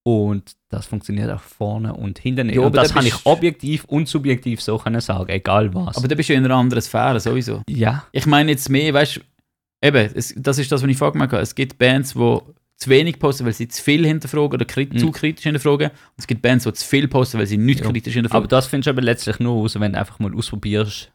und 0.04 0.56
das 0.68 0.86
funktioniert 0.86 1.30
auch 1.30 1.40
vorne 1.40 1.94
und 1.94 2.18
hinten. 2.18 2.48
Ja, 2.50 2.60
und 2.60 2.66
aber 2.66 2.76
das 2.78 2.88
da 2.88 2.94
kann 2.94 3.06
ich 3.06 3.14
objektiv 3.24 3.84
und 3.84 4.08
subjektiv 4.08 4.60
so 4.60 4.76
können 4.78 5.00
sagen, 5.00 5.28
egal 5.28 5.72
was. 5.74 5.96
aber 5.96 6.08
da 6.08 6.14
bist 6.14 6.28
du 6.28 6.34
in 6.34 6.44
einer 6.44 6.54
anderen 6.56 6.82
Sphäre 6.82 7.20
sowieso. 7.20 7.62
ja, 7.68 8.04
Ich 8.12 8.26
meine 8.26 8.50
jetzt 8.50 8.68
mehr, 8.68 8.92
weißt 8.92 9.16
du, 9.16 9.20
eben, 9.86 10.10
es, 10.14 10.34
das 10.36 10.58
ist 10.58 10.72
das, 10.72 10.82
was 10.82 10.90
ich 10.90 10.96
vorher 10.96 11.12
gemacht 11.12 11.32
habe. 11.32 11.42
Es 11.42 11.54
gibt 11.54 11.78
Bands, 11.78 12.14
die 12.14 12.38
zu 12.78 12.90
wenig 12.90 13.20
posten, 13.20 13.44
weil 13.46 13.52
sie 13.52 13.68
zu 13.68 13.80
viel 13.80 14.04
hinterfragen 14.04 14.54
oder 14.54 14.64
kri 14.64 14.86
Mhm. 14.92 14.98
zu 14.98 15.12
kritisch 15.12 15.44
hinterfragen. 15.44 15.90
Und 15.90 15.96
es 16.18 16.26
gibt 16.26 16.42
Bands, 16.42 16.64
die 16.64 16.72
zu 16.72 16.84
viel 16.84 17.06
posten, 17.06 17.38
weil 17.38 17.46
sie 17.46 17.56
nicht 17.58 17.80
Ja. 17.80 17.86
kritisch 17.90 18.12
aber 18.14 18.22
hinterfragen. 18.22 18.48
das 18.48 18.66
findest 18.66 18.86
du 18.88 18.90
aber 18.90 19.02
letztlich 19.02 19.38
nur 19.38 19.54
raus, 19.60 19.78
wenn 19.78 19.92
du 19.92 19.98
einfach 20.00 20.18
mal 20.18 20.34
ausprobierst. 20.34 21.12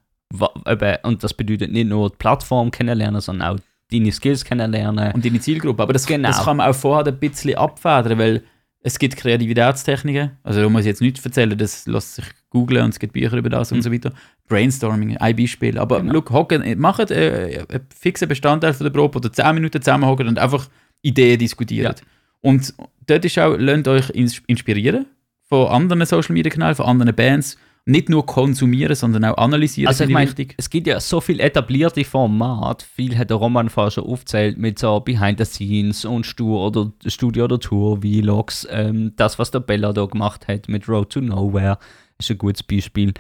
Und 1.03 1.23
das 1.23 1.33
bedeutet 1.33 1.71
nicht 1.71 1.87
nur 1.87 2.09
die 2.09 2.15
Plattform 2.17 2.71
kennenlernen, 2.71 3.21
sondern 3.21 3.55
auch 3.55 3.59
deine 3.91 4.11
Skills 4.11 4.43
kennenlernen. 4.45 5.13
und 5.13 5.25
deine 5.25 5.39
Zielgruppe. 5.39 5.83
Aber 5.83 5.93
das, 5.93 6.05
Genau. 6.05 6.27
das 6.29 6.43
kann 6.43 6.57
man 6.57 6.69
auch 6.69 6.75
vorher 6.75 7.05
ein 7.07 7.17
bisschen 7.19 7.55
abfedern, 7.55 8.17
weil 8.17 8.43
es 8.81 8.99
gibt 8.99 9.17
Kreativitätstechniken. 9.17 10.31
Also 10.43 10.61
da 10.61 10.69
muss 10.69 10.81
ich 10.81 10.87
jetzt 10.87 11.01
nichts 11.01 11.23
erzählen, 11.25 11.57
das 11.57 11.85
lässt 11.87 12.15
sich 12.15 12.25
googlen 12.49 12.83
und 12.85 12.89
es 12.91 12.99
gibt 12.99 13.13
Bücher 13.13 13.35
über 13.37 13.49
das 13.49 13.71
und 13.71 13.81
so 13.81 13.91
weiter. 13.91 14.13
Brainstorming, 14.47 15.17
ein 15.17 15.35
Beispiel. 15.35 15.77
Aber 15.77 15.99
Genau. 15.99 16.13
look, 16.13 16.29
hocken, 16.31 16.61
äh, 16.61 16.75
macht 16.75 17.11
äh, 17.11 17.65
einen 17.69 17.81
fixen 17.93 18.27
Bestandteil 18.29 18.73
von 18.73 18.85
der 18.85 18.91
Probe 18.91 19.17
oder 19.17 19.31
10 19.33 19.55
Minuten 19.55 19.81
zusammenhocken 19.81 20.27
und 20.27 20.39
einfach 20.39 20.69
Ideen 21.01 21.39
diskutieren. 21.39 21.95
Und 22.41 22.73
dort 23.07 23.25
ist 23.25 23.37
auch, 23.39 23.55
lasst 23.57 23.87
euch 23.87 24.09
ins- 24.11 24.41
inspirieren 24.47 25.05
von 25.49 25.67
anderen 25.67 26.05
Social 26.05 26.33
Media 26.33 26.51
Kanälen, 26.51 26.75
von 26.75 26.85
anderen 26.85 27.13
Bands. 27.15 27.57
Nicht 27.89 28.09
nur 28.09 28.25
konsumieren, 28.25 28.95
sondern 28.95 29.23
auch 29.23 29.37
analysieren, 29.37 29.87
Also 29.87 30.03
ich 30.03 30.09
meine, 30.09 30.29
es 30.57 30.69
gibt 30.69 30.87
ja 30.87 30.99
so 30.99 31.21
viel 31.21 31.39
etablierte 31.39 32.03
Formate. 32.03 32.85
Viel 32.85 33.17
hat 33.17 33.29
der 33.29 33.37
Roman 33.37 33.69
vorher 33.69 33.91
schon 33.91 34.03
aufgezählt 34.03 34.57
mit 34.57 34.77
so 34.77 34.99
Behind 34.99 35.39
the 35.39 35.45
Scenes 35.45 36.03
und 36.03 36.25
Studio 36.25 36.67
oder 36.67 36.91
Studio 37.05 37.45
oder 37.45 37.61
Tour 37.61 38.01
Vlogs. 38.01 38.67
Ähm, 38.69 39.13
das, 39.15 39.39
was 39.39 39.51
der 39.51 39.61
Bella 39.61 39.93
da 39.93 40.03
gemacht 40.03 40.49
hat 40.49 40.67
mit 40.67 40.89
Road 40.89 41.11
to 41.11 41.21
Nowhere, 41.21 41.77
ist 42.19 42.29
ein 42.29 42.37
gutes 42.37 42.61
Beispiel. 42.61 43.13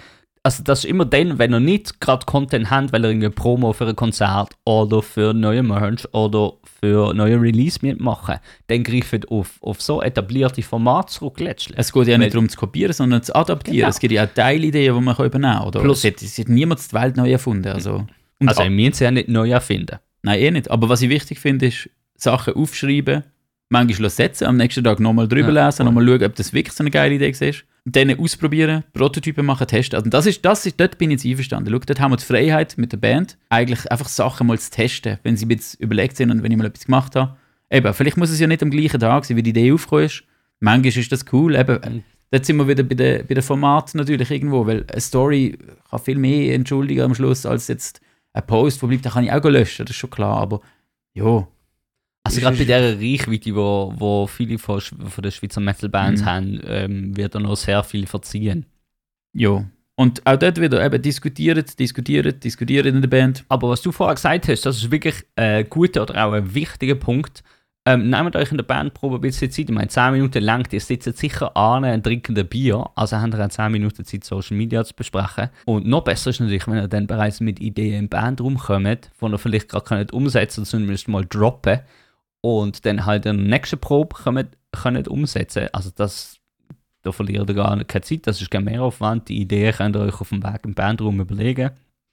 Also 0.43 0.63
das 0.63 0.79
ist 0.79 0.89
immer 0.89 1.05
dann, 1.05 1.39
wenn 1.39 1.53
ihr 1.53 1.61
nicht 1.61 2.01
gerade 2.01 2.25
Content 2.25 2.69
habt, 2.69 2.91
weil 2.91 3.05
ihr 3.05 3.11
irgendwie 3.11 3.29
Promo 3.29 3.71
für 3.71 3.87
ein 3.87 3.95
Konzert 3.95 4.49
oder 4.65 5.01
für 5.01 5.33
neue 5.33 5.63
Merch 5.63 6.13
oder 6.13 6.53
für 6.79 7.13
neue 7.13 7.41
Release 7.41 7.79
mitmachen, 7.81 8.35
dann 8.67 8.83
greift 8.83 9.29
auf, 9.29 9.57
auf 9.61 9.81
so 9.81 10.01
etablierte 10.01 10.61
Formate 10.61 11.13
zurück 11.13 11.39
letztlich. 11.39 11.77
Es 11.77 11.91
geht 11.91 12.07
ja 12.07 12.17
nicht 12.17 12.33
darum 12.33 12.47
zu 12.49 12.57
kopieren, 12.57 12.93
sondern 12.93 13.23
zu 13.23 13.35
adaptieren. 13.35 13.77
Genau. 13.77 13.89
Es 13.89 13.99
gibt 13.99 14.13
ja 14.13 14.23
auch 14.25 14.33
Teilideen, 14.33 14.95
die 14.95 15.01
man 15.01 15.15
kann 15.15 15.25
übernehmen 15.25 15.71
kann. 15.71 15.81
Plus- 15.81 16.03
es, 16.03 16.11
hat, 16.11 16.21
es 16.21 16.37
hat 16.37 16.49
niemand 16.49 16.79
die 16.89 16.93
Welt 16.93 17.17
neu 17.17 17.31
erfunden. 17.31 17.67
Also, 17.69 18.05
und 18.39 18.47
Also 18.47 18.63
wir 18.63 18.69
müssen 18.69 18.93
es 18.93 18.99
ja 18.99 19.11
nicht 19.11 19.27
neu 19.29 19.49
erfinden. 19.49 19.97
Nein, 20.21 20.39
eh 20.39 20.51
nicht. 20.51 20.69
Aber 20.71 20.89
was 20.89 21.01
ich 21.01 21.09
wichtig 21.09 21.39
finde, 21.39 21.67
ist, 21.67 21.89
Sachen 22.15 22.53
aufschreiben, 22.55 23.23
manchmal 23.69 24.09
setzen, 24.09 24.45
am 24.45 24.57
nächsten 24.57 24.83
Tag 24.83 24.99
nochmal 24.99 25.27
drüber 25.27 25.51
Ja, 25.53 25.65
lesen, 25.65 25.77
voll. 25.77 25.85
nochmal 25.87 26.05
schauen, 26.07 26.23
ob 26.23 26.35
das 26.35 26.53
wirklich 26.53 26.73
so 26.75 26.83
eine 26.83 26.91
geile 26.91 27.15
Idee 27.15 27.29
ist. 27.29 27.63
Dann 27.89 28.19
ausprobieren, 28.19 28.83
Prototypen 28.91 29.45
machen, 29.45 29.65
testen. 29.65 29.97
Also 29.97 30.09
das 30.09 30.25
ist, 30.25 30.43
das 30.43 30.65
ist, 30.65 30.77
dort 30.79 30.97
bin 30.97 31.09
ich 31.09 31.23
jetzt 31.23 31.31
einverstanden. 31.31 31.71
Schau, 31.73 31.79
dort 31.79 31.99
haben 32.01 32.11
wir 32.11 32.17
die 32.17 32.25
Freiheit 32.25 32.77
mit 32.77 32.91
der 32.91 32.97
Band, 32.97 33.37
eigentlich 33.49 33.89
einfach 33.89 34.09
Sachen 34.09 34.45
mal 34.47 34.59
zu 34.59 34.69
testen, 34.71 35.19
wenn 35.23 35.37
sie 35.37 35.45
bisschen 35.45 35.79
überlegt 35.79 36.17
sind 36.17 36.29
und 36.31 36.43
wenn 36.43 36.51
ich 36.51 36.57
mal 36.57 36.67
etwas 36.67 36.85
gemacht 36.85 37.15
habe. 37.15 37.37
Eben, 37.71 37.93
vielleicht 37.93 38.17
muss 38.17 38.29
es 38.29 38.39
ja 38.41 38.47
nicht 38.47 38.61
am 38.61 38.71
gleichen 38.71 38.99
Tag 38.99 39.23
sein, 39.25 39.37
wie 39.37 39.43
die 39.43 39.51
Idee 39.51 39.71
aufgekommen 39.71 40.05
ist. 40.05 40.23
Manchmal 40.59 40.97
ist 40.97 41.11
das 41.11 41.25
cool. 41.31 41.55
Eben, 41.55 41.79
Mhm. 41.93 42.03
dort 42.31 42.45
sind 42.45 42.57
wir 42.57 42.67
wieder 42.67 42.83
bei 42.83 42.95
den 42.95 43.25
bei 43.25 43.33
der 43.33 43.43
Format 43.43 43.95
natürlich 43.95 44.31
irgendwo, 44.31 44.65
weil 44.67 44.85
eine 44.91 44.99
Story 45.01 45.57
kann 45.89 45.99
viel 45.99 46.17
mehr 46.17 46.55
entschuldigen 46.55 47.01
am 47.01 47.15
Schluss 47.15 47.45
als 47.45 47.69
jetzt 47.69 48.01
ein 48.33 48.45
Post, 48.45 48.83
wo 48.83 48.87
bleibt, 48.87 49.05
den 49.05 49.11
kann 49.13 49.23
ich 49.23 49.31
auch 49.31 49.43
löschen, 49.45 49.85
das 49.85 49.95
ist 49.95 49.99
schon 49.99 50.09
klar, 50.09 50.37
aber 50.37 50.59
ja, 51.13 51.47
Also 52.27 52.41
gerade 52.41 52.57
bei 52.57 52.63
dieser 52.65 52.99
Reichweite, 52.99 53.55
wo, 53.55 53.93
wo 53.97 54.27
viele 54.27 54.57
von, 54.57 54.79
von 54.81 55.21
den 55.21 55.31
Schweizer 55.31 55.61
Metal-Bands 55.61 56.21
Mhm. 56.21 56.25
haben, 56.25 56.59
ähm, 56.65 57.17
wird 57.17 57.35
da 57.35 57.39
noch 57.39 57.55
sehr 57.57 57.83
viel 57.83 58.05
verziehen. 58.07 58.65
ja. 59.33 59.65
Und 59.99 60.23
auch 60.27 60.37
dort 60.37 60.61
wieder 60.61 60.85
eben 60.85 61.01
diskutiert, 61.01 61.79
diskutiert, 61.79 62.43
diskutiert 62.43 62.85
in 62.85 63.01
der 63.01 63.09
Band. 63.09 63.43
Aber 63.49 63.69
was 63.69 63.81
du 63.81 63.91
vorher 63.91 64.13
gesagt 64.13 64.47
hast, 64.47 64.63
das 64.63 64.77
ist 64.77 64.91
wirklich 64.91 65.15
ein 65.35 65.67
guter 65.71 66.03
oder 66.03 66.23
auch 66.23 66.33
ein 66.33 66.53
wichtiger 66.53 66.93
Punkt. 66.93 67.43
Ähm, 67.83 68.11
nehmt 68.11 68.35
euch 68.35 68.51
in 68.51 68.57
der 68.57 68.63
Bandprobe 68.63 69.15
ein 69.15 69.21
bisschen 69.21 69.49
Zeit. 69.49 69.69
Ich 69.69 69.73
meine, 69.75 69.87
10 69.87 70.11
Minuten 70.11 70.43
lang, 70.43 70.67
ihr 70.71 70.81
sitzt 70.81 71.17
sicher 71.17 71.57
an 71.57 71.83
und 71.83 72.03
trinkt 72.03 72.29
ein 72.29 72.47
Bier. 72.47 72.87
Also 72.93 73.17
habt 73.17 73.33
ihr 73.33 73.43
auch 73.43 73.49
10 73.49 73.71
Minuten 73.71 74.05
Zeit, 74.05 74.23
Social 74.23 74.55
Media 74.55 74.83
zu 74.85 74.93
besprechen. 74.93 75.49
Und 75.65 75.87
noch 75.87 76.03
besser 76.03 76.29
ist 76.29 76.41
natürlich, 76.41 76.67
wenn 76.67 76.75
ihr 76.77 76.87
dann 76.87 77.07
bereits 77.07 77.39
mit 77.39 77.59
Ideen 77.59 77.97
im 78.03 78.07
Bandraum 78.09 78.59
kommt, 78.59 79.09
die 79.19 79.25
ihr 79.25 79.37
vielleicht 79.39 79.69
gerade 79.69 80.11
umsetzen 80.13 80.57
könnt, 80.57 80.67
zumindest 80.67 81.07
mal 81.07 81.25
droppen. 81.25 81.79
Und 82.41 82.85
dann 82.85 83.05
halt 83.05 83.25
in 83.25 83.37
der 83.37 83.47
nächsten 83.47 83.79
Probe 83.79 84.15
könnt, 84.15 84.57
könnt 84.71 85.07
umsetzen. 85.07 85.67
Also 85.73 85.89
das, 85.93 86.37
da 87.01 87.11
verliert 87.11 87.49
ihr 87.49 87.55
gar 87.55 87.75
nicht 87.75 87.87
keine 87.87 88.03
Zeit. 88.03 88.27
Das 88.27 88.41
ist 88.41 88.51
kein 88.51 88.63
Mehraufwand. 88.63 89.29
Die 89.29 89.41
Ideen 89.41 89.73
könnt 89.73 89.95
ihr 89.95 90.01
euch 90.01 90.21
auf 90.21 90.29
dem 90.29 90.43
Weg 90.43 90.61
im 90.63 90.73
Bandraum 90.73 91.19
überlegen. 91.19 91.71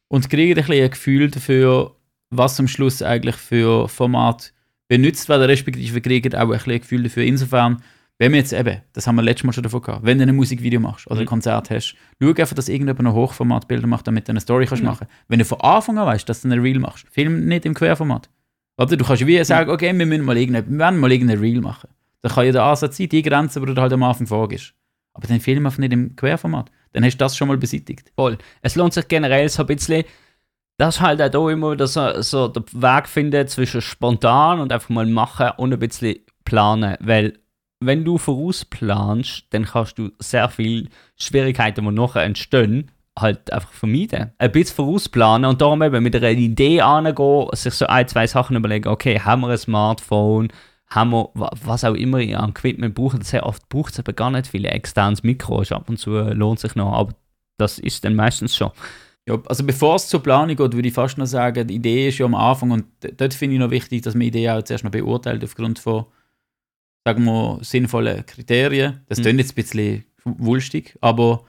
Und 0.08 0.28
kriegt 0.30 0.58
ein, 0.58 0.64
bisschen 0.64 0.82
ein 0.84 0.90
Gefühl 0.90 1.30
dafür, 1.30 1.94
was 2.30 2.58
am 2.58 2.68
Schluss 2.68 3.02
eigentlich 3.02 3.36
für 3.36 3.88
Format 3.88 4.52
benutzt 4.88 5.28
werden, 5.28 5.44
respektive 5.44 6.00
kriegt 6.00 6.34
auch 6.34 6.40
ein, 6.40 6.48
bisschen 6.48 6.72
ein 6.72 6.80
Gefühl 6.80 7.02
dafür. 7.04 7.24
Insofern, 7.24 7.82
wenn 8.18 8.32
wir 8.32 8.38
jetzt 8.38 8.52
eben, 8.52 8.80
das 8.92 9.06
haben 9.06 9.16
wir 9.16 9.22
letztes 9.22 9.44
Mal 9.44 9.52
schon 9.52 9.62
davon 9.62 9.82
gehabt, 9.82 10.04
wenn 10.04 10.18
du 10.18 10.24
ein 10.26 10.36
Musikvideo 10.36 10.78
machst 10.80 11.06
oder 11.06 11.20
ein 11.20 11.24
Mhm. 11.24 11.28
Konzert 11.28 11.70
hast, 11.70 11.96
schau 12.20 12.28
einfach, 12.28 12.54
dass 12.54 12.68
irgendjemand 12.68 13.02
noch 13.02 13.14
Hochformatbilder 13.14 13.86
macht, 13.86 14.06
damit 14.06 14.28
du 14.28 14.32
eine 14.32 14.40
Story 14.40 14.66
kannst 14.66 14.82
Ja. 14.84 14.90
machen 14.90 15.06
Wenn 15.28 15.38
du 15.38 15.44
von 15.44 15.60
Anfang 15.60 15.98
an 15.98 16.06
weißt, 16.06 16.28
dass 16.28 16.42
du 16.42 16.48
ein 16.48 16.60
Reel 16.60 16.78
machst, 16.78 17.06
film 17.10 17.46
nicht 17.46 17.64
im 17.66 17.74
Querformat. 17.74 18.28
Oder 18.76 18.96
du 18.96 19.04
kannst 19.04 19.26
wie 19.26 19.42
sagen, 19.44 19.70
okay, 19.70 19.96
wir 19.96 20.06
müssen 20.06 20.24
mal 20.24 20.36
irgendein, 20.36 20.78
wir 20.78 20.90
mal 20.90 21.12
irgendein 21.12 21.38
Reel 21.38 21.60
machen. 21.60 21.90
Da 22.22 22.28
kann 22.28 22.46
ja 22.46 22.52
der 22.52 22.64
Ansatz 22.64 22.96
sein, 22.96 23.08
die 23.08 23.22
Grenze, 23.22 23.60
die 23.60 23.74
du 23.74 23.80
halt 23.80 23.92
am 23.92 24.02
Anfang 24.02 24.26
vorgibst. 24.26 24.74
Aber 25.12 25.28
dann 25.28 25.40
film 25.40 25.66
einfach 25.66 25.78
nicht 25.78 25.92
im 25.92 26.16
Querformat. 26.16 26.70
Dann 26.92 27.04
hast 27.04 27.14
du 27.14 27.18
das 27.18 27.36
schon 27.36 27.48
mal 27.48 27.56
beseitigt. 27.56 28.12
Voll. 28.16 28.38
Es 28.62 28.74
lohnt 28.74 28.94
sich 28.94 29.06
generell 29.08 29.48
so 29.48 29.62
ein 29.62 29.66
bisschen, 29.66 30.04
dass 30.76 31.00
halt 31.00 31.22
auch 31.22 31.28
da 31.28 31.50
immer 31.50 31.72
wieder 31.72 31.86
so, 31.86 32.20
so 32.22 32.48
der 32.48 32.64
Weg 32.72 33.08
finden 33.08 33.46
zwischen 33.46 33.80
spontan 33.80 34.60
und 34.60 34.72
einfach 34.72 34.88
mal 34.88 35.06
machen 35.06 35.50
und 35.56 35.72
ein 35.72 35.78
bisschen 35.78 36.16
planen. 36.44 36.96
Weil, 37.00 37.38
wenn 37.80 38.04
du 38.04 38.18
vorausplanst, 38.18 39.46
dann 39.50 39.66
kannst 39.66 39.98
du 39.98 40.10
sehr 40.18 40.48
viele 40.48 40.88
Schwierigkeiten, 41.16 41.84
die 41.84 41.90
nachher 41.92 42.24
entstehen, 42.24 42.90
halt 43.18 43.52
einfach 43.52 43.72
vermeiden. 43.72 44.32
Ein 44.38 44.52
bisschen 44.52 44.74
vorausplanen 44.76 45.48
und 45.48 45.60
darum 45.60 45.82
eben 45.82 46.02
mit 46.02 46.16
einer 46.16 46.30
Idee 46.30 46.80
angehen, 46.80 47.46
sich 47.52 47.74
so 47.74 47.86
ein, 47.86 48.08
zwei 48.08 48.26
Sachen 48.26 48.56
überlegen, 48.56 48.88
okay, 48.88 49.20
haben 49.20 49.42
wir 49.42 49.48
ein 49.50 49.58
Smartphone, 49.58 50.48
haben 50.88 51.10
wir, 51.10 51.28
wa- 51.34 51.50
was 51.64 51.84
auch 51.84 51.94
immer 51.94 52.18
an 52.18 52.50
Equipment 52.50 52.94
braucht, 52.94 53.24
sehr 53.24 53.46
oft 53.46 53.68
braucht 53.68 53.92
es 53.92 53.98
eben 54.00 54.16
gar 54.16 54.30
nicht 54.30 54.48
viele 54.48 54.68
externes 54.70 55.22
Mikro, 55.22 55.62
ist 55.62 55.72
ab 55.72 55.88
und 55.88 55.98
zu 55.98 56.16
äh, 56.16 56.32
lohnt 56.32 56.58
sich 56.60 56.74
noch, 56.74 56.92
aber 56.92 57.14
das 57.56 57.78
ist 57.78 58.04
dann 58.04 58.14
meistens 58.16 58.56
schon. 58.56 58.70
Ja, 59.26 59.38
also 59.46 59.64
bevor 59.64 59.94
es 59.94 60.08
zur 60.08 60.22
Planung 60.22 60.56
geht, 60.56 60.72
würde 60.74 60.88
ich 60.88 60.92
fast 60.94 61.16
noch 61.16 61.26
sagen, 61.26 61.66
die 61.68 61.76
Idee 61.76 62.08
ist 62.08 62.18
ja 62.18 62.26
am 62.26 62.34
Anfang 62.34 62.72
und 62.72 62.84
dort 63.16 63.32
finde 63.32 63.54
ich 63.54 63.60
noch 63.60 63.70
wichtig, 63.70 64.02
dass 64.02 64.14
man 64.14 64.20
die 64.22 64.26
Idee 64.28 64.50
auch 64.50 64.62
zuerst 64.62 64.84
noch 64.84 64.90
beurteilt 64.90 65.42
aufgrund 65.44 65.78
von, 65.78 66.04
sagen 67.06 67.24
wir, 67.24 67.58
sinnvollen 67.62 68.26
Kriterien. 68.26 69.00
Das 69.08 69.18
Mhm. 69.18 69.22
klingt 69.22 69.38
jetzt 69.40 69.52
ein 69.52 69.54
bisschen 69.54 70.04
wulstig, 70.24 70.98
aber 71.00 71.44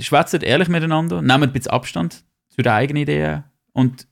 schwätzt 0.00 0.42
ehrlich 0.42 0.68
miteinander, 0.68 1.20
nehmt 1.22 1.42
ein 1.44 1.52
bisschen 1.52 1.72
Abstand 1.72 2.24
zu 2.48 2.62
der 2.62 2.74
eigenen 2.74 3.02
Idee 3.02 3.42
und 3.72 4.06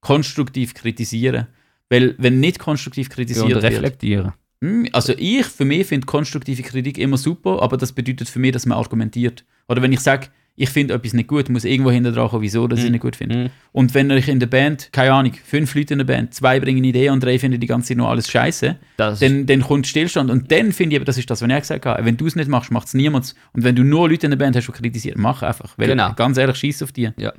konstruktiv 0.00 0.74
kritisieren. 0.74 1.46
Weil, 1.88 2.14
wenn 2.18 2.40
nicht 2.40 2.58
konstruktiv 2.58 3.06
Ja, 3.06 3.10
und 3.10 3.14
kritisiert 3.16 3.54
wird, 3.54 3.64
reflektieren. 3.64 4.32
hm, 4.62 4.88
Also 4.92 5.12
ich 5.16 5.46
für 5.46 5.64
mich 5.64 5.86
finde 5.86 6.06
konstruktive 6.06 6.62
Kritik 6.62 6.98
immer 6.98 7.16
super, 7.16 7.62
aber 7.62 7.76
das 7.76 7.92
bedeutet 7.92 8.28
für 8.28 8.38
mich, 8.38 8.52
dass 8.52 8.66
man 8.66 8.78
argumentiert. 8.78 9.44
Oder 9.68 9.82
wenn 9.82 9.92
ich 9.92 10.00
sage, 10.00 10.28
ich 10.56 10.70
finde 10.70 10.94
etwas 10.94 11.12
nicht 11.14 11.26
gut, 11.28 11.48
muss 11.48 11.64
irgendwo 11.64 11.90
hinter 11.90 12.12
dran 12.12 12.28
kommen, 12.28 12.42
wieso 12.42 12.68
dass 12.68 12.78
ich 12.78 12.84
es 12.84 12.88
Mhm. 12.88 12.92
nicht 12.92 13.00
gut 13.02 13.16
finde. 13.16 13.36
Mhm. 13.36 13.50
Und 13.72 13.92
wenn 13.94 14.08
ich 14.10 14.28
in 14.28 14.38
der 14.38 14.46
Band, 14.46 14.90
keine 14.92 15.12
Ahnung, 15.12 15.32
fünf 15.44 15.74
Leute 15.74 15.94
in 15.94 15.98
der 15.98 16.04
Band, 16.06 16.32
zwei 16.32 16.60
bringen 16.60 16.78
eine 16.78 16.86
Idee 16.86 17.10
und 17.10 17.22
drei 17.24 17.38
finden 17.38 17.58
die 17.60 17.66
ganze 17.66 17.88
Zeit 17.88 17.96
nur 17.96 18.08
alles 18.08 18.30
scheiße, 18.30 18.76
Das 18.96 19.18
dann, 19.18 19.46
dann 19.46 19.62
kommt 19.62 19.86
Stillstand. 19.88 20.30
Und 20.30 20.52
dann 20.52 20.72
finde 20.72 20.94
ich, 20.94 20.96
eben, 20.96 21.04
das 21.04 21.18
ist 21.18 21.28
das, 21.28 21.42
was 21.42 21.48
ich 21.50 21.56
gesagt 21.60 21.86
habe, 21.86 22.04
wenn 22.04 22.16
du 22.16 22.26
es 22.26 22.36
nicht 22.36 22.48
machst, 22.48 22.70
macht 22.70 22.86
es 22.86 22.94
niemand. 22.94 23.34
Und 23.52 23.64
wenn 23.64 23.74
du 23.74 23.82
nur 23.82 24.08
Leute 24.08 24.26
in 24.26 24.30
der 24.30 24.36
Band 24.38 24.54
hast, 24.54 24.66
die 24.68 24.72
kritisieren, 24.72 25.20
mach 25.20 25.42
einfach. 25.42 25.76
Weil 25.76 25.88
Genau. 25.88 26.12
ganz 26.14 26.38
ehrlich, 26.38 26.56
scheiß 26.56 26.82
auf 26.84 26.92
die. 26.92 27.10
Ja. 27.16 27.32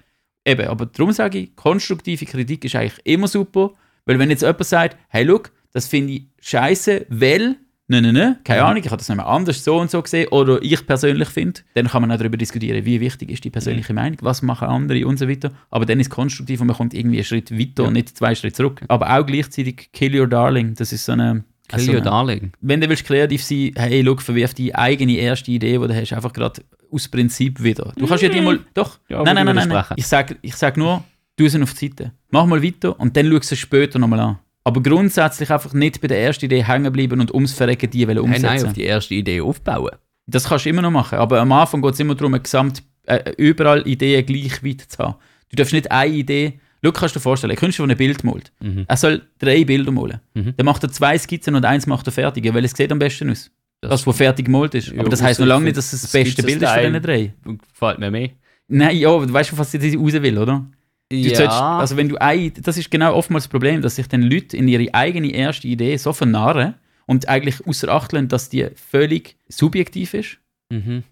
Eben, 0.45 0.67
aber 0.67 0.85
darum 0.85 1.11
sage 1.13 1.39
ich, 1.39 1.55
konstruktive 1.55 2.25
Kritik 2.25 2.65
ist 2.65 2.75
eigentlich 2.75 2.99
immer 3.05 3.27
super, 3.27 3.71
weil 4.05 4.19
wenn 4.19 4.29
jetzt 4.29 4.41
jemand 4.43 4.63
sagt, 4.65 4.97
hey, 5.07 5.23
look, 5.23 5.51
das 5.71 5.87
finde 5.87 6.13
ich 6.13 6.25
scheiße, 6.41 7.05
weil, 7.09 7.55
ne, 7.87 8.01
ne, 8.01 8.11
ne, 8.13 8.39
keine. 8.43 8.63
Ahnung, 8.63 8.77
ich 8.83 8.85
habe 8.87 8.97
das 8.97 9.07
nicht 9.09 9.15
mehr 9.17 9.27
anders 9.27 9.63
so 9.63 9.77
und 9.79 9.91
so 9.91 10.01
gesehen, 10.01 10.27
oder 10.29 10.61
ich 10.61 10.85
persönlich 10.87 11.29
finde, 11.29 11.61
dann 11.75 11.87
kann 11.87 12.01
man 12.01 12.11
auch 12.11 12.17
darüber 12.17 12.37
diskutieren, 12.37 12.83
wie 12.85 12.99
wichtig 12.99 13.29
ist 13.31 13.43
die 13.43 13.49
persönliche 13.49 13.93
Mhm. 13.93 13.95
Meinung, 13.95 14.17
was 14.21 14.41
machen 14.41 14.67
andere 14.67 15.05
und 15.07 15.17
so 15.19 15.27
weiter. 15.29 15.51
Aber 15.69 15.85
dann 15.85 15.99
ist 15.99 16.07
es 16.07 16.09
konstruktiv 16.11 16.61
und 16.61 16.67
man 16.67 16.75
kommt 16.75 16.93
irgendwie 16.93 17.17
einen 17.17 17.25
Schritt 17.25 17.51
weiter 17.51 17.83
Ja. 17.83 17.87
und 17.87 17.93
nicht 17.93 18.17
zwei 18.17 18.33
Schritte 18.35 18.55
zurück. 18.55 18.81
Aber 18.87 19.09
auch 19.17 19.25
gleichzeitig 19.25 19.89
Kill 19.93 20.19
Your 20.19 20.27
Darling, 20.27 20.73
das 20.75 20.91
ist 20.91 21.05
so 21.05 21.11
eine. 21.13 21.43
Kill 21.67 21.79
so 21.79 21.93
your 21.93 22.01
darling. 22.01 22.51
wenn 22.61 22.79
du 22.79 22.87
willst 22.87 23.05
kreativ 23.05 23.43
sein, 23.43 23.71
hey, 23.75 24.01
look, 24.03 24.21
verwirf 24.21 24.53
die 24.53 24.75
eigene 24.75 25.13
erste 25.13 25.49
Idee, 25.49 25.79
die 25.79 25.87
du 25.87 25.95
hast, 25.95 26.13
einfach 26.13 26.31
gerade 26.31 26.61
aus 26.91 27.07
Prinzip 27.07 27.63
wieder. 27.63 27.91
Du 27.97 28.05
kannst 28.05 28.21
ja 28.21 28.29
die 28.29 28.39
mal, 28.39 28.59
doch, 28.75 28.99
Ja, 29.09 29.23
nein, 29.23 29.33
nein, 29.33 29.45
nein, 29.47 29.55
nein, 29.55 29.67
nein. 29.69 29.83
Ich 29.95 30.05
sage 30.05 30.37
ich 30.43 30.55
sag 30.55 30.77
nur, 30.77 31.03
du 31.37 31.49
sie 31.49 31.59
auf 31.63 31.73
die 31.73 31.87
Seite. 31.87 32.11
Mach 32.29 32.45
mal 32.45 32.61
weiter 32.61 32.99
und 32.99 33.17
dann 33.17 33.27
schau 33.31 33.37
es 33.37 33.57
später 33.57 33.97
nochmal 33.97 34.19
an. 34.19 34.39
Aber 34.65 34.81
grundsätzlich 34.81 35.51
einfach 35.51 35.73
nicht 35.73 36.01
bei 36.01 36.07
der 36.07 36.19
ersten 36.21 36.45
Idee 36.45 36.63
hängen 36.65 36.91
bleiben 36.91 37.21
und 37.21 37.33
ums 37.33 37.53
Verrecken 37.53 37.89
die 37.89 38.05
wollen 38.07 38.17
Nein, 38.17 38.25
umsetzen. 38.25 38.45
nein, 38.47 38.65
auf 38.65 38.73
die 38.73 38.83
erste 38.83 39.13
Idee 39.13 39.39
aufbauen. 39.41 39.91
Das 40.27 40.45
kannst 40.49 40.65
du 40.65 40.69
immer 40.69 40.81
noch 40.81 40.91
machen, 40.91 41.19
aber 41.19 41.39
am 41.39 41.51
Anfang 41.51 41.81
geht 41.83 41.93
es 41.93 41.99
immer 41.99 42.15
darum, 42.15 42.33
gesamt, 42.41 42.81
äh, 43.05 43.31
überall 43.37 43.87
Ideen 43.87 44.25
gleich 44.25 44.63
weit 44.63 44.81
zu 44.81 44.97
haben. 44.97 45.15
Du 45.49 45.55
darfst 45.55 45.71
nicht 45.71 45.91
eine 45.91 46.11
Idee, 46.11 46.59
schau, 46.83 46.91
kannst 46.91 47.15
du 47.15 47.19
dir 47.19 47.23
vorstellen, 47.23 47.51
ein 47.51 47.57
Künstler, 47.57 47.85
der 47.85 47.95
ein 47.95 47.97
Bild 47.99 48.23
malt, 48.23 48.51
Mhm. 48.59 48.85
er 48.87 48.97
soll 48.97 49.21
drei 49.37 49.63
Bilder 49.63 49.91
malen. 49.91 50.19
Mhm. 50.33 50.55
Dann 50.57 50.65
macht 50.65 50.81
er 50.81 50.91
zwei 50.91 51.15
Skizzen 51.19 51.53
und 51.53 51.63
eins 51.63 51.85
macht 51.85 52.07
er 52.07 52.11
fertig, 52.11 52.51
weil 52.51 52.65
es 52.65 52.71
sieht 52.71 52.91
am 52.91 52.97
besten 52.97 53.29
aus. 53.29 53.51
Das, 53.81 54.07
was 54.07 54.17
fertig 54.17 54.45
gemalt 54.47 54.73
ist. 54.73 54.87
Ja, 54.87 54.99
Aber 55.01 55.09
das 55.09 55.21
heisst 55.21 55.39
noch 55.39 55.45
lange 55.45 55.65
nicht, 55.65 55.77
dass 55.77 55.93
es 55.93 56.01
das 56.01 56.11
beste 56.11 56.41
Bild 56.41 56.59
ist 56.63 56.67
von 56.69 56.79
diesen 56.81 57.01
drei. 57.03 57.33
Gefällt 57.71 57.99
mir 57.99 58.09
mehr. 58.09 58.29
Nein, 58.67 58.97
ja, 58.97 59.09
du 59.09 59.31
weißt 59.31 59.49
schon, 59.51 59.59
was 59.59 59.71
ich 59.75 59.95
raus 59.95 60.13
will, 60.13 60.37
oder? 60.39 60.65
Du 61.11 61.17
Ja, 61.17 61.35
sollst, 61.35 61.61
also 61.61 61.97
wenn 61.97 62.09
du 62.09 62.17
ein, 62.19 62.51
das 62.61 62.77
ist 62.77 62.89
genau 62.89 63.13
oftmals 63.13 63.45
das 63.45 63.49
Problem, 63.51 63.81
dass 63.81 63.95
sich 63.97 64.07
dann 64.07 64.23
Leute 64.23 64.57
in 64.57 64.67
ihre 64.67 64.91
eigene 64.93 65.31
erste 65.31 65.67
Idee 65.67 65.95
so 65.97 66.13
vernarren 66.13 66.75
und 67.05 67.27
eigentlich 67.29 67.65
außer 67.67 67.89
Acht 67.89 68.11
lassen, 68.11 68.27
dass 68.27 68.49
die 68.49 68.67
völlig 68.75 69.37
subjektiv 69.47 70.13
ist. 70.15 70.37
mhm. 70.71 71.03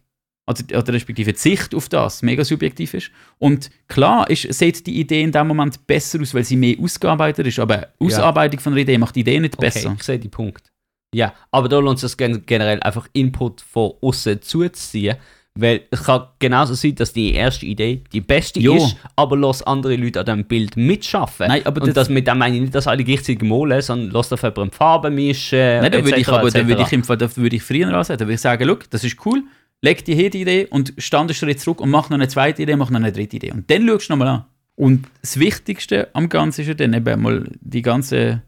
Also, 0.45 0.65
oder 0.75 0.91
respektive 0.91 1.31
die 1.31 1.39
Sicht 1.39 1.73
auf 1.73 1.87
das 1.87 2.21
mega 2.21 2.43
subjektiv 2.43 2.93
ist. 2.95 3.11
Und 3.39 3.69
klar 3.87 4.29
ist, 4.29 4.51
sieht 4.53 4.85
die 4.85 4.99
Idee 4.99 5.21
in 5.21 5.31
dem 5.31 5.47
Moment 5.47 5.87
besser 5.87 6.19
aus, 6.19 6.33
weil 6.33 6.43
sie 6.43 6.57
mehr 6.57 6.75
ausgearbeitet 6.81 7.47
ist, 7.47 7.59
aber 7.59 7.93
Ausarbeitung 7.97 8.59
von 8.59 8.73
einer 8.73 8.81
Idee 8.81 8.97
macht 8.97 9.15
die 9.15 9.21
Idee 9.21 9.39
nicht 9.39 9.57
besser. 9.57 9.87
Okay, 9.91 9.95
ich 9.97 10.03
sehe 10.03 10.19
die 10.19 10.27
Punkt. 10.27 10.69
Ja, 11.15 11.33
aber 11.49 11.69
da 11.69 11.79
lohnt 11.79 12.03
es 12.03 12.09
sich 12.09 12.17
gen- 12.17 12.45
generell 12.45 12.81
einfach 12.81 13.07
Input 13.13 13.61
von 13.61 13.93
außen 14.01 14.41
zuzuziehen, 14.41 15.15
weil 15.55 15.81
es 15.91 16.03
kann 16.03 16.23
genauso 16.39 16.73
sein, 16.73 16.95
dass 16.95 17.13
die 17.13 17.33
erste 17.33 17.65
Idee 17.65 18.03
die 18.11 18.21
beste 18.21 18.59
Jo. 18.59 18.75
ist, 18.75 18.95
aber 19.15 19.37
lass 19.37 19.61
andere 19.61 19.95
Leute 19.95 20.19
an 20.19 20.25
dem 20.25 20.45
Bild 20.45 20.75
mitschaffen. 20.75 21.47
Nein, 21.47 21.65
aber 21.65 21.81
Und 21.83 21.95
das- 21.95 22.09
mit 22.09 22.27
dem 22.27 22.37
meine 22.39 22.55
ich 22.55 22.61
nicht, 22.61 22.75
dass 22.75 22.87
alle 22.87 23.03
gleichzeitig 23.03 23.43
malen, 23.43 23.81
sondern 23.81 24.09
lass 24.11 24.33
auf 24.33 24.41
jemanden 24.41 24.71
Farben 24.71 25.13
mischen. 25.15 25.59
Nein, 25.59 25.91
da 25.91 26.03
würde 26.03 26.19
ich 26.19 26.27
aber 26.27 26.49
da 26.49 26.67
würde 26.67 26.81
ich 26.81 26.91
im 26.93 27.03
Fall, 27.03 27.17
da 27.17 27.35
würde 27.37 27.55
ich 27.55 27.61
früher 27.63 27.87
ansetzen. 27.93 28.19
Da 28.19 28.25
würde 28.25 28.33
ich 28.33 28.41
sagen, 28.41 28.63
look, 28.67 28.89
das 28.89 29.03
ist 29.03 29.17
cool, 29.25 29.43
leg 29.81 30.03
die 30.05 30.15
hier 30.15 30.29
die 30.31 30.41
Idee 30.41 30.67
und 30.71 30.93
stand 30.97 31.29
einen 31.29 31.35
Schritt 31.35 31.59
zurück 31.59 31.81
und 31.81 31.89
mach 31.91 32.09
noch 32.09 32.15
eine 32.17 32.27
zweite 32.27 32.63
Idee, 32.63 32.75
mach 32.75 32.89
noch 32.89 32.99
eine 32.99 33.11
dritte 33.11 33.35
Idee. 33.35 33.51
Und 33.51 33.69
dann 33.69 33.87
schaust 33.87 34.09
du 34.09 34.13
nochmal 34.13 34.27
an. 34.29 34.45
Und 34.75 35.05
das 35.21 35.37
Wichtigste 35.39 36.07
am 36.13 36.29
Ganzen 36.29 36.61
ist 36.61 36.67
ja 36.67 36.73
dann 36.73 36.93
eben 36.95 37.21
mal 37.21 37.47
die 37.61 37.83
ganzen 37.83 38.41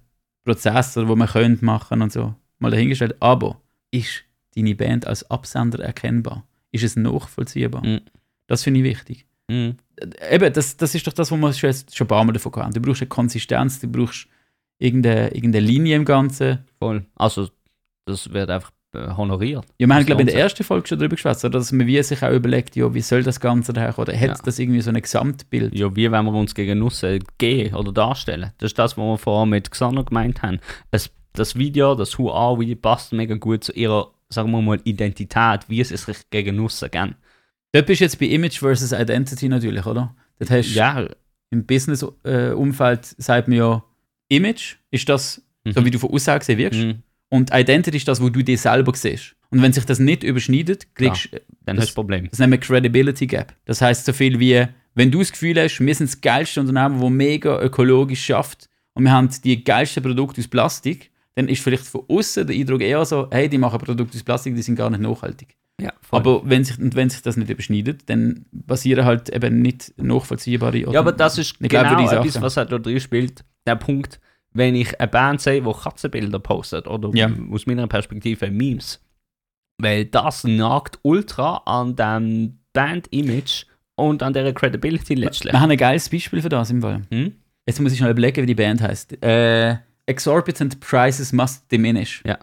Prozesse, 0.44 1.06
die 1.06 1.16
man 1.16 1.28
könnte 1.28 1.64
machen 1.64 2.02
und 2.02 2.12
so, 2.12 2.34
mal 2.58 2.72
dahingestellt. 2.72 3.16
Aber 3.20 3.62
ist 3.92 4.24
deine 4.56 4.74
Band 4.74 5.06
als 5.06 5.30
Absender 5.30 5.84
erkennbar? 5.84 6.44
Ist 6.76 6.84
es 6.84 6.96
nachvollziehbar? 6.96 7.86
Mhm. 7.86 8.02
Das 8.48 8.64
finde 8.64 8.82
ich 8.82 8.86
wichtig. 8.86 9.26
Mhm. 9.50 9.76
Eben, 10.30 10.54
das, 10.54 10.76
das 10.78 10.94
ist 10.94 11.08
doch 11.08 11.14
das, 11.14 11.32
was 11.32 11.40
wir 11.40 11.54
schon, 11.54 11.74
schon 11.94 12.06
ein 12.06 12.08
paar 12.08 12.24
Mal 12.26 12.34
davon 12.34 12.52
haben. 12.58 12.74
Du 12.74 12.82
brauchst 12.82 13.02
eine 13.02 13.08
Konsistenz, 13.10 13.80
du 13.80 13.88
brauchst 13.88 14.28
irgendeine, 14.80 15.34
irgendeine 15.34 15.66
Linie 15.66 15.96
im 15.96 16.06
Ganzen. 16.06 16.60
Voll. 16.80 17.06
Also, 17.16 17.48
das 18.06 18.32
wird 18.34 18.50
einfach 18.50 18.72
äh, 18.94 19.08
honoriert. 19.16 19.66
Ja, 19.80 19.88
wir 19.88 19.96
haben, 19.96 20.06
glaube 20.06 20.22
ich, 20.24 20.28
in 20.28 20.34
der 20.34 20.44
ersten 20.44 20.64
Folge 20.64 20.88
schon 20.88 21.00
darüber 21.00 21.16
gesprochen, 21.16 21.52
dass 21.52 21.72
man 21.72 21.88
wie 21.88 22.02
sich 22.04 22.22
auch 22.24 22.32
überlegt, 22.32 22.76
ja, 22.76 22.94
wie 22.94 23.02
soll 23.02 23.24
das 23.24 23.40
Ganze 23.40 23.72
daherkommen? 23.74 24.10
Oder 24.10 24.20
hat 24.20 24.28
Ja. 24.38 24.44
das 24.44 24.60
irgendwie 24.60 24.82
so 24.82 24.90
ein 24.92 25.02
Gesamtbild? 25.02 25.74
Ja, 25.74 25.96
wie 25.96 26.12
wenn 26.12 26.26
wir 26.26 26.34
uns 26.34 26.54
gegen 26.54 26.80
Nussen 26.80 27.24
gehen 27.38 27.74
oder 27.74 27.92
darstellen. 27.94 28.52
Das 28.58 28.72
ist 28.72 28.80
das, 28.80 28.98
was 28.98 29.04
wir 29.04 29.18
vorher 29.18 29.46
mit 29.46 29.72
Xander 29.72 30.04
gemeint 30.04 30.42
haben. 30.42 30.60
Es, 30.92 31.10
das 31.34 31.56
Video, 31.56 31.96
das 31.96 32.18
Who 32.20 32.32
Are 32.34 32.60
We, 32.60 32.76
passt 32.76 33.14
mega 33.14 33.36
gut 33.36 33.64
zu 33.64 33.72
ihrer, 33.74 34.12
sagen 34.36 34.52
wir 34.52 34.62
mal, 34.62 34.80
Identität, 34.84 35.62
wie 35.68 35.84
sie 35.84 35.98
sich 35.98 36.18
gegen 36.30 36.56
Nussen 36.58 36.92
gehen. 36.92 37.16
Dort 37.72 37.88
bist 37.88 38.02
du 38.02 38.06
jetzt 38.06 38.20
bei 38.20 38.28
Image 38.28 38.60
versus 38.60 38.92
Identity 38.92 39.50
natürlich, 39.50 39.86
oder? 39.86 40.16
Das 40.40 40.50
hast 40.52 40.74
Ja, 40.76 41.08
im 41.50 41.66
Business-Umfeld 41.66 43.06
sagt 43.18 43.48
man 43.48 43.58
ja, 43.58 43.84
Image 44.30 44.76
ist 44.92 45.08
das, 45.10 45.42
so 45.66 45.82
Mhm. 45.82 45.86
wie 45.86 45.92
du 45.92 46.00
von 46.00 46.12
außen 46.12 46.40
gesehen 46.40 46.58
wirkst. 46.58 46.80
mhm. 46.80 46.96
Und 47.30 47.52
Identity 47.54 47.98
ist 47.98 48.08
das, 48.08 48.22
wo 48.22 48.30
du 48.30 48.44
dir 48.44 48.58
selber 48.58 48.94
siehst. 48.96 49.36
Und 49.50 49.62
wenn 49.62 49.74
sich 49.74 49.86
das 49.86 50.00
nicht 50.00 50.24
überschneidet, 50.24 50.94
kriegst 50.96 51.34
du 51.34 51.42
dann 51.66 51.76
Das- 51.78 51.86
hast 51.86 51.92
du 51.92 51.96
Problem. 51.96 52.28
Das 52.30 52.40
nennen 52.40 52.52
wir 52.54 52.60
Credibility 52.60 53.28
Gap. 53.28 53.54
Das 53.66 53.82
heißt 53.82 54.06
so 54.06 54.14
viel 54.14 54.40
wie, 54.40 54.66
wenn 54.94 55.12
du 55.12 55.20
das 55.20 55.32
Gefühl 55.32 55.60
hast, 55.62 55.80
wir 55.80 55.96
sind 55.96 56.10
das 56.10 56.22
geilste 56.22 56.62
Unternehmen, 56.62 57.02
das 57.02 57.10
mega 57.10 57.60
ökologisch 57.62 58.24
schafft 58.26 58.70
und 58.94 59.04
wir 59.04 59.12
haben 59.12 59.30
die 59.44 59.64
geilsten 59.64 60.04
Produkte 60.04 60.42
aus 60.42 60.48
Plastik, 60.48 61.12
dann 61.36 61.48
ist 61.50 61.62
vielleicht 61.62 61.86
von 61.86 62.04
außen 62.08 62.48
der 62.48 62.56
Eindruck 62.56 62.82
eher 62.82 63.04
so, 63.06 63.28
hey, 63.32 63.50
die 63.50 63.58
machen 63.58 63.80
Produkte 63.80 64.18
aus 64.18 64.24
Plastik, 64.24 64.56
die 64.56 64.62
sind 64.62 64.76
gar 64.76 64.90
nicht 64.90 65.02
nachhaltig. 65.02 65.56
Ja. 65.80 65.92
Aber 66.12 66.42
wenn 66.46 66.64
sich, 66.64 66.78
wenn 66.80 67.10
sich 67.10 67.22
das 67.22 67.36
nicht 67.36 67.50
überschneidet, 67.50 68.10
dann 68.10 68.46
passieren 68.66 69.04
halt 69.04 69.30
eben 69.30 69.62
nicht 69.62 69.94
nachvollziehbare 69.98 70.78
ja, 70.78 71.00
aber 71.00 71.12
das 71.12 71.38
ist 71.38 71.60
genau 71.60 72.10
etwas, 72.10 72.42
was 72.42 72.56
halt 72.56 72.72
da 72.72 72.80
drin 72.80 73.00
spielt. 73.02 73.44
Der 73.68 73.76
Punkt, 73.76 74.22
wenn 74.54 74.74
ich 74.76 74.98
eine 75.00 75.10
Band 75.10 75.42
sehe, 75.42 75.62
die 75.62 75.72
Katzenbilder 75.74 76.40
postet, 76.40 76.88
oder 76.88 77.12
Ja. 77.14 77.30
aus 77.52 77.66
meiner 77.66 77.88
Perspektive 77.88 78.50
Memes, 78.50 79.04
weil 79.78 80.06
das 80.06 80.46
nagt 80.46 81.00
ultra 81.02 81.58
an 81.66 81.98
dem 81.98 82.60
Band-Image 82.72 83.66
und 83.96 84.24
an 84.24 84.32
der 84.32 84.54
Credibility 84.54 85.16
letztlich. 85.16 85.52
Wir 85.54 85.60
haben 85.60 85.72
ein 85.72 85.78
geiles 85.78 86.10
Beispiel 86.10 86.42
für 86.42 86.50
das 86.50 86.70
im 86.70 86.82
Fall. 86.82 87.02
Hm? 87.10 87.34
Jetzt 87.66 87.82
muss 87.82 87.92
ich 87.92 87.98
schnell 87.98 88.12
überlegen, 88.12 88.44
wie 88.44 88.48
die 88.48 88.56
Band 88.56 88.82
heißt. 88.82 89.22
Äh, 89.24 89.78
Exorbitant 90.08 90.80
Prices 90.80 91.34
Must 91.34 91.72
Diminish. 91.72 92.22
Ja. 92.26 92.38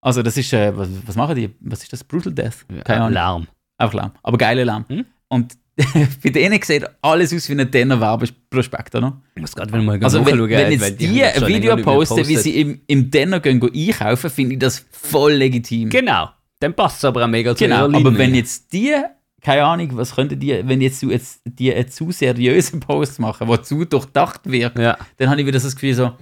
Also 0.00 0.22
das 0.22 0.36
ist, 0.36 0.52
äh, 0.52 0.76
was, 0.76 0.88
was 1.06 1.16
machen 1.16 1.34
die? 1.36 1.50
Was 1.60 1.82
ist 1.82 1.92
das? 1.92 2.04
Brutal 2.04 2.32
Death? 2.32 2.64
Keine 2.84 3.02
Ahnung. 3.02 3.12
Lärm. 3.12 3.46
Einfach 3.78 3.94
Lärm. 3.94 4.12
Aber 4.22 4.38
geile 4.38 4.64
Lärm. 4.64 4.84
Hm? 4.88 5.04
Und 5.28 5.56
bei 6.24 6.30
denen 6.30 6.60
sieht 6.62 6.84
alles 7.02 7.32
aus 7.32 7.48
wie 7.48 7.52
ein 7.52 7.70
Denner-Werbeprospekt, 7.70 8.96
oder? 8.96 9.20
Ich 9.36 9.40
muss 9.40 9.54
gerade 9.54 9.76
mal 9.80 10.02
Also 10.02 10.26
wenn, 10.26 10.38
wenn 10.38 10.50
weil 10.50 10.72
jetzt 10.72 11.00
die 11.00 11.24
haben 11.24 11.44
ein 11.44 11.46
Video 11.46 11.76
posten, 11.76 12.26
wie 12.26 12.36
sie 12.36 12.60
im, 12.60 12.80
im 12.88 13.10
Denner 13.10 13.38
gehen, 13.38 13.60
gehen 13.60 13.72
einkaufen, 13.72 14.30
finde 14.30 14.54
ich 14.54 14.58
das 14.58 14.84
voll 14.90 15.34
legitim. 15.34 15.88
Genau, 15.88 16.30
dann 16.58 16.74
passt 16.74 16.98
es 16.98 17.04
aber 17.04 17.24
auch 17.24 17.28
mega 17.28 17.54
zu 17.54 17.62
Genau, 17.62 17.84
aber 17.84 17.98
Linie. 17.98 18.18
wenn 18.18 18.34
jetzt 18.34 18.72
die, 18.72 18.96
keine 19.40 19.64
Ahnung, 19.64 19.90
was 19.92 20.16
könnten 20.16 20.40
die, 20.40 20.60
wenn 20.66 20.80
jetzt 20.80 21.00
du 21.00 21.10
jetzt 21.10 21.42
die 21.44 21.72
einen 21.72 21.88
zu 21.88 22.10
seriösen 22.10 22.80
Post 22.80 23.20
machen, 23.20 23.46
der 23.46 23.62
zu 23.62 23.84
durchdacht 23.84 24.50
wird, 24.50 24.76
Ja, 24.76 24.98
dann 25.16 25.30
habe 25.30 25.40
ich 25.40 25.46
wieder 25.46 25.60
das 25.60 25.74
Gefühl 25.76 25.94
so, 25.94 26.12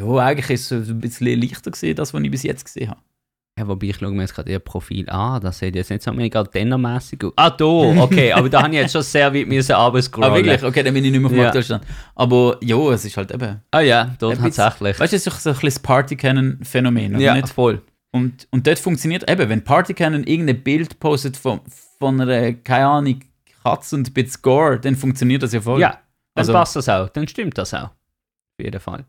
ja, 0.00 0.06
eigentlich 0.18 0.50
ist 0.50 0.70
es 0.72 0.88
ein 0.88 0.98
bisschen 1.00 1.40
leichter 1.40 1.70
gesehen, 1.70 1.96
das, 1.96 2.12
was 2.14 2.22
ich 2.22 2.30
bis 2.30 2.42
jetzt 2.42 2.64
gesehen 2.64 2.90
habe. 2.90 3.00
ja, 3.58 3.68
wobei 3.68 3.86
ich 3.86 3.96
schaue 3.96 4.10
mir 4.10 4.22
jetzt 4.22 4.34
gerade 4.34 4.50
ihr 4.50 4.58
Profil 4.58 5.08
an, 5.08 5.40
das 5.40 5.58
sieht 5.60 5.76
jetzt 5.76 5.90
nicht 5.90 6.02
so 6.02 6.12
mega 6.12 6.42
dennermässig 6.42 7.22
aus. 7.24 7.32
Ah, 7.36 7.50
da, 7.50 7.64
okay, 8.02 8.32
aber 8.32 8.48
da 8.48 8.62
habe 8.62 8.74
ich 8.74 8.80
jetzt 8.80 8.92
schon 8.92 9.02
sehr 9.02 9.32
weit 9.32 9.46
müssen 9.46 9.74
runterscrollen. 9.76 10.32
Ah, 10.32 10.34
wirklich? 10.34 10.62
Okay, 10.64 10.82
dann 10.82 10.94
bin 10.94 11.04
ich 11.04 11.12
nicht 11.12 11.20
mehr 11.20 11.46
auf 11.46 11.52
dem 11.52 11.62
Ja. 11.62 11.80
Aber 12.16 12.58
ja, 12.60 12.76
es 12.92 13.04
ist 13.04 13.16
halt 13.16 13.30
eben. 13.30 13.60
Ah 13.70 13.80
ja, 13.80 14.14
dort 14.18 14.38
tatsächlich. 14.38 14.98
Weißt 14.98 15.12
du, 15.12 15.16
es 15.16 15.26
ist 15.26 15.42
so 15.42 15.50
ein 15.50 15.54
bisschen 15.54 15.66
das 15.68 15.78
Party-Cannon-Phänomen, 15.78 17.20
Ja, 17.20 17.34
nicht? 17.34 17.48
voll. 17.50 17.80
Und, 18.12 18.46
und 18.50 18.66
dort 18.66 18.78
funktioniert 18.78 19.28
eben, 19.30 19.48
wenn 19.48 19.62
Party-Cannon 19.64 20.24
irgendein 20.24 20.62
Bild 20.62 20.98
postet 21.00 21.36
von, 21.36 21.60
von 21.98 22.20
einer, 22.20 22.52
keine 22.52 22.86
Ahnung, 22.86 23.20
Katze 23.62 23.96
und 23.96 24.08
ein 24.08 24.12
bisschen 24.12 24.42
Gore, 24.42 24.78
dann 24.78 24.94
funktioniert 24.96 25.42
das 25.42 25.52
ja 25.52 25.60
voll. 25.60 25.80
Ja, 25.80 25.90
dann 25.90 26.00
Also- 26.42 26.52
passt 26.52 26.76
das 26.76 26.88
auch, 26.88 27.08
dann 27.08 27.26
stimmt 27.28 27.56
das 27.58 27.72
auch. 27.74 27.84
Auf 27.90 28.60
jeden 28.64 28.78
Fall. 28.80 29.04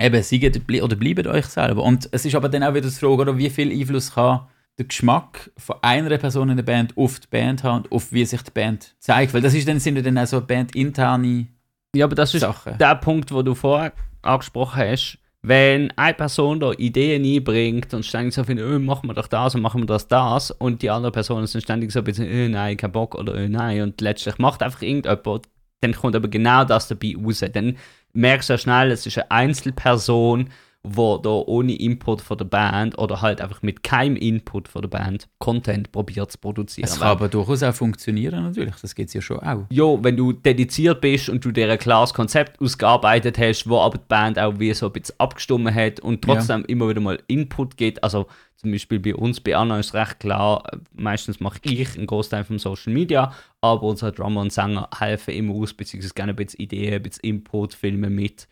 Eben, 0.00 0.22
blie- 0.66 0.82
oder 0.82 0.96
bleibt 0.96 1.26
euch 1.26 1.46
selber. 1.46 1.82
Und 1.82 2.08
es 2.12 2.24
ist 2.24 2.34
aber 2.34 2.48
dann 2.48 2.62
auch 2.62 2.74
wieder 2.74 2.88
die 2.88 2.94
Frage, 2.94 3.22
oder, 3.22 3.36
wie 3.36 3.50
viel 3.50 3.70
Einfluss 3.70 4.14
kann 4.14 4.40
der 4.78 4.86
Geschmack 4.86 5.50
von 5.58 5.76
einer 5.82 6.16
Person 6.16 6.48
in 6.48 6.56
der 6.56 6.64
Band 6.64 6.96
auf 6.96 7.20
die 7.20 7.26
Band 7.28 7.62
haben 7.64 7.82
und 7.82 7.92
auf 7.92 8.12
wie 8.12 8.24
sich 8.24 8.40
die 8.42 8.50
Band 8.50 8.94
zeigt. 8.98 9.34
Weil 9.34 9.42
das 9.42 9.52
ist 9.52 9.68
dann, 9.68 9.78
sind 9.78 9.96
ja 9.96 10.02
dann 10.02 10.16
auch 10.16 10.26
so 10.26 10.40
bandinterne 10.40 11.48
Ja, 11.94 12.06
aber 12.06 12.14
das 12.14 12.34
ist 12.34 12.40
Sachen. 12.40 12.78
der 12.78 12.94
Punkt, 12.94 13.30
wo 13.30 13.42
du 13.42 13.54
vorher 13.54 13.92
angesprochen 14.22 14.80
hast. 14.82 15.18
Wenn 15.42 15.90
eine 15.96 16.14
Person 16.14 16.60
da 16.60 16.72
Ideen 16.72 17.24
einbringt 17.24 17.92
und 17.92 18.06
ständig 18.06 18.34
so 18.34 18.44
findet, 18.44 18.66
oh, 18.66 18.78
machen 18.78 19.08
wir 19.08 19.14
doch 19.14 19.26
das 19.26 19.54
und 19.54 19.62
machen 19.62 19.82
wir 19.82 19.86
das, 19.86 20.08
das 20.08 20.50
und 20.50 20.82
die 20.82 20.90
andere 20.90 21.12
Person 21.12 21.44
ist 21.44 21.54
dann 21.54 21.62
ständig 21.62 21.92
so 21.92 21.98
ein 22.00 22.04
bisschen, 22.04 22.26
oh, 22.26 22.48
nein, 22.48 22.76
kein 22.76 22.92
Bock 22.92 23.14
oder 23.14 23.34
oh, 23.34 23.48
nein 23.48 23.82
und 23.82 24.00
letztlich 24.00 24.38
macht 24.38 24.62
einfach 24.62 24.82
irgendjemand, 24.82 25.46
dann 25.80 25.94
kommt 25.94 26.14
aber 26.14 26.28
genau 26.28 26.64
das 26.64 26.88
dabei 26.88 27.14
raus. 27.22 27.42
Dann 27.52 27.76
merkst 28.12 28.48
du 28.48 28.54
ja 28.54 28.58
schnell, 28.58 28.90
es 28.90 29.06
ist 29.06 29.18
eine 29.18 29.30
Einzelperson, 29.30 30.50
wo 30.82 31.18
da 31.18 31.30
ohne 31.30 31.74
Input 31.74 32.22
von 32.22 32.38
der 32.38 32.46
Band 32.46 32.96
oder 32.98 33.20
halt 33.20 33.42
einfach 33.42 33.62
mit 33.62 33.82
keinem 33.82 34.16
Input 34.16 34.66
von 34.66 34.80
der 34.80 34.88
Band 34.88 35.28
Content 35.38 35.92
probiert 35.92 36.32
zu 36.32 36.38
produzieren. 36.38 36.88
Es 36.88 36.98
kann 36.98 37.08
aber 37.08 37.28
durchaus 37.28 37.62
auch 37.62 37.74
funktionieren, 37.74 38.44
natürlich. 38.44 38.74
Das 38.80 38.94
geht 38.94 39.12
ja 39.12 39.20
schon 39.20 39.40
auch. 39.40 39.66
Jo, 39.70 39.98
wenn 40.02 40.16
du 40.16 40.32
dediziert 40.32 41.02
bist 41.02 41.28
und 41.28 41.44
du 41.44 41.52
dir 41.52 41.70
ein 41.70 41.78
klares 41.78 42.14
Konzept 42.14 42.60
ausgearbeitet 42.62 43.38
hast, 43.38 43.68
wo 43.68 43.78
aber 43.78 43.98
die 43.98 44.04
Band 44.08 44.38
auch 44.38 44.58
wie 44.58 44.72
so 44.72 44.86
ein 44.86 44.92
bisschen 44.92 45.16
abgestimmt 45.18 45.74
hat 45.74 46.00
und 46.00 46.22
trotzdem 46.22 46.64
immer 46.64 46.88
wieder 46.88 47.00
mal 47.00 47.22
Input 47.26 47.76
gibt. 47.76 48.02
Also 48.02 48.26
zum 48.56 48.72
Beispiel 48.72 49.00
bei 49.00 49.14
uns, 49.14 49.40
bei 49.40 49.56
Anna 49.56 49.78
ist 49.78 49.92
recht 49.92 50.20
klar, 50.20 50.62
äh, 50.72 50.78
meistens 50.94 51.40
mache 51.40 51.58
ich 51.62 51.96
einen 51.96 52.06
Großteil 52.06 52.44
vom 52.44 52.58
Social 52.58 52.92
Media, 52.92 53.34
aber 53.60 53.82
unsere 53.82 54.12
Drummer 54.12 54.40
und 54.40 54.52
Sänger 54.52 54.88
helfen 54.98 55.34
immer 55.34 55.54
aus, 55.54 55.74
beziehungsweise 55.74 56.14
gerne 56.14 56.32
ein 56.32 56.36
bisschen 56.36 56.60
Ideen, 56.60 56.94
ein 56.94 57.02
bisschen 57.02 57.24
Input, 57.24 57.74
filmen 57.74 58.14
mit. 58.14 58.48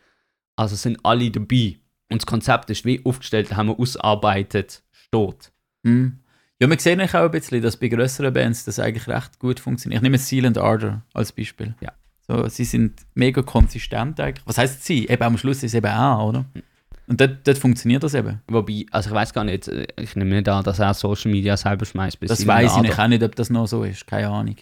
Also 0.57 0.76
sind 0.76 0.99
alle 1.05 1.31
dabei. 1.31 1.76
Und 2.11 2.22
das 2.22 2.26
Konzept 2.26 2.70
ist 2.70 2.84
wie 2.84 3.04
aufgestellt, 3.04 3.54
haben 3.54 3.68
wir 3.68 3.78
ausgearbeitet, 3.78 4.82
steht. 4.92 5.52
Hm. 5.84 6.18
Ja, 6.61 6.68
wir 6.68 6.78
sehen 6.80 6.98
eigentlich 7.00 7.14
auch 7.14 7.24
ein 7.24 7.30
bisschen, 7.30 7.62
dass 7.62 7.76
bei 7.76 7.88
größeren 7.88 8.32
Bands 8.32 8.64
das 8.64 8.78
eigentlich 8.78 9.06
recht 9.06 9.38
gut 9.38 9.61
funktioniert. 9.61 9.98
Ich 9.98 10.02
nehme 10.02 10.18
Seal 10.18 10.46
and 10.46 10.59
Ardor 10.59 11.02
als 11.14 11.32
Beispiel. 11.32 11.74
Ja. 11.80 11.92
So, 12.26 12.48
sie 12.48 12.64
sind 12.64 13.00
mega 13.14 13.42
konsistent 13.42 14.18
eigentlich. 14.20 14.46
Was 14.46 14.59
heißt 14.59 14.84
sie? 14.84 15.06
Eben 15.09 15.22
am 15.22 15.38
Schluss 15.38 15.59
ist 15.59 15.72
es 15.72 15.74
eben 15.74 15.90
auch, 15.90 16.28
oder? 16.28 16.44
Und 17.06 17.20
dort, 17.20 17.46
dort 17.46 17.56
funktioniert 17.56 18.02
das 18.02 18.12
eben. 18.12 18.42
Wobei, 18.48 18.84
also 18.90 19.09
ich 19.09 19.14
weiß 19.14 19.32
gar 19.32 19.44
nicht, 19.44 19.66
äh, 19.68 19.86
ich 19.98 20.14
nehme 20.14 20.36
nicht 20.36 20.48
an, 20.48 20.62
dass 20.62 20.78
er 20.78 20.92
Social 20.92 21.30
Media 21.30 21.56
selber 21.56 21.86
schmeißt. 21.86 22.18
Das 22.22 22.46
weiß 22.46 22.76
ich 22.76 22.82
nicht, 22.82 22.98
auch 22.98 23.09
nicht, 23.09 23.22
ob 23.22 23.34
das 23.34 23.48
noch 23.48 23.66
so 23.66 23.84
ist. 23.84 24.06
Keine 24.06 24.28
Ahnung. 24.28 24.56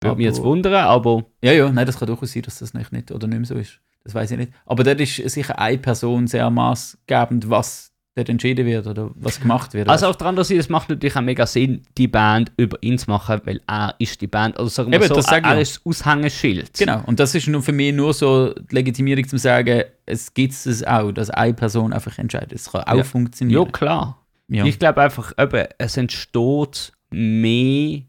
Würde 0.00 0.16
mich 0.16 0.26
jetzt 0.26 0.42
wundern, 0.42 0.74
aber 0.74 1.26
Ja, 1.42 1.52
ja, 1.52 1.70
nein, 1.70 1.84
das 1.84 1.98
kann 1.98 2.06
durchaus 2.06 2.32
sein, 2.32 2.42
dass 2.42 2.60
das 2.60 2.72
nicht, 2.72 2.92
nicht 2.92 3.10
oder 3.10 3.26
nicht 3.26 3.38
mehr 3.38 3.46
so 3.46 3.54
ist. 3.56 3.80
Das 4.08 4.14
weiß 4.14 4.30
ich 4.30 4.38
nicht. 4.38 4.52
Aber 4.64 4.84
dort 4.84 5.02
ist 5.02 5.16
sicher 5.16 5.58
eine 5.58 5.76
Person 5.76 6.26
sehr 6.28 6.48
maßgebend, 6.48 7.50
was 7.50 7.92
dort 8.14 8.30
entschieden 8.30 8.64
wird 8.64 8.86
oder 8.86 9.10
was 9.16 9.38
gemacht 9.38 9.74
wird. 9.74 9.86
Also 9.86 10.06
auf 10.06 10.16
der 10.16 10.28
anderen 10.28 10.46
Seite, 10.46 10.60
es 10.60 10.70
macht 10.70 10.88
natürlich 10.88 11.14
auch 11.14 11.20
mega 11.20 11.46
Sinn, 11.46 11.82
die 11.98 12.08
Band 12.08 12.50
über 12.56 12.78
ihn 12.80 12.96
zu 12.96 13.10
machen, 13.10 13.42
weil 13.44 13.60
er 13.66 13.94
ist 13.98 14.18
die 14.22 14.26
Band. 14.26 14.56
Also 14.56 14.70
sagen 14.70 14.90
wir 14.90 14.98
Eben, 14.98 15.08
so, 15.08 15.14
das 15.14 15.26
sag 15.26 15.40
ich 15.40 15.46
er 15.46 15.56
ja. 15.56 15.60
ist 15.60 15.76
das 15.84 16.06
Aushängeschild. 16.06 16.72
Genau, 16.78 17.02
und 17.04 17.20
das 17.20 17.34
ist 17.34 17.48
nur 17.48 17.62
für 17.62 17.72
mich 17.72 17.92
nur 17.94 18.14
so 18.14 18.54
die 18.54 18.74
Legitimierung 18.74 19.28
zum 19.28 19.38
sagen, 19.38 19.82
es 20.06 20.32
gibt 20.32 20.54
es 20.54 20.82
auch, 20.84 21.12
dass 21.12 21.28
eine 21.28 21.52
Person 21.52 21.92
einfach 21.92 22.16
entscheidet. 22.16 22.54
Es 22.54 22.72
kann 22.72 22.84
auch 22.84 22.92
Ja. 22.92 22.96
Ja, 22.96 23.04
funktionieren. 23.04 23.72
klar. 23.72 24.26
Ja. 24.48 24.64
Ich 24.64 24.78
glaube 24.78 25.02
einfach, 25.02 25.34
eben, 25.38 25.66
es 25.76 25.98
entsteht 25.98 26.94
mehr 27.10 28.00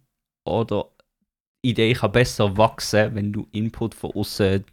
oder 0.45 0.86
Idee 1.62 1.91
kann 1.91 2.14
besser 2.14 2.56
wachsen, 2.56 3.16
wenn 3.16 3.34
du 3.34 3.50
Input 3.52 3.93
von 3.93 4.12
außen 4.12 4.64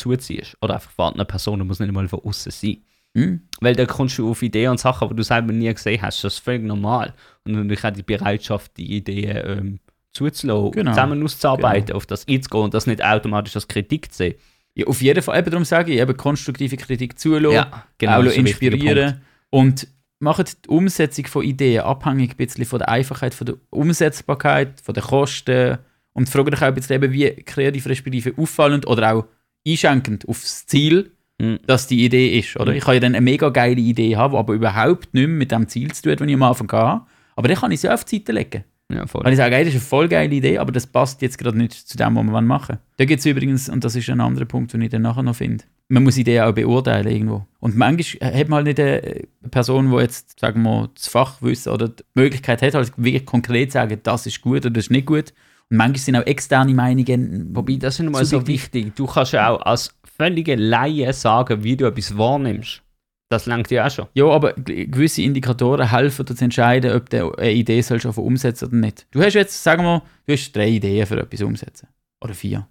zuziehst. 0.00 0.56
Oder 0.60 0.74
einfach 0.74 0.90
von 0.90 1.12
anderen 1.12 1.28
Personen, 1.28 1.66
muss 1.66 1.80
nicht 1.80 1.92
mal 1.92 2.08
von 2.08 2.20
außen 2.20 2.50
sein. 2.50 2.78
Hm? 3.16 3.42
Weil 3.60 3.74
da 3.74 3.86
kommst 3.86 4.18
du 4.18 4.30
auf 4.30 4.42
Ideen 4.42 4.70
und 4.70 4.80
Sachen, 4.80 5.08
die 5.08 5.16
du 5.16 5.22
selber 5.22 5.52
nie 5.52 5.72
gesehen 5.72 6.00
hast. 6.00 6.22
Das 6.22 6.34
ist 6.34 6.38
völlig 6.38 6.62
normal. 6.62 7.14
Und 7.44 7.52
natürlich 7.52 7.84
auch 7.84 7.90
die 7.90 8.02
Bereitschaft, 8.02 8.76
die 8.76 8.96
Ideen 8.96 9.42
ähm, 9.44 9.80
zuzulassen, 10.12 10.72
Genau. 10.72 10.90
zusammen 10.92 11.22
auszuarbeiten, 11.22 11.94
auf 11.94 12.06
das 12.06 12.26
einzugehen 12.28 12.64
und 12.64 12.74
das 12.74 12.86
nicht 12.86 13.04
automatisch 13.04 13.54
als 13.56 13.68
Kritik 13.68 14.12
zu 14.12 14.18
sehen. 14.18 14.34
Ja, 14.74 14.86
auf 14.86 15.02
jeden 15.02 15.22
Fall, 15.22 15.38
eben 15.38 15.50
darum 15.50 15.64
sage 15.64 15.92
ich, 15.92 16.00
eben 16.00 16.16
konstruktive 16.16 16.76
Kritik 16.76 17.18
zulassen, 17.18 17.66
genau. 17.98 18.20
auch 18.20 18.24
inspirieren 18.24 19.20
und 19.50 19.88
macht 20.20 20.64
die 20.64 20.68
Umsetzung 20.68 21.26
von 21.26 21.42
Ideen 21.42 21.82
abhängig 21.82 22.32
ein 22.32 22.36
bisschen 22.36 22.64
von 22.64 22.78
der 22.78 22.88
Einfachheit, 22.88 23.34
von 23.34 23.46
der 23.46 23.56
Umsetzbarkeit, 23.70 24.80
von 24.80 24.94
den 24.94 25.02
Kosten 25.02 25.78
und 26.12 26.28
fragt 26.28 26.52
euch 26.52 26.62
auch 26.62 26.66
ein 26.66 26.74
bisschen, 26.74 27.02
eben, 27.02 27.12
wie 27.12 27.30
kreativ 27.42 27.86
respektive 27.86 28.34
auffallend 28.40 28.86
oder 28.86 29.14
auch 29.14 29.24
einschenkend 29.66 30.26
aufs 30.28 30.66
Ziel, 30.66 31.12
Mhm. 31.40 31.58
dass 31.66 31.86
die 31.86 32.04
Idee 32.04 32.38
ist. 32.38 32.56
Oder? 32.60 32.72
Mhm. 32.72 32.76
Ich 32.78 32.84
kann 32.84 32.94
ja 32.94 33.00
dann 33.00 33.14
eine 33.14 33.24
mega 33.24 33.48
geile 33.48 33.80
Idee 33.80 34.14
haben, 34.14 34.32
die 34.32 34.38
aber 34.38 34.52
überhaupt 34.52 35.14
nicht 35.14 35.26
mehr 35.26 35.36
mit 35.38 35.50
dem 35.50 35.66
Ziel 35.68 35.90
zu 35.90 36.02
tun 36.02 36.12
hat, 36.12 36.20
das 36.20 36.28
ich 36.28 36.34
am 36.34 36.42
Anfang 36.42 36.70
hatte. 36.70 37.06
Aber 37.34 37.48
dann 37.48 37.56
kann 37.56 37.72
ich 37.72 37.80
sie 37.80 37.88
auf 37.88 38.04
die 38.04 38.16
Seite 38.16 38.32
legen. 38.32 38.64
Ja, 38.92 39.06
voll. 39.06 39.24
Weil 39.24 39.32
ich 39.32 39.38
sage, 39.38 39.54
ey, 39.54 39.64
das 39.64 39.72
ist 39.72 39.80
eine 39.80 39.88
voll 39.88 40.08
geile 40.08 40.34
Idee, 40.34 40.58
aber 40.58 40.70
das 40.72 40.86
passt 40.86 41.22
jetzt 41.22 41.38
gerade 41.38 41.56
nicht 41.56 41.72
zu 41.72 41.96
dem, 41.96 42.14
was 42.16 42.24
wir 42.24 42.40
machen 42.42 42.68
wollen. 42.68 42.78
Da 42.98 43.04
gibt 43.06 43.20
es 43.20 43.26
übrigens, 43.26 43.70
und 43.70 43.84
das 43.84 43.96
ist 43.96 44.10
ein 44.10 44.20
anderer 44.20 44.44
Punkt, 44.44 44.72
den 44.74 44.82
ich 44.82 44.90
dann 44.90 45.00
nachher 45.02 45.22
noch 45.22 45.36
finde, 45.36 45.64
man 45.88 46.02
muss 46.02 46.18
Ideen 46.18 46.42
auch 46.42 46.52
beurteilen 46.52 47.06
irgendwo. 47.08 47.46
Und 47.58 47.74
manchmal 47.76 48.34
hat 48.34 48.48
man 48.48 48.56
halt 48.58 48.66
nicht 48.66 48.80
eine 48.80 49.22
Person, 49.50 49.90
die 49.90 49.96
jetzt, 49.96 50.38
sagen 50.40 50.62
wir, 50.62 50.90
das 50.94 51.08
Fachwissen 51.08 51.72
oder 51.72 51.88
die 51.88 52.02
Möglichkeit 52.14 52.60
hat, 52.60 52.74
halt 52.74 52.92
wirklich 52.96 53.24
konkret 53.24 53.70
zu 53.70 53.74
sagen, 53.78 53.98
das 54.02 54.26
ist 54.26 54.40
gut 54.42 54.58
oder 54.66 54.70
das 54.70 54.84
ist 54.84 54.90
nicht 54.90 55.06
gut. 55.06 55.32
Manchmal 55.70 55.98
sind 55.98 56.16
auch 56.16 56.26
externe 56.26 56.74
Meinungen. 56.74 57.54
Wobei, 57.54 57.76
das 57.76 58.00
ist 58.00 58.10
mal 58.10 58.24
so 58.24 58.46
wichtig. 58.46 58.94
Du 58.96 59.06
kannst 59.06 59.32
ja 59.32 59.50
auch 59.50 59.62
als 59.62 59.94
völlige 60.16 60.56
Laie 60.56 61.12
sagen, 61.12 61.62
wie 61.62 61.76
du 61.76 61.86
etwas 61.86 62.16
wahrnimmst. 62.18 62.82
Das 63.30 63.46
langt 63.46 63.70
ja 63.70 63.86
auch 63.86 63.90
schon. 63.90 64.06
Ja, 64.14 64.26
aber 64.26 64.54
gewisse 64.54 65.22
Indikatoren 65.22 65.88
helfen 65.88 66.26
dir 66.26 66.34
zu 66.34 66.44
entscheiden, 66.44 66.92
ob 66.92 67.08
du 67.08 67.32
eine 67.36 67.52
Idee 67.52 67.80
sollst 67.80 68.04
einfach 68.04 68.22
umsetzen 68.22 68.66
oder 68.66 68.76
nicht. 68.76 69.06
Du 69.12 69.22
hast 69.22 69.34
jetzt, 69.34 69.62
sagen 69.62 69.84
wir, 69.84 70.02
du 70.26 70.32
hast 70.32 70.52
drei 70.52 70.68
Ideen 70.68 71.06
für 71.06 71.20
etwas 71.20 71.40
umsetzen. 71.40 71.86
Oder 72.20 72.34
vier. 72.34 72.66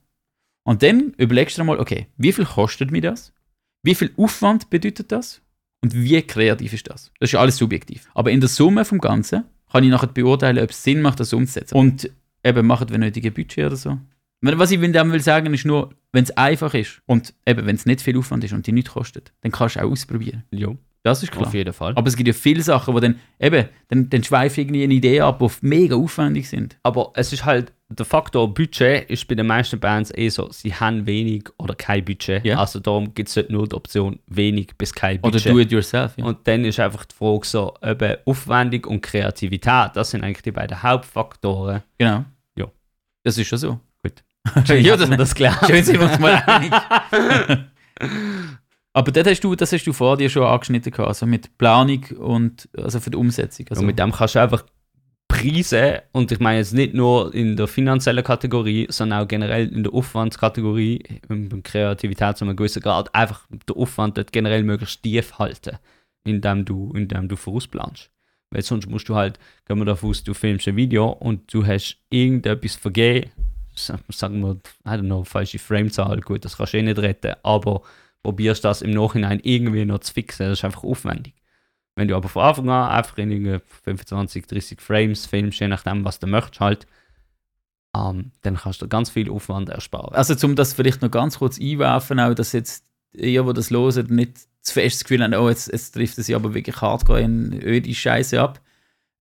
Und 0.66 0.84
dann 0.84 1.14
überlegst 1.18 1.58
du 1.58 1.62
dir 1.62 1.66
mal, 1.66 1.80
okay, 1.80 2.08
wie 2.18 2.34
viel 2.34 2.46
kostet 2.46 2.92
mir 2.92 3.02
das? 3.02 3.32
Wie 3.84 3.96
viel 3.96 4.12
Aufwand 4.18 4.70
bedeutet 4.70 5.14
das? 5.14 5.42
Und 5.82 5.96
wie 5.96 6.22
kreativ 6.22 6.74
ist 6.74 6.90
das? 6.90 7.12
Das 7.22 7.32
ist 7.32 7.40
alles 7.40 7.56
subjektiv. 7.56 8.10
Aber 8.14 8.30
in 8.30 8.42
der 8.42 8.50
Summe 8.50 8.84
vom 8.84 9.00
Ganzen 9.00 9.46
kann 9.72 9.86
ich 9.86 9.90
nachher 9.90 10.08
beurteilen, 10.08 10.62
ob 10.62 10.72
es 10.72 10.84
Sinn 10.84 11.02
macht, 11.02 11.22
das 11.22 11.32
umzusetzen. 11.32 11.76
Und 11.78 12.12
eben 12.44 12.68
macht 12.68 12.92
wenn 12.92 13.02
nötige 13.02 13.32
Budget 13.32 13.66
oder 13.66 13.76
so. 13.76 13.98
Was 14.42 14.72
ich 14.72 14.80
damit 14.80 15.14
will 15.14 15.22
sagen, 15.22 15.54
ist 15.54 15.66
nur, 15.66 15.94
wenn 16.14 16.24
es 16.24 16.32
einfach 16.32 16.74
ist 16.74 17.02
und 17.06 17.34
eben, 17.46 17.66
wenn 17.66 17.76
es 17.76 17.86
nicht 17.86 18.02
viel 18.02 18.18
Aufwand 18.18 18.44
ist 18.44 18.54
und 18.54 18.66
die 18.68 18.72
nichts 18.72 18.92
kostet, 18.92 19.34
dann 19.42 19.52
kannst 19.52 19.76
du 19.76 19.82
auch 19.82 19.92
ausprobieren. 19.92 20.44
Ja, 20.52 20.70
Das 21.04 21.24
ist 21.24 21.32
klar. 21.32 21.48
auf 21.48 21.54
jeden 21.54 21.72
Fall. 21.74 21.94
Aber 21.96 22.08
es 22.08 22.16
gibt 22.18 22.28
ja 22.28 22.34
viele 22.34 22.62
Sachen, 22.62 22.94
wo 22.94 23.00
dann 23.00 23.20
eben, 23.40 23.70
dann, 23.88 24.10
dann 24.10 24.24
schweife 24.24 24.60
irgendwie 24.62 24.84
eine 24.84 24.94
Idee 24.94 25.22
ab, 25.22 25.40
die 25.40 25.48
mega 25.62 25.96
aufwendig 25.96 26.50
sind. 26.50 26.78
Aber 26.84 27.12
es 27.16 27.32
ist 27.32 27.46
halt, 27.46 27.72
der 27.88 28.06
Faktor 28.06 28.54
Budget 28.54 29.10
ist 29.10 29.28
bei 29.28 29.34
den 29.36 29.48
meisten 29.48 29.80
Bands 29.80 30.12
eh 30.16 30.30
so, 30.30 30.52
sie 30.52 30.74
haben 30.74 31.06
wenig 31.08 31.46
oder 31.58 31.74
kein 31.74 32.04
Budget. 32.04 32.44
Ja. 32.46 32.60
Also 32.60 32.80
darum 32.80 33.14
gibt 33.16 33.30
es 33.30 33.36
halt 33.38 33.50
nur 33.50 33.68
die 33.68 33.76
Option 33.76 34.20
wenig 34.28 34.78
bis 34.78 34.94
kein 34.94 35.20
Oder 35.20 35.32
Budget. 35.32 35.52
do 35.54 35.60
it 35.60 35.72
yourself. 35.72 36.14
Ja. 36.18 36.26
Und 36.26 36.46
dann 36.48 36.66
ist 36.66 36.80
einfach 36.80 37.06
die 37.06 37.16
Frage 37.16 37.46
so, 37.48 37.74
eben 37.82 38.18
Aufwendung 38.26 38.84
und 38.86 39.02
Kreativität, 39.02 39.92
das 39.96 40.12
sind 40.12 40.24
eigentlich 40.24 40.44
die 40.44 40.52
beiden 40.52 40.84
Hauptfaktoren. 40.84 41.82
genau. 41.98 42.26
Ja. 42.58 42.68
Das 43.24 43.38
ist 43.38 43.48
schon 43.48 43.58
so. 43.58 43.80
Gut. 44.04 44.24
ja, 44.68 44.98
Hat 45.00 45.10
man 45.10 45.18
das 45.18 45.34
gelernt. 45.34 45.60
Schön 45.66 45.84
sind 45.84 46.00
wir 46.00 46.10
uns 46.10 46.20
mal 46.20 46.44
einig. 46.46 46.72
Aber 48.94 49.12
das 49.12 49.28
hast, 49.28 49.42
du, 49.42 49.56
das 49.56 49.72
hast 49.72 49.86
du 49.86 49.94
vor 49.94 50.18
dir 50.18 50.30
schon 50.30 50.44
angeschnitten, 50.44 50.92
gehabt, 50.92 51.08
also 51.08 51.26
mit 51.26 51.58
Planung 51.58 52.04
und 52.18 52.68
also 52.76 53.00
für 53.00 53.12
die 53.12 53.18
Umsetzung. 53.18 53.68
Also, 53.70 53.82
und 53.82 53.86
mit 53.86 54.00
dem 54.00 54.12
kannst 54.12 54.36
du 54.36 54.40
einfach 54.40 54.66
Preise, 55.28 56.02
und 56.12 56.32
ich 56.32 56.40
meine 56.40 56.58
jetzt 56.58 56.74
nicht 56.74 56.96
nur 56.96 57.34
in 57.34 57.56
der 57.56 57.68
finanziellen 57.68 58.24
Kategorie, 58.24 58.88
sondern 58.90 59.24
auch 59.24 59.28
generell 59.28 59.68
in 59.72 59.84
der 59.84 59.94
Aufwandskategorie, 59.94 61.04
der 61.30 61.62
Kreativität 61.62 62.38
zu 62.38 62.46
einem 62.46 62.56
gewissen 62.56 62.82
Grad, 62.82 63.14
einfach 63.14 63.46
den 63.52 63.76
Aufwand 63.76 64.18
dort 64.18 64.32
generell 64.32 64.64
möglichst 64.64 65.04
tief 65.04 65.38
halten, 65.38 65.78
indem 66.26 66.66
du, 66.66 66.92
indem 66.96 67.28
du 67.30 67.36
vorausplanst. 67.36 68.10
Weil 68.50 68.64
sonst 68.64 68.90
musst 68.90 69.08
du 69.08 69.16
halt, 69.16 69.38
gehen 69.68 69.78
wir 69.78 69.86
davon 69.86 70.10
aus, 70.10 70.24
du 70.24 70.34
filmst 70.34 70.68
ein 70.68 70.76
Video 70.76 71.10
und 71.10 71.54
du 71.54 71.64
hast 71.66 71.98
irgendetwas 72.10 72.76
vergeben, 72.76 73.30
sa- 73.76 74.00
sagen 74.10 74.42
wir, 74.42 74.58
I 74.88 74.98
don't 74.98 75.02
know, 75.02 75.24
falsche 75.24 75.60
Framezahl, 75.60 76.20
gut, 76.22 76.44
das 76.44 76.58
kannst 76.58 76.74
du 76.74 76.80
eh 76.80 76.82
nicht 76.82 76.98
retten, 76.98 77.36
aber 77.44 77.84
probierst 78.24 78.66
das 78.66 78.82
im 78.82 78.92
Nachhinein 78.92 79.40
irgendwie 79.44 79.86
noch 79.86 80.00
zu 80.00 80.14
fixen, 80.14 80.48
das 80.48 80.60
ist 80.60 80.66
einfach 80.66 80.84
aufwendig. 80.84 81.36
Wenn 81.96 82.08
du 82.08 82.16
aber 82.16 82.30
von 82.30 82.44
Anfang 82.44 82.70
an 82.70 82.92
einfach 82.92 83.18
in 83.18 83.32
irgendwie 83.32 83.60
25, 83.84 84.48
30 84.48 84.82
Frames 84.82 85.26
filmst, 85.26 85.60
je 85.60 85.68
nachdem, 85.68 86.06
was 86.06 86.20
du 86.20 86.28
möchtest, 86.28 86.60
halt, 86.60 86.88
ähm, 87.96 88.32
dann 88.42 88.56
kannst 88.56 88.82
du 88.82 88.88
ganz 88.88 89.10
viel 89.10 89.30
Aufwand 89.30 89.70
ersparen. 89.70 90.16
also 90.16 90.36
um 90.46 90.56
das 90.56 90.74
vielleicht 90.74 91.02
noch 91.02 91.12
ganz 91.12 91.40
kurz 91.40 91.60
einwerfen, 91.60 92.20
auch, 92.20 92.34
dass 92.34 92.54
jetzt 92.54 92.86
ihr, 93.14 93.44
die 93.44 93.54
das 93.54 93.72
hören, 93.72 94.16
nicht 94.16 94.38
zu 94.62 94.74
fest 94.74 94.98
das 94.98 95.04
Gefühl 95.04 95.24
haben, 95.24 95.34
oh, 95.34 95.50
jetzt, 95.50 95.72
jetzt 95.72 95.92
trifft 95.92 96.18
es 96.18 96.28
sich 96.28 96.36
aber 96.36 96.54
wirklich 96.54 96.80
hardcore 96.82 97.22
in 97.22 97.54
öde 97.64 97.94
Scheiße 97.94 98.40
ab. 98.40 98.62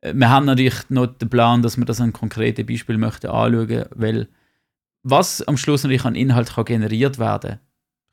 Äh, 0.01 0.15
Wir 0.15 0.29
haben 0.29 0.47
natürlich 0.47 0.91
noch 0.91 1.07
den 1.07 1.31
Plan, 1.31 1.63
dass 1.63 1.77
wir 1.77 1.85
das 1.85 2.01
an 2.01 2.13
konkreten 2.13 2.67
Beispielen 2.67 3.01
möchten 3.01 3.29
anschauen, 3.29 3.87
weil 3.95 4.29
was 5.03 5.43
am 5.43 5.57
Schluss 5.57 5.85
natürlich 5.85 6.05
an 6.05 6.15
Inhalt 6.15 6.55
kann 6.55 6.65
generiert 6.65 7.19
werden, 7.19 7.61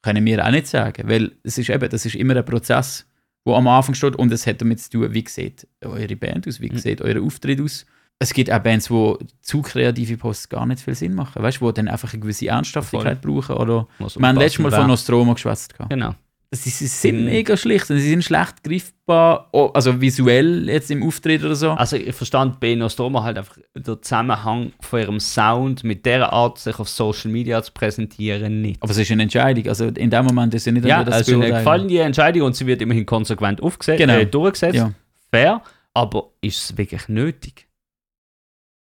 können 0.06 0.26
wir 0.26 0.46
auch 0.46 0.52
nicht 0.52 0.68
sagen, 0.68 1.10
weil 1.10 1.32
es 1.44 1.58
ist 1.58 1.70
eben, 1.70 1.90
das 1.90 2.06
ist 2.06 2.16
immer 2.16 2.36
ein 2.38 2.46
Prozess, 2.46 3.06
wo 3.44 3.56
am 3.56 3.68
Anfang 3.68 3.94
steht 3.96 4.16
und 4.16 4.32
es 4.32 4.48
hat 4.48 4.62
damit 4.62 4.80
zu 4.80 4.90
tun, 4.92 5.14
wie 5.14 5.26
sieht 5.28 5.68
eure 5.84 6.16
Band 6.16 6.48
aus, 6.48 6.62
wie 6.62 6.70
Mhm. 6.70 6.78
sieht 6.78 7.02
euer 7.02 7.22
Auftritt 7.22 7.60
aus. 7.62 7.86
Es 8.18 8.34
gibt 8.34 8.50
auch 8.50 8.60
Bands, 8.60 8.90
wo 8.90 9.20
zu 9.42 9.62
kreative 9.62 10.16
Posts 10.18 10.48
gar 10.50 10.66
nicht 10.66 10.80
viel 10.80 10.96
Sinn 10.96 11.14
machen, 11.14 11.44
weißt 11.44 11.58
du, 11.58 11.66
wo 11.66 11.72
dann 11.74 11.90
einfach 11.90 12.14
eine 12.14 12.22
gewisse 12.22 12.48
Ernsthaftigkeit 12.48 13.22
brauchen 13.22 13.56
oder 13.58 13.88
haben 14.00 14.38
letztes 14.38 14.60
Mal 14.60 14.72
von. 14.72 14.88
Nostromo 14.88 15.34
geschwätzt. 15.34 15.76
Genau. 15.90 16.16
Sie, 16.56 16.70
sie 16.70 16.88
sind 16.88 17.20
Mhm. 17.20 17.26
mega 17.26 17.56
schlicht 17.58 17.90
und 17.90 17.98
sie 18.00 18.10
sind 18.10 18.24
schlecht 18.24 18.64
greifbar, 18.64 19.50
also 19.74 20.00
visuell 20.02 20.68
jetzt 20.70 20.90
im 20.92 21.04
Auftritt 21.04 21.44
oder 21.44 21.56
so. 21.56 21.72
Also 21.72 21.96
ich 21.98 22.16
verstand 22.16 22.60
bei 22.60 22.76
Nostromo 22.76 23.24
halt 23.24 23.38
einfach 23.38 23.58
der 23.76 24.02
Zusammenhang 24.02 24.72
von 24.80 25.00
ihrem 25.00 25.20
Sound 25.20 25.84
mit 25.84 26.06
der 26.06 26.32
Art, 26.34 26.58
sich 26.60 26.80
auf 26.80 26.90
Social 26.90 27.30
Media 27.32 27.62
zu 27.62 27.72
präsentieren, 27.74 28.62
nicht. 28.62 28.82
Aber 28.82 28.92
es 28.92 28.98
ist 28.98 29.12
eine 29.12 29.24
Entscheidung, 29.24 29.68
also 29.68 29.86
in 29.86 30.10
dem 30.10 30.26
Moment 30.26 30.54
ist 30.54 30.66
ja 30.66 30.72
nicht 30.72 30.86
Ja, 30.86 31.04
das 31.04 31.16
also 31.16 31.36
eine 31.42 31.50
gefallene 31.52 32.00
Entscheidung 32.00 32.44
und 32.44 32.56
sie 32.56 32.66
wird 32.66 32.82
immerhin 32.82 33.06
konsequent 33.06 33.62
aufgesetzt, 33.62 34.00
Genau. 34.00 34.14
äh, 34.18 34.26
durchgesetzt. 34.26 34.76
Ja. 34.76 34.92
Fair, 35.32 35.62
aber 35.94 36.30
ist 36.42 36.72
es 36.72 36.78
wirklich 36.78 37.08
nötig? 37.08 37.65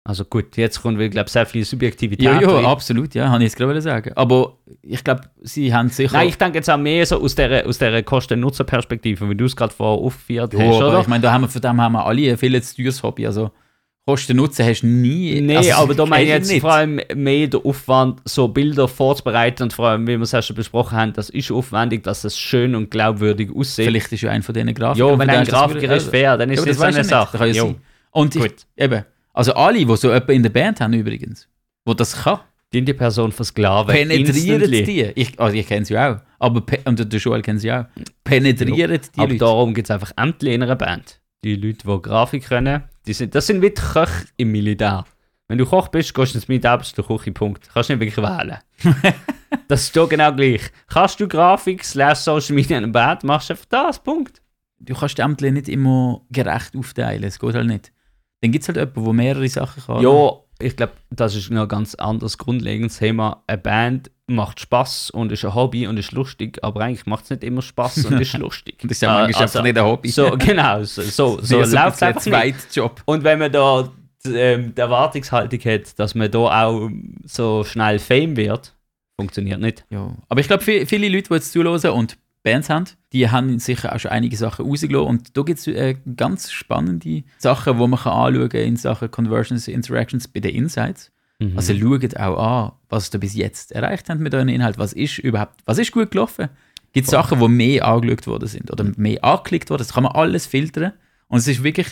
Also 0.09 0.25
gut, 0.25 0.57
jetzt 0.57 0.81
kommt, 0.81 0.99
ich 1.03 1.11
glaube, 1.11 1.29
sehr 1.29 1.45
viel 1.45 1.67
Subjektivität. 1.67 2.25
Ja, 2.25 2.41
ja, 2.41 2.49
rein. 2.49 2.65
absolut, 2.65 3.15
ja, 3.15 3.29
habe 3.29 3.45
ich 3.45 3.51
jetzt 3.51 3.59
gerade 3.59 3.83
sagen. 3.83 4.11
Aber 4.17 4.55
ich 4.81 5.05
glaube, 5.05 5.21
sie 5.43 5.75
haben 5.75 5.91
sicher. 5.91 6.17
Nein, 6.17 6.29
ich 6.29 6.39
denke 6.39 6.57
jetzt 6.57 6.71
auch 6.71 6.79
mehr 6.79 7.05
so 7.05 7.21
aus 7.21 7.35
der, 7.35 7.67
aus 7.67 7.77
der 7.77 8.03
Kosten-Nutzen-Perspektive, 8.03 9.29
wie 9.29 9.35
du 9.35 9.45
es 9.45 9.55
gerade 9.55 9.75
vorher 9.75 10.03
aufgeführt 10.03 10.55
ja, 10.55 10.61
hast, 10.61 10.77
oder? 10.77 11.01
ich 11.03 11.09
meine, 11.09 11.21
da 11.21 11.31
haben 11.31 11.43
wir, 11.43 11.49
von 11.49 11.61
dem 11.61 11.79
haben 11.79 11.93
wir 11.93 12.07
alle 12.07 12.31
ein 12.31 12.39
viel 12.39 12.63
zu 12.63 12.77
teures 12.77 13.03
Hobby. 13.03 13.27
Also 13.27 13.51
Kosten-Nutzen 14.07 14.65
hast 14.65 14.81
du 14.81 14.87
nie. 14.87 15.43
Nee, 15.43 15.59
also, 15.59 15.73
aber 15.75 15.95
da 15.95 16.07
meine 16.07 16.25
ich 16.25 16.31
jetzt 16.31 16.59
vor 16.63 16.73
allem 16.73 17.03
mehr 17.15 17.47
der 17.47 17.67
Aufwand, 17.67 18.23
so 18.25 18.49
Bilder 18.49 18.89
vorzubereiten 18.89 19.65
und 19.65 19.75
vor 19.75 19.89
allem, 19.89 20.07
wie 20.07 20.17
wir 20.17 20.23
es 20.23 20.33
ja 20.33 20.41
schon 20.41 20.57
besprochen 20.57 20.97
haben, 20.97 21.13
das 21.13 21.29
ist 21.29 21.51
aufwendig, 21.51 22.03
dass 22.05 22.25
es 22.25 22.39
schön 22.39 22.75
und 22.75 22.91
glaubwürdig 22.91 23.51
aussieht. 23.55 23.85
Vielleicht 23.85 24.11
ist 24.11 24.23
ja 24.23 24.31
einer 24.31 24.43
von 24.43 24.55
diesen 24.55 24.73
Grafikern. 24.73 25.11
ja, 25.11 25.19
wenn 25.19 25.29
ein 25.29 25.47
Grafiker 25.47 25.97
ist 25.97 26.09
fair, 26.09 26.39
dann 26.39 26.49
ist 26.49 26.61
Ja, 26.61 26.65
das 26.65 26.77
so 26.79 26.83
eine 26.85 26.97
nicht. 26.97 27.13
Das 27.13 27.33
kann 27.33 27.53
Sache. 27.53 27.75
Und 28.13 28.35
ich, 28.35 28.41
Gut. 28.41 28.55
eben, 28.79 29.05
also 29.39 29.55
alle, 29.55 29.79
die 29.85 29.97
so 29.97 30.09
jemanden 30.09 30.33
in 30.33 30.43
der 30.43 30.51
Band 30.51 30.81
haben 30.81 30.93
übrigens, 30.93 31.49
wo 31.85 31.95
das 31.95 32.23
kann, 32.25 32.41
Die 32.73 32.85
die 32.85 32.93
Person 32.93 33.31
versklaven. 33.31 33.95
penetrieren 33.95 34.71
die. 34.71 35.13
Ich, 35.15 35.39
also 35.39 35.57
ich 35.57 35.67
kenne 35.67 35.85
sie 35.87 35.97
auch, 35.97 36.17
aber 36.41 36.63
und 36.85 37.13
der 37.13 37.21
Joel 37.21 37.43
kennt 37.43 37.61
sie 37.61 37.71
auch. 37.73 37.85
Penetrieren 38.25 39.01
die 39.01 39.19
Aber 39.21 39.29
Leute. 39.29 39.39
darum 39.39 39.75
gibt 39.75 39.87
es 39.89 39.91
einfach 39.93 40.11
Ämter 40.17 40.49
in 40.49 40.63
einer 40.65 40.75
Band. 40.75 41.21
Die 41.45 41.55
Leute, 41.55 41.87
die 41.87 42.03
Grafik 42.03 42.47
können, 42.49 42.83
die 43.07 43.13
sind, 43.13 43.33
das 43.35 43.47
sind 43.47 43.63
wie 43.63 43.71
die 43.71 43.81
Köche 43.81 44.27
im 44.39 44.51
Militär. 44.51 45.05
Wenn 45.47 45.57
du 45.59 45.65
Koch 45.67 45.87
bist, 45.89 46.13
gehst 46.13 46.35
du 46.35 46.39
ins 46.39 46.49
Militär, 46.49 46.77
bist 46.77 46.99
du 46.99 47.03
Küche, 47.05 47.31
Punkt. 47.31 47.71
Kannst 47.73 47.91
nicht 47.91 48.01
wirklich 48.01 48.19
wählen. 48.19 48.59
das 49.69 49.83
ist 49.85 49.97
doch 49.97 50.09
genau 50.09 50.33
gleich. 50.33 50.63
Kannst 50.89 51.21
du 51.21 51.29
Grafik 51.29 51.85
slash 51.85 52.19
Social 52.19 52.55
Media 52.57 52.77
in 52.77 52.85
einer 52.85 52.93
Band, 52.93 53.23
machst 53.23 53.49
du 53.51 53.55
einfach 53.55 53.67
das, 53.67 54.03
Punkt. 54.03 54.43
Du 54.81 54.95
kannst 54.95 55.17
die 55.17 55.23
Ämter 55.23 55.49
nicht 55.51 55.69
immer 55.69 56.23
gerecht 56.31 56.77
aufteilen, 56.77 57.23
es 57.25 57.39
geht 57.39 57.55
halt 57.55 57.67
nicht. 57.69 57.93
Dann 58.41 58.53
gibt 58.53 58.63
es 58.63 58.69
halt 58.69 58.77
jemanden, 58.77 59.05
der 59.05 59.13
mehrere 59.13 59.49
Sachen 59.49 59.83
kann. 59.83 60.03
Ja, 60.03 60.33
ich 60.61 60.77
glaube, 60.77 60.93
das 61.11 61.35
ist 61.35 61.51
noch 61.51 61.63
ein 61.63 61.69
ganz 61.69 61.95
anderes 61.95 62.39
grundlegendes 62.39 62.99
Thema. 62.99 63.43
Eine 63.47 63.59
Band 63.59 64.11
macht 64.27 64.61
Spaß 64.61 65.11
und 65.11 65.33
ist 65.33 65.45
ein 65.45 65.55
Hobby 65.55 65.87
und 65.87 65.97
ist 65.97 66.13
lustig, 66.13 66.59
aber 66.63 66.83
eigentlich 66.83 67.07
macht 67.07 67.25
es 67.25 67.31
nicht 67.31 67.45
immer 67.45 67.63
Spaß 67.63 68.05
und 68.07 68.21
ist 68.21 68.37
lustig. 68.37 68.79
Das 68.83 68.93
ist 68.93 69.03
ja 69.03 69.13
manchmal 69.13 69.43
also, 69.43 69.59
einfach 69.59 69.63
nicht 69.63 69.79
ein 69.79 69.85
Hobby. 69.85 70.09
So, 70.09 70.31
genau, 70.39 70.83
so, 70.85 71.03
so, 71.03 71.39
so 71.41 71.65
so 71.65 71.75
läuft 71.77 71.97
es 71.97 72.03
ein 72.03 72.09
einfach 72.09 72.27
nicht. 72.27 72.71
Zweitjob. 72.71 73.03
Und 73.07 73.25
wenn 73.25 73.39
man 73.39 73.53
da 73.53 73.89
die, 74.25 74.35
ähm, 74.35 74.75
die 74.75 74.81
Erwartungshaltung 74.81 75.61
hat, 75.61 75.99
dass 75.99 76.15
man 76.15 76.31
da 76.31 76.39
auch 76.39 76.91
so 77.25 77.65
schnell 77.65 77.99
Fame 77.99 78.37
wird, 78.37 78.75
funktioniert 79.17 79.61
nicht. 79.61 79.85
Ja. 79.91 80.15
Aber 80.29 80.41
ich 80.41 80.49
glaube, 80.49 80.63
viele, 80.63 80.87
viele 80.87 81.09
Leute, 81.09 81.29
die 81.29 81.35
jetzt 81.35 81.53
zuhören 81.53 81.91
und 81.91 82.19
Bands 82.49 82.71
haben, 82.71 82.87
die 83.13 83.29
haben 83.29 83.59
sicher 83.59 83.95
auch 83.95 83.99
schon 83.99 84.11
einige 84.11 84.37
Sachen 84.37 84.65
rausgelassen. 84.67 85.07
Und 85.07 85.37
da 85.37 85.43
gibt 85.43 85.59
es 85.59 85.67
äh, 85.67 85.97
ganz 86.17 86.51
spannende 86.51 87.25
Sachen, 87.37 87.79
die 87.79 87.87
man 87.87 87.99
kann 87.99 88.13
anschauen 88.13 88.49
kann 88.49 88.61
in 88.63 88.77
Sachen 88.77 89.11
Conversions, 89.11 89.69
Interactions 89.69 90.29
bei 90.29 90.41
den 90.41 90.55
Insights. 90.55 91.13
Mhm. 91.39 91.57
Also 91.57 91.75
schaut 91.75 92.17
auch 92.17 92.39
an, 92.39 92.73
was 92.89 93.13
ihr 93.13 93.21
bis 93.21 93.35
jetzt 93.35 93.73
erreicht 93.73 94.09
habt 94.09 94.21
mit 94.21 94.35
euren 94.35 94.49
Inhalt. 94.49 94.79
Was 94.79 94.95
ist 94.95 95.19
überhaupt, 95.19 95.61
was 95.67 95.79
ist 95.79 95.93
gut 95.93 96.11
gelaufen? 96.11 96.49
Gibt 96.93 97.05
es 97.05 97.11
Sachen, 97.11 97.39
die 97.39 97.49
mehr 97.49 97.87
angeschaut 97.87 98.27
worden 98.27 98.49
sind 98.49 98.71
oder 98.73 98.85
mehr 98.97 99.23
angeklickt 99.23 99.69
worden? 99.69 99.81
Das 99.81 99.93
kann 99.93 100.05
man 100.05 100.13
alles 100.13 100.47
filtern. 100.47 100.95
Und 101.29 101.39
es 101.39 101.49
ist 101.49 101.63
wirklich 101.63 101.89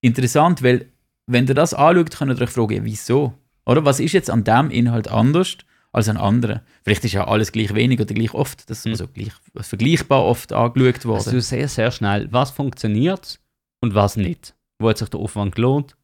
interessant, 0.00 0.64
weil 0.64 0.86
wenn 1.26 1.46
ihr 1.46 1.54
das 1.54 1.72
anschaut, 1.72 2.10
könnt 2.18 2.32
ihr 2.32 2.42
euch 2.42 2.50
fragen, 2.50 2.80
wieso? 2.82 3.34
Oder 3.64 3.84
was 3.84 4.00
ist 4.00 4.12
jetzt 4.12 4.28
an 4.28 4.42
dem 4.42 4.70
Inhalt 4.70 5.08
anders 5.08 5.58
als 5.94 6.08
an 6.08 6.16
anderen? 6.16 6.60
Vielleicht 6.82 7.04
ist 7.04 7.12
ja 7.12 7.26
alles 7.26 7.52
gleich 7.52 7.74
wenig 7.74 8.00
oder 8.00 8.12
gleich 8.14 8.34
oft, 8.34 8.68
das, 8.68 8.84
Mhm. 8.84 8.92
also 8.92 9.06
gleich, 9.08 9.32
vergleichbar 9.60 10.24
oft 10.24 10.52
angeschaut 10.52 11.04
worden. 11.06 11.18
Also 11.26 11.40
siehst 11.40 11.74
sehr 11.76 11.90
schnell, 11.90 12.28
was 12.30 12.50
funktioniert 12.50 13.38
und 13.80 13.94
was 13.94 14.16
nicht. 14.16 14.54
Wo 14.78 14.88
hat 14.88 14.98
sich 14.98 15.08
der 15.08 15.20
Aufwand 15.20 15.54
gelohnt, 15.54 15.96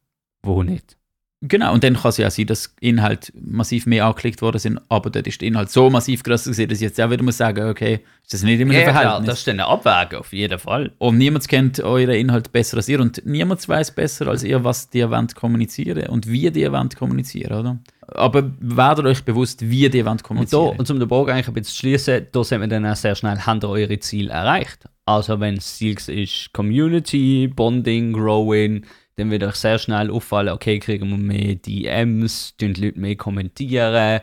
wo 0.43 0.63
nicht. 0.63 0.97
Genau, 1.43 1.73
und 1.73 1.83
dann 1.83 1.95
kann 1.95 2.09
es 2.09 2.17
ja 2.17 2.27
auch 2.27 2.31
sein, 2.31 2.45
dass 2.45 2.75
Inhalte 2.81 3.33
massiv 3.35 3.87
mehr 3.87 4.05
angeklickt 4.05 4.43
worden 4.43 4.59
sind, 4.59 4.79
aber 4.89 5.09
dort 5.09 5.25
ist 5.25 5.41
der 5.41 5.47
Inhalt 5.47 5.71
so 5.71 5.89
massiv 5.89 6.21
größer 6.21 6.51
gewesen, 6.51 6.69
dass 6.69 6.77
ich 6.77 6.83
jetzt 6.83 7.01
auch 7.01 7.09
wieder 7.09 7.23
muss 7.23 7.37
sagen, 7.37 7.67
okay, 7.67 8.01
ist 8.21 8.31
das 8.33 8.43
nicht 8.43 8.59
immer 8.59 8.75
ein 8.75 8.83
Verhältnis. 8.83 9.25
das 9.25 9.39
ist 9.39 9.47
dann 9.47 9.59
ein 9.59 9.65
Abwägen, 9.65 10.19
auf 10.19 10.33
jeden 10.33 10.59
Fall. 10.59 10.91
Und 10.99 11.17
niemand 11.17 11.47
kennt 11.47 11.79
euren 11.79 12.13
Inhalt 12.13 12.51
besser 12.51 12.77
als 12.77 12.87
ihr 12.89 12.99
und 13.01 13.25
niemand 13.25 13.67
weiß 13.67 13.89
besser 13.95 14.27
als 14.27 14.43
ihr, 14.43 14.63
was 14.63 14.91
die 14.91 15.09
wollt 15.09 15.33
kommunizieren 15.33 16.09
und 16.09 16.27
wie 16.27 16.51
die 16.51 16.71
wollt 16.71 16.95
kommunizieren, 16.95 17.59
oder? 17.59 17.79
Aber 18.13 18.51
werdet 18.59 19.05
euch 19.05 19.23
bewusst, 19.23 19.61
wie 19.61 19.89
die 19.89 20.05
wollt 20.05 20.11
Und, 20.11 20.21
da, 20.21 20.27
kommunizieren. 20.27 20.77
und 20.77 20.89
um 20.89 20.99
den 20.99 21.07
Bogen 21.07 21.31
eigentlich 21.31 21.47
ein 21.47 21.53
bisschen 21.53 21.73
zu 21.73 21.79
schließen, 21.79 22.27
da 22.31 22.43
sind 22.43 22.61
wir 22.61 22.67
dann 22.67 22.85
auch 22.85 22.95
sehr 22.95 23.15
schnell, 23.15 23.39
haben 23.39 23.59
ihr 23.63 23.69
eure 23.69 23.99
Ziele 23.99 24.31
erreicht. 24.31 24.87
Also 25.05 25.39
wenn 25.39 25.55
das 25.55 25.77
Ziel 25.77 25.97
ist 26.07 26.53
Community, 26.53 27.47
Bonding, 27.47 28.13
Growing, 28.13 28.85
dann 29.15 29.31
wird 29.31 29.43
euch 29.43 29.55
sehr 29.55 29.77
schnell 29.77 30.09
auffallen, 30.09 30.53
okay, 30.53 30.79
kriegen 30.79 31.09
wir 31.09 31.17
mehr 31.17 31.55
DMs, 31.55 32.55
tun 32.57 32.73
die 32.73 32.85
Leute 32.85 32.99
mehr 32.99 33.15
kommentieren, 33.15 34.21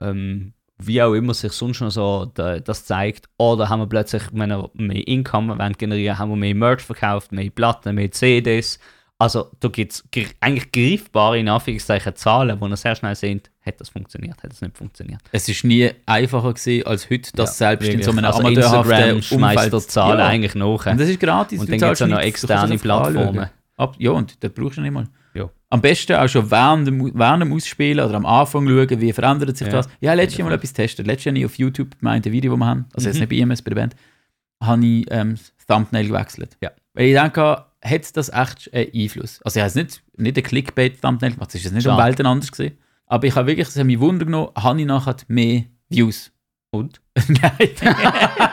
ähm, 0.00 0.52
wie 0.78 1.02
auch 1.02 1.14
immer 1.14 1.34
sich 1.34 1.52
sonst 1.52 1.80
noch 1.80 1.90
so 1.90 2.30
da, 2.34 2.58
das 2.58 2.84
zeigt. 2.86 3.28
Oder 3.36 3.68
haben 3.68 3.80
wir 3.80 3.86
plötzlich, 3.86 4.22
wenn 4.32 4.48
wir 4.50 4.70
mehr 4.74 5.06
Income 5.06 5.58
wollen 5.58 5.74
generieren, 5.74 6.18
haben 6.18 6.30
wir 6.30 6.36
mehr 6.36 6.54
Merch 6.54 6.80
verkauft, 6.80 7.32
mehr 7.32 7.50
Platten, 7.50 7.94
mehr 7.94 8.10
CDs. 8.10 8.78
Also 9.20 9.50
da 9.60 9.68
gibt 9.68 9.92
es 9.92 10.04
eigentlich 10.40 10.72
greifbare, 10.72 11.38
in 11.38 11.48
Anführungszeichen, 11.48 12.16
Zahlen, 12.16 12.58
wo 12.58 12.66
ihr 12.66 12.76
sehr 12.76 12.94
schnell 12.96 13.14
seht, 13.14 13.50
hat 13.66 13.78
das 13.78 13.90
funktioniert, 13.90 14.42
hat 14.42 14.50
das 14.50 14.62
nicht 14.62 14.78
funktioniert. 14.78 15.20
es 15.30 15.46
ist 15.46 15.62
nie 15.62 15.90
einfacher 16.06 16.54
gewesen 16.54 16.86
als 16.86 17.10
heute, 17.10 17.30
das 17.34 17.58
selbst 17.58 17.86
in 17.90 18.02
so 18.02 18.12
einem 18.12 18.24
also 18.24 18.38
amateurhaften 18.40 19.16
Umfeld. 19.38 19.72
die 19.74 19.78
Zahlen 19.88 20.18
Ja. 20.20 20.26
eigentlich 20.26 20.54
nach. 20.54 20.86
Und 20.86 20.98
das 21.00 21.08
ist 21.10 21.20
gratis. 21.20 21.60
Und 21.60 21.68
dann 21.70 21.78
gibt 21.78 21.92
es 21.92 22.00
auch 22.02 22.06
noch 22.06 22.18
externe 22.20 22.78
Plattformen. 22.78 23.50
Ab, 23.76 23.94
ja, 23.98 24.10
und 24.10 24.42
das 24.42 24.52
brauchst 24.52 24.78
du 24.78 24.80
nicht 24.80 24.90
mal. 24.92 25.06
Ja. 25.34 25.50
Am 25.68 25.80
besten 25.82 26.14
auch 26.16 26.26
schon 26.28 26.50
während 26.50 26.86
dem, 26.88 27.12
während 27.14 27.42
dem 27.42 27.52
Ausspielen 27.52 28.02
oder 28.04 28.14
am 28.16 28.24
Anfang 28.26 28.66
schauen, 28.66 29.00
wie 29.00 29.12
verändert 29.12 29.54
sich 29.56 29.66
Ja. 29.66 29.72
das. 29.74 29.88
Ja, 30.00 30.14
letztes 30.14 30.38
Jahr 30.38 30.46
Ja. 30.48 30.50
mal 30.52 30.56
etwas 30.56 30.72
testet. 30.72 31.06
Letztes 31.06 31.26
Jahr 31.26 31.32
habe 31.32 31.38
ich 31.40 31.44
auf 31.44 31.54
YouTube 31.58 31.98
gemeint, 31.98 32.26
ein 32.26 32.32
Video, 32.32 32.52
das 32.52 32.58
wir 32.58 32.66
haben, 32.66 32.86
also 32.94 33.06
jetzt 33.06 33.16
Mhm. 33.16 33.20
nicht 33.20 33.28
bei 33.30 33.36
IMS, 33.36 33.60
bei 33.62 33.68
der 33.70 33.76
Band, 33.76 33.96
habe 34.62 34.84
ich 34.86 35.06
ähm, 35.10 35.34
das 35.36 35.66
Thumbnail 35.66 36.08
gewechselt. 36.08 36.56
Ja. 36.62 36.70
Weil 36.94 37.06
ich 37.08 37.14
denke, 37.14 37.64
hat 37.82 38.16
das 38.16 38.28
echt 38.28 38.72
einen 38.72 38.90
Einfluss? 38.94 39.40
Also 39.42 39.58
ich 39.58 39.62
habe 39.62 39.68
es 39.68 39.74
nicht, 39.74 40.02
nicht 40.16 40.36
ein 40.36 40.42
Clickbait-Thumbnail 40.42 41.32
gemacht, 41.32 41.54
ist 41.54 41.64
jetzt 41.64 41.72
nicht 41.72 41.86
um 41.86 41.92
Schade. 41.96 42.08
Welten 42.08 42.26
anders 42.26 42.50
gesehen. 42.50 42.78
Aber 43.06 43.26
ich 43.26 43.34
habe 43.34 43.48
wirklich, 43.48 43.68
es 43.68 43.76
hat 43.76 43.86
mich 43.86 43.98
Wunder 43.98 44.24
genommen, 44.24 44.50
habe 44.56 44.80
ich 44.80 44.86
nachher 44.86 45.16
mehr 45.28 45.64
Views. 45.88 46.32
Und? 46.70 47.00
Nein. 47.28 47.70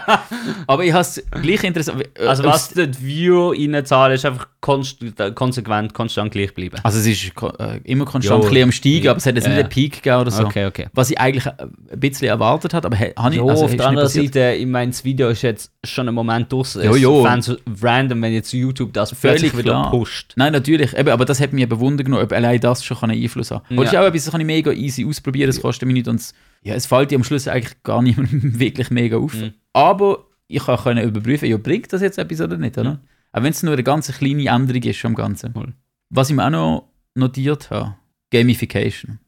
Aber 0.68 0.84
ich 0.84 0.92
habe 0.92 1.02
es 1.02 1.24
gleich 1.42 1.64
interessant. 1.64 2.04
Also 2.20 2.44
äh, 2.44 2.46
was 2.48 2.70
die 2.70 3.02
View 3.02 3.50
reinzahlen, 3.50 4.16
ist 4.16 4.26
einfach 4.26 4.48
konst 4.62 5.00
konsequent, 5.36 5.94
konstant 5.94 6.32
gleich 6.32 6.54
bleiben. 6.54 6.78
Also 6.84 7.00
es 7.00 7.06
ist 7.08 7.32
äh, 7.60 7.80
immer 7.84 8.06
konstant 8.06 8.44
Jo. 8.44 8.48
ein 8.48 8.50
bisschen 8.50 8.64
am 8.64 8.72
Steigen, 8.72 9.08
aber 9.10 9.18
es 9.18 9.26
hat 9.26 9.36
jetzt 9.36 9.46
Ja, 9.46 9.50
nicht 9.52 9.60
einen 9.60 9.70
Peak 9.70 9.94
gegeben 10.02 10.22
oder 10.22 10.32
so. 10.32 10.44
Okay, 10.46 10.66
okay. 10.66 10.88
Was 10.94 11.12
ich 11.12 11.20
eigentlich 11.20 11.46
äh, 11.46 11.52
ein 11.60 12.00
bisschen 12.00 12.28
erwartet 12.28 12.74
habe, 12.74 12.88
aber 12.88 12.98
habe 12.98 13.36
ich 13.36 13.38
Ja, 13.42 13.46
also 13.46 13.66
auf 13.66 13.76
der 13.76 13.88
anderen. 13.88 14.10
Seite, 14.10 14.54
ich 14.58 14.66
meine, 14.66 14.92
das 14.92 15.04
Video 15.04 15.30
ist 15.30 15.42
jetzt 15.44 15.72
schon 15.84 16.08
einen 16.08 16.16
Moment 16.16 16.52
draußen. 16.52 16.84
Jo, 16.84 16.96
Es 16.96 17.02
jo. 17.02 17.28
so 17.42 17.58
random, 17.82 18.22
wenn 18.22 18.34
jetzt 18.34 18.52
YouTube 18.54 18.92
das 18.94 19.12
Völlig 19.12 19.54
wieder 19.54 19.72
klar. 19.72 19.92
pusht. 19.92 20.34
Nein, 20.36 20.54
natürlich. 20.54 20.98
Eben, 20.98 21.10
aber 21.10 21.26
das 21.26 21.40
hat 21.40 21.54
mich 21.54 21.64
eben 21.64 21.80
Wunder 21.80 22.04
genommen, 22.04 22.24
ob 22.24 22.32
allein 22.34 22.60
das 22.60 22.84
schon 22.84 22.98
einen 23.04 23.22
Einfluss 23.22 23.52
haben 23.52 23.64
kann. 23.68 23.76
Ja. 23.76 23.80
Und 23.80 23.86
das 23.86 23.94
ist 23.94 24.00
auch 24.00 24.06
etwas, 24.06 24.24
das 24.26 24.32
kann 24.32 24.42
ich 24.42 24.48
mega 24.48 24.72
easy 24.72 25.06
ausprobieren, 25.06 25.50
es 25.50 25.62
kostet 25.62 25.88
mich 25.88 25.94
nicht 25.94 26.08
und 26.08 26.16
es, 26.16 26.34
ja, 26.64 26.74
es 26.74 26.86
fällt 26.88 27.12
dir 27.12 27.16
am 27.16 27.24
Schluss 27.24 27.48
eigentlich 27.48 27.82
gar 27.84 28.02
nicht 28.02 28.18
wirklich 28.60 28.90
mega 28.92 29.18
auf. 29.18 29.34
Mhm. 29.36 29.54
Aber 29.74 30.26
ich 30.48 30.64
kann 30.66 30.78
können 30.78 31.04
überprüfen, 31.08 31.50
ja, 31.50 31.58
bringt 31.58 31.92
das 31.94 32.02
jetzt 32.02 32.18
etwas 32.18 32.42
oder 32.42 32.58
nicht, 32.58 32.78
oder? 32.78 32.94
Mhm. 32.94 33.00
Auch 33.34 33.44
wenn 33.44 33.52
es 33.52 33.64
nur 33.64 33.74
eine 33.74 33.84
ganz 33.84 34.12
kleine 34.18 34.46
Änderung 34.48 34.82
ist 34.84 35.06
am 35.06 35.16
Ganzen. 35.16 35.54
Voll. 35.54 35.74
Was 36.10 36.30
ich 36.30 36.36
mir 36.36 36.46
auch 36.46 36.50
noch 36.50 36.90
notiert 37.16 37.70
habe, 37.70 37.96
Gamification. 38.32 39.20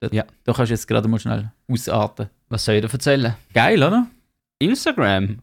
Da, 0.00 0.08
Ja. 0.10 0.24
da 0.44 0.52
kannst 0.52 0.70
du 0.70 0.74
jetzt 0.74 0.88
gerade 0.88 1.06
mal 1.08 1.18
schnell 1.20 1.52
ausarten. 1.70 2.28
Was 2.48 2.64
soll 2.64 2.76
ich 2.76 2.82
dir 2.84 2.92
erzählen? 2.92 3.34
Geil, 3.54 3.82
oder? 3.82 4.06
Instagram 4.58 5.38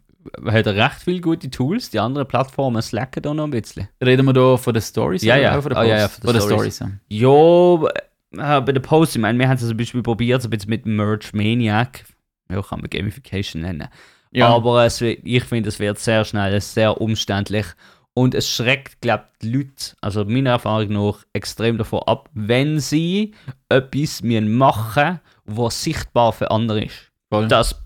hat 0.46 0.68
recht 0.68 1.02
viele 1.04 1.22
gute 1.22 1.50
Tools, 1.50 1.90
die 1.92 2.00
anderen 2.00 2.28
Plattformen 2.28 2.82
slacken 2.82 3.22
da 3.24 3.34
noch 3.34 3.46
ein 3.46 3.52
bisschen. 3.52 3.88
Reden 4.04 4.26
wir 4.26 4.34
da 4.34 4.58
von 4.58 4.74
den 4.74 4.82
Stories? 4.82 5.24
Ja, 5.24 5.38
ja. 5.38 5.62
Von 5.62 5.70
den 5.70 5.78
Ah, 5.78 5.84
ja, 5.84 5.98
ja, 6.00 6.08
von 6.08 6.34
den 6.34 6.42
Stories. 6.42 6.84
Ja. 7.10 7.84
Äh, 8.32 8.62
bei 8.62 8.72
den 8.72 8.82
Posts, 8.82 9.16
ich 9.16 9.22
meine, 9.22 9.40
wir 9.40 9.48
haben 9.48 9.56
es 9.56 9.68
zum 9.68 9.78
Beispiel 9.78 10.04
probiert, 10.04 10.42
so 10.42 10.48
ein 10.48 10.52
bisschen 10.52 10.70
mit 10.70 10.86
Merch 10.86 11.34
Maniac. 11.34 12.04
Ja, 12.52 12.62
kann 12.62 12.82
man 12.82 12.90
Gamification 12.90 13.62
nennen. 13.62 13.88
Ja. 14.32 14.48
Aber 14.50 14.86
es, 14.86 15.02
ich 15.02 15.44
finde, 15.44 15.70
es 15.70 15.80
wird 15.80 16.00
sehr 16.00 16.26
schnell, 16.26 16.60
sehr 16.62 17.02
umständlich. 17.02 17.66
Und 18.14 18.36
es 18.36 18.50
schreckt, 18.50 19.02
glaube 19.02 19.26
ich, 19.34 19.40
die 19.40 19.54
Leute, 19.54 19.96
also 20.02 20.26
meiner 20.26 20.52
Erfahrung 20.52 20.90
nach, 20.90 21.24
extrem 21.34 21.78
davon 21.78 22.02
ab, 22.06 22.30
wenn 22.34 22.80
sie 22.80 23.34
etwas 23.70 24.22
müssen 24.24 24.58
machen 24.58 25.20
was 25.50 25.84
sichtbar 25.84 26.34
für 26.34 26.52
andere 26.52 26.86
ist. 26.86 27.12
Voll. 27.30 27.48
Das 27.48 27.82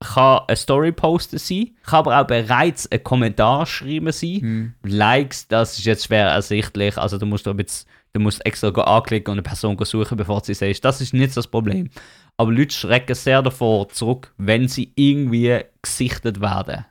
kann 0.00 0.42
ein 0.46 0.56
Story-Posten 0.56 1.38
sein, 1.38 1.70
kann 1.84 2.00
aber 2.00 2.20
auch 2.20 2.26
bereits 2.26 2.90
ein 2.90 3.02
Kommentar 3.02 3.66
schreiben 3.66 4.12
sein. 4.12 4.40
Hm. 4.40 4.74
Likes, 4.84 5.48
das 5.48 5.78
ist 5.78 5.84
jetzt 5.84 6.06
schwer 6.06 6.28
ersichtlich. 6.28 6.96
Also 6.96 7.18
du 7.18 7.26
musst 7.26 7.46
da 7.46 7.52
jetzt, 7.52 7.88
du 8.12 8.20
musst 8.20 8.44
extra 8.46 8.70
go 8.70 8.82
anklicken 8.82 9.32
und 9.32 9.38
eine 9.38 9.42
Person 9.42 9.76
go 9.76 9.84
suchen, 9.84 10.16
bevor 10.16 10.40
du 10.40 10.46
sie 10.46 10.54
siehst. 10.54 10.84
Das 10.84 11.00
ist 11.00 11.14
nicht 11.14 11.36
das 11.36 11.48
Problem. 11.48 11.90
Aber 12.38 12.52
Leute 12.52 12.74
schrecken 12.74 13.14
sehr 13.14 13.42
davor 13.42 13.88
zurück, 13.90 14.32
wenn 14.38 14.68
sie 14.68 14.92
irgendwie 14.94 15.60
gesichtet 15.82 16.40
werden. 16.40 16.84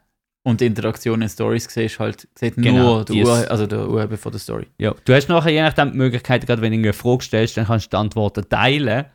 Und 0.44 0.62
die 0.62 0.66
Interaktion 0.66 1.22
in 1.22 1.30
Stories 1.30 1.66
siehst 1.70 2.00
halt, 2.00 2.28
sieht 2.38 2.56
Genau, 2.56 2.96
nur 2.98 3.06
der, 3.06 3.16
Ur, 3.18 3.52
also 3.52 3.66
der 3.66 3.90
Urheber 3.90 4.18
von 4.18 4.32
der 4.32 4.40
Story. 4.40 4.68
Ja. 4.78 4.94
Du 5.06 5.14
hast 5.14 5.28
nachher 5.30 5.52
je 5.52 5.62
nachdem 5.62 5.92
die 5.92 5.98
Möglichkeit, 5.98 6.46
gerade 6.46 6.62
wenn 6.62 6.72
du 6.72 6.78
eine 6.78 6.94
Frage 6.94 7.24
stellst, 7.24 7.58
dann 7.58 7.66
kannst 7.66 7.88
du 7.88 7.90
die 7.90 7.96
Antworten 7.98 8.48
teilen. 8.48 9.06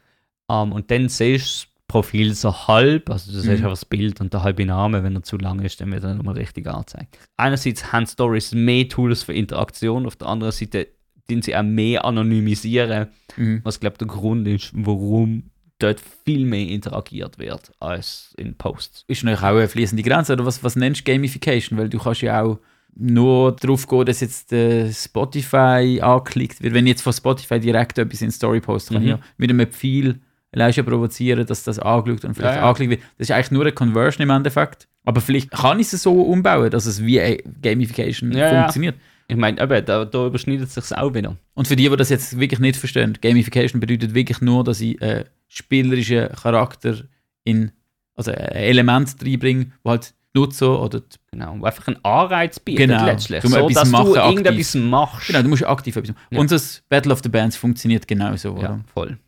Ähm, 0.51 0.73
und 0.73 0.91
dann 0.91 1.09
siehst 1.09 1.45
du 1.65 1.67
das 1.67 1.69
Profil 1.87 2.35
so 2.35 2.67
halb, 2.69 3.09
also 3.11 3.31
du 3.31 3.37
siehst 3.39 3.47
Mhm. 3.49 3.53
einfach 3.57 3.71
das 3.71 3.85
Bild 3.85 4.21
und 4.21 4.33
der 4.33 4.43
halbe 4.43 4.65
Name, 4.67 5.03
wenn 5.05 5.15
er 5.15 5.23
zu 5.23 5.37
lang 5.39 5.61
ist, 5.61 5.81
dann 5.81 5.93
wird 5.93 6.03
er 6.05 6.15
nochmal 6.15 6.35
richtig 6.37 6.67
angezeigt. 6.67 7.19
Einerseits 7.37 7.93
haben 7.93 8.07
Stories 8.07 8.53
mehr 8.53 8.89
Tools 8.89 9.23
für 9.23 9.35
Interaktion, 9.35 10.07
auf 10.07 10.17
der 10.17 10.29
anderen 10.29 10.53
Seite 10.53 10.89
dienen 11.31 11.43
sie 11.43 11.55
auch 11.57 11.63
mehr 11.63 12.05
anonymisieren, 12.07 13.09
Mhm. 13.37 13.61
was 13.65 13.81
glaube 13.81 13.97
der 13.99 14.09
Grund 14.09 14.47
ist, 14.49 14.71
warum 14.75 15.45
dort 15.83 16.01
viel 16.25 16.45
mehr 16.45 16.67
interagiert 16.69 17.39
wird 17.39 17.73
als 17.81 18.35
in 18.37 18.55
Posts. 18.55 19.05
Ist 19.09 19.25
natürlich 19.25 19.43
auch 19.45 19.57
eine 19.57 19.69
fließende 19.69 20.03
Grenze. 20.03 20.33
Oder 20.35 20.47
was, 20.47 20.63
was 20.65 20.77
nennst 20.77 21.01
du 21.07 21.13
Gamification? 21.13 21.79
Weil 21.79 21.89
du 21.89 21.99
kannst 21.99 22.23
ja 22.23 22.43
auch 22.43 22.59
nur 22.95 23.57
darauf 23.57 23.87
gehen, 23.89 24.05
dass 24.05 24.21
jetzt 24.21 24.53
äh, 24.53 24.93
Spotify 24.93 25.99
angeklickt 26.03 26.63
wird. 26.63 26.75
Wenn 26.75 26.87
ich 26.87 26.91
jetzt 26.93 27.03
von 27.03 27.13
Spotify 27.13 27.59
direkt 27.59 27.99
etwas 27.99 28.21
in 28.23 28.31
Story 28.31 28.61
poste, 28.61 28.93
kann 28.95 29.03
Mhm. 29.03 29.09
ich 29.09 29.15
ja 29.15 29.21
mit 29.39 29.51
einem 29.51 29.67
Pfeil 29.69 30.21
allein 30.53 30.73
schon 30.73 30.85
provozieren, 30.85 31.47
dass 31.47 31.65
das 31.65 31.79
angeschaut 31.79 32.25
und 32.27 32.35
vielleicht 32.35 32.57
Ja, 32.57 32.61
ja. 32.63 32.69
angeklickt 32.69 32.91
wird. 32.91 33.01
Das 33.19 33.29
ist 33.29 33.31
eigentlich 33.35 33.51
nur 33.51 33.63
eine 33.63 33.73
Conversion 33.73 34.23
im 34.25 34.31
Endeffekt. 34.31 34.89
Aber 35.05 35.21
vielleicht 35.21 35.51
kann 35.51 35.81
ich 35.81 35.93
es 35.93 36.03
so 36.03 36.13
umbauen, 36.23 36.71
dass 36.71 36.85
es 36.87 37.03
wie 37.03 37.21
eine 37.21 37.39
Gamification 37.63 38.33
Ja, 38.33 38.61
funktioniert. 38.63 38.97
Ich 39.29 39.37
meine, 39.37 39.61
eben, 39.63 39.85
da, 39.87 40.05
da 40.05 40.27
überschneidet 40.27 40.69
es 40.69 40.75
sich 40.75 40.97
auch 40.97 41.15
wieder. 41.15 41.37
Und 41.55 41.67
für 41.67 41.77
die, 41.77 41.89
die 41.89 41.97
das 41.97 42.11
jetzt 42.11 42.39
wirklich 42.39 42.61
nicht 42.61 42.77
verstehen, 42.77 43.17
Gamification 43.23 43.81
bedeutet 43.81 44.13
wirklich 44.15 44.41
nur, 44.43 44.63
dass 44.65 44.81
ich 44.83 45.01
einen 45.01 45.25
spielerischen 45.57 46.29
Charakter 46.31 46.97
in, 47.45 47.73
also 48.15 48.31
ein 48.31 48.37
Element 48.39 49.15
reinbringe, 49.25 49.73
wo 49.83 49.91
halt 49.91 50.15
die 50.35 50.39
Nutzer 50.39 50.81
oder 50.83 51.01
die, 51.01 51.17
Genau, 51.31 51.63
einfach 51.65 51.87
einen 51.89 52.03
Anreiz 52.05 52.59
bietet 52.59 52.89
Genau. 52.89 53.05
letztlich. 53.05 53.43
So, 53.43 53.69
dass 53.69 53.91
machen, 53.91 54.07
du 54.07 54.17
aktiv. 54.17 54.31
irgendetwas 54.39 54.75
machst. 54.75 55.27
genau, 55.27 55.43
du 55.43 55.49
musst 55.49 55.65
aktiv 55.67 55.97
etwas 55.97 56.11
machen. 56.15 56.27
Ja. 56.31 56.41
Und 56.41 56.51
das 56.51 56.83
Battle 56.89 57.13
of 57.13 57.21
the 57.23 57.29
Bands 57.29 57.57
funktioniert 57.57 58.07
genauso, 58.09 58.49
Ja, 58.51 58.55
oder? 58.55 58.81
voll. 58.93 59.19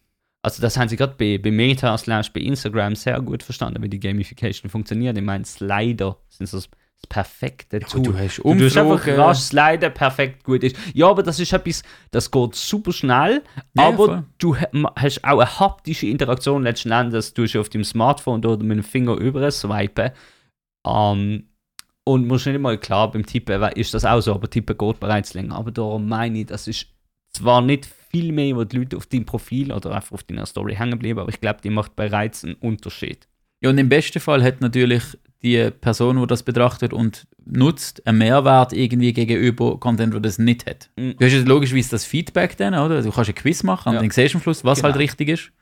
Also 0.42 0.60
das 0.60 0.76
haben 0.76 0.88
sie 0.90 0.96
gerade 0.96 1.14
bei, 1.18 1.38
bei 1.38 1.50
Meta 1.50 1.96
slash 1.96 2.30
bei 2.32 2.40
Instagram 2.40 2.94
sehr 2.96 3.18
gut 3.22 3.42
verstanden, 3.42 3.82
wie 3.82 3.88
die 3.88 3.98
Gamification 4.00 4.68
funktioniert. 4.70 5.16
Ich 5.16 5.24
meine, 5.24 5.44
Slider 5.46 6.18
sind 6.28 6.48
so 6.48 6.60
das 7.04 7.08
perfekte 7.24 7.78
Ja, 7.80 7.86
Tool. 7.86 8.02
du 8.02 8.18
hast 8.18 8.38
Du 8.38 8.54
tust 8.54 8.76
einfach 8.76 8.92
Umfragen. 8.94 9.20
rasch 9.20 9.38
sliden, 9.38 9.94
perfekt 9.94 10.44
gut 10.44 10.62
ist. 10.64 10.76
Ja, 10.94 11.08
aber 11.08 11.22
das 11.22 11.38
ist 11.40 11.52
etwas, 11.52 11.82
das 12.10 12.30
geht 12.30 12.54
super 12.54 12.92
schnell, 12.92 13.42
Ja, 13.74 13.88
aber 13.88 13.96
voll. 14.06 14.24
du 14.38 14.56
hast 14.56 15.24
auch 15.24 15.38
eine 15.38 15.58
haptische 15.60 16.06
Interaktion 16.06 16.62
letzten 16.62 16.90
Endes. 16.92 17.34
Du 17.34 17.42
tust 17.42 17.56
auf 17.56 17.68
dem 17.68 17.84
Smartphone 17.84 18.44
oder 18.44 18.62
mit 18.64 18.78
dem 18.78 18.84
Finger 18.84 19.14
über 19.16 19.50
swipen. 19.50 20.10
Ähm, 20.86 21.48
und 22.06 22.26
musst 22.26 22.46
nicht 22.46 22.60
mal 22.60 22.76
klar 22.76 23.10
beim 23.10 23.24
Tippen 23.24 23.62
ist 23.76 23.94
das 23.94 24.04
auch 24.04 24.20
so, 24.20 24.34
aber 24.34 24.50
Tippen 24.50 24.76
geht 24.76 25.00
bereits 25.00 25.32
länger. 25.34 25.56
Aber 25.56 25.70
darum 25.70 26.06
meine 26.06 26.40
ich, 26.40 26.46
das 26.46 26.68
ist 26.68 26.86
zwar 27.32 27.62
nicht 27.62 27.86
viel 28.10 28.30
mehr, 28.32 28.54
wo 28.56 28.64
die 28.64 28.76
Leute 28.76 28.96
auf 28.98 29.06
deinem 29.06 29.24
Profil 29.24 29.72
oder 29.72 29.92
einfach 29.92 30.12
auf 30.12 30.22
deiner 30.22 30.44
Story 30.46 30.74
hängen 30.76 30.98
bleiben, 30.98 31.18
aber 31.18 31.30
ich 31.30 31.40
glaube, 31.40 31.60
die 31.64 31.70
macht 31.70 31.96
bereits 31.96 32.44
einen 32.44 32.54
Unterschied. 32.56 33.26
Ja, 33.62 33.70
und 33.70 33.78
im 33.78 33.88
besten 33.88 34.20
Fall 34.20 34.42
hat 34.42 34.60
natürlich 34.60 35.02
die 35.44 35.70
Person, 35.70 36.18
die 36.20 36.26
das 36.26 36.42
betrachtet 36.42 36.92
und 36.92 37.26
nutzt, 37.44 38.04
einen 38.06 38.18
Mehrwert 38.18 38.72
irgendwie 38.72 39.12
gegenüber 39.12 39.78
Content, 39.78 40.14
der 40.14 40.20
das 40.20 40.38
nicht 40.38 40.66
hat. 40.68 40.90
Mhm. 40.96 41.16
Du 41.18 41.24
hast 41.26 41.32
jetzt 41.34 41.46
logischerweise 41.46 41.90
das 41.90 42.04
Feedback 42.04 42.56
dann, 42.56 42.74
oder? 42.74 43.02
Du 43.02 43.10
kannst 43.12 43.28
ein 43.30 43.34
Quiz 43.34 43.62
machen 43.62 43.90
und 43.90 43.94
Ja. 43.96 44.00
dann 44.00 44.10
siehst 44.10 44.34
du 44.34 44.38
am 44.38 44.42
Schluss, 44.42 44.64
was 44.64 44.78
Genau. 44.78 44.88
halt 44.90 44.98
richtig 44.98 45.28
ist. 45.28 45.52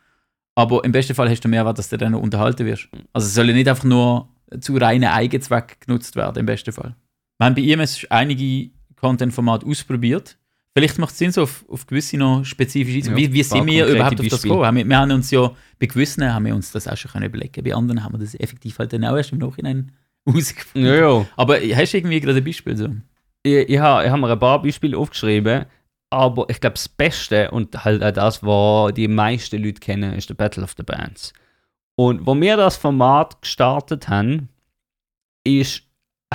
Aber 0.54 0.84
im 0.84 0.92
besten 0.92 1.14
Fall 1.14 1.28
hast 1.28 1.40
du 1.42 1.46
einen 1.46 1.52
Mehrwert, 1.52 1.78
dass 1.78 1.88
du 1.88 1.98
dann 1.98 2.12
noch 2.12 2.20
unterhalten 2.20 2.64
wirst. 2.66 2.88
Also 3.12 3.26
es 3.26 3.34
soll 3.34 3.48
ja 3.48 3.54
nicht 3.54 3.68
einfach 3.68 3.84
nur 3.84 4.28
zu 4.60 4.76
reinen 4.76 5.08
Eigenzweck 5.10 5.80
genutzt 5.80 6.14
werden, 6.14 6.38
im 6.38 6.46
besten 6.46 6.72
Fall. 6.72 6.94
Wir 7.38 7.46
haben 7.46 7.54
bei 7.54 7.62
IMS 7.62 8.06
einige 8.10 8.70
Content-Formate 8.96 9.66
ausprobiert. 9.66 10.38
Vielleicht 10.74 10.98
macht 10.98 11.12
es 11.12 11.18
Sinn, 11.18 11.32
so 11.32 11.42
auf, 11.42 11.64
auf 11.68 11.86
gewisse 11.86 12.16
noch 12.16 12.44
spezifisch 12.44 12.94
einzugehen. 12.94 13.18
Ja, 13.18 13.28
wie, 13.28 13.32
wie 13.34 13.42
sind 13.42 13.66
wir 13.66 13.86
überhaupt 13.86 14.20
auf 14.20 14.26
das 14.26 14.42
gekommen? 14.42 14.76
Wir, 14.76 14.88
wir 14.88 14.98
haben 14.98 15.10
uns 15.10 15.30
ja, 15.30 15.50
bei 15.78 15.86
gewissen 15.86 16.32
haben 16.32 16.46
wir 16.46 16.54
uns 16.54 16.72
das 16.72 16.88
auch 16.88 16.96
schon 16.96 17.10
können 17.10 17.26
überlegen 17.26 17.62
Bei 17.62 17.74
anderen 17.74 18.02
haben 18.02 18.14
wir 18.14 18.18
das 18.18 18.34
effektiv 18.34 18.78
halt 18.78 18.92
dann 18.92 19.04
auch 19.04 19.16
erst 19.16 19.32
im 19.32 19.38
Nachhinein 19.38 19.92
herausgefunden. 20.26 20.90
Ja, 20.90 20.96
ja. 20.96 21.26
Aber 21.36 21.56
hast 21.56 21.92
du 21.92 21.98
irgendwie 21.98 22.20
gerade 22.20 22.38
ein 22.38 22.44
Beispiel 22.44 22.76
so? 22.76 22.88
ich, 23.42 23.68
ich 23.68 23.78
habe 23.78 24.10
hab 24.10 24.20
mir 24.20 24.30
ein 24.30 24.38
paar 24.38 24.62
Beispiele 24.62 24.96
aufgeschrieben, 24.96 25.66
aber 26.10 26.46
ich 26.48 26.60
glaube, 26.60 26.74
das 26.74 26.88
Beste 26.88 27.50
und 27.50 27.84
halt 27.84 28.02
auch 28.02 28.12
das, 28.12 28.42
was 28.42 28.94
die 28.94 29.08
meisten 29.08 29.62
Leute 29.62 29.80
kennen, 29.80 30.14
ist 30.14 30.28
der 30.28 30.34
Battle 30.34 30.62
of 30.62 30.74
the 30.76 30.82
Bands. 30.82 31.32
Und 31.96 32.26
wo 32.26 32.38
wir 32.38 32.56
das 32.56 32.76
Format 32.76 33.40
gestartet 33.42 34.08
haben, 34.08 34.48
ist, 35.44 35.82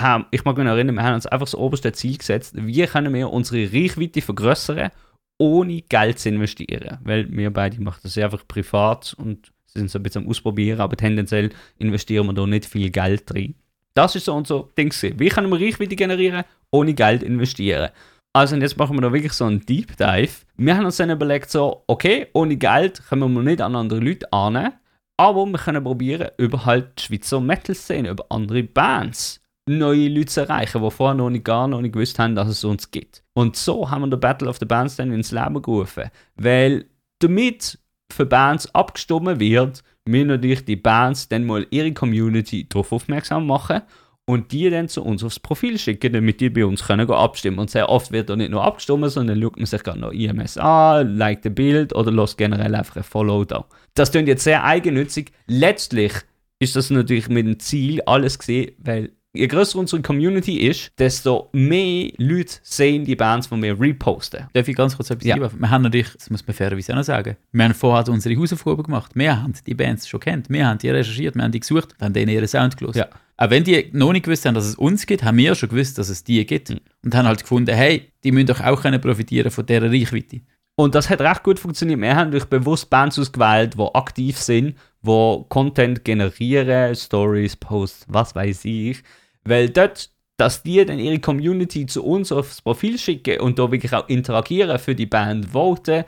haben, 0.01 0.25
ich 0.31 0.43
mag 0.45 0.57
mich 0.57 0.65
erinnern, 0.65 0.95
wir 0.95 1.03
haben 1.03 1.15
uns 1.15 1.27
einfach 1.27 1.45
das 1.45 1.55
oberste 1.55 1.91
Ziel 1.91 2.17
gesetzt, 2.17 2.53
wie 2.55 2.85
können 2.85 3.13
wir 3.13 3.29
unsere 3.29 3.71
Reichweite 3.71 4.21
vergrößern, 4.21 4.91
ohne 5.39 5.81
Geld 5.81 6.19
zu 6.19 6.29
investieren. 6.29 6.97
Weil 7.03 7.29
wir 7.31 7.51
beide 7.51 7.81
machen 7.81 7.99
das 8.03 8.17
einfach 8.17 8.47
privat 8.47 9.15
und 9.17 9.51
sind 9.65 9.91
so 9.91 9.99
ein 9.99 10.03
bisschen 10.03 10.23
am 10.23 10.29
Ausprobieren, 10.29 10.81
aber 10.81 10.95
tendenziell 10.97 11.51
investieren 11.77 12.25
wir 12.27 12.33
da 12.33 12.45
nicht 12.45 12.65
viel 12.65 12.89
Geld 12.89 13.31
drin. 13.31 13.55
Das 13.93 14.15
ist 14.15 14.25
so 14.25 14.33
unser 14.33 14.67
Ding. 14.77 14.93
Wie 15.17 15.29
können 15.29 15.49
wir 15.49 15.59
Reichweite 15.59 15.95
generieren, 15.95 16.43
ohne 16.71 16.93
Geld 16.93 17.23
investieren? 17.23 17.89
Also 18.33 18.55
und 18.55 18.61
jetzt 18.61 18.77
machen 18.77 18.95
wir 18.95 19.01
da 19.01 19.11
wirklich 19.11 19.33
so 19.33 19.45
einen 19.45 19.65
Deep 19.65 19.97
Dive. 19.97 20.45
Wir 20.57 20.77
haben 20.77 20.85
uns 20.85 20.97
dann 20.97 21.09
überlegt, 21.09 21.49
so, 21.49 21.83
okay, 21.87 22.27
ohne 22.33 22.55
Geld 22.55 23.01
können 23.09 23.33
wir 23.33 23.41
nicht 23.41 23.61
an 23.61 23.75
andere 23.75 23.99
Leute 23.99 24.31
annehmen, 24.31 24.73
aber 25.17 25.45
wir 25.47 25.57
können 25.57 25.83
probieren, 25.83 26.29
über 26.37 26.65
halt 26.65 26.99
die 26.99 27.03
Schweizer 27.03 27.41
Metal-Szene, 27.41 28.09
über 28.09 28.25
andere 28.29 28.61
Bands, 28.61 29.41
neue 29.67 30.09
Leute 30.09 30.27
zu 30.27 30.41
erreichen, 30.41 30.81
die 30.81 30.91
vorher 30.91 31.15
noch 31.15 31.29
nicht 31.29 31.45
gar 31.45 31.67
noch 31.67 31.81
nicht 31.81 31.93
gewusst 31.93 32.17
haben, 32.19 32.35
dass 32.35 32.47
es 32.47 32.63
uns 32.63 32.91
gibt. 32.91 33.23
Und 33.33 33.55
so 33.55 33.89
haben 33.89 34.01
wir 34.01 34.09
den 34.09 34.19
Battle 34.19 34.49
of 34.49 34.57
the 34.59 34.65
Bands 34.65 34.95
dann 34.95 35.11
ins 35.11 35.31
Leben 35.31 35.61
gerufen. 35.61 36.09
Weil 36.35 36.85
damit 37.19 37.79
für 38.11 38.25
Bands 38.25 38.73
abgestimmt 38.73 39.39
wird, 39.39 39.83
müssen 40.05 40.27
natürlich 40.27 40.65
die 40.65 40.75
Bands 40.75 41.27
dann 41.27 41.45
mal 41.45 41.67
ihre 41.69 41.91
Community 41.93 42.67
darauf 42.67 42.91
aufmerksam 42.91 43.45
machen 43.45 43.81
und 44.25 44.51
die 44.51 44.69
dann 44.69 44.89
zu 44.89 45.03
uns 45.03 45.23
aufs 45.23 45.39
Profil 45.39 45.77
schicken, 45.77 46.13
damit 46.13 46.41
die 46.41 46.49
bei 46.49 46.65
uns 46.65 46.85
können 46.85 47.09
abstimmen. 47.09 47.59
Und 47.59 47.69
sehr 47.69 47.89
oft 47.89 48.11
wird 48.11 48.29
da 48.29 48.35
nicht 48.35 48.51
nur 48.51 48.63
abgestimmt, 48.63 49.09
sondern 49.09 49.41
schaut 49.41 49.57
man 49.57 49.65
sich 49.65 49.83
gerade 49.83 49.99
noch 49.99 50.11
IMS 50.11 50.57
an, 50.57 51.15
liked 51.15 51.45
ein 51.45 51.55
Bild 51.55 51.95
oder 51.95 52.11
lässt 52.11 52.37
generell 52.37 52.75
einfach 52.75 52.97
ein 52.97 53.03
Follow 53.03 53.45
da. 53.45 53.65
Das 53.93 54.11
klingt 54.11 54.27
jetzt 54.27 54.43
sehr 54.43 54.63
eigennützig. 54.63 55.31
Letztlich 55.47 56.13
ist 56.59 56.75
das 56.75 56.89
natürlich 56.89 57.29
mit 57.29 57.45
dem 57.45 57.59
Ziel 57.59 58.01
alles 58.01 58.37
gesehen, 58.39 58.71
weil 58.79 59.11
je 59.33 59.47
größer 59.47 59.77
unsere 59.77 60.01
Community 60.01 60.57
ist, 60.67 60.91
desto 60.97 61.49
mehr 61.51 62.11
Leute 62.17 62.55
sehen 62.63 63.05
die 63.05 63.15
Bands, 63.15 63.49
die 63.49 63.61
wir 63.61 63.79
reposten. 63.79 64.47
Darf 64.53 64.67
ich 64.67 64.75
ganz 64.75 64.95
kurz 64.95 65.09
etwas 65.09 65.27
Ja. 65.27 65.35
einwerfen? 65.35 65.59
Wir 65.59 65.69
haben 65.69 65.83
natürlich, 65.83 66.11
das 66.13 66.29
muss 66.29 66.45
man 66.45 66.55
fairerweise 66.55 66.93
auch 66.93 66.97
noch 66.97 67.03
sagen, 67.03 67.37
wir 67.51 67.63
haben 67.65 67.73
vorher 67.73 68.11
unsere 68.11 68.35
Hausaufgaben 68.39 68.83
gemacht. 68.83 69.11
Wir 69.15 69.41
haben 69.41 69.53
die 69.65 69.73
Bands 69.75 70.07
schon 70.07 70.19
kennt, 70.19 70.49
wir 70.49 70.65
haben 70.67 70.79
die 70.79 70.89
recherchiert, 70.89 71.35
wir 71.35 71.43
haben 71.43 71.51
die 71.51 71.59
gesucht, 71.59 71.95
wir 71.99 72.05
haben 72.05 72.13
denen 72.13 72.31
ihren 72.31 72.47
Sound 72.47 72.77
gelesen. 72.77 72.99
Ja. 72.99 73.07
Auch 73.39 73.51
wenn 73.51 73.63
die 73.63 73.89
noch 73.93 74.11
nicht 74.13 74.25
gewusst 74.25 74.45
haben, 74.45 74.55
dass 74.55 74.65
es 74.65 74.75
uns 74.75 75.05
gibt, 75.05 75.23
haben 75.23 75.37
wir 75.37 75.53
schon 75.53 75.69
gewusst, 75.69 75.97
dass 75.99 76.09
es 76.09 76.23
die 76.23 76.43
gibt. 76.45 76.71
Mhm. 76.71 76.79
Und 77.03 77.13
haben 77.15 77.27
halt 77.27 77.41
gefunden, 77.41 77.75
hey, 77.75 78.11
die 78.23 78.31
müssen 78.31 78.47
doch 78.47 78.61
auch 78.61 78.81
können 78.81 78.99
profitieren 78.99 79.51
von 79.51 79.65
dieser 79.65 79.91
Reichweite. 79.91 80.41
Und 80.75 80.93
das 80.95 81.09
hat 81.09 81.21
recht 81.21 81.43
gut 81.43 81.59
funktioniert. 81.59 81.99
Wir 81.99 82.15
haben 82.15 82.31
durch 82.31 82.45
bewusst 82.45 82.89
Bands 82.89 83.17
ausgewählt, 83.17 83.75
die 83.77 83.95
aktiv 83.95 84.37
sind, 84.37 84.75
die 85.01 85.45
Content 85.49 86.03
generieren, 86.03 86.95
Stories, 86.95 87.55
Posts, 87.55 88.05
was 88.09 88.35
weiß 88.35 88.65
ich. 88.65 89.03
Weil 89.43 89.69
dort, 89.69 90.09
dass 90.37 90.63
die 90.63 90.85
dann 90.85 90.99
ihre 90.99 91.19
Community 91.19 91.85
zu 91.85 92.03
uns 92.03 92.31
aufs 92.31 92.61
Profil 92.61 92.97
schicken 92.97 93.39
und 93.39 93.59
da 93.59 93.71
wirklich 93.71 93.93
auch 93.93 94.07
interagieren 94.09 94.77
für 94.79 94.95
die 94.95 95.05
Band 95.05 95.47
voten, 95.47 96.03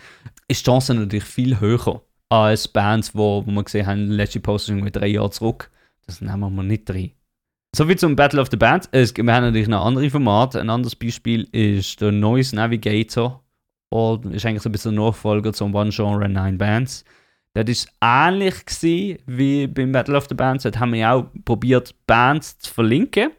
ist 0.47 0.61
die 0.61 0.65
Chance 0.65 0.93
natürlich 0.93 1.23
viel 1.23 1.59
höher 1.59 2.01
als 2.29 2.67
Bands, 2.67 3.15
wo, 3.15 3.43
wo 3.45 3.51
wir 3.51 3.63
gesehen 3.63 3.87
haben, 3.87 4.11
letzte 4.11 4.39
Post 4.39 4.65
ist 4.65 4.75
irgendwie 4.75 4.91
drei 4.91 5.07
Jahre 5.07 5.31
zurück. 5.31 5.71
Das 6.05 6.21
nehmen 6.21 6.55
wir 6.55 6.63
nicht 6.63 6.87
drin. 6.87 7.11
Soviel 7.75 7.97
zum 7.97 8.15
Battle 8.15 8.41
of 8.41 8.49
the 8.49 8.57
Bands. 8.57 8.89
Es 8.91 9.15
wir 9.15 9.33
haben 9.33 9.43
natürlich 9.43 9.67
noch 9.67 9.85
andere 9.85 10.09
Formate. 10.09 10.59
Ein 10.59 10.69
anderes 10.69 10.95
Beispiel 10.95 11.47
ist 11.51 12.01
der 12.01 12.11
Noise 12.11 12.55
Navigator. 12.55 13.43
Und 13.89 14.33
ist 14.33 14.45
eigentlich 14.45 14.61
so 14.61 14.69
ein 14.69 14.71
bisschen 14.71 14.95
der 14.95 15.03
Nachfolger 15.03 15.53
zum 15.53 15.73
One 15.73 15.89
Genre 15.91 16.27
Nine 16.29 16.57
Bands. 16.57 17.03
Das 17.53 17.87
war 17.99 18.29
ähnlich 18.29 18.55
wie 19.25 19.67
beim 19.67 19.91
Battle 19.91 20.17
of 20.17 20.27
the 20.29 20.35
Bands. 20.35 20.63
Dort 20.63 20.79
haben 20.79 20.93
wir 20.93 21.11
auch 21.11 21.25
probiert, 21.45 21.95
Bands 22.05 22.59
zu 22.59 22.73
verlinken. 22.73 23.31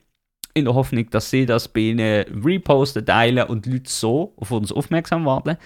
In 0.52 0.64
der 0.64 0.74
Hoffnung, 0.74 1.08
dass 1.10 1.30
sie 1.30 1.46
das 1.46 1.68
bei 1.68 1.80
ihnen 1.80 2.44
reposten, 2.44 3.06
teilen 3.06 3.46
und 3.46 3.66
Leute 3.66 3.88
so 3.88 4.34
auf 4.36 4.50
uns 4.50 4.72
aufmerksam 4.72 5.24
werden. 5.24 5.56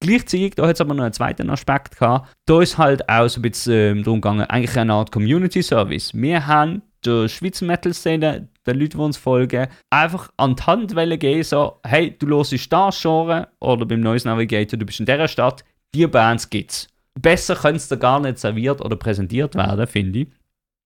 Gleichzeitig, 0.00 0.56
da 0.56 0.66
hat 0.66 0.74
es 0.74 0.80
aber 0.80 0.92
noch 0.92 1.04
einen 1.04 1.12
zweiten 1.12 1.48
Aspekt 1.50 1.98
gehabt. 1.98 2.30
Da 2.46 2.60
ist 2.60 2.76
halt 2.76 3.08
auch 3.08 3.28
so 3.28 3.38
ein 3.38 3.42
bisschen 3.42 3.98
ähm, 3.98 4.02
darum 4.02 4.20
gegangen, 4.20 4.44
eigentlich 4.44 4.76
eine 4.76 4.92
Art 4.92 5.12
Community 5.12 5.62
Service. 5.62 6.12
Wir 6.14 6.46
haben 6.46 6.82
der 7.04 7.28
Schweizer 7.28 7.64
Metal-Szene, 7.64 8.48
den 8.66 8.78
Leuten, 8.78 8.98
die 8.98 9.04
uns 9.04 9.16
folgen, 9.16 9.68
einfach 9.90 10.30
an 10.36 10.56
die 10.56 10.62
Hand 10.64 10.94
geben, 11.20 11.42
so, 11.42 11.80
hey, 11.86 12.16
du 12.18 12.26
hörst 12.26 12.52
das 12.52 13.00
Genre 13.00 13.48
oder 13.60 13.86
beim 13.86 14.00
Noise 14.00 14.28
Navigator, 14.28 14.78
du 14.78 14.84
bist 14.84 15.00
in 15.00 15.06
dieser 15.06 15.28
Stadt, 15.28 15.64
die 15.94 16.06
Bands 16.06 16.50
gibt's. 16.50 16.88
Besser 17.20 17.54
könnte 17.56 17.76
es 17.76 17.88
da 17.88 17.96
gar 17.96 18.20
nicht 18.20 18.38
serviert 18.38 18.80
oder 18.80 18.96
präsentiert 18.96 19.54
werden, 19.54 19.86
finde 19.86 20.20
ich. 20.20 20.28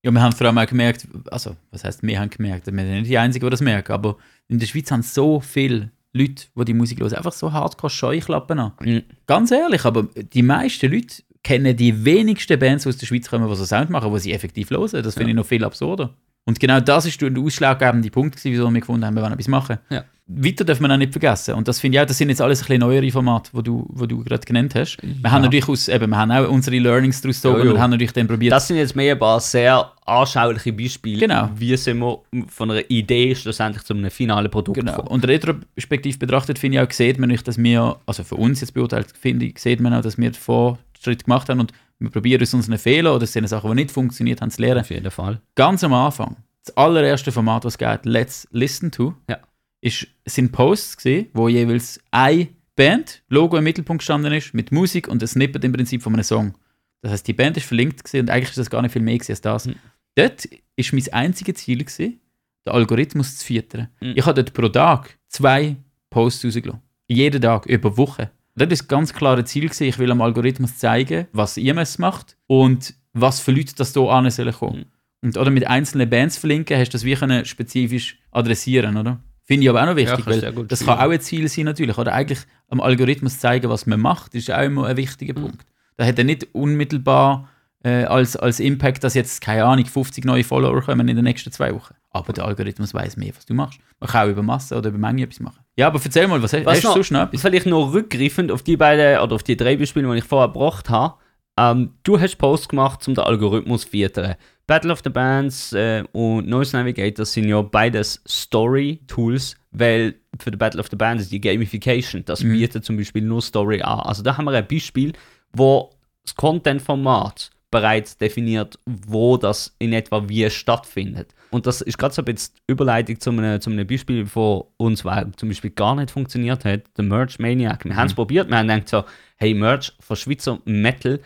Ja, 0.03 0.11
wir 0.11 0.21
haben 0.21 0.31
vor 0.31 0.47
allem 0.47 0.57
auch 0.57 0.65
gemerkt, 0.65 1.07
also, 1.29 1.55
was 1.71 1.83
heißt, 1.83 2.03
wir 2.03 2.19
haben 2.19 2.29
gemerkt, 2.29 2.67
wir 2.67 2.73
sind 2.73 2.91
nicht 2.91 3.09
die 3.09 3.17
Einzigen, 3.17 3.45
die 3.45 3.49
das 3.49 3.61
merken, 3.61 3.91
aber 3.91 4.17
in 4.47 4.57
der 4.59 4.65
Schweiz 4.67 4.89
haben 4.91 5.01
so 5.01 5.41
viele 5.41 5.91
Leute, 6.13 6.45
die 6.55 6.65
die 6.65 6.73
Musik 6.73 6.99
hören, 7.01 7.13
einfach 7.13 7.33
so 7.33 7.51
hardcore 7.51 7.89
Scheuklappen 7.89 8.59
an. 8.59 8.71
Mhm. 8.81 9.03
Ganz 9.27 9.51
ehrlich, 9.51 9.83
aber 9.85 10.03
die 10.03 10.41
meisten 10.41 10.91
Leute 10.91 11.21
kennen 11.43 11.75
die 11.75 12.05
wenigsten 12.05 12.57
Bands 12.59 12.87
aus 12.87 12.97
der 12.97 13.07
Schweiz 13.07 13.29
kommen, 13.29 13.49
die 13.49 13.55
so 13.55 13.65
Sound 13.65 13.89
machen, 13.89 14.13
die 14.13 14.19
sie 14.19 14.31
effektiv 14.33 14.69
hören. 14.69 15.03
Das 15.03 15.15
finde 15.15 15.23
Ja. 15.23 15.27
ich 15.29 15.35
noch 15.35 15.45
viel 15.45 15.63
absurder. 15.63 16.15
Und 16.49 16.59
genau 16.59 16.79
das 16.79 17.05
ist 17.05 17.21
der 17.21 17.31
ausschlaggebende 17.37 18.09
Punkt, 18.09 18.35
gewesen, 18.35 18.51
wieso 18.51 18.71
wir 18.71 18.79
gefunden 18.79 19.05
haben, 19.05 19.13
wir 19.13 19.21
wollen 19.21 19.33
etwas 19.33 19.47
machen. 19.47 19.77
Ja. 19.91 20.03
Weiter 20.31 20.63
darf 20.63 20.79
man 20.79 20.91
auch 20.91 20.97
nicht 20.97 21.11
vergessen. 21.11 21.53
Und 21.55 21.67
das 21.67 21.79
finde 21.79 21.97
ich 21.97 22.01
auch, 22.01 22.05
das 22.07 22.17
sind 22.17 22.29
jetzt 22.29 22.41
alles 22.41 22.59
ein 22.61 22.65
bisschen 22.67 22.79
neuere 22.81 23.09
Formate, 23.11 23.51
die 23.53 23.63
du, 23.63 23.85
wo 23.89 24.05
du 24.07 24.23
gerade 24.23 24.45
genannt 24.45 24.73
hast. 24.75 24.97
Wir 25.01 25.31
haben 25.31 25.41
natürlich 25.43 25.67
aus, 25.67 25.87
eben, 25.87 26.09
wir 26.09 26.17
haben 26.17 26.31
auch 26.31 26.49
unsere 26.49 26.77
Learnings 26.79 27.21
daraus 27.21 27.37
gezogen 27.37 27.59
Ja, 27.59 27.65
ja. 27.65 27.71
und 27.71 27.79
haben 27.79 27.91
natürlich 27.91 28.13
dann 28.13 28.27
probiert, 28.27 28.51
Das 28.51 28.67
sind 28.67 28.77
jetzt 28.77 28.95
mehr 28.95 29.13
ein 29.13 29.19
paar 29.19 29.39
sehr 29.39 29.91
anschauliche 30.05 30.73
Beispiele, 30.73 31.19
Genau. 31.19 31.49
wie 31.55 31.75
sind 31.77 31.99
wir 31.99 32.19
von 32.47 32.71
einer 32.71 32.81
Idee 32.89 33.33
schlussendlich 33.35 33.83
zu 33.83 33.93
einem 33.93 34.09
finalen 34.11 34.49
Produkt 34.51 34.79
Genau. 34.79 34.91
gekommen. 34.93 35.07
Und 35.09 35.27
retrospektiv 35.27 36.17
betrachtet 36.19 36.57
finde 36.59 36.77
ich 36.77 36.83
auch, 36.87 36.91
sieht 36.91 37.19
man 37.19 37.29
nicht, 37.29 37.47
dass 37.47 37.57
wir, 37.57 37.97
also 38.07 38.23
für 38.23 38.35
uns 38.35 38.61
jetzt 38.61 38.73
beurteilt, 38.73 39.07
finde 39.19 39.45
ich, 39.47 39.59
sieht 39.59 39.79
man 39.79 39.93
auch, 39.93 40.01
dass 40.01 40.17
wir 40.17 40.29
den 40.31 40.39
Fortschritt 40.39 41.25
gemacht 41.25 41.49
haben 41.49 41.59
und 41.59 41.71
wir 41.99 42.09
probieren 42.09 42.41
aus 42.41 42.53
unseren 42.53 42.77
Fehlern 42.77 43.13
oder 43.15 43.25
den 43.25 43.47
Sachen, 43.47 43.69
die 43.71 43.75
nicht 43.75 43.91
funktioniert 43.91 44.41
haben, 44.41 44.51
zu 44.51 44.61
lernen. 44.61 44.81
Auf 44.81 44.89
jeden 44.89 45.11
Fall. 45.11 45.41
Ganz 45.55 45.83
am 45.83 45.93
Anfang, 45.93 46.37
das 46.65 46.75
allererste 46.77 47.31
Format, 47.31 47.65
was 47.65 47.73
es 47.73 47.77
geht, 47.77 48.05
Let's 48.05 48.47
Listen 48.51 48.91
To, 48.91 49.13
Ja. 49.29 49.37
ist, 49.81 50.07
sind 50.25 50.51
Posts 50.51 50.97
gewesen, 50.97 51.27
wo 51.33 51.47
jeweils 51.49 51.99
eine 52.11 52.47
Band, 52.75 53.23
Logo 53.27 53.57
im 53.57 53.65
Mittelpunkt 53.65 53.99
gestanden 54.01 54.31
ist, 54.31 54.53
mit 54.53 54.71
Musik 54.71 55.07
und 55.09 55.21
ein 55.21 55.27
Snippet 55.27 55.63
im 55.65 55.73
Prinzip 55.73 56.01
von 56.01 56.13
einem 56.13 56.23
Song. 56.23 56.55
Das 57.01 57.11
heißt, 57.11 57.27
die 57.27 57.33
Band 57.33 57.57
ist 57.57 57.65
verlinkt 57.65 58.03
gewesen 58.03 58.21
und 58.21 58.29
eigentlich 58.29 58.49
ist 58.49 58.57
das 58.57 58.69
gar 58.69 58.81
nicht 58.81 58.91
viel 58.93 59.01
mehr 59.01 59.19
als 59.27 59.41
das. 59.41 59.67
Mhm. 59.67 59.75
Dort 60.15 60.47
ist 60.75 60.93
mein 60.93 61.13
einziges 61.13 61.55
Ziel 61.55 61.79
gewesen, 61.79 62.19
den 62.65 62.73
Algorithmus 62.73 63.37
zu 63.37 63.45
filtern. 63.45 63.89
Mhm. 64.01 64.13
Ich 64.15 64.25
habe 64.25 64.41
dort 64.43 64.53
pro 64.53 64.69
Tag 64.69 65.17
zwei 65.27 65.75
Posts 66.09 66.45
rausgelassen. 66.45 66.81
Jeden 67.07 67.41
Tag, 67.41 67.65
über 67.65 67.97
Wochen. 67.97 68.27
Das 68.59 68.81
ist 68.81 68.87
ganz 68.87 69.13
klare 69.13 69.43
Ziel 69.45 69.63
gewesen. 69.63 69.85
Ich 69.85 69.99
will 69.99 70.11
am 70.11 70.21
Algorithmus 70.21 70.77
zeigen, 70.77 71.27
was 71.31 71.57
IMS 71.57 71.97
macht 71.97 72.37
und 72.47 72.93
was 73.13 73.39
für 73.39 73.51
Leute 73.51 73.73
das 73.75 73.93
hier 73.93 74.09
an 74.09 74.29
sollen 74.29 74.53
kommen. 74.53 74.79
Mhm. 74.79 74.85
Und, 75.21 75.37
oder 75.37 75.51
mit 75.51 75.67
einzelnen 75.67 76.09
Bands 76.09 76.37
verlinken, 76.37 76.77
hast 76.77 76.89
du 76.89 76.91
das 76.93 77.03
wie 77.03 77.15
können 77.15 77.45
spezifisch 77.45 78.19
adressieren, 78.31 78.95
oder? 78.97 79.19
Finde 79.43 79.63
ich 79.63 79.69
aber 79.69 79.81
auch 79.81 79.87
noch 79.87 79.95
wichtig, 79.95 80.25
weil 80.27 80.43
ja 80.43 80.51
gut 80.51 80.71
das 80.71 80.85
kann 80.85 80.99
auch 80.99 81.09
ein 81.09 81.19
Ziel 81.19 81.47
sein 81.47 81.65
natürlich. 81.65 81.97
Oder 81.97 82.13
eigentlich 82.13 82.39
am 82.67 82.79
Algorithmus 82.79 83.39
zeigen, 83.39 83.69
was 83.69 83.87
man 83.87 83.99
macht, 83.99 84.35
ist 84.35 84.51
auch 84.51 84.61
immer 84.61 84.85
ein 84.85 84.95
wichtiger 84.97 85.37
Mhm. 85.37 85.43
Punkt. 85.43 85.65
Da 85.97 86.05
hat 86.05 86.17
er 86.17 86.23
nicht 86.23 86.47
unmittelbar 86.53 87.49
äh, 87.83 88.03
als, 88.03 88.35
als 88.35 88.59
Impact, 88.59 89.03
dass 89.03 89.13
jetzt, 89.13 89.41
keine 89.41 89.63
Ahnung, 89.65 89.85
50 89.85 90.25
neue 90.25 90.43
Follower 90.43 90.81
kommen 90.81 91.07
in 91.07 91.15
den 91.15 91.25
nächsten 91.25 91.51
zwei 91.51 91.73
Wochen. 91.73 91.93
Aber 92.11 92.33
der 92.33 92.45
Algorithmus 92.45 92.93
weiß 92.93 93.17
mehr, 93.17 93.31
was 93.35 93.45
du 93.45 93.53
machst. 93.53 93.79
Man 93.99 94.09
kann 94.09 94.27
auch 94.27 94.31
über 94.31 94.43
Masse 94.43 94.75
oder 94.75 94.89
über 94.89 94.97
Menge 94.97 95.23
etwas 95.23 95.39
machen. 95.39 95.59
Ja, 95.77 95.87
aber 95.87 95.99
erzähl 96.03 96.27
mal, 96.27 96.41
was, 96.41 96.51
Was 96.53 96.65
hast 96.65 96.83
du 96.83 96.87
noch- 96.87 96.93
sonst 96.95 97.11
noch 97.11 97.21
etwas? 97.21 97.41
Vielleicht 97.41 97.65
noch 97.67 97.93
rückgreifend 97.93 98.51
auf 98.51 98.63
die 98.63 98.75
beiden 98.77 99.19
oder 99.21 99.35
auf 99.35 99.43
die 99.43 99.55
drei 99.55 99.77
Beispiele, 99.77 100.11
die 100.11 100.17
ich 100.17 100.23
vorher 100.23 100.47
gebracht 100.49 100.89
habe. 100.89 101.15
Ähm, 101.57 101.93
du 102.03 102.19
hast 102.19 102.37
Posts 102.37 102.69
gemacht, 102.69 103.07
um 103.07 103.15
den 103.15 103.23
Algorithmus 103.23 103.81
zu 103.81 103.89
filtern. 103.89 104.35
Battle 104.65 104.91
of 104.91 105.01
the 105.03 105.09
Bands 105.09 105.73
äh, 105.73 106.03
und 106.11 106.47
Noise 106.47 106.75
Navigator 106.77 107.25
sind 107.25 107.47
ja 107.49 107.61
beides 107.61 108.21
Story-Tools, 108.27 109.55
weil 109.71 110.15
für 110.39 110.51
die 110.51 110.57
Battle 110.57 110.79
of 110.79 110.87
the 110.89 110.95
Bands 110.95 111.23
ist 111.23 111.31
die 111.31 111.41
Gamification. 111.41 112.23
Das 112.25 112.43
Mhm. 112.43 112.51
bietet 112.53 112.85
zum 112.85 112.97
Beispiel 112.97 113.23
nur 113.23 113.41
Story 113.41 113.81
an. 113.81 113.99
Also 114.01 114.23
da 114.23 114.37
haben 114.37 114.45
wir 114.45 114.51
ein 114.51 114.67
Beispiel, 114.67 115.13
wo 115.53 115.91
das 116.23 116.35
Content-Format 116.35 117.49
bereits 117.71 118.17
definiert, 118.17 118.79
wo 118.85 119.37
das 119.37 119.75
in 119.79 119.93
etwa 119.93 120.27
wie 120.27 120.49
stattfindet. 120.49 121.33
Und 121.51 121.65
das 121.65 121.81
ist 121.81 121.97
gerade 121.97 122.13
so 122.13 122.21
ein 122.21 122.25
bisschen 122.25 122.55
die 122.57 122.71
Überleitung 122.71 123.19
zu 123.19 123.29
einem, 123.31 123.61
zu 123.61 123.69
einem 123.69 123.87
Beispiel, 123.87 124.27
wo 124.33 124.71
uns 124.77 125.05
weil 125.05 125.31
zum 125.35 125.49
Beispiel 125.49 125.71
gar 125.71 125.95
nicht 125.95 126.11
funktioniert 126.11 126.65
hat, 126.65 126.81
der 126.97 127.03
Merch 127.05 127.39
Maniac. 127.39 127.85
Wir 127.85 127.95
haben 127.95 128.07
es 128.07 128.13
probiert, 128.13 128.49
wir 128.49 128.57
haben 128.57 128.67
gedacht 128.67 128.89
so, 128.89 129.03
hey, 129.37 129.53
Merch 129.53 129.93
von 129.99 130.15
Schweizer 130.15 130.59
Metal 130.65 131.19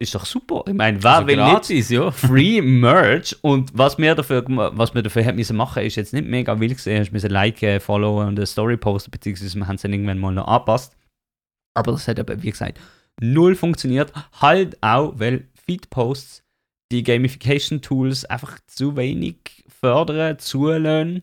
ist 0.00 0.14
doch 0.14 0.24
super. 0.24 0.62
Ich 0.68 0.74
meine, 0.74 1.02
wer 1.02 1.10
Also 1.16 1.26
will 1.26 1.36
nicht 1.36 1.46
gratis, 1.46 1.88
ja. 1.90 2.10
Free 2.12 2.60
Merch 2.60 3.36
und 3.42 3.76
was 3.76 3.98
wir 3.98 4.14
dafür, 4.14 4.44
was 4.46 4.94
wir 4.94 5.02
dafür 5.02 5.22
hätten 5.22 5.36
müssen 5.38 5.56
machen, 5.56 5.82
ist 5.82 5.96
jetzt 5.96 6.12
nicht 6.12 6.26
mega 6.26 6.58
wild 6.60 6.76
gesehen. 6.76 7.02
Ich 7.02 7.12
müssen 7.12 7.30
liken, 7.30 7.80
followen 7.80 8.28
und 8.28 8.38
eine 8.38 8.46
Story 8.46 8.76
posten, 8.76 9.10
beziehungsweise 9.10 9.58
wir 9.58 9.66
haben 9.66 9.74
es 9.74 9.82
dann 9.82 9.92
irgendwann 9.92 10.18
mal 10.18 10.32
noch 10.32 10.46
angepasst. 10.46 10.96
Aber 11.74 11.92
das 11.92 12.06
hat 12.06 12.20
aber, 12.20 12.40
wie 12.42 12.50
gesagt, 12.50 12.78
null 13.20 13.54
funktioniert. 13.54 14.12
Halt 14.40 14.76
auch, 14.82 15.14
weil 15.16 15.48
Feed-Posts 15.66 16.42
die 16.90 17.02
Gamification-Tools 17.02 18.24
einfach 18.24 18.58
zu 18.66 18.96
wenig 18.96 19.64
fördern, 19.80 20.38
zulassen, 20.38 21.22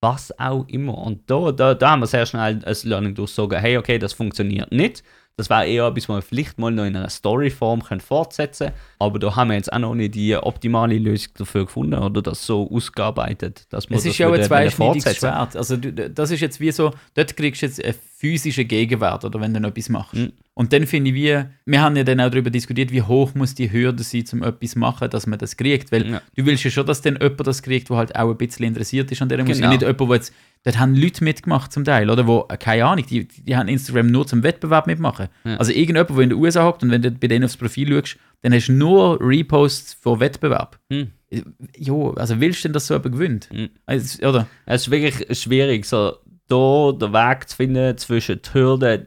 was 0.00 0.38
auch 0.38 0.66
immer. 0.68 0.98
Und 0.98 1.30
da, 1.30 1.52
da, 1.52 1.74
da 1.74 1.90
haben 1.90 2.00
wir 2.00 2.06
sehr 2.06 2.26
schnell 2.26 2.42
ein 2.64 2.76
Learning 2.82 3.14
durchzogen, 3.14 3.58
hey, 3.58 3.76
okay, 3.78 3.98
das 3.98 4.12
funktioniert 4.12 4.72
nicht. 4.72 5.02
Das 5.36 5.50
wäre 5.50 5.66
eher 5.66 5.86
etwas, 5.86 6.08
was 6.08 6.16
wir 6.16 6.22
vielleicht 6.22 6.58
mal 6.58 6.70
noch 6.70 6.84
in 6.84 6.94
einer 6.94 7.08
Storyform 7.10 7.82
fortsetzen 8.00 8.68
können. 8.68 8.78
Aber 9.00 9.18
da 9.18 9.34
haben 9.34 9.48
wir 9.48 9.56
jetzt 9.56 9.72
auch 9.72 9.80
noch 9.80 9.94
nicht 9.94 10.14
die 10.14 10.36
optimale 10.36 10.96
Lösung 10.96 11.32
dafür 11.36 11.64
gefunden 11.64 11.94
oder 11.94 12.22
das 12.22 12.46
so 12.46 12.70
ausgearbeitet, 12.70 13.66
dass 13.70 13.90
wir 13.90 13.96
Es 13.96 14.04
das 14.04 14.12
ist 14.12 14.18
ja 14.18 14.28
auch 14.28 14.32
ein 14.32 14.44
zweischneidiges 14.44 15.16
Schwert. 15.16 15.56
Also 15.56 15.76
das 15.76 16.30
ist 16.30 16.40
jetzt 16.40 16.60
wie 16.60 16.70
so, 16.70 16.92
dort 17.14 17.36
kriegst 17.36 17.62
du 17.62 17.66
jetzt 17.66 17.84
einen 17.84 17.94
physischen 18.16 18.68
Gegenwert, 18.68 19.24
oder 19.24 19.40
wenn 19.40 19.52
du 19.52 19.60
noch 19.60 19.70
etwas 19.70 19.88
machst. 19.88 20.14
Mhm. 20.14 20.32
Und 20.54 20.72
dann 20.72 20.86
finde 20.86 21.10
ich, 21.10 21.16
wie, 21.16 21.44
wir 21.66 21.82
haben 21.82 21.96
ja 21.96 22.04
dann 22.04 22.20
auch 22.20 22.30
darüber 22.30 22.48
diskutiert, 22.50 22.92
wie 22.92 23.02
hoch 23.02 23.34
muss 23.34 23.56
die 23.56 23.72
Hürde 23.72 24.04
sein, 24.04 24.24
um 24.32 24.42
etwas 24.44 24.76
machen, 24.76 25.10
dass 25.10 25.26
man 25.26 25.38
das 25.38 25.56
kriegt. 25.56 25.90
Weil 25.90 26.08
Ja. 26.08 26.22
du 26.36 26.46
willst 26.46 26.62
ja 26.62 26.70
schon, 26.70 26.86
dass 26.86 27.02
dann 27.02 27.18
jemand 27.20 27.44
das 27.46 27.60
kriegt, 27.62 27.90
der 27.90 27.96
halt 27.96 28.14
auch 28.14 28.30
ein 28.30 28.36
bisschen 28.36 28.64
interessiert 28.66 29.10
ist 29.10 29.20
an 29.20 29.28
der 29.28 29.38
Musik. 29.40 29.56
Genau. 29.56 29.70
Nicht 29.70 29.82
jemand, 29.82 30.00
der 30.00 30.08
jetzt, 30.16 30.32
dort 30.64 30.78
haben 30.78 30.94
Leute 30.94 31.22
mitgemacht 31.22 31.72
zum 31.72 31.84
Teil, 31.84 32.10
oder? 32.10 32.26
Wo, 32.26 32.46
äh, 32.48 32.56
keine 32.56 32.86
Ahnung, 32.86 33.06
die, 33.06 33.28
die 33.28 33.56
haben 33.56 33.68
Instagram 33.68 34.08
nur 34.08 34.26
zum 34.26 34.42
Wettbewerb 34.42 34.86
mitmachen. 34.86 35.28
Ja. 35.44 35.56
Also 35.56 35.72
irgendjemand, 35.72 36.10
der 36.10 36.18
in 36.18 36.30
den 36.30 36.38
USA 36.38 36.64
hockt 36.64 36.82
und 36.82 36.90
wenn 36.90 37.02
du 37.02 37.10
bei 37.12 37.28
denen 37.28 37.44
aufs 37.44 37.56
Profil 37.56 37.88
schaust, 37.88 38.18
dann 38.42 38.52
hast 38.52 38.68
du 38.68 38.72
nur 38.72 39.18
Reposts 39.20 39.94
von 39.94 40.20
Wettbewerb. 40.20 40.78
Hm. 40.90 41.12
Jo, 41.76 42.10
also 42.12 42.40
willst 42.40 42.60
du 42.60 42.68
denn, 42.68 42.72
dass 42.72 42.86
so 42.86 42.94
jemand 42.94 43.12
gewinnt? 43.12 43.48
Hm. 43.50 43.70
Also, 43.86 44.26
oder? 44.26 44.46
Es 44.66 44.82
ist 44.82 44.90
wirklich 44.90 45.38
schwierig, 45.38 45.84
so 45.84 46.16
da 46.48 46.92
den 46.92 47.12
Weg 47.12 47.48
zu 47.48 47.56
finden 47.56 47.96
zwischen 47.96 48.40
die 48.42 48.54
Hürden 48.54 49.06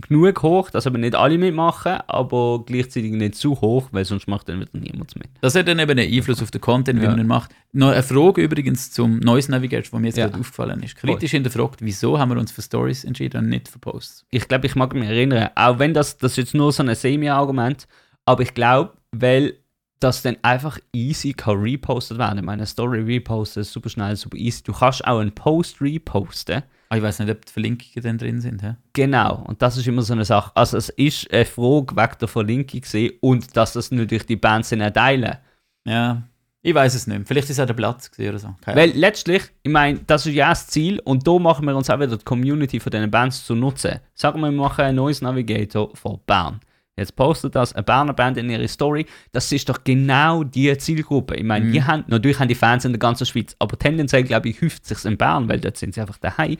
genug 0.00 0.42
hoch, 0.42 0.70
dass 0.70 0.86
aber 0.86 0.98
nicht 0.98 1.14
alle 1.14 1.38
mitmachen, 1.38 1.98
aber 2.06 2.64
gleichzeitig 2.64 3.12
nicht 3.12 3.34
zu 3.34 3.60
hoch, 3.60 3.88
weil 3.92 4.04
sonst 4.04 4.28
macht 4.28 4.48
dann 4.48 4.60
wieder 4.60 4.70
niemand 4.72 5.14
mit. 5.16 5.28
Das 5.40 5.54
hat 5.54 5.68
dann 5.68 5.78
eben 5.78 5.90
einen 5.98 6.12
Einfluss 6.12 6.42
auf 6.42 6.50
den 6.50 6.60
Content, 6.60 7.00
wie 7.00 7.04
Ja. 7.04 7.10
man 7.10 7.18
ihn 7.20 7.26
macht. 7.26 7.50
Noch 7.72 7.88
eine 7.90 8.02
Frage 8.02 8.42
übrigens 8.42 8.90
zum 8.92 9.18
Noise 9.18 9.50
Navigator, 9.50 9.98
die 9.98 10.02
mir 10.02 10.08
jetzt 10.08 10.16
Ja. 10.18 10.26
gerade 10.28 10.40
aufgefallen 10.40 10.82
ist. 10.82 10.96
Kritisch 10.96 11.32
hinterfragt, 11.32 11.80
wieso 11.82 12.18
haben 12.18 12.30
wir 12.30 12.38
uns 12.38 12.52
für 12.52 12.62
Stories 12.62 13.04
entschieden 13.04 13.44
und 13.44 13.48
nicht 13.50 13.68
für 13.68 13.78
Posts? 13.78 14.24
Ich 14.30 14.46
glaube, 14.48 14.66
ich 14.66 14.74
mag 14.74 14.94
mich 14.94 15.08
erinnern, 15.08 15.50
auch 15.54 15.78
wenn 15.78 15.94
das, 15.94 16.16
das 16.18 16.36
jetzt 16.36 16.54
nur 16.54 16.72
so 16.72 16.82
ein 16.82 16.94
Semi-Argument, 16.94 17.86
aber 18.24 18.42
ich 18.42 18.54
glaube, 18.54 18.92
weil 19.12 19.54
das 20.00 20.22
dann 20.22 20.36
einfach 20.42 20.78
easy 20.92 21.32
kann 21.32 21.58
repostet 21.60 22.18
werden. 22.18 22.38
Ich 22.38 22.44
meine, 22.44 22.60
eine 22.60 22.66
Story 22.66 23.00
reposten 23.02 23.62
ist 23.62 23.72
super 23.72 23.88
schnell, 23.88 24.14
super 24.14 24.36
easy. 24.36 24.62
Du 24.62 24.72
kannst 24.72 25.04
auch 25.04 25.18
einen 25.18 25.32
Post 25.32 25.80
reposten. 25.80 26.62
Ah, 26.90 26.96
ich 26.96 27.02
weiß 27.02 27.18
nicht, 27.18 27.30
ob 27.30 27.44
die 27.44 27.52
Verlinkungen 27.52 28.02
dann 28.02 28.18
drin 28.18 28.40
sind. 28.40 28.62
Hä? 28.62 28.76
Genau, 28.94 29.44
und 29.46 29.60
das 29.60 29.76
ist 29.76 29.86
immer 29.86 30.02
so 30.02 30.14
eine 30.14 30.24
Sache. 30.24 30.52
Also 30.54 30.78
es 30.78 30.88
ist 30.90 31.30
eine 31.32 31.44
Frage 31.44 31.94
wegen 31.94 32.18
der 32.20 32.28
Verlinkung 32.28 32.80
gewesen 32.80 33.18
und 33.20 33.56
dass 33.56 33.74
das 33.74 33.90
natürlich 33.90 34.24
die 34.24 34.36
Bands 34.36 34.70
dann 34.70 34.92
teilen. 34.92 35.36
Ja, 35.84 36.22
ich 36.62 36.74
weiß 36.74 36.94
es 36.94 37.06
nicht. 37.06 37.26
Vielleicht 37.28 37.50
ist 37.50 37.60
auch 37.60 37.66
der 37.66 37.74
Platz 37.74 38.10
oder 38.18 38.38
so. 38.38 38.54
Keine 38.62 38.80
Weil 38.80 38.90
letztlich, 38.90 39.42
ich 39.62 39.70
meine, 39.70 40.00
das 40.06 40.26
ist 40.26 40.34
ja 40.34 40.48
das 40.48 40.66
Ziel 40.66 40.98
und 41.00 41.26
da 41.26 41.38
machen 41.38 41.66
wir 41.66 41.76
uns 41.76 41.88
auch 41.88 42.00
wieder 42.00 42.16
die 42.16 42.24
Community 42.24 42.80
von 42.80 42.90
diesen 42.90 43.10
Bands 43.10 43.44
zu 43.44 43.54
nutzen. 43.54 44.00
Sagen 44.14 44.40
wir, 44.40 44.50
wir 44.50 44.56
machen 44.56 44.84
einen 44.84 44.96
Noise 44.96 45.24
Navigator 45.24 45.94
von 45.94 46.18
Bern. 46.26 46.60
Jetzt 46.98 47.16
postet 47.16 47.54
das 47.54 47.72
eine 47.72 47.82
Berner 47.82 48.12
Band 48.12 48.36
in 48.36 48.50
ihre 48.50 48.68
Story. 48.68 49.06
Das 49.32 49.50
ist 49.52 49.68
doch 49.68 49.82
genau 49.84 50.44
die 50.44 50.76
Zielgruppe. 50.76 51.36
Ich 51.36 51.44
meine, 51.44 51.70
die 51.70 51.82
haben, 51.82 52.04
natürlich 52.08 52.38
haben 52.38 52.48
die 52.48 52.54
Fans 52.54 52.84
in 52.84 52.92
der 52.92 52.98
ganzen 52.98 53.24
Schweiz, 53.26 53.56
aber 53.58 53.78
tendenziell, 53.78 54.24
glaube 54.24 54.48
ich, 54.48 54.60
häuft 54.60 54.84
sich 54.86 55.04
in 55.04 55.16
Bern, 55.16 55.48
weil 55.48 55.60
dort 55.60 55.76
sind 55.76 55.94
sie 55.94 56.00
einfach 56.00 56.18
daheim. 56.18 56.56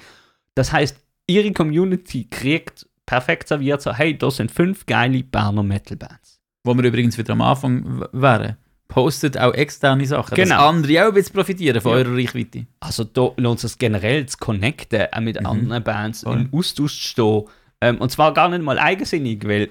Das 0.55 0.73
heißt, 0.73 0.97
ihre 1.27 1.53
Community 1.53 2.27
kriegt 2.31 2.87
perfekt 3.07 3.49
serviert 3.49 3.81
so, 3.83 3.93
hey, 3.93 4.17
da 4.17 4.31
sind 4.31 4.51
fünf 4.51 4.87
geile 4.87 5.23
Berner 5.23 5.63
Metal-Bands. 5.63 6.41
Wo 6.65 6.75
wir 6.75 6.85
übrigens 6.85 7.17
wieder 7.19 7.33
am 7.33 7.41
Anfang 7.43 8.05
wären. 8.13 8.57
Postet 8.89 9.37
auch 9.39 9.53
externe 9.53 10.07
Sachen, 10.07 10.35
dass 10.35 10.49
Genau. 10.49 10.67
andere 10.69 11.03
auch 11.05 11.09
ein 11.09 11.15
bisschen 11.15 11.35
profitieren 11.35 11.81
von 11.81 11.93
Ja. 11.93 11.99
eurer 11.99 12.17
Reichweite. 12.17 12.67
Also 12.81 13.05
da 13.05 13.33
lohnt 13.37 13.63
es 13.63 13.77
generell 13.77 14.25
zu 14.27 14.39
connecten, 14.39 15.07
auch 15.13 15.21
mit 15.21 15.45
anderen 15.45 15.85
Bands, 15.85 16.23
Voll. 16.23 16.41
im 16.41 16.59
Austausch 16.59 16.95
zu 17.03 17.09
stehen. 17.09 17.43
Ähm, 17.83 17.99
und 17.99 18.11
zwar 18.11 18.33
gar 18.35 18.49
nicht 18.49 18.63
mal 18.63 18.79
eigensinnig, 18.79 19.47
weil, 19.47 19.69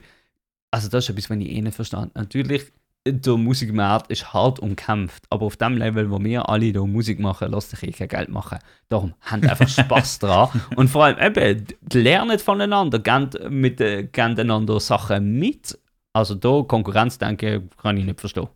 also 0.72 0.90
das 0.90 1.06
ist 1.06 1.10
etwas, 1.10 1.30
was 1.30 1.38
ich 1.38 1.50
eh 1.50 1.62
nicht 1.62 1.76
verstanden 1.76 2.12
Natürlich, 2.16 2.72
der 3.08 3.38
Musikmarkt 3.38 4.12
ist 4.12 4.34
hart 4.34 4.60
umkämpft, 4.60 5.24
aber 5.30 5.46
auf 5.46 5.56
dem 5.56 5.78
Level, 5.78 6.12
wo 6.12 6.22
wir 6.22 6.50
alle 6.50 6.66
hier 6.66 6.86
Musik 6.86 7.20
machen, 7.20 7.52
lasst 7.52 7.70
sich 7.72 7.84
eh 7.84 7.92
kein 7.92 8.10
Geld 8.10 8.30
machen. 8.30 8.60
Darum 8.90 9.14
habt 9.22 9.48
einfach 9.48 9.68
Spaß 9.70 10.20
dran. 10.20 10.50
Und 10.76 10.90
vor 10.90 11.06
allem 11.06 11.18
eben, 11.20 11.66
lernt 11.94 12.42
voneinander, 12.42 13.00
gebt 13.00 13.50
mit, 13.50 13.80
äh, 13.80 14.04
gebt 14.04 14.18
einander 14.40 14.80
Sachen 14.80 15.40
mit. 15.40 15.80
Also 16.14 16.36
da 16.36 16.64
Konkurrenz, 16.64 17.18
denke 17.18 17.56
ich, 17.58 17.78
kann 17.78 17.96
ich 17.98 18.06
nicht 18.06 18.20
verstehen. 18.20 18.48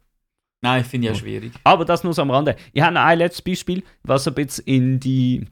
Nein, 0.61 0.83
finde 0.83 1.07
ich 1.07 1.13
Oh. 1.13 1.17
schwierig. 1.17 1.53
Aber 1.63 1.85
das 1.85 2.03
nur 2.03 2.13
so 2.13 2.21
am 2.21 2.31
Rande. 2.31 2.55
Ich 2.73 2.81
habe 2.81 2.93
noch 2.93 3.01
ein 3.01 3.17
letztes 3.17 3.41
Beispiel, 3.41 3.83
was 4.03 4.27
ein 4.27 4.33
bisschen 4.35 4.65
in 4.65 4.99
die, 4.99 5.45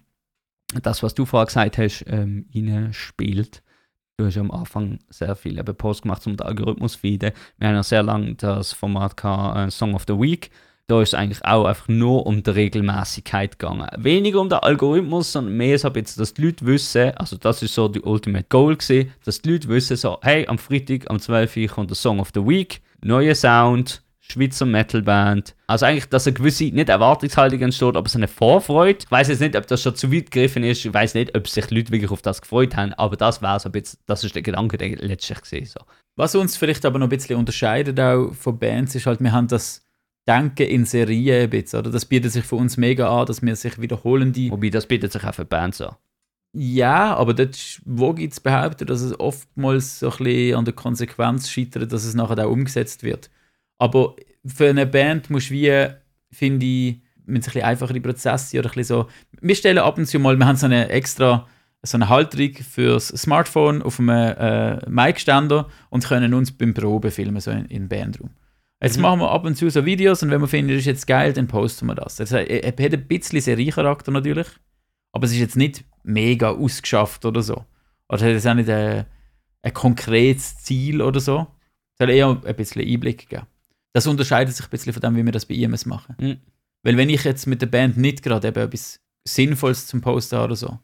das, 0.81 1.01
was 1.03 1.13
du 1.15 1.25
vorher 1.25 1.45
gesagt 1.47 1.77
hast, 1.77 2.03
ähm, 2.07 2.45
spielt. 2.91 3.63
Du 4.19 4.25
hast 4.25 4.35
ja 4.35 4.41
am 4.41 4.51
Anfang 4.51 4.99
sehr 5.09 5.33
viel 5.33 5.57
eben 5.57 5.75
Post 5.75 6.01
gemacht 6.01 6.23
zum 6.23 6.35
Algorithmus 6.41 6.95
feeden. 6.95 7.31
Wir 7.57 7.69
haben 7.69 7.75
ja 7.75 7.83
sehr 7.83 8.03
lange 8.03 8.35
das 8.35 8.73
Format 8.73 9.15
gehabt, 9.15 9.57
äh, 9.57 9.71
Song 9.71 9.95
of 9.95 10.03
the 10.09 10.19
Week. 10.19 10.51
Da 10.87 11.01
ist 11.01 11.09
es 11.09 11.13
eigentlich 11.13 11.45
auch 11.45 11.63
einfach 11.63 11.87
nur 11.87 12.25
um 12.25 12.43
die 12.43 12.49
Regelmäßigkeit 12.49 13.57
gegangen. 13.57 13.87
Weniger 13.95 14.41
um 14.41 14.49
den 14.49 14.59
Algorithmus, 14.59 15.31
sondern 15.31 15.55
mehr 15.55 15.79
so 15.79 15.89
bisschen, 15.89 16.19
dass 16.19 16.33
die 16.33 16.41
Leute 16.41 16.65
wissen, 16.65 17.11
also 17.11 17.37
das 17.37 17.63
ist 17.63 17.73
so 17.73 17.87
die 17.87 18.01
Ultimate 18.01 18.47
Goal 18.49 18.75
gewesen, 18.75 19.13
dass 19.23 19.41
die 19.41 19.51
Leute 19.51 19.69
wissen 19.69 19.95
so, 19.95 20.17
hey, 20.21 20.45
am 20.49 20.57
Freitag, 20.57 21.09
am 21.09 21.21
12 21.21 21.55
Uhr 21.55 21.67
kommt 21.67 21.89
der 21.89 21.95
Song 21.95 22.19
of 22.19 22.31
the 22.33 22.45
Week, 22.45 22.81
neuer 23.01 23.35
Sound, 23.35 24.01
Schweizer 24.31 24.65
Metalband. 24.65 25.55
Also 25.67 25.85
eigentlich, 25.85 26.07
dass 26.09 26.27
eine 26.27 26.35
gewisse, 26.35 26.65
nicht 26.65 26.89
Erwartungshaltung 26.89 27.61
entsteht, 27.61 27.95
aber 27.95 28.07
so 28.07 28.19
eine 28.19 28.27
Vorfreude. 28.27 28.99
Ich 29.03 29.11
weiß 29.11 29.27
jetzt 29.29 29.39
nicht, 29.39 29.55
ob 29.55 29.67
das 29.67 29.81
schon 29.81 29.95
zu 29.95 30.11
weit 30.11 30.31
gegriffen 30.31 30.63
ist. 30.63 30.85
Ich 30.85 30.93
weiß 30.93 31.15
nicht, 31.15 31.35
ob 31.35 31.47
sich 31.47 31.69
Leute 31.71 31.91
wirklich 31.91 32.11
auf 32.11 32.21
das 32.21 32.41
gefreut 32.41 32.75
haben, 32.75 32.93
aber 32.93 33.17
das 33.17 33.41
war 33.41 33.59
so 33.59 33.69
ein 33.69 33.71
bisschen, 33.71 33.99
das 34.05 34.23
ist 34.23 34.35
der 34.35 34.41
Gedanke, 34.41 34.77
der 34.77 34.89
letztlich 34.97 35.41
gesehen 35.41 35.65
so. 35.65 35.79
Was 36.15 36.35
uns 36.35 36.57
vielleicht 36.57 36.85
aber 36.85 36.99
noch 36.99 37.07
ein 37.07 37.09
bisschen 37.09 37.37
unterscheidet 37.37 37.99
auch 37.99 38.33
von 38.33 38.59
Bands, 38.59 38.93
ist 38.95 39.05
halt, 39.05 39.21
wir 39.21 39.31
haben 39.31 39.47
das 39.47 39.85
Denken 40.27 40.67
in 40.67 40.85
Serien 40.85 41.43
ein 41.43 41.49
bisschen, 41.49 41.79
oder? 41.79 41.89
Das 41.89 42.05
bietet 42.05 42.31
sich 42.31 42.45
für 42.45 42.55
uns 42.55 42.77
mega 42.77 43.09
an, 43.09 43.25
dass 43.25 43.41
wir 43.41 43.55
sich 43.55 43.81
wiederholende 43.81 44.51
Wobei, 44.51 44.69
das 44.69 44.85
bietet 44.85 45.11
sich 45.11 45.23
auch 45.23 45.33
für 45.33 45.45
Bands 45.45 45.81
an. 45.81 45.95
Ja, 46.53 47.15
aber 47.15 47.33
dort 47.33 47.81
wo 47.85 48.13
gibt 48.13 48.33
es 48.33 48.39
behaupten, 48.39 48.85
dass 48.87 49.01
es 49.01 49.19
oftmals 49.19 49.99
so 49.99 50.11
ein 50.11 50.17
bisschen 50.17 50.55
an 50.55 50.65
der 50.65 50.73
Konsequenz 50.73 51.49
scheitert, 51.49 51.91
dass 51.91 52.03
es 52.03 52.15
nachher 52.15 52.45
auch 52.45 52.51
umgesetzt 52.51 53.03
wird. 53.03 53.29
Aber 53.79 54.15
für 54.45 54.69
eine 54.69 54.85
Band 54.85 55.29
musst 55.29 55.49
du 55.49 55.53
wie, 55.55 55.87
finde 56.31 56.65
ich, 56.65 57.01
mit 57.25 57.41
ein 57.41 57.45
bisschen 57.45 57.61
einfachere 57.61 58.01
Prozesse 58.01 58.57
oder 58.59 58.69
ein 58.69 58.73
bisschen 58.75 59.03
so. 59.03 59.07
Wir 59.41 59.55
stellen 59.55 59.77
ab 59.77 59.97
und 59.97 60.05
zu 60.05 60.19
mal, 60.19 60.37
wir 60.37 60.45
haben 60.47 60.55
so 60.55 60.65
eine 60.65 60.89
extra 60.89 61.47
so 61.81 61.95
eine 61.95 62.09
Halterung 62.09 62.53
fürs 62.55 63.07
Smartphone 63.07 63.81
auf 63.81 63.99
einem 63.99 64.09
äh, 64.09 64.89
Mic-Ständer 64.89 65.69
und 65.89 66.05
können 66.05 66.33
uns 66.33 66.51
beim 66.51 66.73
Proben 66.73 67.09
filmen, 67.09 67.39
so 67.39 67.51
in, 67.51 67.65
in 67.67 67.87
Bandraum. 67.87 68.31
Jetzt 68.81 68.97
Mhm. 68.97 69.03
machen 69.03 69.19
wir 69.21 69.31
ab 69.31 69.45
und 69.45 69.55
zu 69.55 69.69
so 69.69 69.85
Videos 69.85 70.21
und 70.21 70.29
wenn 70.29 70.41
wir 70.41 70.47
finden, 70.47 70.71
das 70.71 70.79
ist 70.79 70.85
jetzt 70.85 71.07
geil, 71.07 71.31
dann 71.31 71.47
posten 71.47 71.85
wir 71.85 71.95
das. 71.95 72.17
Das 72.17 72.33
heißt, 72.33 72.49
er 72.49 72.67
hat 72.67 72.93
ein 72.93 73.07
bisschen 73.07 73.39
Seriecharakter 73.39 74.11
natürlich, 74.11 74.47
aber 75.13 75.25
es 75.25 75.31
ist 75.31 75.39
jetzt 75.39 75.55
nicht 75.55 75.85
mega 76.03 76.49
ausgeschafft 76.51 77.25
oder 77.25 77.41
so. 77.41 77.63
Oder 78.09 78.25
hat 78.25 78.31
jetzt 78.31 78.47
auch 78.47 78.53
nicht 78.55 78.69
ein, 78.69 79.05
ein 79.61 79.73
konkretes 79.73 80.57
Ziel 80.57 81.01
oder 81.01 81.19
so. 81.19 81.47
Es 81.93 81.99
soll 81.99 82.09
eher 82.09 82.41
ein 82.43 82.55
bisschen 82.55 82.81
Einblick 82.81 83.29
geben. 83.29 83.45
Das 83.93 84.07
unterscheidet 84.07 84.55
sich 84.55 84.65
ein 84.65 84.69
bisschen 84.69 84.93
von 84.93 85.01
dem, 85.01 85.15
wie 85.15 85.25
wir 85.25 85.31
das 85.31 85.45
bei 85.45 85.55
IMS 85.55 85.85
machen. 85.85 86.15
Mhm. 86.19 86.37
Weil 86.83 86.97
wenn 86.97 87.09
ich 87.09 87.23
jetzt 87.23 87.47
mit 87.47 87.61
der 87.61 87.67
Band 87.67 87.97
nicht 87.97 88.23
gerade 88.23 88.47
eben 88.47 88.61
etwas 88.61 89.01
Sinnvolles 89.27 89.87
zum 89.87 90.01
Posten 90.01 90.37
habe 90.37 90.45
oder 90.45 90.55
so, 90.55 90.79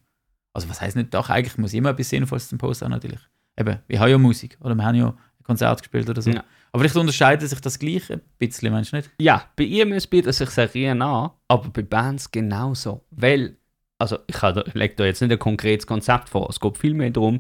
also 0.53 0.69
was 0.69 0.81
heißt 0.81 0.95
nicht 0.95 1.13
doch, 1.13 1.29
eigentlich 1.29 1.57
muss 1.57 1.73
ich 1.73 1.77
immer 1.77 1.89
etwas 1.89 2.09
Sinnvolles 2.09 2.49
zum 2.49 2.57
Posten 2.57 2.85
haben 2.85 2.91
natürlich. 2.91 3.19
Eben, 3.57 3.79
wir 3.87 3.99
haben 3.99 4.09
ja 4.09 4.17
Musik 4.17 4.57
oder 4.61 4.75
wir 4.75 4.83
haben 4.83 4.95
ja 4.95 5.07
ein 5.09 5.43
Konzert 5.43 5.81
gespielt 5.81 6.09
oder 6.09 6.21
so. 6.21 6.31
Ja. 6.31 6.43
Aber 6.71 6.81
vielleicht 6.81 6.97
unterscheidet 6.97 7.49
sich 7.49 7.61
das 7.61 7.79
gleich 7.79 8.11
ein 8.11 8.21
bisschen, 8.37 8.73
meinst 8.73 8.91
du 8.91 8.97
nicht? 8.97 9.09
Ja, 9.19 9.45
bei 9.55 9.63
IMS 9.63 10.07
bietet 10.07 10.33
sich 10.35 10.49
Serien 10.49 11.01
an, 11.01 11.31
aber 11.47 11.69
bei 11.69 11.83
Bands 11.83 12.29
genauso. 12.29 13.05
Weil, 13.11 13.55
also 13.97 14.17
ich 14.27 14.41
lege 14.73 14.95
da 14.95 15.05
jetzt 15.05 15.21
nicht 15.21 15.31
ein 15.31 15.39
konkretes 15.39 15.87
Konzept 15.87 16.27
vor, 16.27 16.49
es 16.49 16.59
geht 16.59 16.77
vielmehr 16.77 17.11
darum, 17.11 17.39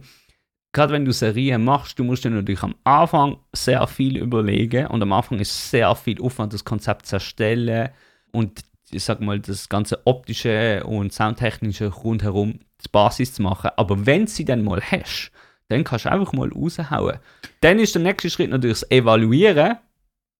gerade 0.75 0.91
wenn 0.91 1.05
du 1.05 1.13
Serien 1.13 1.63
machst, 1.63 1.97
du 1.97 2.03
musst 2.03 2.25
dir 2.25 2.29
natürlich 2.29 2.61
am 2.61 2.75
Anfang 2.83 3.37
sehr 3.53 3.87
viel 3.87 4.17
überlegen 4.17 4.87
und 4.87 5.01
am 5.01 5.13
Anfang 5.13 5.39
ist 5.39 5.71
sehr 5.71 5.95
viel 5.95 6.21
Aufwand, 6.21 6.53
das 6.53 6.65
Konzept 6.65 7.05
zu 7.05 7.15
erstellen 7.15 7.89
und 8.33 8.59
ich 8.91 9.03
sag 9.05 9.21
mal, 9.21 9.39
das 9.39 9.69
ganze 9.69 10.05
optische 10.05 10.83
und 10.83 11.13
soundtechnische 11.13 11.87
rundherum 11.87 12.59
die 12.83 12.89
Basis 12.91 13.33
zu 13.33 13.41
machen. 13.41 13.71
Aber 13.77 14.05
wenn 14.05 14.27
sie 14.27 14.43
dann 14.43 14.63
mal 14.63 14.81
hast, 14.81 15.31
dann 15.69 15.85
kannst 15.85 16.05
du 16.05 16.11
einfach 16.11 16.33
mal 16.33 16.49
raushauen. 16.49 17.19
Dann 17.61 17.79
ist 17.79 17.95
der 17.95 18.01
nächste 18.01 18.29
Schritt 18.29 18.49
natürlich 18.49 18.81
das 18.81 18.91
Evaluieren. 18.91 19.77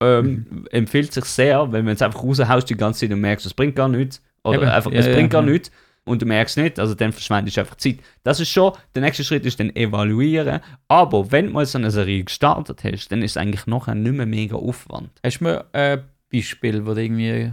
Ähm, 0.00 0.66
Empfiehlt 0.70 1.14
sich 1.14 1.24
sehr, 1.24 1.72
wenn 1.72 1.86
du 1.86 1.92
es 1.92 2.02
einfach 2.02 2.22
raushaust 2.22 2.68
die 2.68 2.76
ganze 2.76 3.00
Zeit 3.00 3.12
und 3.12 3.22
merkst, 3.22 3.46
es 3.46 3.54
bringt 3.54 3.74
gar 3.74 3.88
nichts. 3.88 4.22
Oder 4.44 4.58
Eben, 4.58 4.68
einfach, 4.68 4.92
es 4.92 5.06
ja, 5.06 5.14
bringt 5.14 5.30
gar 5.30 5.44
ja. 5.44 5.50
nichts. 5.50 5.72
Und 6.06 6.22
du 6.22 6.26
merkst 6.26 6.56
nicht, 6.56 6.78
also 6.78 6.94
dann 6.94 7.12
verschwendest 7.12 7.56
du 7.56 7.62
einfach 7.62 7.76
Zeit. 7.76 7.96
Das 8.22 8.38
ist 8.38 8.48
schon, 8.48 8.72
der 8.94 9.02
nächste 9.02 9.24
Schritt 9.24 9.44
ist 9.44 9.58
dann 9.58 9.74
evaluieren. 9.74 10.60
Aber 10.86 11.32
wenn 11.32 11.46
du 11.46 11.52
mal 11.52 11.66
so 11.66 11.78
eine 11.78 11.90
Serie 11.90 12.22
gestartet 12.22 12.84
hast, 12.84 13.08
dann 13.08 13.22
ist 13.22 13.32
es 13.32 13.36
eigentlich 13.36 13.66
nachher 13.66 13.96
nicht 13.96 14.14
mehr 14.14 14.24
mega 14.24 14.54
Aufwand. 14.54 15.10
Hast 15.24 15.40
du 15.40 15.44
mir 15.44 15.64
ein 15.72 16.04
Beispiel, 16.32 16.86
wo 16.86 16.94
du 16.94 17.02
irgendwie. 17.02 17.52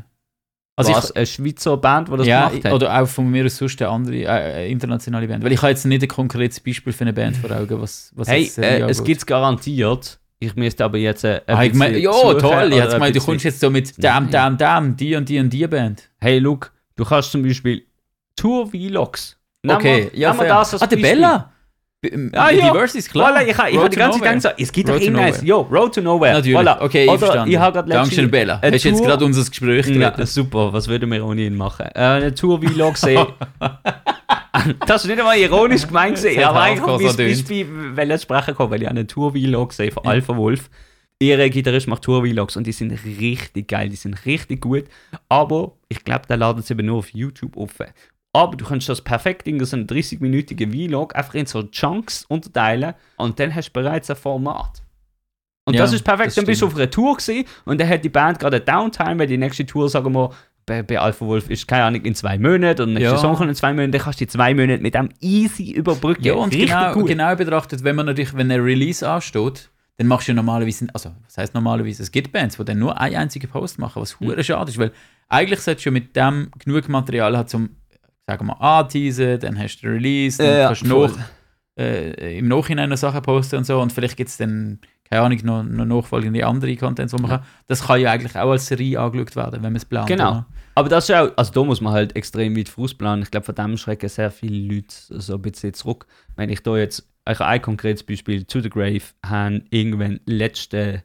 Also 0.76 0.92
Was, 0.92 1.12
eine 1.12 1.26
Schweizer 1.26 1.78
Band, 1.78 2.10
die 2.10 2.18
das 2.18 2.28
ja, 2.28 2.48
gemacht 2.48 2.66
hat? 2.66 2.74
oder 2.74 3.00
auch 3.00 3.08
von 3.08 3.30
mir 3.30 3.46
aus 3.46 3.58
sonst 3.58 3.80
eine 3.82 3.92
andere 3.92 4.24
äh, 4.24 4.28
eine 4.28 4.68
internationale 4.68 5.28
Band. 5.28 5.44
Weil 5.44 5.52
ich 5.52 5.62
habe 5.62 5.70
jetzt 5.70 5.86
nicht 5.86 6.02
ein 6.02 6.08
konkretes 6.08 6.60
Beispiel 6.60 6.94
für 6.94 7.04
eine 7.04 7.14
Band 7.14 7.38
vor 7.38 7.52
Augen, 7.52 7.80
was, 7.80 8.12
was 8.16 8.28
hey, 8.28 8.52
äh, 8.58 8.82
es 8.82 9.04
gibt 9.04 9.20
es 9.20 9.26
garantiert. 9.26 10.20
Ich 10.40 10.56
müsste 10.56 10.84
aber 10.84 10.98
jetzt 10.98 11.24
äh, 11.24 11.42
ein 11.46 11.58
Ah, 11.58 11.64
ich 11.64 11.74
mein, 11.74 11.96
ja, 12.00 12.12
suchen 12.12 12.40
toll. 12.40 12.70
Ich 12.72 12.80
hätte 12.80 12.94
gemeint, 12.94 13.16
du 13.16 13.20
kommst 13.20 13.46
jetzt 13.46 13.60
so 13.60 13.70
mit 13.70 14.04
Damn, 14.04 14.30
Damn, 14.30 14.58
Damn, 14.58 14.98
die 14.98 15.16
und 15.16 15.30
die 15.30 15.40
und 15.40 15.52
die 15.52 15.66
Band. 15.68 16.10
Hey, 16.20 16.40
look, 16.40 16.72
du 16.96 17.06
kannst 17.06 17.32
zum 17.32 17.44
Beispiel 17.44 17.86
Tour-Vlogs. 18.36 19.38
Nehmen 19.64 19.78
Okay, 19.78 20.10
wir- 20.12 20.20
ja, 20.20 20.34
wir 20.34 20.40
fair. 20.40 20.48
das 20.50 20.74
als 20.74 20.82
Ah, 20.82 20.88
der. 20.88 20.98
Bella! 20.98 21.50
Ah, 22.34 22.52
ja. 22.52 22.74
Verse 22.74 22.98
ist 22.98 23.10
klar. 23.10 23.32
Voilà, 23.32 23.44
ich, 23.44 23.50
ich 23.52 23.58
habe 23.80 23.90
die 23.90 23.96
ganze 23.96 24.20
Zeit 24.20 24.42
so, 24.42 24.50
es 24.58 24.72
gibt 24.74 24.90
doch 24.90 25.00
immer 25.00 25.22
Nowhere. 25.26 25.46
Jo, 25.46 25.62
Road 25.72 25.96
to 25.96 26.02
Nowhere. 26.02 26.34
Natürlich, 26.34 26.58
Voilà. 26.60 26.82
okay, 26.82 27.08
Oder 27.08 27.18
verstanden. 27.20 27.52
ich 27.54 27.58
habe 27.58 27.74
gerade 27.78 27.90
Dankeschön, 27.90 28.30
Bella. 28.30 28.60
Hast 28.62 28.84
jetzt 28.84 28.98
Tour- 28.98 29.08
gerade 29.08 29.24
unser 29.24 29.46
Gespräch 29.50 29.88
Ja, 29.88 29.94
gerettet. 30.10 30.28
super, 30.28 30.74
was 30.74 30.90
würden 30.90 31.10
wir 31.10 31.26
ohne 31.26 31.44
ihn 31.44 31.56
machen? 31.56 31.86
Äh, 31.96 32.00
eine 32.00 32.34
Tour-Vlog 32.36 32.98
sehen. 32.98 33.26
das 34.86 35.04
ist 35.04 35.08
nicht 35.10 35.20
einmal 35.20 35.38
ironisch 35.38 35.88
gemeint, 35.88 36.18
gewesen, 36.18 36.36
Das 36.36 36.44
hat 36.46 36.50
aber 36.56 36.62
eigentlich. 36.62 37.16
Beispiel, 37.18 37.68
weil 37.96 38.12
ich 38.12 38.22
sprechen 38.22 38.56
kann, 38.56 38.70
weil 38.70 38.82
ich 38.82 38.88
eine 38.90 39.08
Tour-Vlog 39.08 39.72
sehe 39.72 39.92
von 39.92 40.06
Alpha 40.06 40.36
Wolf. 40.36 40.70
Ihre 41.20 41.50
Gitarrist 41.50 41.88
macht 41.88 42.02
Tour-Vlogs 42.04 42.58
und 42.58 42.68
die 42.68 42.74
sind 42.74 42.92
richtig 42.92 43.70
geil, 43.70 43.88
die 43.88 43.96
sind 43.96 44.26
richtig 44.26 44.60
gut. 44.60 44.84
Aber 45.30 45.72
ich 45.88 46.04
glaube, 46.04 46.24
der 46.28 46.36
ladet 46.36 46.66
sie 46.66 46.74
eben 46.74 46.86
nur 46.88 46.98
auf 46.98 47.10
YouTube 47.14 47.56
offen. 47.56 47.86
Aber 48.36 48.58
du 48.58 48.66
kannst 48.66 48.90
das 48.90 49.00
perfekt 49.02 49.48
in 49.48 49.64
so 49.64 49.76
einen 49.76 49.86
30-minütigen 49.88 50.72
Vlog 50.72 51.16
einfach 51.16 51.36
in 51.36 51.46
so 51.46 51.64
Chunks 51.64 52.26
unterteilen 52.28 52.96
und 53.18 53.40
dann 53.40 53.54
hast 53.54 53.70
du 53.70 53.74
bereits 53.74 54.10
ein 54.10 54.16
Format. 54.16 54.82
Und 55.66 55.76
Ja, 55.76 55.82
das 55.84 55.94
ist 55.94 56.04
perfekt. 56.04 56.28
das 56.30 56.36
dann 56.36 56.46
bist 56.46 56.62
du 56.62 56.66
auf 56.68 56.76
einer 56.76 56.90
Tour 56.90 57.16
gewesen 57.16 57.46
und 57.66 57.80
dann 57.80 57.88
hat 57.88 58.04
die 58.04 58.10
Band 58.10 58.40
gerade 58.40 58.58
eine 58.58 58.66
Downtime, 58.66 59.20
weil 59.20 59.28
die 59.28 59.38
nächste 59.38 59.66
Tour, 59.66 59.88
sagen 59.88 60.14
wir, 60.14 60.32
bei, 60.66 60.82
bei 60.82 61.00
Alpha 61.00 61.26
Wolf 61.26 61.50
ist 61.50 61.68
keine 61.68 61.84
Ahnung 61.84 62.02
in 62.04 62.16
zwei 62.16 62.38
Monaten 62.40 62.82
und 62.84 62.94
nächste 62.94 63.16
Ja. 63.16 63.18
Song 63.18 63.36
kommt 63.36 63.50
in 63.50 63.56
zwei 63.56 63.72
Monaten, 63.72 63.92
dann 63.92 64.02
kannst 64.02 64.20
du 64.20 64.26
die 64.26 64.32
zwei 64.32 64.54
Monate 64.54 64.82
mit 64.82 64.96
dem 64.96 65.10
easy 65.22 65.72
überbrücken. 65.72 66.24
Ja, 66.24 66.34
und 66.34 66.50
genau, 66.52 66.94
gut. 66.94 67.08
genau 67.08 67.36
betrachtet, 67.36 67.84
wenn 67.84 67.96
man 67.96 68.06
natürlich, 68.08 68.34
wenn 68.36 68.52
ein 68.52 68.62
Release 68.62 69.08
ansteht, 69.08 69.70
dann 69.98 70.08
machst 70.08 70.28
du 70.28 70.32
ja 70.32 70.36
normalerweise, 70.36 70.88
also 70.94 71.12
was 71.24 71.38
heißt 71.38 71.54
normalerweise, 71.54 72.02
es 72.02 72.12
gibt 72.12 72.32
Bands, 72.32 72.58
die 72.58 72.66
dann 72.66 72.80
nur 72.80 73.00
einen 73.00 73.16
einzigen 73.16 73.48
Post 73.50 73.78
machen, 73.78 74.02
was 74.02 74.20
Mhm. 74.20 74.42
schade 74.42 74.72
ist, 74.72 74.80
weil 74.80 74.92
eigentlich 75.30 75.60
solltest 75.60 75.86
du 75.86 75.92
mit 75.92 76.16
dem 76.16 76.50
genug 76.60 76.90
Material 76.90 77.38
haben, 77.38 77.48
zum, 77.48 77.70
sagen 78.28 78.48
wir, 78.48 78.62
anteasen, 78.62 79.40
dann 79.40 79.58
hast 79.60 79.82
du 79.82 79.88
Release, 79.88 80.38
dann 80.38 80.58
Ja, 80.58 80.68
kannst 80.68 80.84
du 80.84 80.88
noch, 80.88 81.18
äh, 81.78 82.38
im 82.40 82.48
Nachhinein 82.48 82.90
noch 82.90 82.98
Sachen 82.98 83.22
posten 83.22 83.58
und 83.58 83.66
so 83.66 83.82
und 83.82 83.91
vielleicht 83.91 84.18
gibt 84.18 84.30
es 84.30 84.38
dann, 84.38 84.80
keine 85.10 85.24
Ahnung, 85.24 85.40
noch, 85.44 85.64
noch 85.64 85.86
nachfolgende 85.86 86.45
andere 86.45 86.76
Contents, 86.76 87.14
wo 87.14 87.18
man 87.18 87.32
kann. 87.32 87.44
Das 87.68 87.86
kann 87.88 88.00
ja 88.00 88.12
eigentlich 88.12 88.36
auch 88.38 88.52
als 88.52 88.68
Serie 88.68 89.00
angeschaut 89.00 89.36
werden, 89.36 89.54
wenn 89.56 89.74
man 89.74 89.76
es 89.76 89.86
plant. 89.86 90.08
Genau. 90.08 90.32
oder? 90.32 90.45
Aber 90.76 90.90
das 90.90 91.10
ist 91.10 91.16
auch, 91.16 91.32
also 91.36 91.52
da 91.52 91.64
muss 91.64 91.82
man 91.82 91.94
halt 91.94 92.16
extrem 92.16 92.58
weit 92.58 92.70
vorausplanen. 92.70 93.24
Ich 93.24 93.32
glaube, 93.32 93.45
von 93.45 93.56
dem 93.56 93.78
schrecken 93.78 94.10
sehr 94.10 94.32
viele 94.32 94.76
Leute 94.76 94.95
so 95.10 95.36
ein 95.36 95.41
bisschen 95.41 95.74
zurück. 95.74 96.08
Wenn 96.36 96.50
ich 96.50 96.64
da 96.64 96.78
jetzt, 96.78 97.08
ich 97.30 97.40
habe 97.40 97.50
ein 97.50 97.62
konkretes 97.62 98.04
Beispiel, 98.04 98.44
To 98.45 98.60
The 98.60 98.70
Grave 98.70 99.04
haben 99.26 99.66
irgendwann 99.70 100.20
letzte, 100.26 101.04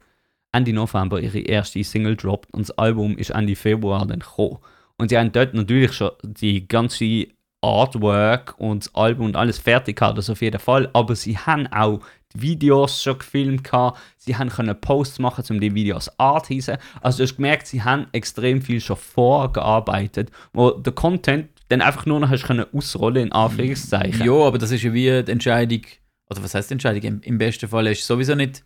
Ende 0.52 0.72
November 0.72 1.20
ihre 1.20 1.40
erste 1.40 1.84
Single 1.84 2.16
droppt 2.16 2.52
und 2.54 2.62
das 2.62 2.78
Album 2.78 3.18
ist 3.18 3.30
Ende 3.30 3.54
Februar 3.56 4.06
dann 4.06 4.20
gekommen. 4.20 4.58
Und 4.98 5.08
sie 5.10 5.18
haben 5.18 5.32
dort 5.32 5.54
natürlich 5.54 5.92
schon 5.92 6.10
die 6.22 6.66
ganze 6.66 7.28
Artwork 7.60 8.54
und 8.58 8.86
das 8.86 8.94
Album 8.94 9.26
und 9.26 9.36
alles 9.36 9.58
fertig 9.58 9.96
gehabt, 9.96 10.18
das 10.18 10.30
auf 10.30 10.42
jeden 10.42 10.60
Fall. 10.60 10.90
Aber 10.92 11.16
sie 11.16 11.38
haben 11.38 11.66
auch 11.68 12.00
die 12.34 12.42
Videos 12.42 13.02
schon 13.02 13.18
gefilmt 13.18 13.64
gehabt. 13.64 13.98
Sie 14.16 14.36
haben 14.36 14.50
können 14.50 14.78
Posts 14.80 15.18
machen, 15.18 15.44
um 15.50 15.60
die 15.60 15.74
Videos 15.74 16.08
anzuteasen. 16.18 16.78
Also 17.00 17.18
du 17.18 17.22
hast 17.24 17.36
gemerkt, 17.36 17.66
sie 17.66 17.82
haben 17.82 18.06
extrem 18.12 18.60
viel 18.60 18.80
schon 18.80 18.96
vorgearbeitet, 18.96 20.30
wo 20.52 20.70
der 20.70 20.92
Content 20.92 21.48
dann 21.68 21.80
einfach 21.82 22.06
nur 22.06 22.20
noch 22.20 22.30
hast 22.30 22.44
können 22.44 22.66
ausrollen 22.72 23.26
in 23.26 23.32
Anführungszeichen. 23.32 24.24
Ja, 24.24 24.32
aber 24.32 24.58
das 24.58 24.70
ist 24.70 24.82
ja 24.82 24.92
wie 24.92 25.22
die 25.22 25.32
Entscheidung, 25.32 25.82
oder 26.30 26.42
was 26.42 26.54
heißt 26.54 26.70
Entscheidung? 26.72 27.02
Im, 27.02 27.20
im 27.22 27.38
besten 27.38 27.68
Fall 27.68 27.86
ist 27.88 28.06
sowieso 28.06 28.34
nicht 28.34 28.64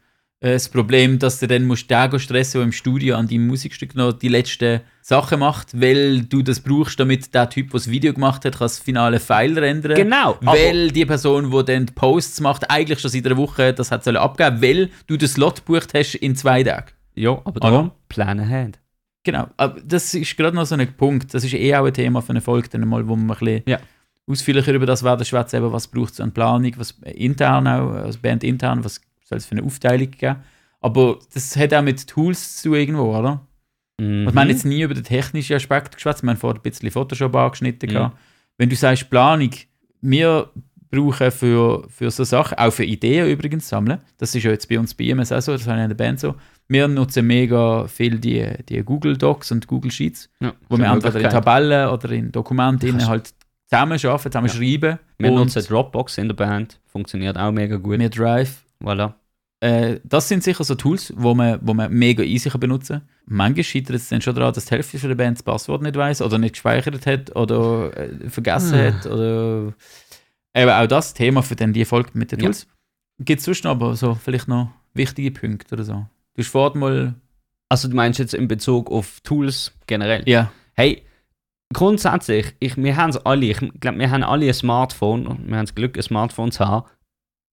das 0.51 0.69
Problem, 0.69 1.19
dass 1.20 1.39
du 1.39 1.47
dann 1.47 1.64
musst 1.66 1.89
den 1.89 2.19
stressen, 2.19 2.59
der 2.59 2.64
im 2.64 2.73
Studio 2.73 3.16
an 3.16 3.28
deinem 3.28 3.47
Musikstück 3.47 3.94
noch 3.94 4.12
die 4.12 4.28
letzten 4.28 4.81
Sachen 5.01 5.39
macht, 5.40 5.81
weil 5.81 6.23
du 6.23 6.43
das 6.43 6.59
brauchst, 6.60 6.98
damit 6.98 7.32
der 7.32 7.48
Typ, 7.48 7.70
der 7.70 7.78
das 7.78 7.89
Video 7.89 8.12
gemacht 8.12 8.44
hat, 8.44 8.55
kann 8.55 8.64
das 8.64 8.78
finale 8.81 9.20
File 9.20 9.59
rendern. 9.59 9.94
Genau, 9.94 10.36
Weil 10.40 10.90
die 10.90 11.06
Person, 11.06 11.51
die 11.51 11.64
dann 11.64 11.86
die 11.86 11.93
Posts 11.93 12.40
macht, 12.40 12.70
eigentlich 12.70 12.98
schon 12.98 13.10
seit 13.10 13.24
einer 13.27 13.36
Woche 13.36 13.73
das 13.73 13.90
hat 13.93 14.02
sollen 14.02 14.16
abgeben, 14.16 14.60
weil 14.60 14.90
du 15.06 15.16
den 15.16 15.28
Slot 15.28 15.64
gebucht 15.64 15.94
hast 15.94 16.16
in 16.16 16.35
zwei 16.35 16.62
Tagen. 16.64 16.90
Ja, 17.14 17.40
aber 17.44 17.60
darum 17.60 17.93
Plan 18.09 18.40
ahead. 18.40 18.78
Genau, 19.24 19.47
aber 19.56 19.81
das 19.85 20.12
ist 20.14 20.36
gerade 20.36 20.56
noch 20.56 20.66
so 20.66 20.74
ein 20.74 20.93
Punkt. 20.97 21.32
Das 21.32 21.44
ist 21.44 21.55
eh 21.55 21.74
auch 21.77 21.85
ein 21.85 21.94
Thema 21.94 22.20
für 22.20 22.31
eine 22.31 22.40
Folge, 22.40 22.69
dann 22.69 22.89
mal, 22.89 23.06
wo 23.06 23.14
wir 23.14 23.23
ein 23.23 23.28
bisschen 23.28 23.62
Ja. 23.66 23.78
ausführlicher 24.27 24.73
über 24.73 24.86
das 24.86 25.05
werden 25.05 25.24
schwätzen, 25.24 25.62
was 25.73 25.86
braucht 25.86 26.14
es 26.14 26.20
an 26.20 26.32
Planung, 26.32 26.73
was 26.77 26.93
intern 27.05 27.69
auch, 27.69 27.93
als 27.93 28.16
Band 28.16 28.43
intern, 28.43 28.85
was 28.85 29.01
soll 29.33 29.39
es 29.39 29.47
für 29.47 29.57
eine 29.57 29.65
Aufteilung 29.65 30.11
geben. 30.11 30.37
Aber 30.81 31.19
das 31.33 31.57
hat 31.57 31.73
auch 31.75 31.83
mit 31.83 32.07
Tools 32.07 32.57
zu 32.57 32.71
tun 32.71 32.79
irgendwo, 32.79 33.17
oder? 33.17 33.47
Mhm. 34.01 34.25
Wir 34.25 34.35
haben 34.35 34.49
jetzt 34.49 34.65
nie 34.65 34.83
über 34.83 34.95
den 34.95 35.05
technischen 35.05 35.57
Aspekt 35.57 35.95
geschwätzt, 35.95 36.23
wir 36.23 36.31
haben 36.31 36.37
vorher 36.37 36.59
ein 36.59 36.63
bisschen 36.63 36.91
Photoshop 36.91 37.35
angeschnitten. 37.37 37.89
Mhm. 37.89 37.95
gehabt. 37.95 38.19
Wenn 38.59 38.69
du 38.69 38.77
sagst 38.77 39.09
Planung, 39.11 39.51
wir 40.01 40.51
brauchen 40.91 41.31
für, 41.31 41.89
für 41.89 42.11
so 42.11 42.25
Sachen, 42.25 42.59
auch 42.59 42.71
für 42.73 42.85
Ideen 42.85 43.29
übrigens 43.31 43.69
sammeln, 43.69 43.99
das 44.19 44.35
ist 44.35 44.43
ja 44.43 44.51
jetzt 44.51 44.69
bei 44.69 44.79
uns 44.79 44.93
bei 44.95 45.05
IMS 45.05 45.33
auch 45.33 45.41
so, 45.41 45.53
das 45.53 45.67
habe 45.67 45.79
ich 45.79 45.85
in 45.85 45.89
der 45.89 45.97
Band 45.97 46.21
so, 46.21 46.35
wir 46.69 46.87
nutzen 46.89 47.27
mega 47.27 47.87
viel 47.87 48.19
die, 48.19 48.47
die 48.69 48.83
Google 48.83 49.17
Docs 49.17 49.53
und 49.53 49.67
Google 49.67 49.91
Sheets, 49.91 50.29
ja, 50.41 50.53
wo 50.69 50.77
wir 50.77 50.87
entweder 50.87 51.21
in. 51.21 51.31
Tabellen 51.31 51.89
oder 51.89 52.11
in 52.11 52.31
Dokumenten 52.33 53.07
halt 53.07 53.33
zusammen 53.69 53.99
arbeiten, 54.05 54.31
zusammen 54.33 54.49
Ja. 54.49 54.55
schreiben. 54.55 54.99
Wir 55.19 55.31
nutzen 55.31 55.65
Dropbox 55.65 56.19
in 56.19 56.29
der 56.29 56.35
Band, 56.35 56.79
funktioniert 56.87 57.39
auch 57.39 57.53
mega 57.53 57.77
gut. 57.77 57.99
wir 57.99 58.11
Drive. 58.11 58.65
Voilà. 58.83 59.15
Äh, 59.63 60.01
das 60.03 60.27
sind 60.29 60.43
sicher 60.43 60.65
so 60.65 60.75
Tools, 60.75 61.13
wo 61.17 61.35
man, 61.35 61.61
wo 61.63 61.73
man 61.73 61.93
mega 61.93 62.25
easy 62.25 62.51
kann 62.51 62.61
benutzen 62.61 62.99
kann. 62.99 63.09
Manchmal 63.27 63.63
scheitert 63.63 63.95
es 63.97 64.09
dann 64.09 64.21
schon 64.21 64.35
daran, 64.35 64.53
dass 64.53 64.65
die 64.65 64.73
Hälfte 64.73 64.99
der 64.99 65.15
Band 65.15 65.39
das 65.39 65.45
Passwort 65.45 65.83
nicht 65.83 65.95
weiß 65.95 66.21
oder 66.23 66.37
nicht 66.39 66.55
gespeichert 66.55 67.07
hat 67.07 67.37
oder 67.37 67.97
äh, 67.97 68.29
vergessen 68.29 68.75
Ah. 68.75 68.85
hat. 68.93 69.07
Oder 69.07 69.73
eben 70.55 70.71
auch 70.71 70.87
das 70.89 71.15
Thema 71.15 71.43
für 71.43 71.55
dann 71.55 71.73
die 71.73 71.85
Folge 71.85 72.11
mit 72.15 72.33
den 72.33 72.41
Ja. 72.41 72.47
Tools. 72.47 72.67
Gibt 73.21 73.39
es 73.39 73.45
sonst 73.45 73.63
noch 73.63 73.71
aber 73.71 73.95
so 73.95 74.15
vielleicht 74.17 74.49
noch 74.49 74.71
wichtige 74.95 75.31
Punkte 75.31 75.75
oder 75.77 75.85
so? 75.85 75.93
Du 76.35 76.43
hast 76.43 76.49
vorhin 76.49 76.81
mal. 76.81 77.15
Also 77.69 77.87
du 77.89 77.95
meinst 77.95 78.19
jetzt 78.19 78.35
in 78.35 78.49
Bezug 78.49 78.91
auf 78.91 79.21
Tools 79.21 79.73
generell? 79.87 80.25
Ja. 80.29 80.51
Hey, 80.75 81.05
grundsätzlich, 81.73 82.55
ich, 82.59 82.77
wir 82.77 82.97
haben 82.97 83.11
es 83.11 83.17
alle, 83.19 83.47
ich 83.47 83.59
glaube, 83.81 83.99
wir 83.99 84.11
haben 84.11 84.25
alle 84.25 84.47
ein 84.49 84.55
Smartphone 84.55 85.27
und 85.27 85.47
wir 85.49 85.57
haben 85.57 85.67
das 85.67 85.75
Glück, 85.77 85.97
ein 85.97 86.03
Smartphone 86.03 86.51
zu 86.51 86.67
haben. 86.67 86.87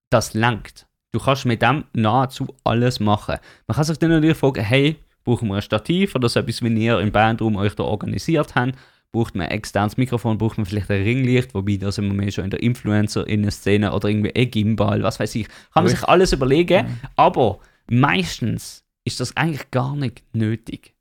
Das 0.09 0.33
langt. 0.33 0.87
Du 1.11 1.19
kannst 1.19 1.45
mit 1.45 1.61
dem 1.61 1.85
nahezu 1.93 2.47
alles 2.63 2.99
machen. 2.99 3.37
Man 3.67 3.75
kann 3.75 3.83
sich 3.83 3.97
dann 3.97 4.11
natürlich 4.11 4.37
fragen, 4.37 4.63
hey, 4.63 4.97
Brauchen 5.29 5.49
wir 5.49 5.55
ein 5.55 5.61
Stativ 5.61 6.15
oder 6.15 6.27
so 6.27 6.39
etwas, 6.39 6.63
wie 6.63 6.85
ihr 6.85 6.99
im 6.99 7.11
Bandraum 7.11 7.55
euch 7.57 7.75
da 7.75 7.83
organisiert 7.83 8.55
habt? 8.55 8.75
Braucht 9.11 9.35
man 9.35 9.47
ein 9.47 9.51
externes 9.51 9.97
Mikrofon? 9.97 10.37
Braucht 10.39 10.57
man 10.57 10.65
vielleicht 10.65 10.89
ein 10.89 11.03
Ringlicht? 11.03 11.53
Wobei, 11.53 11.77
da 11.77 11.91
sind 11.91 12.05
wir 12.05 12.13
mehr 12.13 12.31
schon 12.31 12.45
in 12.45 12.49
der 12.49 12.63
Influencer-Szene 12.63 13.91
oder 13.91 14.09
irgendwie 14.09 14.35
ein 14.35 14.49
Gimbal, 14.49 15.03
was 15.03 15.19
weiß 15.19 15.35
ich. 15.35 15.47
Kann 15.73 15.83
man 15.83 15.89
sich 15.89 16.03
alles 16.03 16.31
überlegen, 16.31 16.99
aber 17.15 17.59
meistens 17.89 18.83
ist 19.03 19.19
das 19.19 19.35
eigentlich 19.35 19.69
gar 19.71 19.95
nicht 19.95 20.23
nötig. 20.33 20.95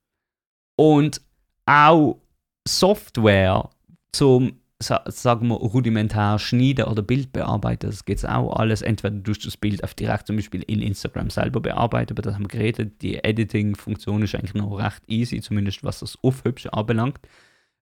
Und 0.76 1.22
auch 1.66 2.18
Software 2.66 3.70
zum, 4.12 4.60
sagen 4.80 5.48
wir, 5.48 5.56
rudimentär 5.56 6.38
schneiden 6.38 6.84
oder 6.84 7.02
Bild 7.02 7.32
bearbeiten, 7.32 7.90
das 7.90 8.04
geht 8.04 8.24
auch 8.24 8.56
alles. 8.56 8.82
Entweder 8.82 9.16
du 9.16 9.32
das 9.32 9.56
Bild 9.56 9.82
auf 9.82 9.94
direkt 9.94 10.28
zum 10.28 10.36
Beispiel 10.36 10.62
in 10.62 10.80
Instagram 10.80 11.30
selber 11.30 11.60
bearbeiten, 11.60 12.12
aber 12.12 12.22
das 12.22 12.34
haben 12.34 12.44
wir 12.44 12.48
geredet, 12.48 13.02
die 13.02 13.22
Editing-Funktion 13.22 14.22
ist 14.22 14.34
eigentlich 14.34 14.54
noch 14.54 14.76
recht 14.76 15.02
easy, 15.08 15.40
zumindest 15.40 15.82
was 15.82 16.00
das 16.00 16.16
Aufhübschen 16.22 16.72
anbelangt. 16.72 17.18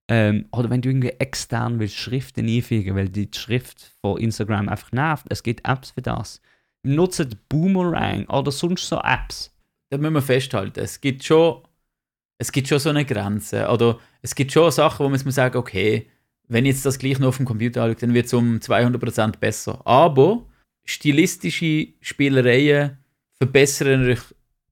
Ähm, 0.09 0.47
oder 0.53 0.71
wenn 0.71 0.81
du 0.81 0.89
irgendwie 0.89 1.11
extern 1.19 1.79
willst, 1.81 1.97
Schriften 1.97 2.49
einfügen, 2.49 2.95
weil 2.95 3.09
die 3.09 3.29
Schrift 3.35 3.93
von 4.01 4.19
Instagram 4.19 4.69
einfach 4.69 4.93
nervt, 4.93 5.27
es 5.29 5.43
gibt 5.43 5.69
Apps 5.69 5.91
für 5.91 6.03
das. 6.03 6.41
Nutzt 6.83 7.37
Boomerang 7.49 8.27
oder 8.29 8.53
sonst 8.53 8.89
so 8.89 9.01
Apps. 9.01 9.53
Da 9.91 9.99
müssen 9.99 10.15
wir 10.15 10.23
festhalten, 10.23 10.81
es 10.81 11.01
gibt 11.01 11.25
schon, 11.25 11.63
es 12.39 12.53
gibt 12.53 12.69
schon 12.69 12.79
so 12.79 12.91
eine 12.91 13.05
Grenze. 13.05 13.69
Oder 13.69 13.99
es 14.23 14.35
gibt 14.35 14.53
schon 14.53 14.71
Sachen, 14.71 15.05
wo 15.05 15.09
man 15.11 15.21
muss 15.23 15.35
sagen, 15.35 15.59
okay, 15.59 16.09
wenn 16.49 16.65
ich 16.65 16.75
jetzt 16.75 16.87
das 16.87 16.99
gleich 16.99 17.19
noch 17.19 17.29
auf 17.29 17.37
dem 17.39 17.47
Computer 17.47 17.83
anschaue, 17.83 18.01
dann 18.01 18.15
wird 18.15 18.27
es 18.27 18.35
um 18.35 18.59
200% 18.59 19.39
besser. 19.39 19.81
Aber 19.85 20.45
stilistische 20.85 21.89
Spielereien 22.01 22.99
verbessern 23.39 24.09
euch 24.09 24.21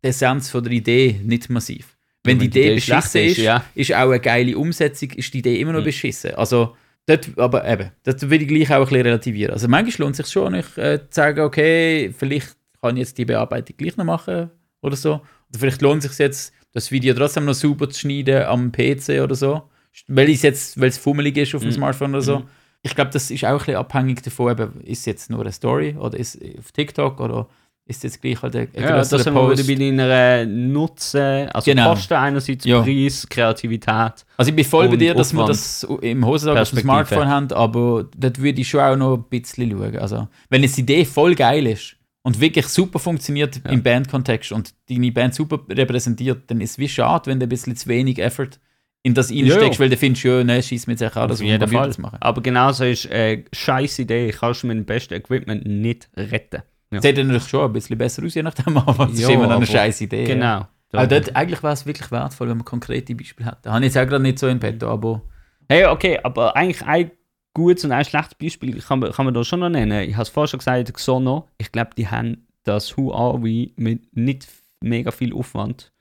die 0.03 0.09
Essenz 0.09 0.51
von 0.51 0.63
der 0.65 0.73
Idee 0.73 1.21
nicht 1.23 1.49
massiv. 1.51 1.97
Wenn 2.23 2.39
die 2.39 2.47
Idee 2.47 2.81
schlecht 2.81 3.03
beschissen 3.13 3.21
ist, 3.31 3.37
ja. 3.39 3.65
ist 3.75 3.93
auch 3.93 4.09
eine 4.11 4.21
geile 4.21 4.57
Umsetzung, 4.57 5.11
ist 5.11 5.33
die 5.35 5.39
Idee 5.39 5.61
immer 5.61 5.73
noch 5.73 5.81
Mhm. 5.81 5.85
beschissen. 5.85 6.35
Also, 6.37 6.75
dort, 7.07 7.29
aber 7.39 7.69
eben, 7.69 7.91
das 8.03 8.29
will 8.31 8.41
ich 8.41 8.49
gleich 8.49 8.71
auch 8.71 8.81
ein 8.81 8.85
bisschen 8.85 9.03
relativieren. 9.03 9.53
Also, 9.53 9.69
manchmal 9.69 10.07
lohnt 10.07 10.19
es 10.19 10.27
sich 10.27 10.33
schon, 10.33 10.55
ich, 10.55 10.79
äh, 10.79 10.99
zu 11.01 11.07
sagen, 11.11 11.41
okay, 11.41 12.15
vielleicht 12.17 12.57
kann 12.81 12.97
ich 12.97 13.01
jetzt 13.01 13.19
die 13.19 13.27
Bearbeitung 13.27 13.77
gleich 13.77 13.97
noch 13.99 14.07
machen 14.07 14.51
oder 14.81 14.97
so. 14.97 15.15
Oder 15.51 15.59
vielleicht 15.59 15.83
lohnt 15.83 16.03
es 16.05 16.11
sich 16.13 16.19
jetzt, 16.19 16.55
das 16.73 16.91
Video 16.91 17.15
trotzdem 17.15 17.45
noch 17.45 17.55
super 17.55 17.89
zu 17.91 18.01
schneiden 18.01 18.43
am 18.45 18.73
PC 18.73 19.21
oder 19.23 19.35
so. 19.35 19.63
Weil 20.09 20.31
es 20.31 20.43
jetzt, 20.43 20.81
weil 20.81 20.89
es 20.89 20.99
fummelig 20.99 21.37
ist 21.37 21.55
auf 21.55 21.62
dem 21.62 21.69
Mhm. 21.71 21.75
Smartphone 21.75 22.11
oder 22.11 22.23
so. 22.23 22.39
Mhm. 22.41 22.45
Ich 22.83 22.95
glaube, 22.95 23.11
das 23.12 23.31
ist 23.31 23.45
auch 23.45 23.49
ein 23.53 23.59
bisschen 23.59 23.77
abhängig 23.77 24.23
davon, 24.23 24.53
eben, 24.53 24.81
ist 24.83 25.01
es 25.01 25.05
jetzt 25.07 25.31
nur 25.31 25.41
eine 25.41 25.53
Story 25.53 25.97
oder 25.99 26.19
ist 26.19 26.35
es 26.35 26.59
auf 26.59 26.73
TikTok 26.73 27.19
oder 27.21 27.47
ist 27.87 27.99
es 27.99 28.03
jetzt 28.05 28.23
gleich 28.23 28.41
halt 28.43 28.57
ein, 28.57 28.69
Ja, 28.75 28.97
das 28.97 29.09
sind 29.11 29.35
wir 29.35 29.51
wieder 29.51 29.62
bei 29.65 29.75
deiner 29.75 30.47
Nutzen, 30.47 31.49
also 31.49 31.71
Genau. 31.71 31.91
Kosten 31.91 32.15
einerseits, 32.15 32.65
Ja. 32.65 32.83
Preis, 32.83 33.27
Kreativität. 33.29 34.25
Also 34.37 34.49
ich 34.51 34.55
bin 34.57 34.65
voll 34.65 34.89
bei 34.89 34.97
dir, 34.97 35.15
dass 35.15 35.33
wir 35.33 35.41
Aufwand. 35.43 35.51
das 35.51 35.87
im 36.03 36.27
Hosensack 36.27 36.59
auf 36.59 36.71
dem. 36.71 36.79
Smartphone 36.81 37.29
haben, 37.29 37.53
aber 37.53 38.07
dort 38.16 38.41
würde 38.41 38.61
ich 38.61 38.69
schon 38.69 38.81
auch 38.81 38.97
noch 38.97 39.16
ein 39.16 39.25
bisschen 39.29 39.71
schauen. 39.71 39.97
Also, 39.99 40.29
wenn 40.51 40.62
die 40.62 40.81
Idee 40.81 41.05
voll 41.05 41.35
geil 41.35 41.66
ist 41.66 41.97
und 42.23 42.41
wirklich 42.41 42.66
super 42.69 42.99
funktioniert 42.99 43.61
Ja. 43.65 43.71
im 43.71 43.83
Bandkontext 43.83 44.53
und 44.53 44.75
deine 44.91 45.12
Band 45.12 45.35
super 45.35 45.61
repräsentiert, 45.71 46.43
dann 46.51 46.61
ist 46.61 46.73
es 46.73 46.79
wie 46.79 46.89
schade, 46.89 47.31
wenn 47.31 47.39
du 47.41 47.47
ein 47.47 47.51
bisschen 47.51 47.77
zu 47.77 47.89
wenig 47.89 48.19
Effort 48.19 48.59
in 49.05 49.15
das 49.15 49.31
reinsteckst, 49.31 49.75
ja. 49.75 49.79
weil 49.79 49.91
du 49.91 49.97
findest, 49.97 50.25
ja, 50.25 50.43
ne, 50.43 50.63
schieß 50.63 50.87
mir 50.87 50.95
jetzt 50.95 51.05
auch 51.05 51.17
an, 51.17 51.29
das 51.29 51.41
jeden 51.41 51.69
Fall. 51.69 51.93
zu 51.93 52.01
machen. 52.01 52.17
Aber 52.21 52.43
genauso 52.43 52.85
ist 52.85 53.09
eine 53.11 53.45
scheiß 53.53 54.01
Idee, 54.01 54.33
kannst 54.33 54.63
du 54.63 54.67
mit 54.67 54.79
dem 54.79 54.85
besten 54.85 55.15
Equipment 55.15 55.67
nicht 55.67 56.09
retten. 56.17 56.63
Ja. 56.91 57.03
Sieht 57.03 57.19
dann 57.19 57.27
natürlich 57.27 57.49
schon 57.49 57.67
ein 57.67 57.73
bisschen 57.73 57.99
besser 57.99 58.25
aus, 58.25 58.35
je 58.35 58.43
nachdem, 58.43 58.77
aber 58.79 59.09
es 59.11 59.21
ist 59.21 59.29
immer 59.29 59.47
noch 59.47 59.57
eine 59.57 59.67
scheiß 59.67 60.01
Idee. 60.01 60.25
Genau. 60.25 60.67
Aber 60.93 61.07
dort, 61.07 61.37
eigentlich 61.37 61.63
wäre 61.63 61.73
es 61.75 61.87
wirklich 61.87 62.11
wertvoll, 62.11 62.49
wenn 62.49 62.57
man 62.57 62.65
konkrete 62.65 63.15
Beispiele 63.15 63.51
hätte. 63.51 63.71
Habe 63.71 63.85
ich 63.85 63.93
jetzt 63.95 64.03
auch 64.03 64.09
gerade 64.09 64.23
nicht 64.23 64.39
so 64.39 64.47
in 64.47 64.59
petto, 64.59 64.89
aber 64.89 65.23
Hey, 65.69 65.87
okay, 65.87 66.19
aber 66.23 66.57
eigentlich 66.57 66.83
ein 66.87 67.11
gutes 67.55 67.85
und 67.85 67.93
ein 67.93 68.05
schlechtes 68.05 68.35
Beispiel 68.35 68.81
kann 68.81 68.99
man, 68.99 69.13
kann 69.13 69.25
man 69.25 69.35
da 69.35 69.45
schon 69.45 69.61
noch 69.61 69.71
nennen. 69.71 70.09
Ich 70.09 70.15
habe 70.15 70.23
es 70.23 70.29
vorher 70.29 70.49
schon 70.49 70.59
gesagt, 70.59 70.93
Xono, 70.93 71.49
ich 71.59 71.73
glaube, 71.73 71.91
die 71.97 72.09
haben 72.09 72.47
das 72.65 72.97
We 72.97 73.71
mit 73.77 74.17
nicht 74.17 74.47
mega 74.81 75.11
viel 75.11 75.35
Aufwand 75.35 75.93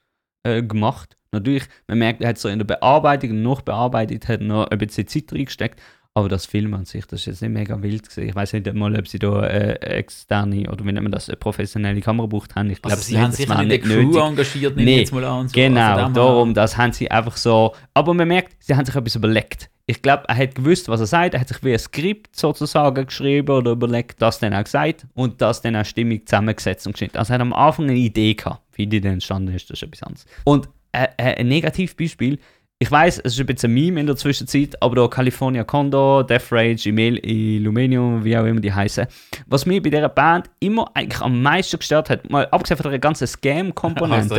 äh, 0.44 0.62
gemacht. 0.62 1.18
Natürlich, 1.34 1.64
man 1.88 1.98
merkt, 1.98 2.22
er 2.22 2.30
hat 2.30 2.38
so 2.38 2.48
in 2.50 2.60
der 2.60 2.66
Bearbeitung 2.66 3.32
und 3.32 3.44
Nachbearbeitung 3.44 4.20
hat 4.28 4.42
noch 4.42 4.68
ein 4.68 4.78
bisschen 4.78 5.08
Zeit 5.08 5.32
reingesteckt, 5.34 5.80
aber 6.16 6.30
das 6.30 6.46
Film 6.46 6.76
an 6.76 6.86
sich, 6.86 7.06
das 7.08 7.22
ist 7.22 7.26
jetzt 7.26 7.42
nicht 7.42 7.52
mega 7.52 7.82
wild 7.82 8.08
gesehen. 8.08 8.30
Ich 8.30 8.36
weiß 8.36 8.54
nicht 8.54 8.72
mal, 8.74 8.96
ob 8.96 9.08
sie 9.08 9.18
da 9.18 9.48
äh, 9.48 9.74
externe 9.98 10.70
oder 10.70 10.86
wie 10.86 10.92
nennt 10.92 11.02
man 11.02 11.12
das, 11.12 11.28
eine 11.28 11.38
professionelle 11.38 12.02
Kamera 12.02 12.28
gebraucht 12.28 12.56
haben. 12.56 12.70
Ich 12.70 12.82
glaube, 12.82 12.96
also, 12.96 13.04
sie 13.04 13.18
haben 13.18 13.32
war 13.50 13.64
nicht 13.64 13.84
eine 13.84 14.04
Crew 14.04 14.20
engagiert, 14.20 14.76
nehme 14.76 14.92
Nee, 14.92 15.00
jetzt 15.00 15.12
mal 15.12 15.24
an. 15.24 15.48
So. 15.48 15.54
Genau, 15.56 15.98
Also 15.98 16.14
darum, 16.14 16.54
das 16.54 16.78
haben 16.78 16.94
sie 16.94 17.10
einfach 17.10 17.36
so. 17.36 17.74
Aber 17.96 18.14
man 18.14 18.28
merkt, 18.28 18.56
sie 18.60 18.76
haben 18.76 18.86
sich 18.86 18.96
etwas 18.96 19.16
überlegt. 19.16 19.72
Ich 19.88 20.04
glaube, 20.04 20.24
er 20.28 20.38
hat 20.38 20.54
gewusst, 20.54 20.88
was 20.88 21.00
er 21.00 21.08
sagt. 21.08 21.34
Er 21.34 21.42
hat 21.42 21.48
sich 21.48 21.64
wie 21.64 21.74
ein 21.74 21.80
Skript 21.80 22.36
sozusagen 22.36 23.06
geschrieben 23.08 23.50
oder 23.50 23.72
überlegt, 23.72 24.22
das 24.22 24.38
dann 24.38 24.54
auch 24.54 24.64
gesagt 24.64 25.08
und 25.16 25.42
das 25.42 25.62
dann 25.62 25.76
auch 25.76 25.84
stimmig 25.84 26.28
zusammengesetzt 26.28 26.86
und 26.86 26.94
geschnitten. 26.94 27.18
Also 27.18 27.34
er 27.34 27.36
hat 27.36 27.42
am 27.42 27.54
Anfang 27.54 27.90
eine 27.90 27.98
Idee 27.98 28.36
gehabt. 28.36 28.62
Wie 28.76 28.88
die 28.88 29.02
dann 29.02 29.14
entstanden 29.14 29.54
ist, 29.54 29.70
das 29.70 29.82
ist 29.82 29.84
etwas 29.88 30.04
anderes. 30.04 30.26
Und 30.46 30.70
äh, 30.94 31.08
äh, 31.18 31.40
ein 31.40 31.48
Negativbeispiel, 31.48 32.40
ich 32.84 32.92
weiß, 32.92 33.20
es 33.20 33.34
ist 33.34 33.40
ein 33.40 33.46
bisschen 33.46 33.72
ein 33.72 33.76
Meme 33.76 34.00
in 34.02 34.08
der 34.08 34.18
Zwischenzeit, 34.18 34.82
aber 34.82 34.96
da 34.98 35.08
California 35.08 35.64
Condor, 35.64 36.26
Death 36.26 36.52
Rage, 36.52 36.90
Email, 36.90 37.18
Illuminium, 37.26 38.26
wie 38.26 38.38
auch 38.38 38.44
immer 38.44 38.60
die 38.60 38.74
heißen, 38.74 39.08
was 39.48 39.66
mich 39.66 39.82
bei 39.82 39.90
dieser 39.90 40.10
Band 40.10 40.50
immer 40.60 40.92
eigentlich 40.94 41.22
am 41.22 41.42
meisten 41.42 41.80
gestört 41.80 42.10
hat, 42.10 42.30
mal 42.30 42.46
abgesehen 42.48 42.78
von 42.78 42.92
der 42.92 43.00
ganzen 43.00 43.26
Scam-Komponente 43.26 44.18
Also, 44.34 44.36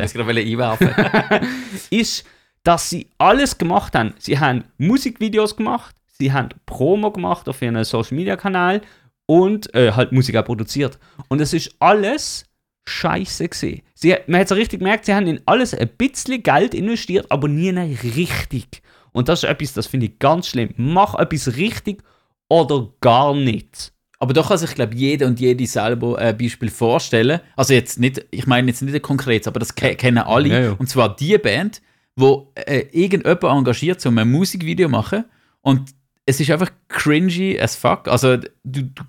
ist, 1.91 2.27
dass 2.65 2.91
sie 2.91 3.09
alles 3.17 3.57
gemacht 3.57 3.95
haben. 3.95 4.13
Sie 4.19 4.39
haben 4.39 4.65
Musikvideos 4.77 5.57
gemacht, 5.57 5.97
sie 6.07 6.31
haben 6.31 6.51
Promo 6.67 7.13
gemacht 7.13 7.49
auf 7.49 7.63
ihren 7.63 7.83
Social 7.83 8.15
Media 8.15 8.37
Kanal 8.37 8.83
und 9.25 9.75
äh, 9.75 9.93
halt 9.93 10.13
Musik 10.13 10.37
auch 10.37 10.45
produziert. 10.45 10.99
Und 11.29 11.41
es 11.41 11.55
ist 11.55 11.75
alles 11.79 12.45
scheiße 12.87 13.49
gesehen. 13.49 13.83
Sie, 13.95 14.15
man 14.27 14.41
hat 14.41 14.49
so 14.49 14.55
richtig 14.55 14.81
gemerkt, 14.81 15.07
sie 15.07 15.15
haben 15.15 15.27
in 15.27 15.41
alles 15.47 15.75
ein 15.75 15.89
bisschen 15.97 16.43
Geld 16.43 16.75
investiert, 16.75 17.27
aber 17.31 17.49
nie 17.49 17.71
richtig. 17.71 18.83
Und 19.13 19.29
das 19.29 19.43
ist 19.43 19.49
etwas, 19.49 19.73
das 19.73 19.87
finde 19.87 20.07
ich 20.07 20.19
ganz 20.19 20.49
schlimm. 20.49 20.75
Mach 20.77 21.15
etwas 21.15 21.57
richtig 21.57 22.03
oder 22.49 22.89
gar 23.01 23.35
nicht. 23.35 23.93
Aber 24.19 24.33
doch 24.33 24.49
kann 24.49 24.59
sich, 24.59 24.75
glaube 24.75 24.95
jeder 24.95 25.27
und 25.27 25.41
jede 25.41 25.67
selber 25.67 26.19
ein 26.19 26.37
Beispiel 26.37 26.71
vorstellen. 26.71 27.41
Also 27.57 27.75
jetzt 27.75 27.99
nicht, 27.99 28.25
ich 28.31 28.47
meine 28.47 28.69
jetzt 28.69 28.83
nicht 28.83 28.95
ein 28.95 29.03
konkretes, 29.03 29.47
aber 29.49 29.61
das 29.61 29.75
ke 29.75 29.95
kennen 29.97 30.19
alle. 30.19 30.49
Ja, 30.49 30.61
ja. 30.61 30.73
Und 30.73 30.89
zwar 30.89 31.15
die 31.15 31.37
Band, 31.39 31.83
wo 32.17 32.53
äh, 32.55 32.87
irgendjemand 32.93 33.43
engagiert, 33.45 34.05
um 34.07 34.19
ein 34.19 34.31
Musikvideo 34.31 34.89
zu 34.89 34.91
machen 34.91 35.25
und 35.63 35.91
es 36.27 36.41
ist 36.41 36.51
einfach 36.51 36.71
cringy 36.89 37.61
as 37.61 37.77
fuck. 37.77 38.09
Also 38.09 38.37
du, 38.37 38.49
du 38.65 39.03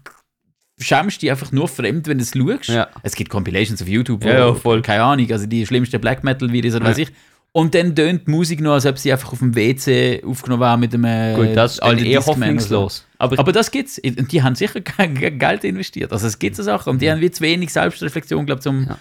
schämst 0.80 1.22
dich 1.22 1.31
einfach 1.31 1.52
nur 1.52 1.68
fremd, 1.68 2.07
wenn 2.07 2.18
du 2.18 2.23
es 2.23 2.31
schaust. 2.31 2.69
Ja. 2.69 2.88
Es 3.03 3.15
gibt 3.15 3.30
Compilations 3.30 3.81
auf 3.81 3.88
YouTube, 3.88 4.23
wo, 4.23 4.27
Ja, 4.27 4.39
ja, 4.47 4.53
voll. 4.53 4.81
keine 4.81 5.03
Ahnung, 5.03 5.31
also 5.31 5.45
die 5.45 5.65
schlimmsten 5.65 5.99
Black 6.02 6.23
Metal 6.23 6.52
Videos 6.52 6.76
oder 6.76 6.85
Ja. 6.85 6.91
weiß 6.91 6.97
ich. 6.99 7.11
Und 7.52 7.73
dann 7.73 7.95
tönt 7.95 8.27
die 8.27 8.31
Musik 8.31 8.60
nur, 8.60 8.73
als 8.73 8.85
ob 8.85 8.97
sie 8.97 9.14
einfach 9.14 9.31
auf 9.31 9.39
dem 9.39 9.56
WC 9.56 10.22
aufgenommen 10.26 10.60
war 10.60 10.76
mit 10.76 10.93
einem 10.93 11.35
Gut, 11.38 11.56
das 11.56 11.76
ist 11.76 11.80
alten 11.84 12.03
eher 12.03 12.18
oder 12.18 12.26
so. 12.26 12.31
hoffnungslos. 12.31 13.07
Aber, 13.18 13.39
Aber 13.39 13.53
das 13.53 13.72
gibt's. 13.72 13.97
Und 13.97 14.30
die 14.34 14.43
haben 14.43 14.56
sicher 14.56 14.81
kein 14.81 15.15
Ge- 15.15 15.31
Geld 15.31 15.64
investiert. 15.64 16.11
Also 16.11 16.27
es 16.27 16.38
gibt 16.38 16.57
so 16.57 16.64
Sachen. 16.64 16.89
Und 16.89 17.02
die 17.02 17.10
haben 17.10 17.22
wie 17.22 17.31
zu 17.31 17.41
wenig 17.41 17.72
Selbstreflexion, 17.72 18.45
glaube 18.45 18.60
ich, 18.60 18.64
zum. 18.64 18.84
Ja. 18.88 18.97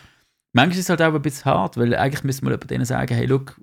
Manchmal 0.53 0.79
ist 0.79 0.85
es 0.85 0.89
halt 0.89 1.03
auch 1.03 1.13
ein 1.13 1.21
bisschen 1.21 1.47
hart, 1.47 1.77
weil 1.77 1.97
eigentlich 1.97 2.23
müsste 2.23 2.45
man 2.45 2.57
bei 2.61 2.67
denen 2.69 2.85
sagen, 2.85 3.13
hey, 3.13 3.27
look, 3.27 3.61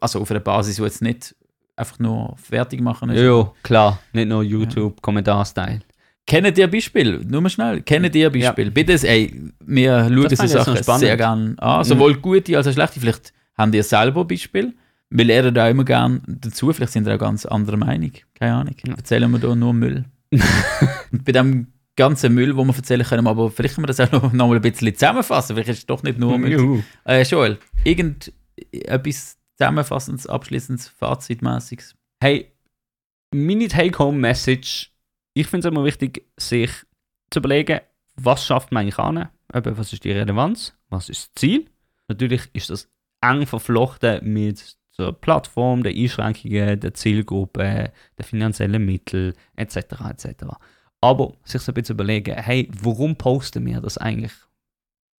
also 0.00 0.20
auf 0.22 0.30
einer 0.30 0.40
Basis, 0.40 0.80
wo 0.80 0.84
jetzt 0.84 1.02
nicht 1.02 1.34
einfach 1.76 1.98
nur 1.98 2.34
fertig 2.42 2.80
machen 2.80 3.10
ist. 3.10 3.20
ja, 3.20 3.52
klar, 3.62 3.98
nicht 4.14 4.28
nur 4.30 4.42
YouTube-Kommentar-Style. 4.42 5.80
Kennt 6.26 6.58
ihr 6.58 6.70
Beispiel? 6.70 7.20
Nur 7.26 7.40
mal 7.40 7.50
schnell. 7.50 7.82
Kennt 7.82 8.14
ihr 8.14 8.30
Beispiel? 8.30 8.70
Bitte, 8.70 9.08
ey, 9.08 9.50
wir 9.64 10.08
schauen 10.08 10.28
diese 10.28 10.48
Sachen 10.48 10.82
sehr 10.98 11.16
gerne 11.16 11.54
an. 11.58 11.84
Sowohl 11.84 12.14
gute 12.14 12.56
als 12.56 12.66
auch 12.66 12.72
schlechte. 12.72 13.00
Vielleicht 13.00 13.32
habt 13.56 13.74
ihr 13.74 13.82
selber 13.82 14.24
Beispiel. 14.24 14.74
Wir 15.10 15.24
lernen 15.24 15.54
da 15.54 15.68
immer 15.68 15.84
gerne 15.84 16.20
dazu. 16.26 16.72
Vielleicht 16.72 16.92
sind 16.92 17.04
wir 17.04 17.14
auch 17.14 17.18
ganz 17.18 17.44
anderer 17.46 17.76
Meinung. 17.76 18.12
Keine 18.34 18.54
Ahnung. 18.54 18.76
Erzählen 18.96 19.28
wir 19.30 19.38
da 19.38 19.54
nur 19.54 19.74
Müll. 19.74 20.04
Und 20.30 21.24
bei 21.24 21.32
dem 21.32 21.66
ganzen 21.96 22.32
Müll, 22.32 22.54
den 22.54 22.66
wir 22.66 22.76
erzählen 22.76 23.04
können, 23.04 23.26
aber 23.26 23.50
vielleicht 23.50 23.74
können 23.74 23.84
wir 23.84 23.94
das 23.94 24.00
auch 24.00 24.12
noch, 24.12 24.32
noch 24.32 24.48
mal 24.48 24.56
ein 24.56 24.62
bisschen 24.62 24.94
zusammenfassen. 24.94 25.54
Vielleicht 25.54 25.70
ist 25.70 25.78
es 25.78 25.86
doch 25.86 26.02
nicht 26.02 26.18
nur 26.18 26.38
Müll. 26.38 26.84
Äh, 27.04 27.22
Joel, 27.22 27.58
irgendetwas 27.84 29.36
zusammenfassendes, 29.58 30.26
abschließendes, 30.26 30.88
fazitmäßiges. 30.88 31.94
Hey, 32.22 32.52
meine 33.34 33.68
Take-Home-Message, 33.68 34.89
ich 35.34 35.46
finde 35.46 35.66
es 35.66 35.72
immer 35.72 35.84
wichtig, 35.84 36.26
sich 36.36 36.70
zu 37.30 37.38
überlegen, 37.38 37.80
was 38.16 38.44
schafft 38.44 38.72
man 38.72 38.82
eigentlich 38.82 38.98
an? 38.98 39.28
Was 39.48 39.92
ist 39.92 40.04
die 40.04 40.12
Relevanz? 40.12 40.74
Was 40.88 41.08
ist 41.08 41.28
das 41.28 41.34
Ziel? 41.34 41.70
Natürlich 42.08 42.48
ist 42.52 42.70
das 42.70 42.88
eng 43.20 43.46
verflochten 43.46 44.32
mit 44.32 44.76
der 44.98 45.12
Plattform, 45.12 45.82
der 45.82 45.92
Einschränkungen, 45.92 46.80
der 46.80 46.94
Zielgruppe, 46.94 47.92
der 48.18 48.24
finanziellen 48.24 48.84
Mittel 48.84 49.34
etc. 49.56 49.76
etc. 50.10 50.44
Aber 51.00 51.34
sich 51.44 51.62
so 51.62 51.72
ein 51.72 51.74
bisschen 51.74 51.94
überlegen, 51.94 52.34
hey, 52.36 52.68
warum 52.82 53.16
posten 53.16 53.64
wir 53.64 53.80
das 53.80 53.96
eigentlich? 53.96 54.32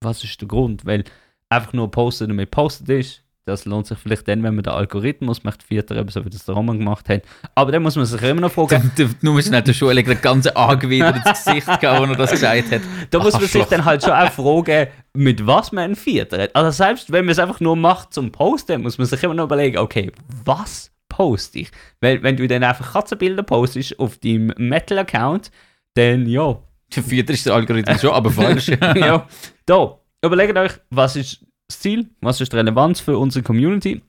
Was 0.01 0.23
ist 0.23 0.39
der 0.41 0.47
Grund? 0.47 0.85
Weil 0.85 1.03
einfach 1.49 1.73
nur 1.73 1.89
posten, 1.89 2.29
damit 2.29 2.51
postet 2.51 2.89
ist, 2.89 3.23
Das 3.45 3.65
lohnt 3.65 3.87
sich 3.87 3.97
vielleicht 3.97 4.27
dann, 4.27 4.43
wenn 4.43 4.53
man 4.53 4.63
den 4.63 4.71
Algorithmus 4.71 5.43
möchte 5.43 5.65
filtern, 5.65 6.07
so 6.09 6.23
wie 6.23 6.29
das 6.29 6.45
der 6.45 6.53
Roman 6.53 6.77
gemacht 6.77 7.09
hat. 7.09 7.23
Aber 7.55 7.71
dann 7.71 7.81
muss 7.81 7.95
man 7.95 8.05
sich 8.05 8.21
immer 8.21 8.41
noch 8.41 8.51
fragen, 8.51 8.91
Du, 8.95 9.07
du 9.07 9.31
musst 9.33 9.49
nicht 9.49 9.67
der 9.67 9.73
Schule 9.73 10.03
das 10.03 10.21
ganze 10.21 10.55
Angewider 10.55 11.15
ins 11.15 11.43
Gesicht 11.43 11.79
gehen, 11.79 11.97
wo 11.97 12.03
er 12.03 12.15
das 12.15 12.31
gesagt 12.31 12.71
hat. 12.71 12.81
da 13.09 13.19
muss 13.19 13.33
man 13.33 13.47
sich 13.47 13.65
dann 13.65 13.83
halt 13.83 14.03
schon 14.03 14.13
auch 14.13 14.31
fragen, 14.31 14.87
mit 15.13 15.45
was 15.47 15.71
man 15.71 15.95
filtert. 15.95 16.55
Also 16.55 16.69
selbst 16.69 17.11
wenn 17.11 17.25
man 17.25 17.31
es 17.31 17.39
einfach 17.39 17.59
nur 17.59 17.75
macht 17.75 18.13
zum 18.13 18.31
Posten, 18.31 18.83
muss 18.83 18.99
man 18.99 19.07
sich 19.07 19.23
immer 19.23 19.33
noch 19.33 19.45
überlegen, 19.45 19.79
okay, 19.79 20.11
was 20.45 20.91
poste 21.09 21.59
ich? 21.59 21.71
Weil 21.99 22.21
wenn 22.21 22.37
du 22.37 22.47
dann 22.47 22.63
einfach 22.63 22.93
Katzenbilder 22.93 23.41
postest 23.41 23.97
auf 23.99 24.19
deinem 24.19 24.53
Metal-Account, 24.57 25.49
dann 25.95 26.27
ja, 26.27 26.59
Für 26.91 27.01
Vierter 27.01 27.33
ist 27.33 27.47
der 27.47 27.55
Algorithmus 27.55 28.01
schon, 28.01 28.11
aber 28.11 28.29
falsch. 28.29 28.67
ja. 28.95 29.27
Da, 29.65 29.97
überlegt 30.23 30.55
euch, 30.57 30.73
was 30.91 31.15
ist 31.15 31.45
Ziel, 31.79 32.09
was 32.21 32.41
ist 32.41 32.51
die 32.51 32.57
Relevanz 32.57 32.99
für 32.99 33.17
unsere 33.17 33.43
Community 33.43 34.01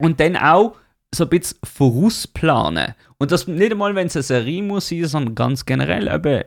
und 0.00 0.20
dann 0.20 0.36
auch 0.36 0.76
so 1.14 1.24
ein 1.24 1.30
bisschen 1.30 1.58
vorausplanen. 1.62 2.94
Und 3.18 3.32
das 3.32 3.46
nicht 3.46 3.72
einmal, 3.72 3.94
wenn 3.94 4.06
es 4.06 4.16
eine 4.16 4.22
Serie 4.22 4.62
muss 4.62 4.88
sein, 4.88 5.04
sondern 5.04 5.34
ganz 5.34 5.66
generell 5.66 6.08
eben 6.08 6.44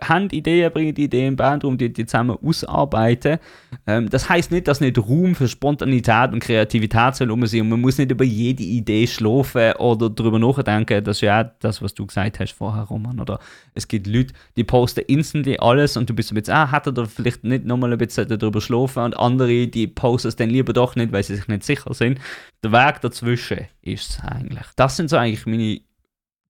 haben 0.00 0.28
Ideen, 0.30 0.72
bringen 0.72 0.96
Ideen, 0.96 1.36
Bandroom, 1.36 1.78
die, 1.78 1.92
die 1.92 2.06
zusammen 2.06 2.36
ausarbeiten. 2.42 3.38
Ähm, 3.86 4.08
das 4.08 4.28
heißt 4.28 4.50
nicht, 4.50 4.68
dass 4.68 4.80
nicht 4.80 4.98
Raum 4.98 5.34
für 5.34 5.48
Spontanität 5.48 6.32
und 6.32 6.40
Kreativität 6.40 7.16
soll 7.16 7.30
rum 7.30 7.46
sein 7.46 7.62
und 7.62 7.68
man 7.70 7.80
muss 7.80 7.98
nicht 7.98 8.10
über 8.10 8.24
jede 8.24 8.62
Idee 8.62 9.06
schlafen 9.06 9.72
oder 9.74 10.10
darüber 10.10 10.38
nachdenken. 10.38 11.04
Das 11.04 11.18
ist 11.18 11.20
ja 11.22 11.42
auch 11.42 11.50
das, 11.60 11.82
was 11.82 11.94
du 11.94 12.06
gesagt 12.06 12.40
hast 12.40 12.52
vorher, 12.52 12.84
Roman. 12.84 13.20
Oder 13.20 13.38
es 13.74 13.88
gibt 13.88 14.06
Leute, 14.06 14.34
die 14.56 14.64
posten 14.64 15.04
instantly 15.06 15.58
alles 15.58 15.96
und 15.96 16.08
du 16.08 16.14
bist 16.14 16.32
ein 16.32 16.36
bisschen, 16.36 16.54
ah, 16.54 16.70
hat 16.70 16.86
er 16.86 16.92
da 16.92 17.04
vielleicht 17.04 17.44
nicht 17.44 17.64
nochmal 17.64 17.92
ein 17.92 17.98
bisschen 17.98 18.28
darüber 18.28 18.60
schlafen 18.60 19.02
und 19.02 19.18
andere, 19.18 19.66
die 19.66 19.86
posten 19.86 20.28
es 20.28 20.36
dann 20.36 20.50
lieber 20.50 20.72
doch 20.72 20.96
nicht, 20.96 21.12
weil 21.12 21.22
sie 21.22 21.36
sich 21.36 21.48
nicht 21.48 21.64
sicher 21.64 21.92
sind. 21.94 22.20
Der 22.62 22.72
Weg 22.72 23.00
dazwischen 23.00 23.66
ist 23.82 24.10
es 24.10 24.20
eigentlich. 24.20 24.66
Das 24.76 24.96
sind 24.96 25.10
so 25.10 25.16
eigentlich 25.16 25.46
meine 25.46 25.80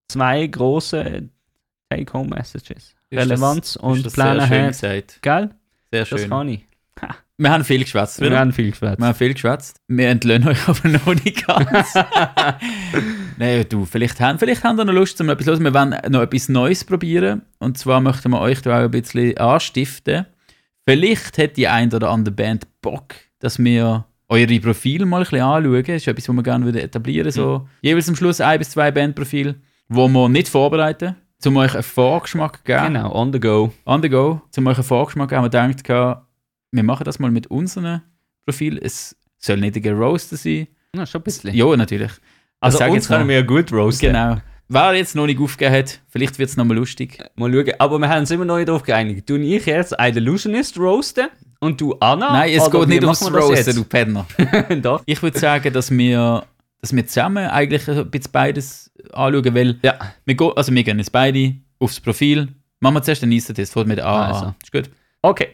zwei 0.09 0.47
große 0.47 1.29
Take-Home-Messages. 1.97 2.95
Relevanz 3.13 3.77
und 3.77 4.05
das 4.05 4.13
Pläne 4.15 4.49
haben. 4.49 4.69
gesagt. 4.69 5.21
Gell? 5.23 5.51
Sehr 5.93 6.05
Das 6.05 6.09
schön. 6.21 6.29
kann 6.31 6.49
ich. 6.49 6.67
Wir 7.37 7.51
haben 7.51 7.65
viel 7.65 7.83
geschwätzt, 7.83 8.21
Wir 8.21 8.39
haben 8.39 8.53
viel 8.53 8.71
geschwätzt. 8.71 9.01
Wir 9.01 9.07
haben 9.07 9.15
viel 9.17 9.35
geschwätzt. 9.35 9.77
Wir 9.89 10.09
entlöhnen 10.09 10.47
euch 10.47 10.69
aber 10.69 10.89
noch 10.89 11.07
nicht 11.07 11.45
ganz. 11.45 11.95
Nein, 13.39 13.67
du, 13.69 13.85
vielleicht 13.85 14.21
haben, 14.21 14.39
vielleicht 14.39 14.63
haben 14.63 14.77
wir 14.77 14.85
noch 14.85 14.93
Lust, 14.93 15.21
um 15.21 15.29
etwas 15.29 15.47
los. 15.47 15.59
Wir 15.59 15.75
wollen 15.75 15.97
noch 16.11 16.23
etwas 16.23 16.49
Neues 16.49 16.85
probieren. 16.85 17.43
Und 17.59 17.77
zwar 17.77 18.01
möchten 18.01 18.31
wir 18.31 18.41
euch 18.41 18.63
da 18.63 18.79
auch 18.79 18.85
ein 18.85 18.91
bisschen 18.93 19.37
anstiften. 19.37 20.27
Vielleicht 20.89 21.37
hat 21.39 21.57
die 21.57 21.67
ein 21.67 21.93
oder 21.93 22.11
andere 22.11 22.33
Band 22.35 22.69
Bock, 22.81 23.15
dass 23.41 23.59
wir 23.59 24.05
eure 24.29 24.61
Profile 24.61 25.05
mal 25.05 25.19
ein 25.19 25.23
bisschen 25.25 25.41
anschauen. 25.41 25.85
Das 25.85 25.97
ist 25.97 26.07
etwas, 26.07 26.29
was 26.29 26.37
wir 26.37 26.43
gerne 26.45 26.65
würden 26.65 26.81
etablieren 26.83 27.33
So 27.33 27.69
jeweils 27.83 28.09
am 28.09 28.15
Schluss 28.15 28.41
ein 28.41 28.61
bis 28.61 28.71
zwei 28.71 28.93
Bandprofile, 28.93 29.57
wo 29.89 30.07
wir 30.07 30.29
nicht 30.29 30.49
vorbereiten, 30.49 31.17
um 31.47 31.57
euch 31.57 31.75
einen 31.75 31.83
Vorgeschmack 31.83 32.59
zu 32.59 32.63
geben 32.65 32.95
Genau, 32.95 33.13
on 33.15 33.33
the 33.33 33.41
go. 33.41 33.73
on 33.87 34.03
the 34.03 34.09
go, 34.09 34.41
zum 34.51 34.67
euch 34.67 34.77
einen 34.77 34.85
Vorgeschmack 34.85 35.33
haben 35.33 35.45
wir 35.45 35.51
gedacht, 35.51 36.25
wir 36.73 36.83
machen 36.83 37.05
das 37.05 37.19
mal 37.19 37.31
mit 37.31 37.47
unserem 37.49 38.01
Profil. 38.47 38.79
Es 38.83 39.17
soll 39.39 39.59
nicht 39.59 39.77
ein 39.77 39.83
Geroaster 39.83 40.37
sein. 40.37 40.67
Ja, 40.95 41.07
schon 41.07 41.21
ein 41.21 41.25
bisschen. 41.25 41.55
Ja, 41.55 41.77
natürlich. 41.77 42.13
also 42.61 42.79
sag 42.79 42.91
uns 42.91 43.09
können 43.09 43.29
wir 43.29 43.37
ja 43.37 43.43
gut 43.43 43.73
roasten. 43.73 44.09
Genau. 44.13 44.39
Wer 44.69 44.95
jetzt 44.95 45.15
noch 45.15 45.27
nicht 45.27 45.41
aufgegeben 45.41 45.77
hat, 45.77 46.01
vielleicht 46.09 46.39
wird 46.39 46.49
es 46.49 46.57
nochmal 46.57 46.79
lustig. 46.79 47.23
Mal 47.37 47.53
schauen. 47.53 47.73
Aber 47.79 47.99
wir 47.99 48.09
haben 48.09 48.21
uns 48.21 48.31
immer 48.31 48.47
noch 48.47 48.57
nicht 48.57 48.69
darauf 48.69 48.83
geeinigt. 48.83 49.29
Du 49.29 49.35
und 49.35 49.43
ich 49.43 49.67
jetzt 49.67 49.99
ein 49.99 50.17
Illusionist 50.17 50.79
roasten 50.79 51.29
und 51.61 51.81
du 51.81 51.95
Anna? 52.01 52.33
Nein, 52.33 52.55
es 52.55 52.71
geht 52.71 52.89
nicht 52.89 53.03
ums 53.03 53.33
Roasten, 53.33 53.75
du 53.77 53.85
Penner. 53.85 54.27
Doch. 54.83 55.03
Ich 55.05 55.23
würde 55.23 55.39
sagen, 55.39 55.73
dass 55.73 55.91
wir, 55.91 56.45
dass 56.85 56.95
wir 56.95 57.07
zusammen 57.07 57.47
eigentlich 57.49 57.89
ein 57.89 58.11
bisschen 58.11 58.31
beides 58.33 58.93
anschauen, 59.13 59.55
weil 59.55 59.79
Ja. 59.83 59.99
wir, 60.27 60.35
go, 60.35 60.51
also 60.51 60.71
wir 60.75 60.85
gehen 60.85 60.99
jetzt 60.99 61.13
beide 61.13 61.55
aufs 61.79 61.99
Profil. 61.99 62.49
Machen 62.81 62.97
wir 62.97 63.03
zuerst 63.03 63.23
den 63.23 63.31
nächsten 63.31 63.55
Test, 63.55 63.73
fängt 63.73 63.87
mit 63.89 64.01
A 64.01 64.27
Also. 64.27 64.45
an. 64.47 64.55
Ist 64.63 64.71
gut. 64.71 64.91
Okay. 65.23 65.49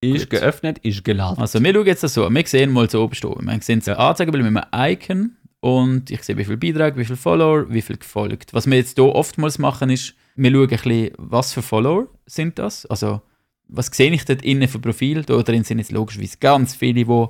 Ist 0.00 0.30
Gut. 0.30 0.40
geöffnet, 0.40 0.78
ist 0.78 1.02
geladen. 1.04 1.40
Also 1.40 1.60
wir 1.62 1.72
schauen 1.74 1.86
jetzt 1.86 2.02
das 2.04 2.14
so, 2.14 2.28
wir 2.30 2.46
sehen 2.46 2.70
mal 2.72 2.88
so 2.88 3.02
oben 3.02 3.14
stehen. 3.14 3.34
Wir 3.44 3.60
sehen 3.60 3.82
das 3.84 3.96
Anzeigebild 3.96 4.44
mit 4.44 4.64
einem 4.72 4.92
Icon 4.92 5.36
und 5.60 6.10
ich 6.12 6.22
sehe, 6.22 6.36
wie 6.38 6.44
viel 6.44 6.56
Beiträge, 6.56 6.96
wie 6.96 7.04
viel 7.04 7.16
Follower, 7.16 7.66
wie 7.68 7.82
viel 7.82 7.96
gefolgt. 7.96 8.54
Was 8.54 8.66
wir 8.68 8.76
jetzt 8.76 8.96
hier 8.96 9.04
oftmals 9.06 9.58
machen 9.58 9.90
ist, 9.90 10.14
wir 10.36 10.50
schauen 10.52 10.62
ein 10.62 10.68
bisschen, 10.68 11.10
was 11.18 11.52
für 11.52 11.62
Follower 11.62 12.06
sind 12.26 12.58
das. 12.60 12.86
Also 12.86 13.20
was 13.68 13.86
sehe 13.88 14.12
ich 14.12 14.24
dort 14.24 14.42
innen 14.42 14.68
für 14.68 14.78
Profil? 14.78 15.22
Da 15.24 15.42
drin 15.42 15.64
sind 15.64 15.78
jetzt 15.78 15.90
logischerweise 15.92 16.36
ganz 16.38 16.74
viele, 16.76 17.04
die 17.04 17.26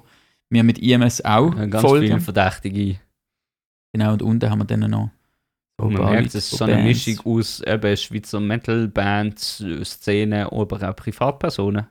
mir 0.50 0.62
mit 0.64 0.78
IMS 0.78 1.22
auch 1.24 1.50
Ganz 1.54 1.80
folgen. 1.80 2.06
viele 2.08 2.20
Verdächtige. 2.20 2.96
Genau, 3.92 4.12
und 4.14 4.22
unten 4.22 4.50
haben 4.50 4.58
wir 4.60 4.64
dann 4.64 4.90
noch 4.90 5.10
ein 5.78 5.92
man 5.92 6.02
paar 6.02 6.10
merkt, 6.12 6.28
es 6.28 6.34
ist 6.34 6.50
so 6.50 6.64
eine 6.64 6.74
Bands. 6.74 7.06
Mischung 7.06 7.26
aus 7.26 7.60
eben 7.60 7.96
Schweizer 7.96 8.40
Metal-Bands, 8.40 9.64
Szene, 9.84 10.50
aber 10.50 10.88
auch 10.88 10.96
Privatpersonen. 10.96 11.86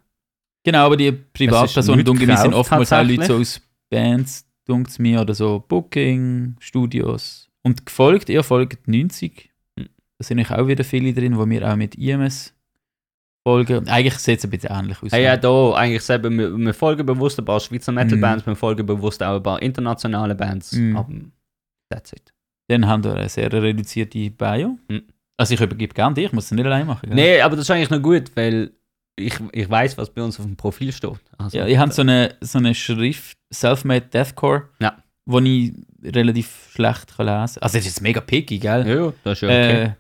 Genau, 0.64 0.86
aber 0.86 0.98
die 0.98 1.12
Privatpersonen, 1.12 2.06
dunkel, 2.06 2.38
sind 2.38 2.54
oftmals 2.54 2.94
auch 2.94 3.04
Leute 3.04 3.26
so 3.26 3.36
aus 3.38 3.62
Bands, 3.90 4.46
dunkt 4.66 4.98
mir, 5.00 5.22
oder 5.22 5.34
so 5.34 5.64
Booking, 5.68 6.56
Studios. 6.60 7.50
Und 7.64 7.86
gefolgt, 7.86 8.30
ihr 8.30 8.44
folgt 8.44 8.88
90. 8.88 9.52
Hm. 9.78 9.90
Da 10.18 10.24
sind 10.24 10.52
auch 10.52 10.68
wieder 10.68 10.84
viele 10.84 11.14
drin, 11.14 11.38
wo 11.38 11.48
wir 11.48 11.72
auch 11.72 11.76
mit 11.76 11.96
IMS 11.96 12.54
folgen. 13.44 13.88
Eigentlich 13.88 14.16
sieht 14.16 14.40
es 14.40 14.46
ein 14.46 14.52
bisschen 14.52 14.72
ähnlich 14.72 15.02
aus. 15.02 15.12
Hey, 15.12 15.24
ja, 15.24 15.38
da 15.38 15.74
eigentlich 15.74 16.04
selber, 16.04 16.30
wir, 16.30 16.56
wir 16.56 16.74
folgen 16.74 17.06
bewusst 17.06 17.40
ein 17.40 17.46
paar 17.46 17.60
Schweizer 17.60 17.92
Metal-Bands, 17.92 18.46
wir 18.46 18.56
folgen 18.56 18.86
bewusst 18.86 19.22
auch 19.24 19.38
ein 19.38 19.44
paar 19.44 19.62
internationale 19.62 20.36
Bands. 20.36 20.74
Mhm. 20.74 21.32
That's 21.92 22.14
it. 22.14 22.34
Dann 22.68 22.88
haben 22.88 23.04
wir 23.04 23.14
eine 23.16 23.30
sehr 23.30 23.52
reduzierte 23.52 24.30
Bio. 24.32 24.78
Hm. 24.90 25.04
Also 25.38 25.54
ich 25.54 25.62
übergebe 25.62 25.94
gerne 25.94 26.14
dich, 26.16 26.26
ich 26.26 26.34
muss 26.34 26.46
es 26.46 26.52
nicht 26.52 26.66
allein 26.66 26.88
machen. 26.88 27.08
gell? 27.10 27.16
Nee, 27.16 27.42
aber 27.42 27.56
das 27.56 27.66
ist 27.66 27.72
eigentlich 27.72 27.90
noch 27.90 28.02
gut, 28.02 28.32
weil 28.36 28.72
ich, 29.18 29.34
ich 29.52 29.70
weiß, 29.70 29.98
was 29.98 30.10
bei 30.10 30.22
uns 30.22 30.40
auf 30.40 30.46
dem 30.46 30.56
Profil 30.56 30.92
steht. 30.92 31.20
Also, 31.38 31.58
Ja, 31.58 31.68
ich 31.68 31.78
habe 31.78 31.92
so 31.92 32.02
eine, 32.02 32.36
so 32.42 32.58
eine 32.60 32.74
Schrift, 32.76 33.38
Selfmade 33.50 34.06
Deathcore, 34.08 34.70
Ja. 34.80 34.98
wo 35.26 35.40
ich 35.40 35.74
relativ 36.04 36.70
schlecht 36.74 37.16
kann 37.18 37.26
lesen 37.26 37.56
kann. 37.56 37.64
Also 37.64 37.78
es 37.78 37.86
ist 37.86 37.86
jetzt 37.86 38.02
mega 38.02 38.22
picky, 38.22 38.58
gell? 38.60 38.88
ja, 38.88 39.14
das 39.24 39.34
ist 39.38 39.42
ja 39.42 39.48
okay. 39.50 39.84
Äh, 39.84 39.92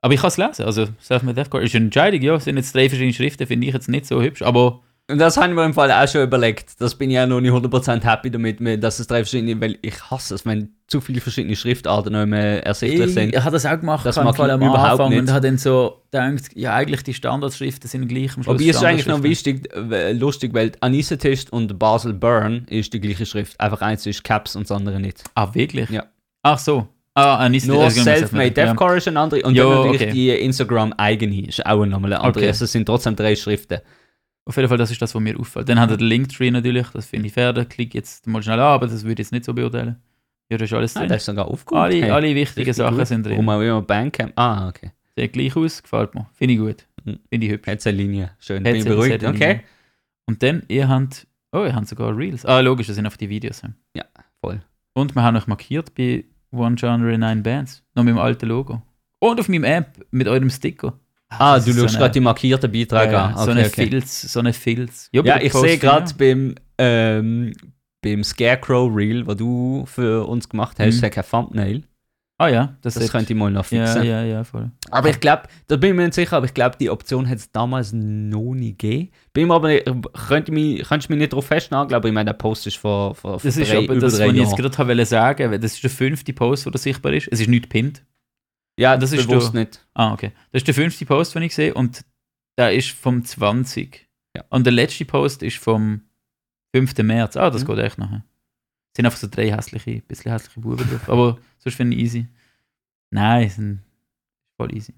aber 0.00 0.14
ich 0.14 0.20
kann 0.20 0.28
es 0.28 0.36
lesen. 0.36 0.64
Also 0.64 0.86
Selfmade 1.00 1.34
Deathcore 1.36 1.62
ist 1.64 1.74
eine 1.74 1.86
Entscheidung, 1.86 2.20
ja. 2.20 2.34
Es 2.34 2.44
sind 2.44 2.56
jetzt 2.56 2.74
drei 2.74 2.88
verschiedene 2.88 3.14
Schriften, 3.14 3.46
finde 3.46 3.66
ich 3.66 3.72
jetzt 3.74 3.88
nicht 3.88 4.06
so 4.06 4.20
hübsch. 4.22 4.42
Aber 4.42 4.82
Und 5.10 5.16
das 5.18 5.38
habe 5.38 5.48
ich 5.48 5.54
mir 5.54 5.64
im 5.64 5.72
Fall 5.72 5.90
auch 5.90 6.06
schon 6.06 6.22
überlegt. 6.22 6.78
Das 6.80 6.94
bin 6.94 7.08
ich 7.08 7.14
ja 7.14 7.26
noch 7.26 7.40
nicht 7.40 7.50
100% 7.50 8.04
happy 8.04 8.30
damit, 8.30 8.60
mit- 8.60 8.84
dass 8.84 8.98
es 8.98 9.06
drei 9.06 9.20
verschiedene, 9.24 9.58
weil 9.58 9.78
ich 9.80 9.94
hasse 10.10 10.34
es, 10.34 10.44
wenn 10.44 10.74
zu 10.86 11.00
viele 11.00 11.22
verschiedene 11.22 11.56
Schriftarten 11.56 12.12
noch 12.12 12.26
mehr 12.26 12.64
ersichtlich 12.66 13.14
sind. 13.14 13.34
ich 13.34 13.40
habe 13.40 13.52
das 13.52 13.64
auch 13.64 13.80
gemacht, 13.80 14.04
Das 14.04 14.16
kann 14.16 14.24
mag 14.26 14.34
ich 14.34 14.40
am 14.42 14.60
überhaupt 14.60 14.90
Anfang 14.92 15.08
nicht. 15.08 15.20
und 15.20 15.30
habe 15.32 15.40
dann 15.46 15.56
so 15.56 16.02
gedacht, 16.10 16.50
ja 16.54 16.74
eigentlich 16.74 17.02
die 17.04 17.14
Standardschriften 17.14 17.88
sind 17.88 18.06
gleich 18.06 18.36
am 18.36 18.42
Schluss. 18.42 18.54
Aber 18.54 18.60
es 18.62 18.76
ist 18.76 18.84
eigentlich 18.84 19.06
noch 19.06 19.22
wichtig, 19.22 19.70
äh, 19.74 20.12
lustig, 20.12 20.52
weil 20.52 20.72
Anisetisch 20.80 21.46
und 21.50 21.78
Basel 21.78 22.12
Burn 22.12 22.66
ist 22.68 22.92
die 22.92 23.00
gleiche 23.00 23.24
Schrift. 23.24 23.58
Einfach 23.58 23.80
eins 23.80 24.04
ist 24.04 24.22
Caps 24.24 24.56
und 24.56 24.68
das 24.68 24.76
andere 24.76 25.00
nicht. 25.00 25.24
Ah, 25.34 25.48
wirklich? 25.54 25.88
Ja. 25.88 26.04
Ach 26.42 26.58
so. 26.58 26.86
Ah, 27.14 27.36
Anis 27.38 27.64
Nur 27.66 27.82
das- 27.84 27.94
Selfmade 27.94 28.44
ja. 28.48 28.66
Deathcore 28.66 28.98
ist 28.98 29.08
eine 29.08 29.18
andere 29.20 29.40
und 29.42 29.54
Jo, 29.54 29.70
dann 29.70 29.78
natürlich 29.86 30.02
okay. 30.02 30.12
die 30.12 30.28
Instagram-eigene 30.30 31.46
ist 31.48 31.64
auch 31.66 31.84
nochmal 31.86 32.12
eine 32.12 32.20
andere. 32.20 32.40
Okay. 32.42 32.48
Also 32.48 32.66
es 32.66 32.72
sind 32.72 32.84
trotzdem 32.86 33.16
drei 33.16 33.34
Schriften. 33.34 33.78
Auf 34.48 34.56
jeden 34.56 34.68
Fall, 34.68 34.78
das 34.78 34.90
ist 34.90 35.00
das, 35.02 35.14
was 35.14 35.20
mir 35.22 35.38
auffällt. 35.38 35.68
Dann 35.68 35.78
hat 35.78 35.90
er 35.90 35.98
den 35.98 36.06
Linktree 36.08 36.50
natürlich, 36.50 36.88
das 36.88 37.06
finde 37.06 37.26
ich 37.26 37.34
fair, 37.34 37.52
da 37.52 37.64
klicke 37.66 37.98
jetzt 37.98 38.26
mal 38.26 38.42
schnell 38.42 38.58
an, 38.58 38.66
aber 38.72 38.86
das 38.86 39.02
würde 39.04 39.12
ich 39.12 39.18
jetzt 39.26 39.32
nicht 39.32 39.44
so 39.44 39.52
beurteilen. 39.52 39.96
Ja, 40.50 40.56
da 40.56 40.64
ist 40.64 40.72
alles 40.72 40.96
Ah, 40.96 41.00
drin. 41.00 41.08
das 41.10 41.18
ist 41.18 41.26
sogar 41.26 41.46
aufgehoben. 41.46 41.82
alle, 41.84 41.94
Hey, 42.02 42.10
alle 42.10 42.34
wichtigen 42.34 42.72
Sachen 42.72 42.96
gut. 42.96 43.06
sind 43.06 43.26
drin. 43.26 43.32
Warum 43.34 43.48
auch 43.50 43.60
immer 43.60 43.82
Bandcamp. 43.82 44.32
Ah, 44.36 44.68
okay. 44.68 44.92
Sieht 45.16 45.34
gleich 45.34 45.54
aus, 45.54 45.82
gefällt 45.82 46.14
mir. 46.14 46.26
Finde 46.32 46.54
ich 46.54 46.60
gut. 46.60 46.86
Mhm. 47.04 47.18
Finde 47.28 47.46
ich 47.46 47.52
hübsch. 47.52 47.68
Jetzt 47.68 47.86
eine 47.86 47.96
Linie. 47.98 48.30
Schön. 48.38 48.58
Hat 48.58 48.64
Bin 48.64 48.76
ich 48.76 48.84
beruhigt. 48.86 49.22
hat 49.22 49.34
Okay. 49.34 49.60
Und 50.26 50.42
dann, 50.42 50.62
ihr 50.68 50.88
habt, 50.88 51.26
oh, 51.52 51.64
ihr 51.64 51.74
habt 51.74 51.86
sogar 51.88 52.16
Reels. 52.16 52.46
Ah, 52.46 52.60
logisch, 52.60 52.86
das 52.86 52.96
sind 52.96 53.04
einfach 53.04 53.18
die 53.18 53.28
Videos. 53.28 53.60
Ja, 53.94 54.04
voll. 54.40 54.60
Und 54.94 55.14
wir 55.14 55.22
haben 55.22 55.36
euch 55.36 55.46
markiert 55.46 55.94
bei 55.94 56.24
One 56.52 56.76
Genre 56.76 57.18
9 57.18 57.42
Bands. 57.42 57.84
Noch 57.94 58.04
mit 58.04 58.14
dem 58.14 58.18
alten 58.18 58.46
Logo. 58.46 58.80
Und 59.18 59.38
auf 59.40 59.48
meinem 59.50 59.64
App 59.64 60.06
mit 60.10 60.26
eurem 60.28 60.48
Sticker. 60.48 60.98
Ah, 61.30 61.56
das 61.56 61.64
du 61.66 61.70
ist 61.72 61.78
schaust 61.80 61.92
so 61.94 61.98
gerade 61.98 62.12
die 62.12 62.20
markierten 62.20 62.70
Beiträge 62.72 63.12
ja, 63.12 63.26
an. 63.26 63.36
so 63.36 63.42
Okay, 63.42 63.50
eine 63.50 63.66
okay. 63.66 63.88
Filz, 63.88 64.22
so 64.32 64.40
eine 64.40 64.52
Filz. 64.52 65.08
Ja, 65.12 65.22
der 65.22 65.44
ich 65.44 65.52
sehe 65.52 65.78
gerade 65.78 66.06
ja. 66.10 66.14
beim, 66.16 66.54
ähm, 66.78 67.52
beim 68.02 68.24
Scarecrow 68.24 68.90
Reel, 68.94 69.26
was 69.26 69.36
du 69.36 69.84
für 69.86 70.26
uns 70.26 70.48
gemacht 70.48 70.78
hast, 70.78 71.02
Mhm. 71.02 71.10
kein 71.10 71.24
Thumbnail. 71.24 71.82
Ah 72.40 72.46
ja, 72.48 72.76
das, 72.82 72.94
Das 72.94 73.02
ist 73.02 73.10
könnte 73.10 73.32
ich 73.32 73.38
mal 73.38 73.50
noch 73.50 73.64
fixen. 73.64 74.04
Ja, 74.04 74.22
ja, 74.22 74.24
ja, 74.24 74.44
voll. 74.44 74.70
Aber 74.92 75.10
ich 75.10 75.18
glaube, 75.18 75.42
da 75.66 75.74
bin 75.76 75.90
ich 75.90 75.96
mir 75.96 76.04
nicht 76.04 76.14
sicher, 76.14 76.36
aber 76.36 76.46
ich 76.46 76.54
glaube, 76.54 76.76
die 76.80 76.88
Option 76.88 77.28
hat 77.28 77.38
es 77.38 77.50
damals 77.50 77.92
noch 77.92 78.54
nie 78.54 78.76
gegeben. 78.76 79.10
Bin 79.32 79.48
mir 79.48 79.54
aber 79.54 79.68
nicht, 79.68 79.84
könnte 80.28 80.52
mich, 80.52 80.84
könntest 80.88 81.08
du 81.08 81.14
mich 81.14 81.18
nicht 81.18 81.32
darauf 81.32 81.46
festnageln, 81.46 81.96
aber 81.96 82.06
ich 82.06 82.14
meine, 82.14 82.26
der 82.26 82.34
Post 82.34 82.68
ist 82.68 82.76
vor, 82.76 83.16
vor, 83.16 83.40
vor 83.40 83.48
Das 83.48 83.56
ist 83.56 83.68
drei, 83.68 83.78
aber 83.78 83.86
über 83.86 83.94
das, 83.96 84.20
was 84.20 84.28
ich 84.28 84.34
jetzt 84.34 84.56
gerade 84.56 84.78
wollte 84.88 85.04
sagen, 85.04 85.50
weil 85.50 85.58
das 85.58 85.74
ist 85.74 85.82
der 85.82 85.90
fünfte 85.90 86.32
Post, 86.32 86.66
der 86.66 86.78
sichtbar 86.78 87.12
ist. 87.12 87.26
Es 87.32 87.40
ist 87.40 87.48
nicht 87.48 87.64
gepinnt. 87.64 88.04
Ja, 88.78 88.96
das 88.96 89.10
das 89.10 89.12
ist 89.12 89.24
ist 89.24 89.28
bewusst 89.28 89.54
du- 89.54 89.58
nicht. 89.58 89.86
Ah, 89.94 90.12
okay. 90.12 90.32
Das 90.52 90.60
ist 90.60 90.66
der 90.66 90.74
fünfte 90.74 91.04
Post, 91.04 91.34
den 91.34 91.42
ich 91.42 91.54
sehe 91.54 91.74
und 91.74 92.04
der 92.56 92.72
ist 92.72 92.90
vom 92.90 93.24
20. 93.24 94.08
Ja. 94.36 94.44
Und 94.50 94.64
der 94.64 94.72
letzte 94.72 95.04
Post 95.04 95.42
ist 95.42 95.56
vom 95.58 96.02
5. 96.74 97.02
März. 97.02 97.36
Ah, 97.36 97.50
das 97.50 97.62
Mhm. 97.62 97.66
geht 97.68 97.78
echt 97.78 97.98
nachher. 97.98 98.24
sind 98.96 99.04
einfach 99.06 99.18
so 99.18 99.28
drei 99.30 99.50
hässliche, 99.52 100.00
bisschen 100.02 100.32
hässliche 100.32 100.58
Buben 100.60 100.88
drauf. 100.88 101.08
Aber 101.08 101.38
sonst 101.58 101.76
finde 101.76 101.96
ich 101.96 102.02
easy. 102.02 102.26
Nein, 103.10 103.48
sind 103.48 103.82
voll 104.56 104.74
easy. 104.74 104.92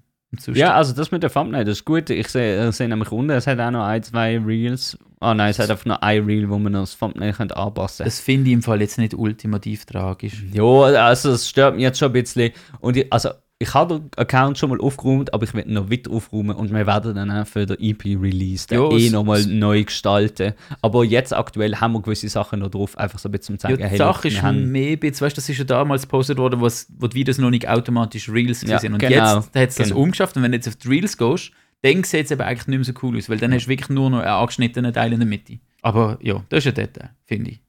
Ja, 0.53 0.73
also 0.75 0.93
das 0.93 1.11
mit 1.11 1.21
der 1.23 1.29
Thumbnail, 1.31 1.65
das 1.65 1.79
ist 1.79 1.85
gut. 1.85 2.09
Ich 2.09 2.29
sehe 2.29 2.67
ich 2.69 2.75
sehe 2.75 2.87
nämlich 2.87 3.11
unten, 3.11 3.31
es 3.31 3.47
hat 3.47 3.59
auch 3.59 3.69
noch 3.69 3.83
ein, 3.85 4.01
zwei 4.01 4.39
Reels. 4.39 4.97
Ah 5.19 5.33
nein, 5.35 5.51
es 5.51 5.59
hat 5.59 5.69
einfach 5.69 5.85
noch 5.85 6.01
ein 6.01 6.23
Reel, 6.25 6.49
wo 6.49 6.57
man 6.57 6.73
das 6.73 6.97
Thumbnail 6.97 7.33
könnte 7.33 7.57
anpassen 7.57 7.97
kann. 8.03 8.05
das 8.07 8.19
finde 8.21 8.49
ich 8.49 8.53
im 8.53 8.63
Fall 8.63 8.79
jetzt 8.81 8.97
nicht 8.97 9.13
ultimativ 9.13 9.85
tragisch. 9.85 10.43
Ja, 10.53 10.63
also 10.63 11.31
es 11.33 11.47
stört 11.49 11.75
mich 11.75 11.83
jetzt 11.83 11.99
schon 11.99 12.09
ein 12.09 12.13
bisschen. 12.13 12.53
Und 12.79 12.95
ich, 12.97 13.11
also 13.11 13.31
ich 13.61 13.75
habe 13.75 13.99
den 13.99 14.09
Account 14.17 14.57
schon 14.57 14.71
mal 14.71 14.81
aufgeräumt, 14.81 15.35
aber 15.35 15.43
ich 15.43 15.53
werde 15.53 15.71
noch 15.71 15.91
weiter 15.91 16.09
aufräumen 16.09 16.55
und 16.55 16.73
wir 16.73 16.87
werden 16.87 17.13
dann 17.13 17.29
auch 17.29 17.45
für 17.45 17.67
den 17.67 17.77
EP-Release 17.79 18.65
Ja, 18.71 18.89
eh 18.89 19.11
nochmal 19.11 19.45
neu 19.45 19.83
gestalten. 19.83 20.53
Aber 20.81 21.05
jetzt 21.05 21.31
aktuell 21.31 21.75
haben 21.75 21.93
wir 21.93 22.01
gewisse 22.01 22.27
Sachen 22.27 22.59
noch 22.59 22.71
drauf, 22.71 22.97
einfach 22.97 23.19
so 23.19 23.29
ein 23.29 23.33
bisschen 23.33 23.59
zum 23.59 23.69
Ja, 23.69 23.77
zeigen, 23.77 23.83
die 23.83 23.89
hey, 23.89 23.97
Sache 23.97 24.27
ist 24.29 24.41
mehr, 24.41 24.97
jetzt, 25.03 25.21
weißt 25.21 25.37
du, 25.37 25.41
das 25.41 25.47
ist 25.47 25.59
ja 25.59 25.63
damals 25.63 26.01
gepostet 26.03 26.39
worden, 26.39 26.59
was, 26.59 26.87
wo 26.97 27.05
die 27.05 27.15
Videos 27.15 27.37
noch 27.37 27.51
nicht 27.51 27.69
automatisch 27.69 28.29
Reels 28.29 28.63
Ja, 28.63 28.79
sind. 28.79 28.93
Und 28.93 28.99
genau, 28.99 29.35
jetzt 29.35 29.55
hat 29.55 29.69
es 29.69 29.75
das 29.75 29.89
genau. 29.89 30.01
umgeschafft 30.01 30.35
und 30.37 30.43
wenn 30.43 30.51
du 30.51 30.57
jetzt 30.57 30.67
auf 30.67 30.77
die 30.77 30.87
Reels 30.87 31.15
gehst, 31.15 31.51
dann 31.83 32.03
sieht 32.03 32.25
es 32.25 32.31
eben 32.31 32.41
eigentlich 32.41 32.67
nicht 32.67 32.77
mehr 32.77 32.85
so 32.85 32.93
cool 33.03 33.15
aus, 33.15 33.29
weil 33.29 33.37
dann 33.37 33.53
hast 33.53 33.65
du 33.65 33.69
wirklich 33.69 33.89
nur 33.89 34.09
noch 34.09 34.19
einen 34.19 34.27
angeschnittenen 34.27 34.91
Teil 34.91 35.13
in 35.13 35.19
der 35.19 35.27
Mitte. 35.27 35.59
Aber 35.83 36.17
ja, 36.21 36.43
das 36.49 36.65
ist 36.65 36.69
ein 36.69 36.75
Detail, 36.75 37.11
finde 37.25 37.51
ich. 37.51 37.59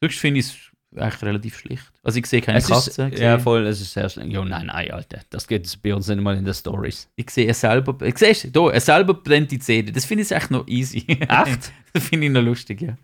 Sonst 0.00 0.18
finde 0.18 0.40
ich 0.40 0.46
es 0.46 0.71
eigentlich 0.96 1.22
relativ 1.22 1.58
schlicht. 1.58 1.92
Also 2.02 2.18
ich 2.18 2.26
sehe 2.26 2.40
keine 2.40 2.58
es 2.58 2.68
Katze, 2.68 3.08
ist, 3.08 3.18
ja, 3.18 3.38
voll, 3.38 3.66
es 3.66 3.80
ist 3.80 3.92
sehr 3.92 4.08
schlimm. 4.08 4.30
Ja, 4.30 4.44
nein, 4.44 4.66
nein, 4.66 4.90
Alter. 4.90 5.20
Das 5.30 5.46
geht 5.46 5.82
bei 5.82 5.94
uns 5.94 6.08
nicht 6.08 6.20
mal 6.20 6.36
in 6.36 6.44
den 6.44 6.54
Stories. 6.54 7.08
ich 7.16 7.30
sehe 7.30 7.46
er 7.46 7.54
selber, 7.54 7.96
ich 8.04 8.18
siehst 8.18 8.54
du, 8.54 8.68
er 8.68 8.80
selber 8.80 9.14
brennt 9.14 9.50
die 9.50 9.58
Zähne. 9.58 9.92
Das 9.92 10.04
finde 10.04 10.24
ich 10.24 10.30
echt 10.32 10.50
noch 10.50 10.66
easy. 10.68 11.04
Echt? 11.08 11.72
das 11.92 12.04
finde 12.04 12.26
ich 12.26 12.32
noch 12.32 12.42
lustig, 12.42 12.80
ja. 12.82 12.96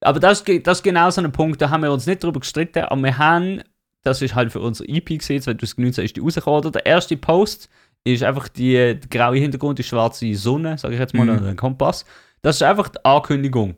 Aber 0.00 0.20
das, 0.20 0.44
das 0.44 0.78
ist 0.78 0.82
genau 0.82 1.10
so 1.10 1.22
ein 1.22 1.32
Punkt, 1.32 1.60
da 1.60 1.70
haben 1.70 1.82
wir 1.82 1.90
uns 1.92 2.06
nicht 2.06 2.22
drüber 2.22 2.40
gestritten, 2.40 2.80
aber 2.84 3.00
wir 3.02 3.16
haben, 3.18 3.62
das 4.04 4.20
ist 4.22 4.34
halt 4.34 4.52
für 4.52 4.60
unser 4.60 4.88
EP 4.88 5.06
gesehen, 5.18 5.40
2019 5.40 6.04
ist 6.04 6.16
die 6.16 6.20
rausgekommen? 6.20 6.70
Der 6.72 6.86
erste 6.86 7.16
Post 7.16 7.68
ist 8.04 8.22
einfach 8.22 8.48
die, 8.48 8.74
der 8.74 8.96
graue 9.10 9.38
Hintergrund, 9.38 9.78
die 9.78 9.82
schwarze 9.82 10.32
Sonne, 10.34 10.78
sage 10.78 10.94
ich 10.94 11.00
jetzt 11.00 11.14
mal, 11.14 11.24
Mhm. 11.26 11.38
oder 11.38 11.48
ein 11.48 11.56
Kompass. 11.56 12.04
Das 12.42 12.56
ist 12.56 12.62
einfach 12.62 12.88
die 12.88 13.04
Ankündigung. 13.04 13.74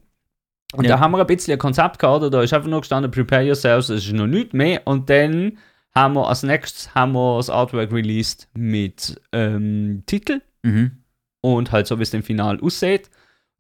Und 0.75 0.85
Ja. 0.85 0.97
da 0.97 1.01
haben 1.01 1.13
wir 1.13 1.21
ein 1.21 1.27
bisschen 1.27 1.53
ein 1.55 1.59
Konzept 1.59 1.99
gehabt, 1.99 2.33
da 2.33 2.43
ist 2.43 2.53
einfach 2.53 2.69
nur 2.69 2.81
gestanden, 2.81 3.11
prepare 3.11 3.47
yourselves, 3.47 3.87
das 3.87 4.05
ist 4.05 4.13
noch 4.13 4.27
nichts 4.27 4.53
mehr. 4.53 4.83
Und 4.87 5.09
dann 5.09 5.59
haben 5.95 6.15
wir 6.15 6.29
als 6.29 6.43
nächstes 6.43 6.95
haben 6.95 7.13
wir 7.13 7.39
das 7.39 7.49
Artwork 7.51 7.91
released 7.93 8.49
mit 8.55 9.21
ähm, 9.33 10.03
Titel 10.07 10.41
Mhm. 10.63 10.91
und 11.41 11.73
halt 11.73 11.87
so 11.87 11.99
wie 11.99 12.03
es 12.03 12.13
im 12.13 12.23
Final 12.23 12.61
aussieht. 12.61 13.09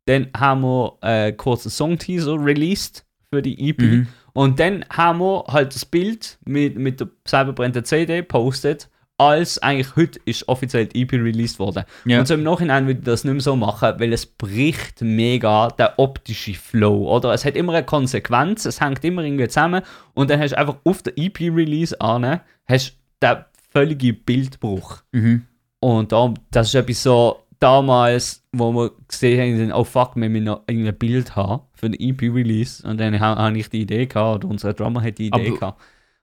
Dann 0.06 0.28
haben 0.36 0.60
wir 0.62 0.96
einen 1.00 1.36
kurzen 1.36 1.70
Song-Teaser 1.70 2.36
released 2.38 3.04
für 3.32 3.40
die 3.42 3.68
EP. 3.70 3.80
Mhm. 3.80 4.06
Und 4.34 4.60
dann 4.60 4.84
haben 4.90 5.20
wir 5.20 5.44
halt 5.48 5.74
das 5.74 5.84
Bild 5.84 6.38
mit, 6.44 6.76
mit 6.76 7.00
der 7.00 7.08
selber 7.26 7.52
brennenden 7.54 7.84
CD 7.84 8.22
postet, 8.22 8.88
als 9.18 9.58
eigentlich 9.58 9.96
heute 9.96 10.20
ist 10.24 10.48
offiziell 10.48 10.86
die 10.86 11.02
EP 11.02 11.12
released 11.12 11.58
worden. 11.58 11.84
Ja. 12.04 12.20
Und 12.20 12.26
so 12.28 12.34
im 12.34 12.44
Nachhinein 12.44 12.86
würde 12.86 13.00
ich 13.00 13.04
das 13.04 13.24
nicht 13.24 13.32
mehr 13.34 13.40
so 13.42 13.56
machen, 13.56 13.94
weil 13.98 14.12
es 14.12 14.24
bricht 14.26 15.02
mega 15.02 15.68
der 15.68 15.98
optische 15.98 16.54
Flow, 16.54 17.08
oder? 17.14 17.32
Es 17.34 17.44
hat 17.44 17.56
immer 17.56 17.72
eine 17.74 17.84
Konsequenz, 17.84 18.64
es 18.64 18.80
hängt 18.80 19.04
immer 19.04 19.22
irgendwie 19.24 19.48
zusammen 19.48 19.82
und 20.14 20.30
dann 20.30 20.38
hast 20.40 20.52
du 20.52 20.58
einfach 20.58 20.76
auf 20.84 21.02
der 21.02 21.14
EP-Release 21.18 22.00
an, 22.00 22.40
hast 22.66 22.96
den 23.22 23.38
völligen 23.72 24.22
Bildbruch. 24.24 24.98
Mhm. 25.12 25.44
Und 25.80 26.12
darum, 26.12 26.34
das 26.50 26.68
ist 26.68 26.74
etwas 26.76 27.02
so, 27.02 27.40
damals, 27.60 28.44
wo 28.52 28.72
wir 28.72 28.92
gesehen 29.08 29.60
haben, 29.70 29.72
oh 29.72 29.84
fuck, 29.84 30.12
wir 30.16 30.28
müssen 30.28 30.44
noch 30.44 30.62
ein 30.68 30.96
Bild 30.96 31.34
haben 31.36 31.62
für 31.74 31.90
den 31.90 32.00
EP-Release. 32.00 32.86
Und 32.88 32.98
dann 33.00 33.18
ha- 33.18 33.36
habe 33.36 33.58
ich 33.58 33.68
die 33.68 33.80
Idee 33.82 34.06
gehabt, 34.06 34.44
oder 34.44 34.48
unser 34.52 34.72
Drummer 34.74 35.02
hat 35.02 35.18
die 35.18 35.26
Idee 35.26 35.48
Aber- 35.48 35.58
gehabt. 35.58 35.80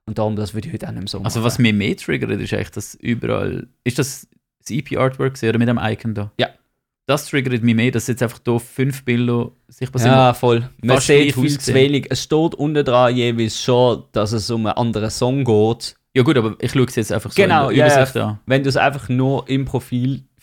Und 0.08 0.18
darum, 0.18 0.36
das 0.36 0.54
würde 0.54 0.68
ich 0.68 0.74
heute 0.74 0.88
auch 0.88 0.92
nicht 0.92 1.02
mehr 1.02 1.08
so 1.08 1.20
Also 1.20 1.40
machen. 1.40 1.46
was 1.46 1.60
mich 1.60 1.74
mehr 1.74 1.98
triggert, 1.98 2.30
ist 2.32 2.54
eigentlich, 2.54 2.72
dass 2.72 2.96
überall... 2.96 3.68
Ist 3.84 3.98
das 4.00 4.28
das 4.60 4.72
EP-Artwork 4.72 5.42
oder 5.44 5.58
mit 5.60 5.68
dem 5.68 5.80
Icon 5.82 6.14
da? 6.14 6.32
Ja. 6.40 6.50
Das 7.08 7.28
triggert 7.28 7.62
mich 7.62 7.76
mehr, 7.76 7.92
dass 7.92 8.08
jetzt 8.08 8.24
einfach 8.24 8.40
hier 8.44 8.60
fünf 8.60 9.06
Bilder 9.06 9.52
sichtbar 9.68 10.02
sind. 10.02 10.12
Ja, 10.12 10.34
voll. 10.34 10.68
Man 10.82 11.00
sieht 11.00 11.36
viel 11.36 11.60
zu 11.60 11.74
wenig. 11.74 12.08
Es 12.10 12.24
steht 12.24 12.56
unten 12.56 12.84
dran 12.84 13.16
jeweils 13.16 13.62
schon, 13.62 14.06
dass 14.12 14.32
es 14.32 14.50
um 14.50 14.66
einen 14.66 14.76
anderen 14.76 15.12
Song 15.12 15.44
geht. 15.44 15.96
Ja 16.16 16.24
gut, 16.24 16.36
aber 16.36 16.56
ich 16.60 16.72
schaue 16.72 16.86
es 16.86 16.96
jetzt 16.96 17.12
einfach 17.12 17.32
so 17.32 17.40
Genau, 17.40 17.70
in 17.70 17.76
der 17.78 17.88
ja, 17.88 17.94
Übersicht 17.94 18.18
an. 18.18 18.40
Wenn 18.48 18.64
du 18.64 18.70
es 18.70 18.78
einfach 18.78 19.08
nur 19.08 19.48
im 19.48 19.66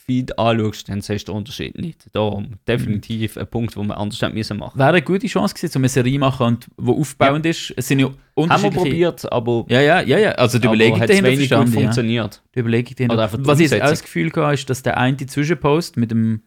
Profilfeed 0.03 0.39
anschaust, 0.39 0.89
dann 0.89 1.01
siehst 1.01 1.29
du 1.29 1.33
den 1.33 1.39
Unterschied 1.39 1.79
nicht. 1.79 2.07
Darum 2.13 2.55
definitiv 2.67 3.37
ein 3.37 3.47
Punkt, 3.47 3.77
wo 3.77 3.83
wir 3.83 3.97
anders 3.97 4.21
hätten 4.21 4.35
müssen 4.35 4.59
machen. 4.59 4.79
Wäre 4.79 4.91
eine 4.91 5.03
gute 5.03 5.27
Chance 5.27 5.55
gewesen, 5.55 5.79
um 5.79 5.83
eine 5.83 5.89
Serie 5.89 6.19
machen, 6.19 6.47
und, 6.47 6.67
wo 6.77 6.99
aufbauend 7.01 7.47
ist. 7.47 7.73
Es 7.77 7.89
sind 7.89 8.01
ja 8.01 8.07
Haben 8.07 8.17
wir 8.37 8.43
unterschiedliche... 8.43 8.81
probiert, 8.81 9.33
aber, 9.33 9.65
Ja, 9.69 9.81
ja, 9.81 10.01
ja, 10.01 10.19
ja. 10.19 10.31
Also 10.33 10.59
die 10.59 10.67
Überlegung 10.67 11.01
hat 11.01 11.09
dahinter 11.09 11.31
wenig 11.31 11.51
gut 11.51 11.59
ja. 11.59 11.67
funktioniert. 11.67 12.43
Die 12.55 12.61
Überlegung 12.61 12.95
dahinter. 12.97 13.15
Oder 13.15 13.25
einfach 13.25 13.39
die 13.39 13.47
Was 13.47 13.61
ich 13.61 13.73
auch 13.75 13.79
das 13.89 14.03
Gefühl 14.03 14.33
hatte, 14.35 14.55
ist, 14.55 14.71
dass 14.71 14.83
der 14.83 14.99
eine 14.99 15.17
Zwischenpost 15.17 15.97
mit 15.97 16.11
dem, 16.11 16.43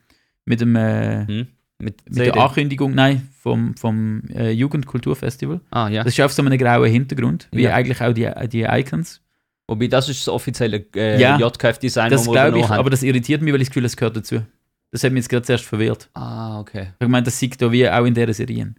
mit 0.45 0.61
dem 0.61 0.75
äh, 0.75 1.27
Hm? 1.27 1.47
Mit, 1.77 2.09
mit 2.09 2.19
der 2.19 2.37
Ankündigung, 2.37 2.95
nein, 2.95 3.27
vom, 3.37 3.75
vom 3.75 4.21
äh, 4.33 4.51
Jugendkulturfestival. 4.51 5.59
Ah, 5.71 5.89
ja. 5.89 6.05
Das 6.05 6.13
ist 6.13 6.21
auf 6.23 6.31
so 6.31 6.41
einem 6.41 6.57
grauen 6.57 6.89
Hintergrund, 6.89 7.49
wie 7.51 7.63
Ja. 7.63 7.73
eigentlich 7.73 7.99
auch 7.99 8.13
die, 8.13 8.31
die 8.47 8.61
Icons. 8.63 9.21
Wobei, 9.67 9.87
das 9.87 10.07
ist 10.09 10.21
das 10.21 10.29
offizielle 10.33 10.85
äh, 10.95 11.19
Ja, 11.19 11.37
JKF-Design, 11.39 12.11
Das 12.11 12.29
glaube 12.29 12.59
ich, 12.59 12.69
haben. 12.69 12.79
aber 12.79 12.89
das 12.91 13.01
irritiert 13.03 13.41
mich, 13.41 13.51
weil 13.53 13.61
ich 13.61 13.67
das 13.67 13.73
Gefühl, 13.73 13.85
es 13.85 13.97
gehört 13.97 14.15
dazu. 14.15 14.41
Das 14.91 15.03
hat 15.03 15.11
mich 15.11 15.23
jetzt 15.23 15.29
gerade 15.29 15.43
zuerst 15.45 15.65
verwirrt. 15.65 16.09
Ah, 16.13 16.59
okay. 16.59 16.93
Ich 16.99 17.07
meine, 17.07 17.23
das 17.23 17.37
sieht 17.39 17.59
da 17.61 17.71
wie 17.71 17.89
auch 17.89 18.05
in 18.05 18.13
dieser 18.13 18.33
Serie. 18.33 18.75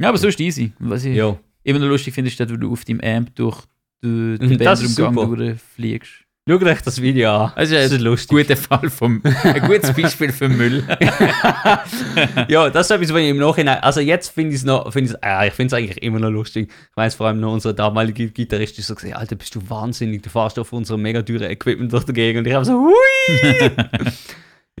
Ja, 0.00 0.08
aber 0.08 0.18
sonst 0.18 0.38
easy. 0.40 0.72
Was 0.78 1.04
ich 1.04 1.16
Jo. 1.16 1.38
immer 1.62 1.78
noch 1.78 1.86
lustig 1.88 2.14
finde, 2.14 2.30
ist, 2.30 2.38
dass 2.38 2.48
du 2.48 2.72
auf 2.72 2.84
deinem 2.84 3.00
Amp 3.00 3.34
durch 3.34 3.58
ist 4.02 4.38
Bandumgang 4.58 5.14
super. 5.14 5.36
durchfliegst. 5.36 6.12
Schaut 6.48 6.62
euch 6.64 6.82
das 6.82 7.00
Video 7.00 7.30
an. 7.36 7.52
Also, 7.54 7.74
das 7.76 7.84
ist 7.86 7.92
ein 7.92 8.00
lustig. 8.00 8.28
guter 8.30 8.56
Fall 8.56 8.90
vom, 8.90 9.22
ein 9.44 9.60
gutes 9.62 9.92
Beispiel 9.92 10.32
für 10.32 10.48
Müll. 10.48 10.82
ja, 12.48 12.68
das 12.68 12.86
ist 12.86 12.90
etwas, 12.90 13.12
was 13.12 13.20
ich 13.20 13.28
im 13.28 13.36
Nachhinein. 13.38 13.78
Also 13.80 14.00
jetzt 14.00 14.30
finde 14.32 14.50
ich 14.50 14.56
es 14.56 14.64
noch, 14.64 14.92
ich's, 14.96 15.14
äh, 15.22 15.46
ich 15.46 15.54
finde 15.54 15.68
es 15.76 15.80
eigentlich 15.80 16.02
immer 16.02 16.18
noch 16.18 16.30
lustig. 16.30 16.68
Ich 16.90 16.96
weiß 16.96 17.14
vor 17.14 17.28
allem 17.28 17.38
noch 17.38 17.52
unsere 17.52 17.74
damalige 17.74 18.28
Gitarristin 18.28 18.82
so 18.82 18.96
gesagt, 18.96 19.14
Alter, 19.14 19.36
bist 19.36 19.54
du 19.54 19.60
wahnsinnig, 19.70 20.22
du 20.24 20.30
fährst 20.30 20.58
auf 20.58 20.72
unserem 20.72 21.02
mega 21.02 21.22
teuren 21.22 21.48
Equipment 21.48 21.92
durch 21.92 22.04
die 22.04 22.12
Gegend 22.12 22.40
und 22.40 22.46
ich 22.48 22.54
habe 22.54 22.64
so, 22.64 22.72
hui! 22.72 23.70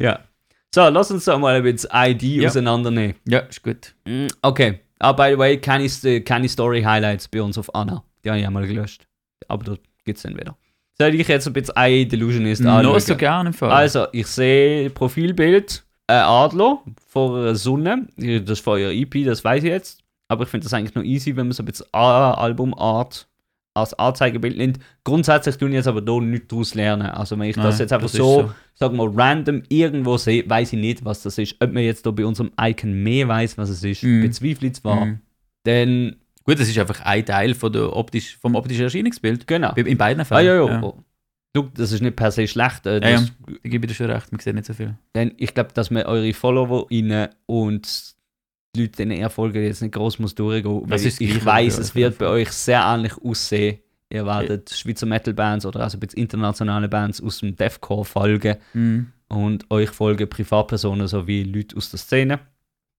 ja. 0.00 0.18
So, 0.74 0.88
lass 0.88 1.12
uns 1.12 1.26
doch 1.26 1.38
mal 1.38 1.54
ein 1.54 1.62
bisschen 1.62 1.90
ID 1.94 2.22
Ja. 2.22 2.48
auseinandernehmen. 2.48 3.14
ja, 3.28 3.38
ist 3.38 3.62
gut. 3.62 3.94
Mm, 4.04 4.26
Okay. 4.42 4.80
Ah, 4.98 5.12
by 5.12 5.30
the 5.32 5.38
way, 5.38 5.58
keine, 5.58 5.84
St- 5.84 6.22
keine 6.24 6.48
Story-Highlights 6.48 7.28
bei 7.28 7.40
uns 7.42 7.56
auf 7.58 7.72
Anna. 7.74 8.02
Die 8.24 8.30
habe 8.30 8.40
ich 8.40 8.46
einmal 8.46 8.66
gelöscht. 8.66 9.06
Aber 9.48 9.64
da 9.64 9.76
gibt 10.04 10.16
es 10.16 10.22
dann 10.22 10.36
wieder. 10.36 10.56
Soll 11.02 11.14
ich 11.20 11.28
jetzt 11.28 11.46
ein 11.46 11.52
bisschen 11.52 11.74
I 11.76 12.06
Delusionist 12.06 12.62
Noch 12.62 12.72
anschauen? 12.74 13.00
so 13.00 13.16
gerne 13.16 13.48
im 13.50 13.54
Fall. 13.54 13.70
Also, 13.72 14.06
ich 14.12 14.26
sehe 14.26 14.88
Profilbild, 14.90 15.82
ein 16.06 16.20
Adler 16.22 16.78
vor 17.08 17.36
einer 17.38 17.54
Sonne. 17.56 18.06
Das 18.16 18.58
ist 18.58 18.60
von 18.64 18.74
eurer 18.80 18.92
EP, 18.92 19.24
das 19.24 19.42
weiß 19.44 19.64
ich 19.64 19.70
jetzt. 19.70 20.00
Aber 20.28 20.44
ich 20.44 20.48
finde 20.48 20.64
das 20.64 20.74
eigentlich 20.74 20.94
noch 20.94 21.02
easy, 21.02 21.34
wenn 21.36 21.46
man 21.48 21.52
so 21.52 21.62
ein 21.62 21.66
bisschen 21.66 21.86
Albumart 21.92 23.26
als 23.74 23.94
Anzeigebild 23.94 24.56
nimmt. 24.58 24.78
Grundsätzlich 25.02 25.56
tun 25.56 25.68
ich 25.70 25.76
jetzt 25.76 25.88
aber 25.88 26.02
da 26.02 26.20
nichts 26.20 26.48
daraus 26.48 26.74
lernen. 26.74 27.06
Also, 27.08 27.38
wenn 27.38 27.48
ich 27.48 27.56
das 27.56 27.64
Nein, 27.64 27.78
jetzt 27.80 27.92
einfach 27.92 28.06
das 28.08 28.12
so, 28.16 28.42
so. 28.42 28.52
sag 28.74 28.92
mal, 28.92 29.08
random 29.12 29.62
irgendwo 29.68 30.16
sehe, 30.18 30.48
weiß 30.48 30.72
ich 30.74 30.78
nicht, 30.78 31.04
was 31.04 31.22
das 31.22 31.38
ist. 31.38 31.56
Ob 31.60 31.72
man 31.72 31.82
jetzt 31.82 32.04
da 32.06 32.10
bei 32.10 32.24
unserem 32.24 32.50
Icon 32.60 32.92
mehr 33.02 33.28
weiß, 33.28 33.58
was 33.58 33.70
es 33.70 33.82
ist, 33.82 34.02
Mhm. 34.02 34.22
bezweifle 34.22 34.68
ich 34.68 34.74
zwar. 34.74 35.06
Mhm. 35.06 35.18
Dann, 35.64 36.16
Gut, 36.44 36.58
das 36.58 36.68
ist 36.68 36.78
einfach 36.78 37.00
ein 37.02 37.24
Teil 37.24 37.54
von 37.54 37.72
der 37.72 37.94
optisch, 37.94 38.36
vom 38.38 38.54
optischen 38.54 38.82
Erscheinungsbild. 38.84 39.46
genau. 39.46 39.72
In 39.74 39.96
beiden 39.98 40.20
Ah, 40.22 40.24
Fällen. 40.24 40.46
ja, 40.46 40.54
ja. 40.66 40.82
Oh. 40.82 40.98
Du, 41.54 41.68
das 41.74 41.92
ist 41.92 42.00
nicht 42.00 42.16
per 42.16 42.30
se 42.32 42.48
schlecht. 42.48 42.86
Äh, 42.86 43.00
Ja, 43.02 43.08
ja. 43.20 43.26
Da 43.46 43.68
gebe 43.68 43.84
ich 43.86 43.92
dir 43.92 43.94
schon 43.94 44.10
recht, 44.10 44.32
man 44.32 44.40
sieht 44.40 44.54
nicht 44.54 44.64
so 44.66 44.72
viel. 44.72 44.96
Denn 45.14 45.34
ich 45.36 45.52
glaube, 45.54 45.70
dass 45.74 45.90
man 45.90 46.04
eure 46.04 46.32
FollowerInnen 46.32 47.28
und 47.46 48.14
die 48.74 48.80
Leute, 48.82 48.96
denen 48.96 49.12
ihr 49.12 49.28
folgt, 49.28 49.54
jetzt 49.56 49.82
nicht 49.82 49.92
groß 49.94 50.18
muss 50.18 50.34
durchgehen. 50.34 50.86
Das 50.88 51.04
ist 51.04 51.20
ich 51.20 51.44
weiß, 51.44 51.76
es 51.78 51.94
wird 51.94 52.16
bei 52.18 52.26
euch 52.26 52.50
sehr 52.50 52.80
ähnlich 52.82 53.12
aussehen. 53.22 53.78
Ihr 54.08 54.24
werdet 54.26 54.70
Schweizer 54.70 55.06
Metal-Bands 55.06 55.66
oder 55.66 55.80
also 55.80 55.96
ein 55.96 56.00
bisschen 56.00 56.20
internationale 56.20 56.88
Bands 56.88 57.22
aus 57.22 57.38
dem 57.40 57.54
Deathcore 57.54 58.04
folgen 58.06 58.56
Mhm. 58.72 59.12
und 59.28 59.70
euch 59.70 59.90
folgen 59.90 60.28
Privatpersonen 60.28 61.06
sowie 61.06 61.42
Leute 61.44 61.76
aus 61.76 61.90
der 61.90 61.98
Szene. 61.98 62.40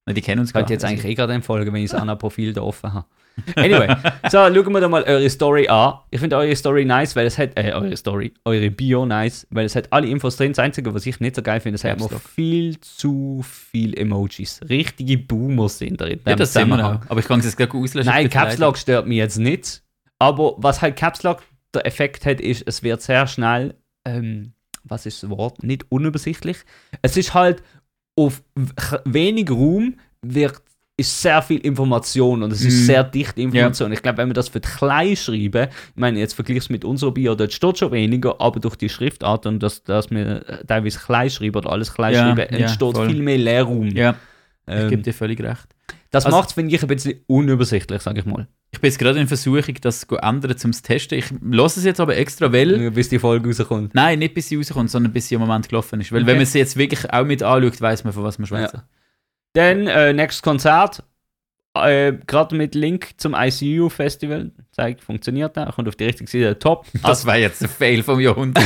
Die 0.08 0.22
kennen 0.22 0.42
uns 0.42 0.50
Ich 0.50 0.54
könnte 0.54 0.68
gar 0.70 0.74
jetzt 0.74 0.86
eigentlich 0.86 1.06
eh 1.06 1.16
gerade 1.16 1.42
folgen, 1.42 1.74
wenn 1.74 1.82
ich 1.84 1.90
das 1.92 2.00
an 2.08 2.16
Profil 2.20 2.54
da 2.54 2.62
offen 2.62 2.94
habe. 2.94 3.08
Anyway, 3.56 3.88
so, 4.30 4.38
schauen 4.38 4.74
wir 4.74 4.82
doch 4.82 4.90
mal 4.90 5.04
eure 5.04 5.30
Story 5.30 5.68
an. 5.68 5.96
Ich 6.12 6.20
finde 6.20 6.38
eure 6.38 6.56
Story 6.56 6.86
nice, 6.86 7.16
weil 7.16 7.26
es 7.26 7.38
hat, 7.38 7.58
äh, 7.58 7.72
eure 7.74 7.96
Story, 7.98 8.34
eure 8.46 8.70
Bio 8.70 9.06
nice, 9.06 9.48
weil 9.50 9.66
es 9.66 9.76
hat 9.76 9.92
alle 9.92 10.08
Infos 10.08 10.38
drin. 10.38 10.52
Das 10.52 10.60
Einzige, 10.60 10.94
was 10.94 11.06
ich 11.06 11.20
nicht 11.20 11.36
so 11.36 11.42
geil 11.42 11.60
finde, 11.60 11.76
es 11.76 11.84
hat 11.84 12.00
noch 12.00 12.12
viel 12.22 12.80
zu 12.80 13.44
viel 13.44 13.98
Emojis. 13.98 14.62
Richtige 14.70 15.18
Boomers 15.18 15.80
sind 15.80 16.00
drin. 16.00 16.20
Ja, 16.26 16.36
das 16.36 16.54
sehen 16.54 16.70
wir 16.70 16.86
auch. 16.86 17.02
Aber 17.10 17.20
ich 17.20 17.28
kann 17.28 17.40
es 17.40 17.46
jetzt 17.46 17.58
gleich 17.58 17.74
auslösen. 17.74 18.10
Nein. 18.10 18.30
Caps 18.30 18.58
Lock 18.58 18.78
stört 18.78 19.08
mich 19.08 19.18
jetzt 19.18 19.38
nicht. 19.38 19.82
Aber 20.20 20.56
was 20.58 20.82
halt 20.82 20.96
Caps 20.96 21.24
Lock 21.24 21.44
der 21.74 21.86
Effekt 21.86 22.26
hat, 22.26 22.40
ist, 22.40 22.64
es 22.68 22.84
wird 22.84 23.02
sehr 23.02 23.28
schnell, 23.28 23.76
ähm, 24.06 24.54
was 24.84 25.06
ist 25.06 25.24
das 25.24 25.30
Wort? 25.30 25.64
Nicht 25.64 25.86
unübersichtlich. 25.90 26.58
Es 27.02 27.18
ist 27.18 27.34
halt 27.34 27.64
auf 28.16 28.44
wenig 29.06 29.50
Raum 29.50 29.96
wird 30.22 30.62
ist 30.96 31.22
sehr 31.22 31.42
viel 31.42 31.58
Information 31.60 32.44
und 32.44 32.52
es 32.54 32.62
ist 32.64 32.82
Mhm. 32.82 32.86
sehr 32.86 33.04
dichte 33.04 33.42
Information. 33.42 33.92
Ich 33.92 34.02
glaube, 34.04 34.20
wenn 34.20 34.30
wir 34.30 34.34
das 34.36 34.50
für 34.50 34.60
die 34.60 34.68
klein 34.70 35.16
schreiben, 35.16 35.68
ich 35.70 35.96
meine, 36.00 36.20
jetzt 36.20 36.34
vergleichst 36.34 36.70
mit 36.70 36.86
unserer 36.86 37.12
Bio, 37.12 37.34
dort 37.34 37.52
steht 37.52 37.80
schon 37.80 37.92
weniger, 37.92 38.40
aber 38.40 38.60
durch 38.60 38.76
die 38.76 38.90
Schriftart 38.90 39.46
und 39.48 39.62
dass, 39.64 39.84
dass 39.84 40.12
wir 40.12 40.44
teilweise 40.68 41.00
klein 41.00 41.30
schreiben 41.32 41.56
oder 41.58 41.72
alles 41.72 41.94
klein 41.94 42.14
Ja, 42.14 42.36
schreiben, 42.36 42.54
ja, 42.54 42.60
entsteht 42.60 42.96
voll. 42.96 43.10
viel 43.10 43.24
mehr 43.24 43.38
Leerraum. 43.40 43.88
Ja, 43.88 44.16
ich 44.68 44.74
Ähm, 44.76 44.90
gebe 44.90 45.02
dir 45.02 45.14
völlig 45.16 45.42
recht. 45.42 45.66
das 46.12 46.26
also- 46.26 46.38
macht 46.38 46.50
es, 46.50 46.54
finde 46.54 46.76
ich, 46.76 46.82
ein 46.84 46.88
bisschen 46.88 47.20
unübersichtlich, 47.26 48.02
sage 48.04 48.20
ich 48.20 48.26
mal. 48.28 48.48
Ich 48.72 48.80
bin 48.80 48.90
jetzt 48.90 49.00
gerade 49.00 49.20
in 49.20 49.28
Versuchung, 49.28 49.76
das 49.82 50.02
zu 50.08 50.18
ändern, 50.18 50.58
zum 50.58 50.72
Testen. 50.74 51.18
Ich 51.18 51.26
lasse 51.42 51.80
es 51.80 51.86
jetzt 51.86 52.00
aber 52.00 52.16
extra, 52.18 52.52
weil... 52.54 52.92
Bis 52.92 53.10
die 53.10 53.20
Folge 53.20 53.48
rauskommt. 53.50 53.94
Nein, 53.96 54.20
nicht 54.20 54.34
bis 54.36 54.48
sie 54.50 54.56
rauskommt, 54.58 54.90
sondern 54.92 55.12
bis 55.12 55.28
sie 55.28 55.36
im 55.36 55.42
Moment 55.42 55.70
gelaufen 55.70 56.02
ist. 56.02 56.12
Weil 56.12 56.20
Okay. 56.22 56.28
wenn 56.32 56.38
man 56.38 56.46
sie 56.46 56.60
jetzt 56.60 56.76
wirklich 56.78 57.12
auch 57.12 57.24
mit 57.26 57.42
anschaut, 57.44 57.82
weiß 57.82 58.04
man, 58.04 58.14
von 58.14 58.24
was 58.24 58.38
man 58.40 58.48
schwätzt. 58.48 58.76
Dann, 59.54 59.88
äh, 59.88 60.14
nächstes 60.14 60.42
Konzert, 60.42 61.04
äh, 61.76 62.14
gerade 62.28 62.56
mit 62.56 62.76
Link 62.76 63.12
zum 63.18 63.36
ICU-Festival. 63.36 64.52
Zeigt, 64.72 65.02
funktioniert 65.02 65.58
da, 65.58 65.72
kommt 65.72 65.88
auf 65.88 65.96
die 65.96 66.06
richtige 66.06 66.30
Seite, 66.30 66.60
top. 66.60 66.86
Das 67.04 67.26
war 67.26 67.38
jetzt 67.38 67.62
ein 67.62 67.70
Fail 67.70 68.04
vom 68.04 68.20
Jahrhundert. 68.20 68.64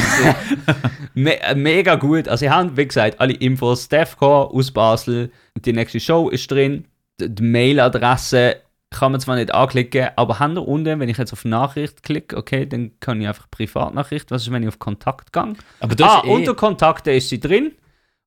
Me 1.14 1.42
äh, 1.42 1.56
mega 1.56 1.96
gut. 1.96 2.28
Also, 2.28 2.46
sie 2.46 2.50
haben, 2.50 2.76
wie 2.76 2.88
gesagt, 2.88 3.20
alle 3.20 3.34
Infos. 3.34 3.86
Stefco 3.86 4.44
aus 4.44 4.72
Basel. 4.72 5.32
Die 5.58 5.74
nächste 5.74 6.00
Show 6.00 6.30
ist 6.30 6.50
drin. 6.52 6.86
Die, 7.20 7.34
die 7.34 7.44
Mailadresse 7.44 8.58
kann 8.90 9.12
man 9.12 9.20
zwar 9.22 9.36
nicht 9.36 9.54
anklicken, 9.54 10.10
aber 10.16 10.40
haben 10.40 10.56
da 10.56 10.62
unten, 10.62 11.00
wenn 11.00 11.10
ich 11.10 11.18
jetzt 11.18 11.34
auf 11.34 11.44
Nachricht 11.44 12.04
klicke, 12.04 12.38
okay, 12.38 12.66
dann 12.66 12.92
kann 13.02 13.20
ich 13.20 13.28
einfach 13.28 13.50
Privatnachricht. 13.52 14.32
Was 14.32 14.44
ist, 14.44 14.52
wenn 14.52 14.64
ich 14.64 14.70
auf 14.70 14.80
Kontakt 14.80 15.34
gehe? 15.34 15.54
aber 15.82 15.96
Ah, 16.06 16.24
eh, 16.26 16.30
unter 16.30 16.56
Kontakte 16.56 17.12
ist 17.12 17.30
sie 17.30 17.40
drin. 17.40 17.74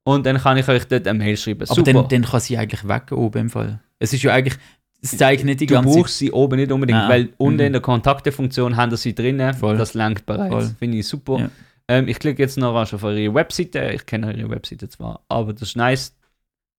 Und 0.04 0.26
dann 0.26 0.38
kann 0.38 0.56
ich 0.56 0.66
euch 0.68 0.84
dort 0.86 1.06
eine 1.06 1.18
Mail 1.18 1.36
schreiben. 1.36 1.62
aber 1.62 1.74
Super. 1.74 1.92
dann, 1.92 2.08
dann 2.08 2.22
kann 2.22 2.40
sie 2.40 2.56
eigentlich 2.56 2.86
weg 2.88 3.12
oben 3.12 3.38
im 3.38 3.50
Fall. 3.50 3.80
Es 3.98 4.12
ist 4.12 4.22
ja 4.22 4.32
eigentlich, 4.32 4.58
es 5.02 5.16
zeigt 5.16 5.44
nicht 5.44 5.60
die 5.60 5.66
du 5.66 5.74
ganze 5.74 5.96
brauchst 5.98 6.18
sie 6.18 6.32
oben 6.32 6.56
nicht 6.56 6.72
unbedingt, 6.72 6.98
Ah, 6.98 7.08
weil 7.08 7.30
unten 7.36 7.60
mhm. 7.60 7.66
in 7.66 7.72
der 7.72 7.82
Kontaktefunktion 7.82 8.76
haben 8.76 8.96
sie 8.96 9.14
drinnen. 9.14 9.54
Voll. 9.54 9.76
Das 9.76 9.94
langt 9.94 10.26
bereits. 10.26 10.74
Finde 10.78 10.98
ich 10.98 11.06
super. 11.06 11.38
Ja. 11.38 11.50
Ähm, 11.88 12.08
ich 12.08 12.18
klicke 12.18 12.42
jetzt 12.42 12.56
noch 12.56 12.74
rasch 12.74 12.94
auf 12.94 13.02
eure 13.02 13.34
Webseite. 13.34 13.90
Ich 13.94 14.06
kenne 14.06 14.28
eure 14.28 14.48
Webseite 14.50 14.88
zwar, 14.88 15.20
aber 15.28 15.52
das 15.52 15.62
ist 15.62 15.76
nice, 15.76 16.14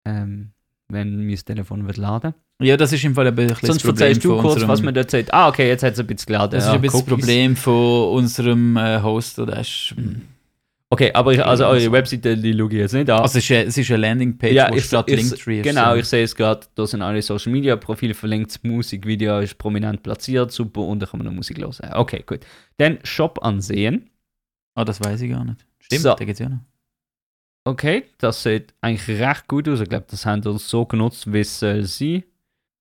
ähm, 0.05 0.53
wenn 0.89 1.27
mein 1.27 1.37
Telefon 1.37 1.87
wird 1.87 1.97
laden. 1.97 2.35
Ja, 2.63 2.77
das 2.77 2.93
ist 2.93 3.03
im 3.05 3.15
Fall 3.15 3.27
ein 3.27 3.35
bisschen 3.35 3.57
Sonst 3.63 3.85
das 3.85 3.91
erzählst 3.91 4.25
du 4.25 4.37
kurz, 4.39 4.67
was 4.69 4.83
man 4.83 4.95
dort 4.95 5.11
sagt. 5.11 5.33
Ah, 5.33 5.49
okay, 5.49 5.67
jetzt 5.67 5.83
hat 5.83 5.95
es 5.95 5.99
ein 5.99 6.07
bisschen 6.07 6.27
geladen. 6.27 6.53
Das 6.53 6.65
ja, 6.65 6.71
ist 6.71 6.77
ein 6.77 6.83
bisschen 6.83 7.01
das. 7.01 7.09
Problem 7.09 7.57
von 7.57 8.09
unserem 8.11 8.77
äh, 8.77 9.01
Host. 9.03 9.39
Oder 9.39 9.61
ist, 9.61 9.95
Okay, 10.93 11.13
aber 11.13 11.33
ich, 11.33 11.45
also 11.45 11.67
eure 11.67 11.93
Webseite, 11.93 12.37
die 12.37 12.53
schaue 12.53 12.67
ich 12.69 12.73
jetzt 12.79 12.95
nicht 12.95 13.09
an. 13.11 13.21
also 13.21 13.39
es 13.39 13.45
ist, 13.45 13.51
eine- 13.53 13.65
es 13.67 13.79
ist 13.79 13.91
eine 13.91 13.99
Landingpage, 14.01 14.53
ja, 14.53 14.71
wo 14.73 14.75
ich, 14.75 14.85
statt 14.85 15.09
ich, 15.09 15.17
Linktree 15.17 15.61
ist. 15.61 15.65
Genau, 15.65 15.93
so. 15.93 15.97
ich 16.01 16.07
sehe 16.07 16.25
es 16.25 16.35
gerade, 16.35 16.67
da 16.75 16.85
sind 16.85 17.01
alle 17.03 17.23
Social 17.23 17.53
Media 17.53 17.77
Profile 17.77 18.13
verlinkt, 18.13 18.59
Musik, 18.65 19.07
Video 19.07 19.39
ist 19.39 19.57
prominent 19.57 20.03
platziert, 20.03 20.51
super, 20.51 20.81
und 20.81 20.99
da 21.01 21.07
kann 21.07 21.19
man 21.19 21.27
noch 21.29 21.33
Musik 21.33 21.59
hören. 21.59 21.73
Okay, 21.93 22.25
gut. 22.27 22.41
Dann 22.79 22.99
Shop 23.05 23.39
ansehen. 23.43 24.11
Ah, 24.75 24.85
das 24.85 25.01
weiß 25.01 25.21
ich 25.21 25.31
gar 25.31 25.45
nicht. 25.45 25.65
Stimmt, 25.79 26.03
So. 26.03 26.15
da 26.15 26.25
geht's 26.25 26.41
ja 26.41 26.49
noch. 26.49 26.59
Okay, 27.65 28.05
das 28.19 28.43
sieht 28.43 28.75
eigentlich 28.81 29.21
recht 29.21 29.47
gut 29.47 29.69
aus. 29.69 29.81
Ich 29.81 29.89
glaube, 29.89 30.07
das 30.11 30.27
haben 30.27 30.45
wir 30.45 30.59
so 30.59 30.87
genutzt, 30.87 31.33
wie 31.33 31.41
es 31.41 31.59
soll 31.61 31.85
sein. 31.85 32.25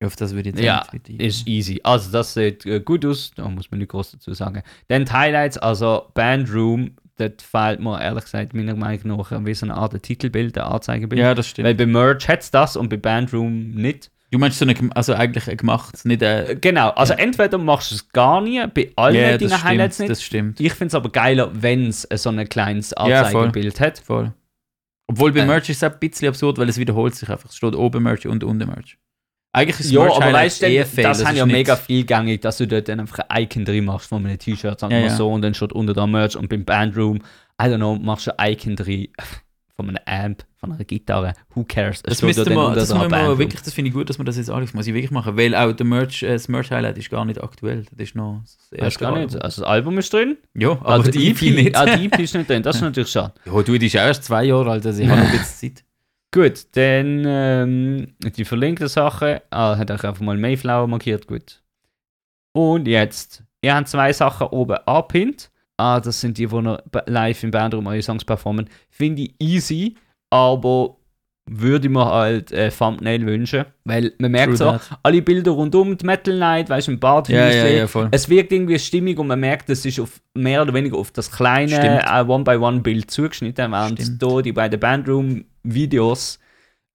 Ja, 0.02 0.08
Auf 0.08 0.16
das 0.16 0.34
würde 0.34 0.50
ich 0.50 0.56
jetzt 0.56 0.64
Ja, 0.64 0.84
Ist 1.18 1.48
easy. 1.48 1.80
Also, 1.84 2.12
das 2.12 2.34
sieht 2.34 2.66
äh, 2.66 2.80
gut 2.80 3.06
aus. 3.06 3.32
Da 3.36 3.48
muss 3.50 3.70
man 3.70 3.80
nicht 3.80 3.90
groß 3.92 4.14
dazu 4.14 4.34
sagen. 4.34 4.64
Dann 4.88 5.04
die 5.06 5.12
Highlights, 5.12 5.58
also 5.58 6.10
Bandroom, 6.14 6.96
dort 7.20 7.42
fehlt 7.42 7.80
mir 7.80 8.02
ehrlich 8.02 8.24
gesagt 8.24 8.54
meiner 8.54 8.76
Meinung 8.76 9.18
nach 9.18 9.32
wie 9.46 9.54
so 9.54 9.66
eine 9.66 9.76
Art 9.76 10.02
Titelbild, 10.02 10.58
ein 10.58 10.64
Anzeigebild. 10.64 11.20
Ja, 11.22 11.34
das 11.36 11.48
stimmt. 11.48 11.68
Weil 11.68 11.76
bei 11.76 11.86
Merch 11.86 12.28
hat 12.28 12.42
es 12.42 12.52
das 12.52 12.76
und 12.78 12.90
bei 12.90 12.98
Bandroom 12.98 13.72
nicht. 13.72 14.10
du 14.32 14.38
meinst 14.40 14.60
so 14.60 14.66
eine, 14.66 14.76
also 14.96 15.14
eigentlich 15.14 15.50
ein 15.50 15.58
gemachtes, 15.58 16.06
nicht 16.06 16.24
ein... 16.24 16.46
Äh, 16.48 16.56
Genau, 16.56 16.90
also 16.92 17.14
entweder 17.14 17.58
machst 17.58 17.92
du 17.92 17.96
es 17.96 18.10
gar 18.10 18.42
nie, 18.42 18.64
bei 18.68 18.92
allen 18.96 19.16
Ja, 19.16 19.38
deinen 19.38 19.50
das 19.50 19.64
Highlights 19.64 19.96
stimmt, 19.96 20.10
nicht. 20.10 20.18
das 20.20 20.24
stimmt. 20.24 20.60
Ich 20.60 20.74
finde 20.74 20.88
es 20.88 20.96
aber 20.96 21.10
geiler, 21.12 21.52
wenn 21.54 21.88
es 21.88 22.02
so 22.14 22.30
ein 22.30 22.48
kleines 22.50 22.92
Ja, 22.92 23.26
voll. 23.26 23.46
Anzeigebild 23.46 23.80
hat. 23.80 24.00
Voll. 24.00 24.34
Obwohl 25.08 25.32
bei 25.32 25.40
Äh. 25.40 25.46
Merch 25.46 25.70
ist 25.70 25.78
es 25.78 25.84
ein 25.84 25.98
bisschen 26.00 26.28
absurd, 26.28 26.60
weil 26.60 26.70
es 26.70 26.78
wiederholt 26.78 27.16
sich 27.16 27.28
einfach. 27.30 27.50
Es 27.50 27.56
steht 27.58 27.76
oben 27.76 28.04
Merch 28.04 28.28
und 28.28 28.44
unten 28.44 28.68
Merch. 28.68 28.98
Eigentlich 29.52 29.80
ist 29.80 29.92
Ja, 29.92 30.02
Merch 30.04 30.16
aber 30.18 30.34
weißt 30.34 30.64
eher 30.64 30.84
das, 30.84 30.96
das 30.96 31.26
haben 31.26 31.36
ja 31.36 31.46
nicht- 31.46 31.54
mega 31.54 31.76
vielgängig, 31.76 32.42
dass 32.42 32.58
du 32.58 32.68
dort 32.68 32.88
dann 32.88 33.00
einfach 33.00 33.20
ein 33.30 33.44
Icon 33.44 33.66
drin 33.66 33.86
machst 33.86 34.08
von 34.10 34.24
einem 34.26 34.38
T-Shirt, 34.38 34.80
sagen 34.80 34.94
wir 34.94 35.02
Ja, 35.02 35.10
so, 35.10 35.32
und 35.32 35.42
dann 35.42 35.54
steht 35.56 35.74
unter 35.74 35.94
der 35.94 36.06
Merch 36.08 36.36
und 36.36 36.50
beim 36.50 36.64
Bandroom, 36.66 37.18
I 37.62 37.66
don't 37.66 37.78
know, 37.78 37.96
machst 37.96 38.28
du 38.28 38.38
ein 38.38 38.54
Icon 38.54 38.76
drin 38.76 39.08
von 39.76 39.88
einem 39.90 39.98
Amp, 40.06 40.44
von 40.58 40.72
einer 40.74 40.84
Gitarre, 40.84 41.34
who 41.56 41.64
cares? 41.68 41.98
Es 42.04 42.18
Das 42.18 42.22
müsste 42.22 42.48
man, 42.52 42.76
das 42.76 42.94
man 42.94 43.10
Bandroom. 43.10 43.40
wirklich, 43.40 43.62
das 43.62 43.74
finde 43.74 43.88
ich 43.90 43.94
gut, 43.96 44.08
dass 44.10 44.18
man 44.20 44.26
das 44.26 44.38
jetzt 44.38 44.52
alles 44.52 44.74
muss 44.76 44.86
ich 44.86 44.94
wirklich 44.94 45.10
machen, 45.10 45.36
weil 45.36 45.56
auch 45.56 45.72
der 45.72 45.86
Merch, 45.86 46.22
äh, 46.22 46.34
das 46.34 46.48
Merch 46.48 46.70
Highlight 46.70 46.98
ist 47.00 47.10
gar 47.10 47.26
nicht 47.26 47.42
aktuell. 47.42 47.86
Das 47.90 48.08
ist 48.10 48.14
noch 48.16 48.42
das 48.44 48.72
erste 48.78 49.00
gar 49.00 49.18
nicht. 49.18 49.36
Also 49.42 49.62
das 49.62 49.68
Album 49.70 49.98
ist 49.98 50.14
drin, 50.14 50.38
Ja, 50.54 50.72
aber 50.74 50.90
also 50.90 51.10
die 51.12 51.30
EP 51.32 51.42
nicht. 51.42 51.76
Ah, 51.76 51.86
die 51.96 52.06
EP 52.06 52.20
ist 52.20 52.36
nicht 52.36 52.48
drin, 52.50 52.62
das 52.62 52.76
ist 52.76 52.82
natürlich 52.84 53.10
schade. 53.10 53.34
ja, 53.46 53.62
du, 53.64 53.78
die 53.80 53.86
ist 53.88 53.96
erst 53.96 54.26
zwei 54.26 54.44
Jahre 54.44 54.70
alt, 54.70 54.86
also 54.86 55.02
ich 55.02 55.08
habe 55.10 55.22
noch 55.22 55.26
ein 55.28 55.40
bisschen 55.40 55.76
Zeit. 55.76 55.84
Gut, 56.32 56.68
dann 56.76 57.24
ähm, 57.26 58.16
die 58.20 58.46
verlinkte 58.46 58.88
Sache. 58.88 59.42
Ah, 59.50 59.78
hat 59.78 59.90
euch 59.90 60.04
einfach 60.04 60.22
mal 60.22 60.38
Mayflower 60.38 60.88
markiert, 60.88 61.28
gut. 61.28 61.64
Und 62.54 62.88
jetzt, 62.88 63.44
ihr 63.62 63.76
habt 63.76 63.88
zwei 63.88 64.14
Sachen 64.14 64.48
oben 64.48 64.78
abpinnt. 64.86 65.52
Ah, 65.78 66.00
das 66.00 66.22
sind 66.22 66.38
die, 66.38 66.46
die 66.46 66.78
live 67.08 67.44
im 67.44 67.52
Bandraum 67.52 67.88
eure 67.88 68.02
Songs 68.04 68.26
performen. 68.26 68.70
Finde 68.90 69.24
ich 69.24 69.36
easy, 69.40 69.96
aber 70.30 70.98
würde 71.52 71.90
mir 71.90 72.06
halt 72.06 72.52
äh, 72.52 72.70
Thumbnail 72.70 73.26
wünschen. 73.26 73.66
Weil 73.86 74.14
man 74.20 74.32
merkt 74.32 74.58
True 74.58 74.58
so, 74.58 74.66
that. 74.66 75.00
alle 75.04 75.22
Bilder 75.22 75.52
rundum, 75.52 75.98
die 75.98 76.06
Metal 76.06 76.38
Night, 76.38 76.70
weißt 76.70 76.88
du, 76.88 76.92
im 76.92 77.00
Bad 77.00 77.30
Ja, 77.30 77.50
ja, 77.50 77.68
ja, 77.68 77.88
voll. 77.88 78.10
Es 78.12 78.30
wirkt 78.30 78.52
irgendwie 78.52 78.78
stimmig 78.78 79.18
und 79.18 79.28
man 79.28 79.40
merkt, 79.40 79.70
es 79.70 79.86
ist 79.86 80.00
auf 80.00 80.22
mehr 80.34 80.62
oder 80.62 80.74
weniger 80.74 80.98
auf 80.98 81.12
das 81.12 81.32
kleine 81.32 82.04
äh, 82.04 82.24
One-by-One-Bild 82.24 83.10
zugeschnitten, 83.10 83.72
während 83.72 84.00
Stimmt. 84.00 84.24
da 84.24 84.42
die 84.42 84.54
beiden 84.54 84.80
Bandroom-Videos 84.80 86.40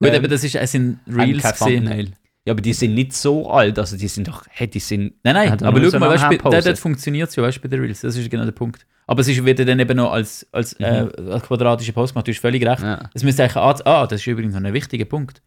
Gut, 0.00 0.12
ähm, 0.12 0.18
aber 0.18 0.28
das 0.28 0.44
ist, 0.44 0.54
es 0.54 0.72
sind 0.72 1.00
haben 1.06 1.20
Reels 1.20 1.58
gesehen. 1.58 2.14
Ja, 2.46 2.52
aber 2.52 2.60
die 2.60 2.74
sind 2.74 2.94
nicht 2.94 3.14
so 3.14 3.50
alt, 3.50 3.78
also 3.78 3.96
die 3.96 4.08
sind 4.08 4.28
doch, 4.28 4.44
hey, 4.50 4.68
die 4.68 4.78
sind... 4.78 5.14
Nein, 5.22 5.34
nein, 5.34 5.48
er 5.48 5.66
aber 5.66 5.90
schau 5.90 5.98
mal, 5.98 6.10
weißt, 6.10 6.42
dort, 6.44 6.66
dort 6.66 6.78
funktioniert 6.78 7.30
es 7.30 7.36
ja, 7.36 7.42
weißt 7.42 7.56
du, 7.56 7.62
bei 7.62 7.68
den 7.68 7.80
Reels. 7.80 8.02
Das 8.02 8.16
ist 8.16 8.30
genau 8.30 8.44
der 8.44 8.52
Punkt. 8.52 8.86
Aber 9.06 9.20
es 9.22 9.28
ist, 9.28 9.42
wird 9.42 9.58
dann 9.60 9.78
eben 9.80 9.96
noch 9.96 10.12
als, 10.12 10.46
als, 10.52 10.74
äh, 10.74 11.08
als 11.30 11.42
quadratischer 11.42 11.92
Post 11.92 12.12
gemacht, 12.12 12.26
du 12.26 12.32
hast 12.32 12.40
völlig 12.40 12.66
recht. 12.66 12.80
Mhm. 12.80 12.86
Ja. 12.86 13.10
Es 13.14 13.22
müsste 13.22 13.44
eigentlich 13.44 13.56
Ah, 13.56 14.06
das 14.06 14.20
ist 14.20 14.26
übrigens 14.26 14.54
noch 14.54 14.62
ein 14.62 14.74
wichtiger 14.74 15.06
Punkt. 15.06 15.40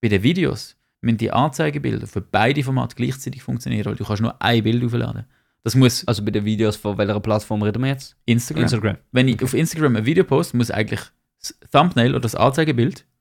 Bei 0.00 0.08
den 0.08 0.22
Videos 0.22 0.76
müssen 1.00 1.18
die 1.18 1.32
Anzeigebilder 1.32 2.06
für 2.06 2.20
beide 2.20 2.62
Formate 2.62 2.94
gleichzeitig 2.94 3.42
funktionieren, 3.42 3.86
weil 3.86 3.96
du 3.96 4.04
kannst 4.04 4.22
nur 4.22 4.40
ein 4.40 4.62
Bild 4.62 4.84
aufladen. 4.84 5.24
Das 5.64 5.74
muss 5.74 6.06
Also 6.06 6.24
bei 6.24 6.30
den 6.30 6.44
Videos 6.44 6.76
von 6.76 6.98
welcher 6.98 7.18
Plattform 7.20 7.62
reden 7.62 7.82
wir 7.82 7.88
jetzt? 7.90 8.16
Instagram. 8.26 8.62
Instagram. 8.62 8.96
Wenn 9.12 9.28
ich 9.28 9.42
auf 9.42 9.54
Instagram 9.54 9.96
ein 9.96 10.06
Video 10.06 10.22
poste, 10.22 10.56
muss 10.56 10.70
eigentlich 10.70 11.00
das 11.40 11.58
Thumbnail 11.72 12.10
oder 12.12 12.20
das 12.20 12.36
Anzeigebild 12.36 13.00
Mhm. 13.00 13.13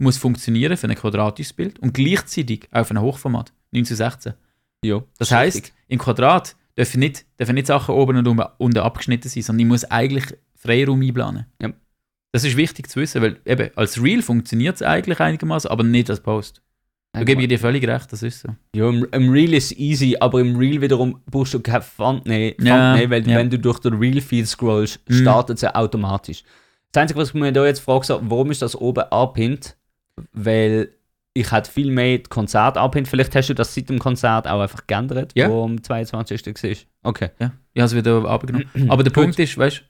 Muss 0.00 0.16
funktionieren 0.18 0.76
für 0.76 0.88
ein 0.88 0.94
quadratisches 0.94 1.52
Bild 1.52 1.78
und 1.78 1.94
gleichzeitig 1.94 2.68
auf 2.72 2.90
ein 2.90 3.00
Hochformat 3.00 3.52
9 3.72 3.84
zu 3.84 3.94
16. 3.94 4.34
Ja. 4.84 5.02
Das 5.18 5.30
heißt, 5.30 5.72
im 5.88 5.98
Quadrat 5.98 6.56
dürfen 6.76 7.00
nicht, 7.00 7.26
dürfen 7.38 7.54
nicht 7.54 7.66
Sachen 7.66 7.94
oben 7.94 8.16
und 8.16 8.26
unten- 8.58 8.78
abgeschnitten 8.78 9.28
sein, 9.28 9.42
sondern 9.42 9.60
ich 9.60 9.66
muss 9.66 9.84
eigentlich 9.84 10.24
Freiraum 10.56 11.02
einplanen. 11.02 11.46
Ja. 11.60 11.72
Das 12.32 12.44
ist 12.44 12.56
wichtig 12.56 12.88
zu 12.88 13.00
wissen, 13.00 13.20
weil 13.22 13.40
eben 13.44 13.70
als 13.76 14.02
Reel 14.02 14.22
funktioniert 14.22 14.76
es 14.76 14.82
eigentlich 14.82 15.20
einigermaßen, 15.20 15.70
aber 15.70 15.82
nicht 15.82 16.08
als 16.10 16.20
Post. 16.20 16.62
Da 17.12 17.24
gebe 17.24 17.42
ich 17.42 17.48
dir 17.48 17.58
völlig 17.58 17.84
recht, 17.88 18.12
das 18.12 18.22
ist 18.22 18.40
so. 18.42 18.50
Ja, 18.72 18.88
im, 18.88 19.04
im 19.10 19.30
Reel 19.30 19.52
ist 19.52 19.72
easy, 19.72 20.16
aber 20.20 20.40
im 20.40 20.54
Reel 20.56 20.80
wiederum 20.80 21.20
brauchst 21.26 21.52
du 21.54 21.58
kein 21.60 21.82
Thumbnail, 21.96 22.54
Ja, 22.60 22.92
Thumbnail 22.94 23.10
weil 23.10 23.28
ja. 23.28 23.36
wenn 23.36 23.50
du 23.50 23.58
durch 23.58 23.80
den 23.80 23.94
Reel-Feed 23.94 24.46
scrollst, 24.46 25.00
Mhm. 25.08 25.14
startet 25.14 25.56
es 25.56 25.62
ja 25.62 25.74
automatisch. 25.74 26.44
Das 26.92 27.02
Einzige, 27.02 27.18
was 27.20 27.28
ich 27.30 27.34
mir 27.34 27.52
da 27.52 27.66
jetzt 27.66 27.80
frage, 27.80 28.06
warum 28.22 28.52
ist 28.52 28.62
das 28.62 28.76
oben 28.76 29.00
abpinnt? 29.10 29.76
Weil 30.32 30.90
ich 31.34 31.52
hätte 31.52 31.70
viel 31.70 31.90
mehr 31.92 32.18
die 32.18 32.24
Konzert 32.24 32.76
abpinnt. 32.76 33.06
Vielleicht 33.08 33.34
hast 33.36 33.48
du 33.48 33.54
das 33.54 33.74
seit 33.74 33.88
dem 33.88 33.98
Konzert 33.98 34.48
auch 34.48 34.60
einfach 34.60 34.86
geändert, 34.86 35.32
Ja. 35.36 35.48
wo 35.48 35.64
am 35.64 35.82
22. 35.82 36.46
war. 36.46 37.10
Okay. 37.10 37.30
Ja, 37.38 37.52
ich 37.72 37.80
habe 37.80 37.86
es 37.86 37.94
wieder 37.94 38.24
abgenommen. 38.28 38.68
aber 38.88 39.04
der. 39.04 39.10
Punkt 39.10 39.38
ist, 39.38 39.56
weißt 39.56 39.78
du, 39.78 39.82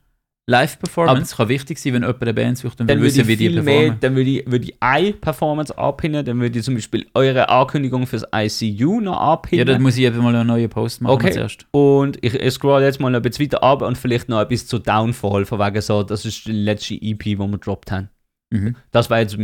Live-Performance 0.51 1.37
kann 1.37 1.49
wichtig 1.49 1.79
sein, 1.79 1.93
wenn 1.95 2.03
jemand 2.03 2.23
eine 2.23 2.35
Band 2.35 2.59
sucht 2.59 2.81
und 2.81 2.89
will 2.89 2.95
Dann 2.97 3.03
würde 3.03 3.15
wissen, 3.15 3.29
wie 3.29 3.37
die 3.37 3.49
viel 3.49 3.63
mehr, 3.63 3.75
performen. 3.75 4.01
dann 4.01 4.17
würde 4.17 4.31
ich, 4.31 4.51
würde 4.51 4.65
ich 4.65 4.77
eine 4.81 5.13
Performance 5.13 5.79
abpinnen, 5.79 6.25
dann 6.25 6.41
würde 6.41 6.59
ich 6.59 6.65
zum 6.65 6.75
Beispiel 6.75 7.07
eure 7.15 7.49
Ankündigung 7.49 8.07
fürs 8.07 8.25
ICU 8.35 9.01
noch 9.01 9.19
abpinnen. 9.21 9.67
Ja, 9.67 9.73
dann 9.73 9.83
muss 9.83 9.97
ich 9.97 10.05
eben 10.05 10.19
mal 10.19 10.35
einen 10.35 10.49
neuen 10.49 10.69
Post 10.69 11.03
machen 11.03 11.13
Okay. 11.15 11.31
zuerst. 11.33 11.67
Und 11.71 12.19
ich, 12.25 12.33
scroll 12.53 12.83
jetzt 12.83 13.01
mal 13.01 13.15
ein 13.15 13.23
bisschen 13.23 13.45
weiter 13.47 13.63
ab 13.63 13.83
und 13.83 13.97
vielleicht 13.97 14.29
noch 14.29 14.41
etwas 14.41 14.67
zu 14.67 14.79
Downfall, 14.81 15.45
von 15.47 15.59
wegen 15.61 15.81
so, 15.81 16.03
das 16.03 16.25
ist 16.25 16.45
die 16.47 16.53
letzte 16.53 16.95
EP, 16.95 17.23
die 17.23 17.39
wir 17.39 17.49
gedroppt 17.49 17.93
haben. 17.93 18.09
Mhm. 18.53 18.75
Das 18.91 19.09
war 19.09 19.21
jetzt 19.21 19.37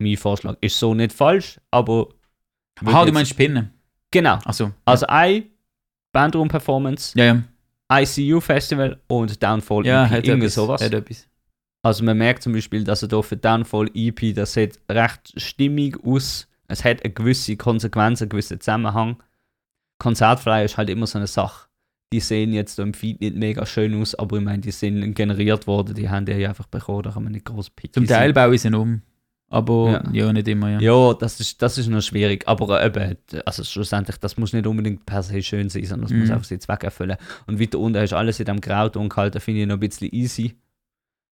mein 0.00 0.16
Vorschlag. 0.16 0.56
Ist 0.60 0.78
so 0.78 0.94
nicht 0.94 1.12
falsch, 1.12 1.60
aber. 1.70 2.08
Aha, 2.84 3.04
du 3.04 3.12
meinst 3.12 3.36
Pinnen. 3.36 3.70
Genau. 4.10 4.38
Achso. 4.44 4.72
Also 4.84 5.06
ein 5.06 5.44
Bandroom-Performance, 6.12 7.18
Ja, 7.18 7.24
ja. 7.24 7.42
ICU-Festival 8.02 8.98
und 9.08 9.42
Downfall 9.42 9.86
Ja, 9.86 10.04
EP, 10.06 10.10
hat 10.10 10.24
irgendwie 10.24 10.46
etwas. 10.46 10.54
sowas. 10.54 10.82
Hat 10.82 10.92
etwas. 10.94 11.28
Also 11.82 12.04
man 12.04 12.18
merkt 12.18 12.42
zum 12.42 12.52
Beispiel, 12.52 12.84
dass 12.84 13.02
er 13.02 13.08
hier 13.08 13.22
für 13.22 13.36
Downfall 13.36 13.90
EP, 13.94 14.34
das 14.34 14.52
sieht 14.52 14.78
recht 14.90 15.32
stimmig 15.40 15.96
aus. 16.04 16.46
Es 16.68 16.84
hat 16.84 17.02
eine 17.04 17.12
gewisse 17.12 17.56
Konsequenz, 17.56 18.20
einen 18.20 18.28
gewissen 18.28 18.60
Zusammenhang. 18.60 19.22
Konzertflyer 19.98 20.64
ist 20.64 20.76
halt 20.76 20.90
immer 20.90 21.06
so 21.06 21.18
eine 21.18 21.26
Sache. 21.26 21.68
Die 22.12 22.20
sehen 22.20 22.52
jetzt 22.52 22.78
im 22.78 22.92
Feed 22.92 23.20
nicht 23.20 23.36
mega 23.36 23.64
schön 23.66 24.00
aus, 24.00 24.14
aber 24.16 24.38
ich 24.38 24.44
meine, 24.44 24.60
die 24.60 24.72
sind 24.72 25.14
generiert 25.14 25.66
worden, 25.66 25.94
die 25.94 26.08
haben 26.10 26.26
die 26.26 26.32
ja 26.32 26.48
einfach 26.48 26.66
bekommen, 26.66 27.02
da 27.04 27.12
kann 27.12 27.22
man 27.22 27.32
nicht 27.32 27.44
groß 27.44 27.70
picky 27.70 27.92
Zum. 27.92 28.06
Teil 28.06 28.32
baue 28.32 28.54
ich 28.56 28.62
sie 28.62 28.74
um. 28.74 29.02
Aber 29.52 30.02
Ja. 30.12 30.26
ja, 30.26 30.32
nicht 30.32 30.46
immer, 30.46 30.70
ja. 30.70 30.78
Ja, 30.80 31.12
das 31.14 31.40
ist, 31.40 31.60
das 31.60 31.76
ist 31.76 31.88
noch 31.88 32.00
schwierig, 32.00 32.46
aber 32.46 32.84
eben, 32.84 33.16
also 33.44 33.64
schlussendlich, 33.64 34.16
das 34.18 34.36
muss 34.36 34.52
nicht 34.52 34.64
unbedingt 34.66 35.04
per 35.04 35.24
se 35.24 35.42
schön 35.42 35.68
sein, 35.68 35.84
sondern 35.84 36.06
es 36.06 36.12
muss 36.12 36.28
Mhm. 36.28 36.34
einfach 36.34 36.44
seinen 36.44 36.60
Zweck 36.60 36.84
erfüllen. 36.84 37.16
Und 37.48 37.58
weiter 37.60 37.80
unten 37.80 38.00
ist 38.00 38.12
alles 38.12 38.38
in 38.38 38.46
dem 38.46 38.60
Grauton 38.60 39.08
gehalten, 39.08 39.40
finde 39.40 39.62
ich 39.62 39.66
noch 39.66 39.74
ein 39.74 39.80
bisschen 39.80 40.08
easy. 40.12 40.54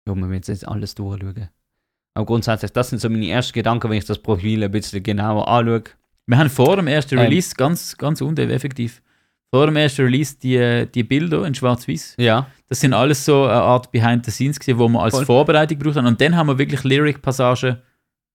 Ja, 0.07 0.15
man 0.15 0.29
will 0.31 0.37
jetzt 0.43 0.67
alles 0.67 0.95
durchschauen. 0.95 1.49
Aber 2.15 2.25
grundsätzlich, 2.25 2.71
das 2.71 2.89
sind 2.89 2.99
so 2.99 3.07
meine 3.09 3.27
ersten 3.29 3.53
Gedanken, 3.53 3.89
wenn 3.91 3.99
ich 3.99 4.05
das 4.05 4.17
Profil 4.17 4.63
ein 4.63 4.71
bisschen 4.71 5.03
genauer 5.03 5.47
anschaue. 5.47 5.83
Wir 6.25 6.37
haben 6.39 6.49
vor 6.49 6.75
dem 6.75 6.87
ersten 6.87 7.15
Ähm. 7.19 7.25
Release, 7.25 7.53
ganz, 7.55 7.95
ganz 7.97 8.19
effektiv, 8.21 9.03
vor 9.51 9.67
dem 9.67 9.75
ersten 9.75 10.01
Release 10.01 10.35
die, 10.41 10.87
die 10.91 11.03
Bilder 11.03 11.45
in 11.45 11.53
Schwarz-Weiß. 11.53 12.15
Ja. 12.17 12.47
Das 12.67 12.79
sind 12.79 12.93
alles 12.93 13.23
so 13.23 13.43
eine 13.43 13.53
Art 13.61 13.91
Behind 13.91 14.25
the 14.25 14.31
Scenes, 14.31 14.59
gewesen, 14.59 14.79
wo 14.79 14.89
wir 14.89 15.03
als 15.03 15.13
Voll. 15.13 15.25
Vorbereitung 15.25 15.77
gebraucht 15.77 15.97
haben. 15.97 16.07
Und 16.07 16.19
dann 16.19 16.35
haben 16.35 16.47
wir 16.47 16.57
wirklich 16.57 16.83
Lyric-Passagen 16.83 17.77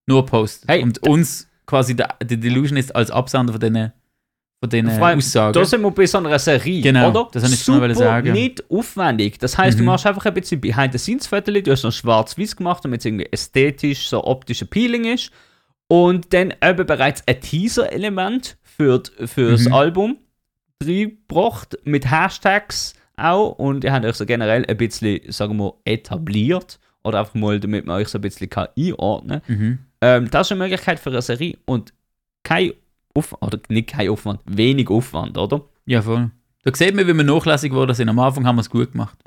nur 0.07 0.25
gepostet. 0.25 0.69
Hey, 0.69 0.83
und 0.83 0.99
uns 1.07 1.49
quasi 1.67 1.95
der, 1.97 2.17
der 2.23 2.37
Delusion 2.37 2.77
ist 2.77 2.95
als 2.95 3.11
Absender 3.11 3.53
von 3.53 3.61
diesen, 3.61 3.93
von 4.61 5.03
allem, 5.03 5.19
Aussagen. 5.19 5.53
Da 5.55 5.65
sind 5.65 5.83
wir 5.83 5.91
bei 5.91 6.07
so 6.07 6.19
einer 6.19 6.39
Serie, 6.39 6.83
Genau, 6.83 7.11
oder? 7.11 7.29
das 7.33 7.43
wollte 7.43 7.55
ich 7.57 7.63
schon 7.65 7.75
Super 7.75 7.95
sagen. 7.95 8.33
nicht 8.33 8.63
aufwendig. 8.71 9.39
Das 9.39 9.59
heißt, 9.59 9.79
du 9.79 9.83
Mhm. 9.83 9.87
machst 9.87 10.07
einfach 10.07 10.25
ein 10.27 10.35
bisschen 10.35 10.61
Behind-the-Scenes-Fotos, 10.61 11.63
du 11.65 11.71
hast 11.73 11.83
noch 11.83 11.93
schwarz-weiß 11.93 12.57
gemacht, 12.57 12.85
damit 12.85 13.01
es 13.01 13.05
irgendwie 13.07 13.27
ästhetisch, 13.33 14.09
so 14.09 14.23
optisch 14.25 14.63
appealing 14.63 15.05
ist. 15.05 15.31
Und 15.89 16.33
dann 16.33 16.55
eben 16.65 16.87
bereits 16.87 17.27
ein 17.27 17.41
Teaser-Element 17.41 18.57
für, 18.63 19.03
für 19.27 19.51
das 19.53 19.65
Mhm. 19.67 19.73
Album 19.75 20.17
reingebracht, 20.83 21.77
mit 21.85 22.11
Hashtags 22.11 22.95
auch. 23.17 23.53
Und 23.59 23.85
ihr 23.85 23.93
habt 23.93 24.05
euch 24.05 24.17
so 24.17 24.27
generell 24.27 24.65
ein 24.67 24.77
bisschen, 24.77 25.21
sagen 25.31 25.57
wir, 25.59 25.75
etabliert. 25.85 26.79
Oder 27.05 27.21
einfach 27.21 27.35
mal, 27.35 27.59
damit 27.59 27.85
man 27.87 27.97
euch 27.97 28.09
so 28.09 28.19
ein 28.19 28.23
bisschen 28.23 28.49
kann 28.49 28.69
einordnen 28.79 29.43
kann. 29.47 29.57
mhm. 29.59 29.79
Ähm, 30.03 30.31
das 30.31 30.49
ist 30.49 30.53
eine 30.53 30.65
Möglichkeit 30.65 30.99
für 31.01 31.11
eine 31.11 31.23
Serie 31.23 31.57
und 31.65 31.93
kein 32.43 32.73
Aufwand, 33.15 33.43
oder 33.43 33.59
nicht 33.69 33.89
kein 33.89 34.09
Aufwand, 34.09 34.41
wenig 34.45 34.91
Aufwand, 34.91 35.39
oder? 35.39 35.63
Ja, 35.87 36.03
voll. 36.03 36.31
Da 36.65 36.71
sieht 36.75 36.95
man, 36.95 37.07
wie 37.09 37.15
wir 37.15 37.25
nachlässig 37.25 37.71
geworden 37.71 37.95
sind. 37.95 38.09
Am 38.09 38.19
Anfang 38.21 38.47
haben 38.47 38.55
wir 38.57 38.61
es 38.61 38.71
gut 38.71 38.93
gemacht. 38.93 39.19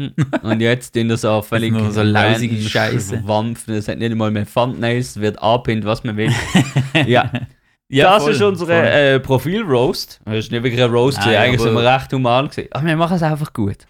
Und 0.41 0.61
jetzt 0.61 0.93
tun 0.93 1.09
das 1.09 1.25
auch 1.25 1.43
völlig 1.43 1.73
nur 1.73 1.91
so 1.91 2.01
lausige 2.01 2.55
Scheiße. 2.55 3.23
Schwampf, 3.23 3.65
das 3.65 3.89
hat 3.89 3.97
nicht 3.97 4.11
einmal 4.11 4.31
mehr 4.31 4.45
Thumbnails, 4.45 5.19
wird 5.19 5.41
abpinnt, 5.41 5.83
was 5.83 6.03
man 6.05 6.15
will. 6.15 6.31
ja, 7.05 7.29
Ja, 7.89 8.13
das 8.13 8.23
voll, 8.23 8.31
ist 8.31 8.41
unsere 8.41 8.89
äh, 8.89 9.19
Profil-Roast. 9.19 10.21
Das 10.25 10.35
ist 10.35 10.51
nicht 10.51 10.63
wirklich 10.63 10.81
ein 10.81 10.89
Roast, 10.89 11.19
Nein, 11.19 11.35
eigentlich 11.35 11.61
sind 11.61 11.73
wir 11.73 11.83
recht 11.83 12.11
human 12.13 12.47
gewesen. 12.47 12.69
Aber 12.71 12.85
wir 12.85 12.95
machen 12.95 13.15
es 13.17 13.23
einfach 13.23 13.51
gut. 13.53 13.85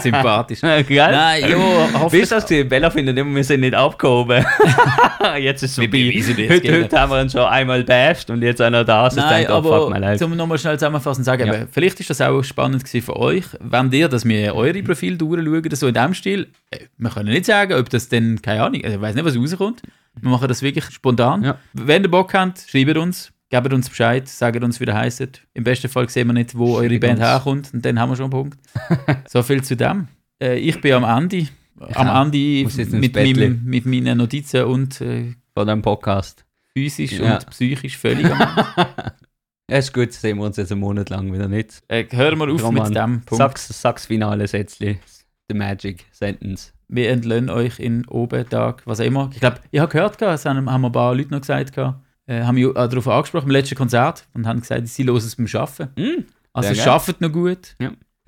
Sympathisch. 0.00 0.60
Gell? 0.88 1.10
Nein, 1.10 1.44
jo, 1.50 2.08
ist 2.12 2.32
das 2.32 2.46
gewesen? 2.46 2.68
Bella 2.68 2.88
immer, 2.88 3.34
wir 3.36 3.44
sind 3.44 3.60
nicht 3.60 3.74
abgehoben. 3.74 4.44
jetzt 5.38 5.62
ist 5.62 5.72
es 5.72 5.78
Wie 5.78 6.22
vorbei. 6.22 6.48
Heute, 6.48 6.82
heute 6.82 7.00
haben 7.00 7.10
wir 7.12 7.22
ihn 7.22 7.30
schon 7.30 7.42
einmal 7.42 7.84
bashed 7.84 8.30
und 8.30 8.42
jetzt 8.42 8.60
einer 8.60 8.84
da 8.84 9.06
ist. 9.06 9.16
Nein, 9.16 9.38
denkt, 9.46 9.50
oh, 9.50 9.54
aber 9.54 9.98
life. 9.98 10.18
zum 10.18 10.36
nochmal 10.36 10.58
schnell 10.58 10.78
zusammenfassen 10.78 11.20
und 11.20 11.24
sagen, 11.24 11.46
Ja. 11.46 11.54
eben, 11.54 11.68
vielleicht 11.70 12.00
ist 12.00 12.10
das 12.10 12.20
auch 12.20 12.42
spannend 12.42 12.84
gewesen 12.84 13.04
für 13.04 13.16
euch, 13.16 13.44
wenn 13.60 13.90
ihr, 13.92 14.08
dass 14.08 14.24
wir 14.24 14.54
eure 14.54 14.82
Profile 14.82 15.16
durchschauen 15.16 15.58
oder 15.64 15.76
so 15.76 15.86
in 15.88 15.94
dem 15.94 16.14
Stil. 16.14 16.48
Äh, 16.70 16.78
Wir 16.98 17.10
können 17.10 17.28
nicht 17.30 17.46
sagen, 17.46 17.74
ob 17.74 17.88
das 17.90 18.08
dann, 18.08 18.40
keine 18.42 18.62
Ahnung, 18.62 18.82
also 18.84 18.96
ich 18.96 19.02
weiß 19.02 19.14
nicht, 19.14 19.24
was 19.24 19.36
rauskommt. 19.36 19.82
Wir 20.20 20.30
machen 20.30 20.48
das 20.48 20.62
wirklich 20.62 20.84
spontan. 20.86 21.42
Ja. 21.42 21.58
Wenn 21.74 22.02
ihr 22.02 22.10
Bock 22.10 22.32
habt, 22.34 22.64
schreibt 22.70 22.96
uns, 22.96 23.32
gebt 23.60 23.72
uns 23.74 23.88
Bescheid, 23.88 24.28
sagt 24.28 24.62
uns, 24.62 24.80
wie 24.80 24.84
ihr 24.84 24.94
heisst. 24.94 25.42
Im 25.54 25.64
besten 25.64 25.88
Fall 25.88 26.08
sehen 26.08 26.26
wir 26.28 26.34
nicht, 26.34 26.56
wo 26.56 26.76
eure 26.76 26.88
Schreibt 26.88 27.00
Band 27.00 27.18
uns. 27.20 27.28
herkommt 27.28 27.74
und 27.74 27.84
dann 27.84 27.98
haben 27.98 28.10
wir 28.10 28.16
schon 28.16 28.24
einen 28.24 28.30
Punkt. 28.30 28.58
so 29.28 29.42
viel 29.42 29.62
zu 29.62 29.76
dem. 29.76 30.08
Äh, 30.42 30.58
ich 30.58 30.80
bin 30.80 30.92
am 30.94 31.04
Ende. 31.04 31.48
Am 31.94 32.08
auch. 32.08 32.24
Ende 32.24 32.68
mit, 32.96 33.14
meinem, 33.14 33.62
mit 33.64 33.84
meinen 33.86 34.18
Notizen 34.18 34.64
und 34.64 35.00
äh, 35.00 35.34
Von 35.54 35.66
diesem 35.66 35.82
Podcast. 35.82 36.44
physisch 36.72 37.12
Ja. 37.12 37.34
und 37.34 37.50
psychisch 37.50 37.96
völlig 37.96 38.26
am 38.26 38.40
Ende. 38.40 39.12
Ja, 39.68 39.78
ist 39.78 39.92
gut, 39.92 40.12
sehen 40.12 40.38
wir 40.38 40.44
uns 40.44 40.58
jetzt 40.58 40.70
einen 40.70 40.80
Monat 40.80 41.10
lang 41.10 41.32
wieder 41.32 41.48
nicht. 41.48 41.82
Äh, 41.88 42.04
hören 42.10 42.38
wir 42.38 42.48
auf 42.54 42.62
Roman, 42.62 42.86
mit 42.88 42.96
dem 42.96 43.22
Punkt. 43.22 43.36
Sag's, 43.36 43.66
sag's 43.82 44.06
finale 44.06 44.46
Sätzli. 44.46 45.00
The 45.48 45.56
Magic 45.56 46.04
Sentence. 46.12 46.72
Wir 46.86 47.10
entlöhnen 47.10 47.50
euch 47.50 47.80
in 47.80 48.06
Obentag, 48.06 48.82
was 48.84 49.00
auch 49.00 49.04
immer. 49.04 49.28
Ich 49.32 49.40
glaube, 49.40 49.58
ich 49.72 49.80
habe 49.80 49.90
gehört, 49.90 50.22
es 50.22 50.44
haben, 50.44 50.70
haben 50.70 50.84
ein 50.84 50.92
paar 50.92 51.16
Leute 51.16 51.32
noch 51.32 51.40
gesagt, 51.40 51.72
gehabt, 51.72 51.98
äh, 52.26 52.42
haben 52.42 52.54
mich 52.56 52.66
auch 52.66 52.72
darauf 52.88 53.08
angesprochen 53.08 53.46
im 53.46 53.50
letzten 53.52 53.74
Konzert 53.76 54.26
und 54.34 54.46
haben 54.46 54.60
gesagt, 54.60 54.86
sie 54.88 55.04
hören 55.04 55.16
es 55.16 55.36
beim 55.36 55.46
Arbeiten. 55.52 55.88
Mm, 56.00 56.24
Also 56.52 56.74
geil. 56.74 56.88
arbeitet 56.88 57.20
noch 57.20 57.32
gut. 57.32 57.74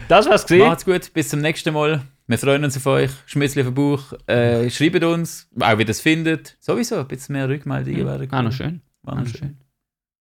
Das 0.09 0.29
war's 0.29 0.43
gesehen. 0.47 0.67
Macht's 0.69 0.85
gut, 0.85 1.13
bis 1.13 1.29
zum 1.29 1.41
nächsten 1.41 1.75
Mal. 1.75 2.03
Wir 2.27 2.39
freuen 2.39 2.63
uns 2.63 2.77
auf 2.77 2.87
euch. 2.87 3.11
Schmitzli 3.27 3.63
auf 3.63 3.69
den 3.69 3.75
Bauch. 3.75 4.13
Äh, 4.27 4.69
schreibt 4.71 5.03
uns, 5.03 5.49
auch 5.59 5.77
wie 5.79 5.83
ihr 5.83 5.87
das 5.87 6.01
findet. 6.01 6.57
Sowieso, 6.61 6.97
ein 7.01 7.09
bisschen 7.09 7.33
mehr 7.33 7.49
Rückmeldungen 7.49 8.05
wäre 8.07 8.29
Ah, 8.31 8.43
noch 8.43 8.53
schön. 8.53 8.83
War 9.03 9.15
Ah, 9.15 9.17
noch 9.17 9.25
noch 9.25 9.31
schön. 9.33 9.41
schön. 9.41 9.57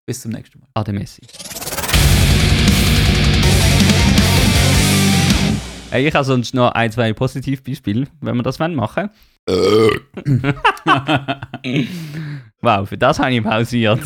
Bis 0.06 0.22
zum 0.22 0.32
nächsten 0.32 0.60
Mal. 0.60 0.68
Ade 0.74 0.92
Messi. 0.92 1.22
Hey, 5.92 6.08
ich 6.08 6.16
habe 6.16 6.26
sonst 6.26 6.56
noch 6.56 6.72
ein, 6.72 6.92
zwei 6.92 7.14
Positivbeispiele, 7.14 8.08
wenn 8.22 8.36
wir 8.36 8.42
das 8.44 8.60
wollen 8.60 8.74
machen 8.76 9.10
Wow, 12.62 12.88
für 12.88 12.98
das 12.98 13.20
habe 13.20 13.34
ich 13.34 13.44
pausiert. 13.44 14.00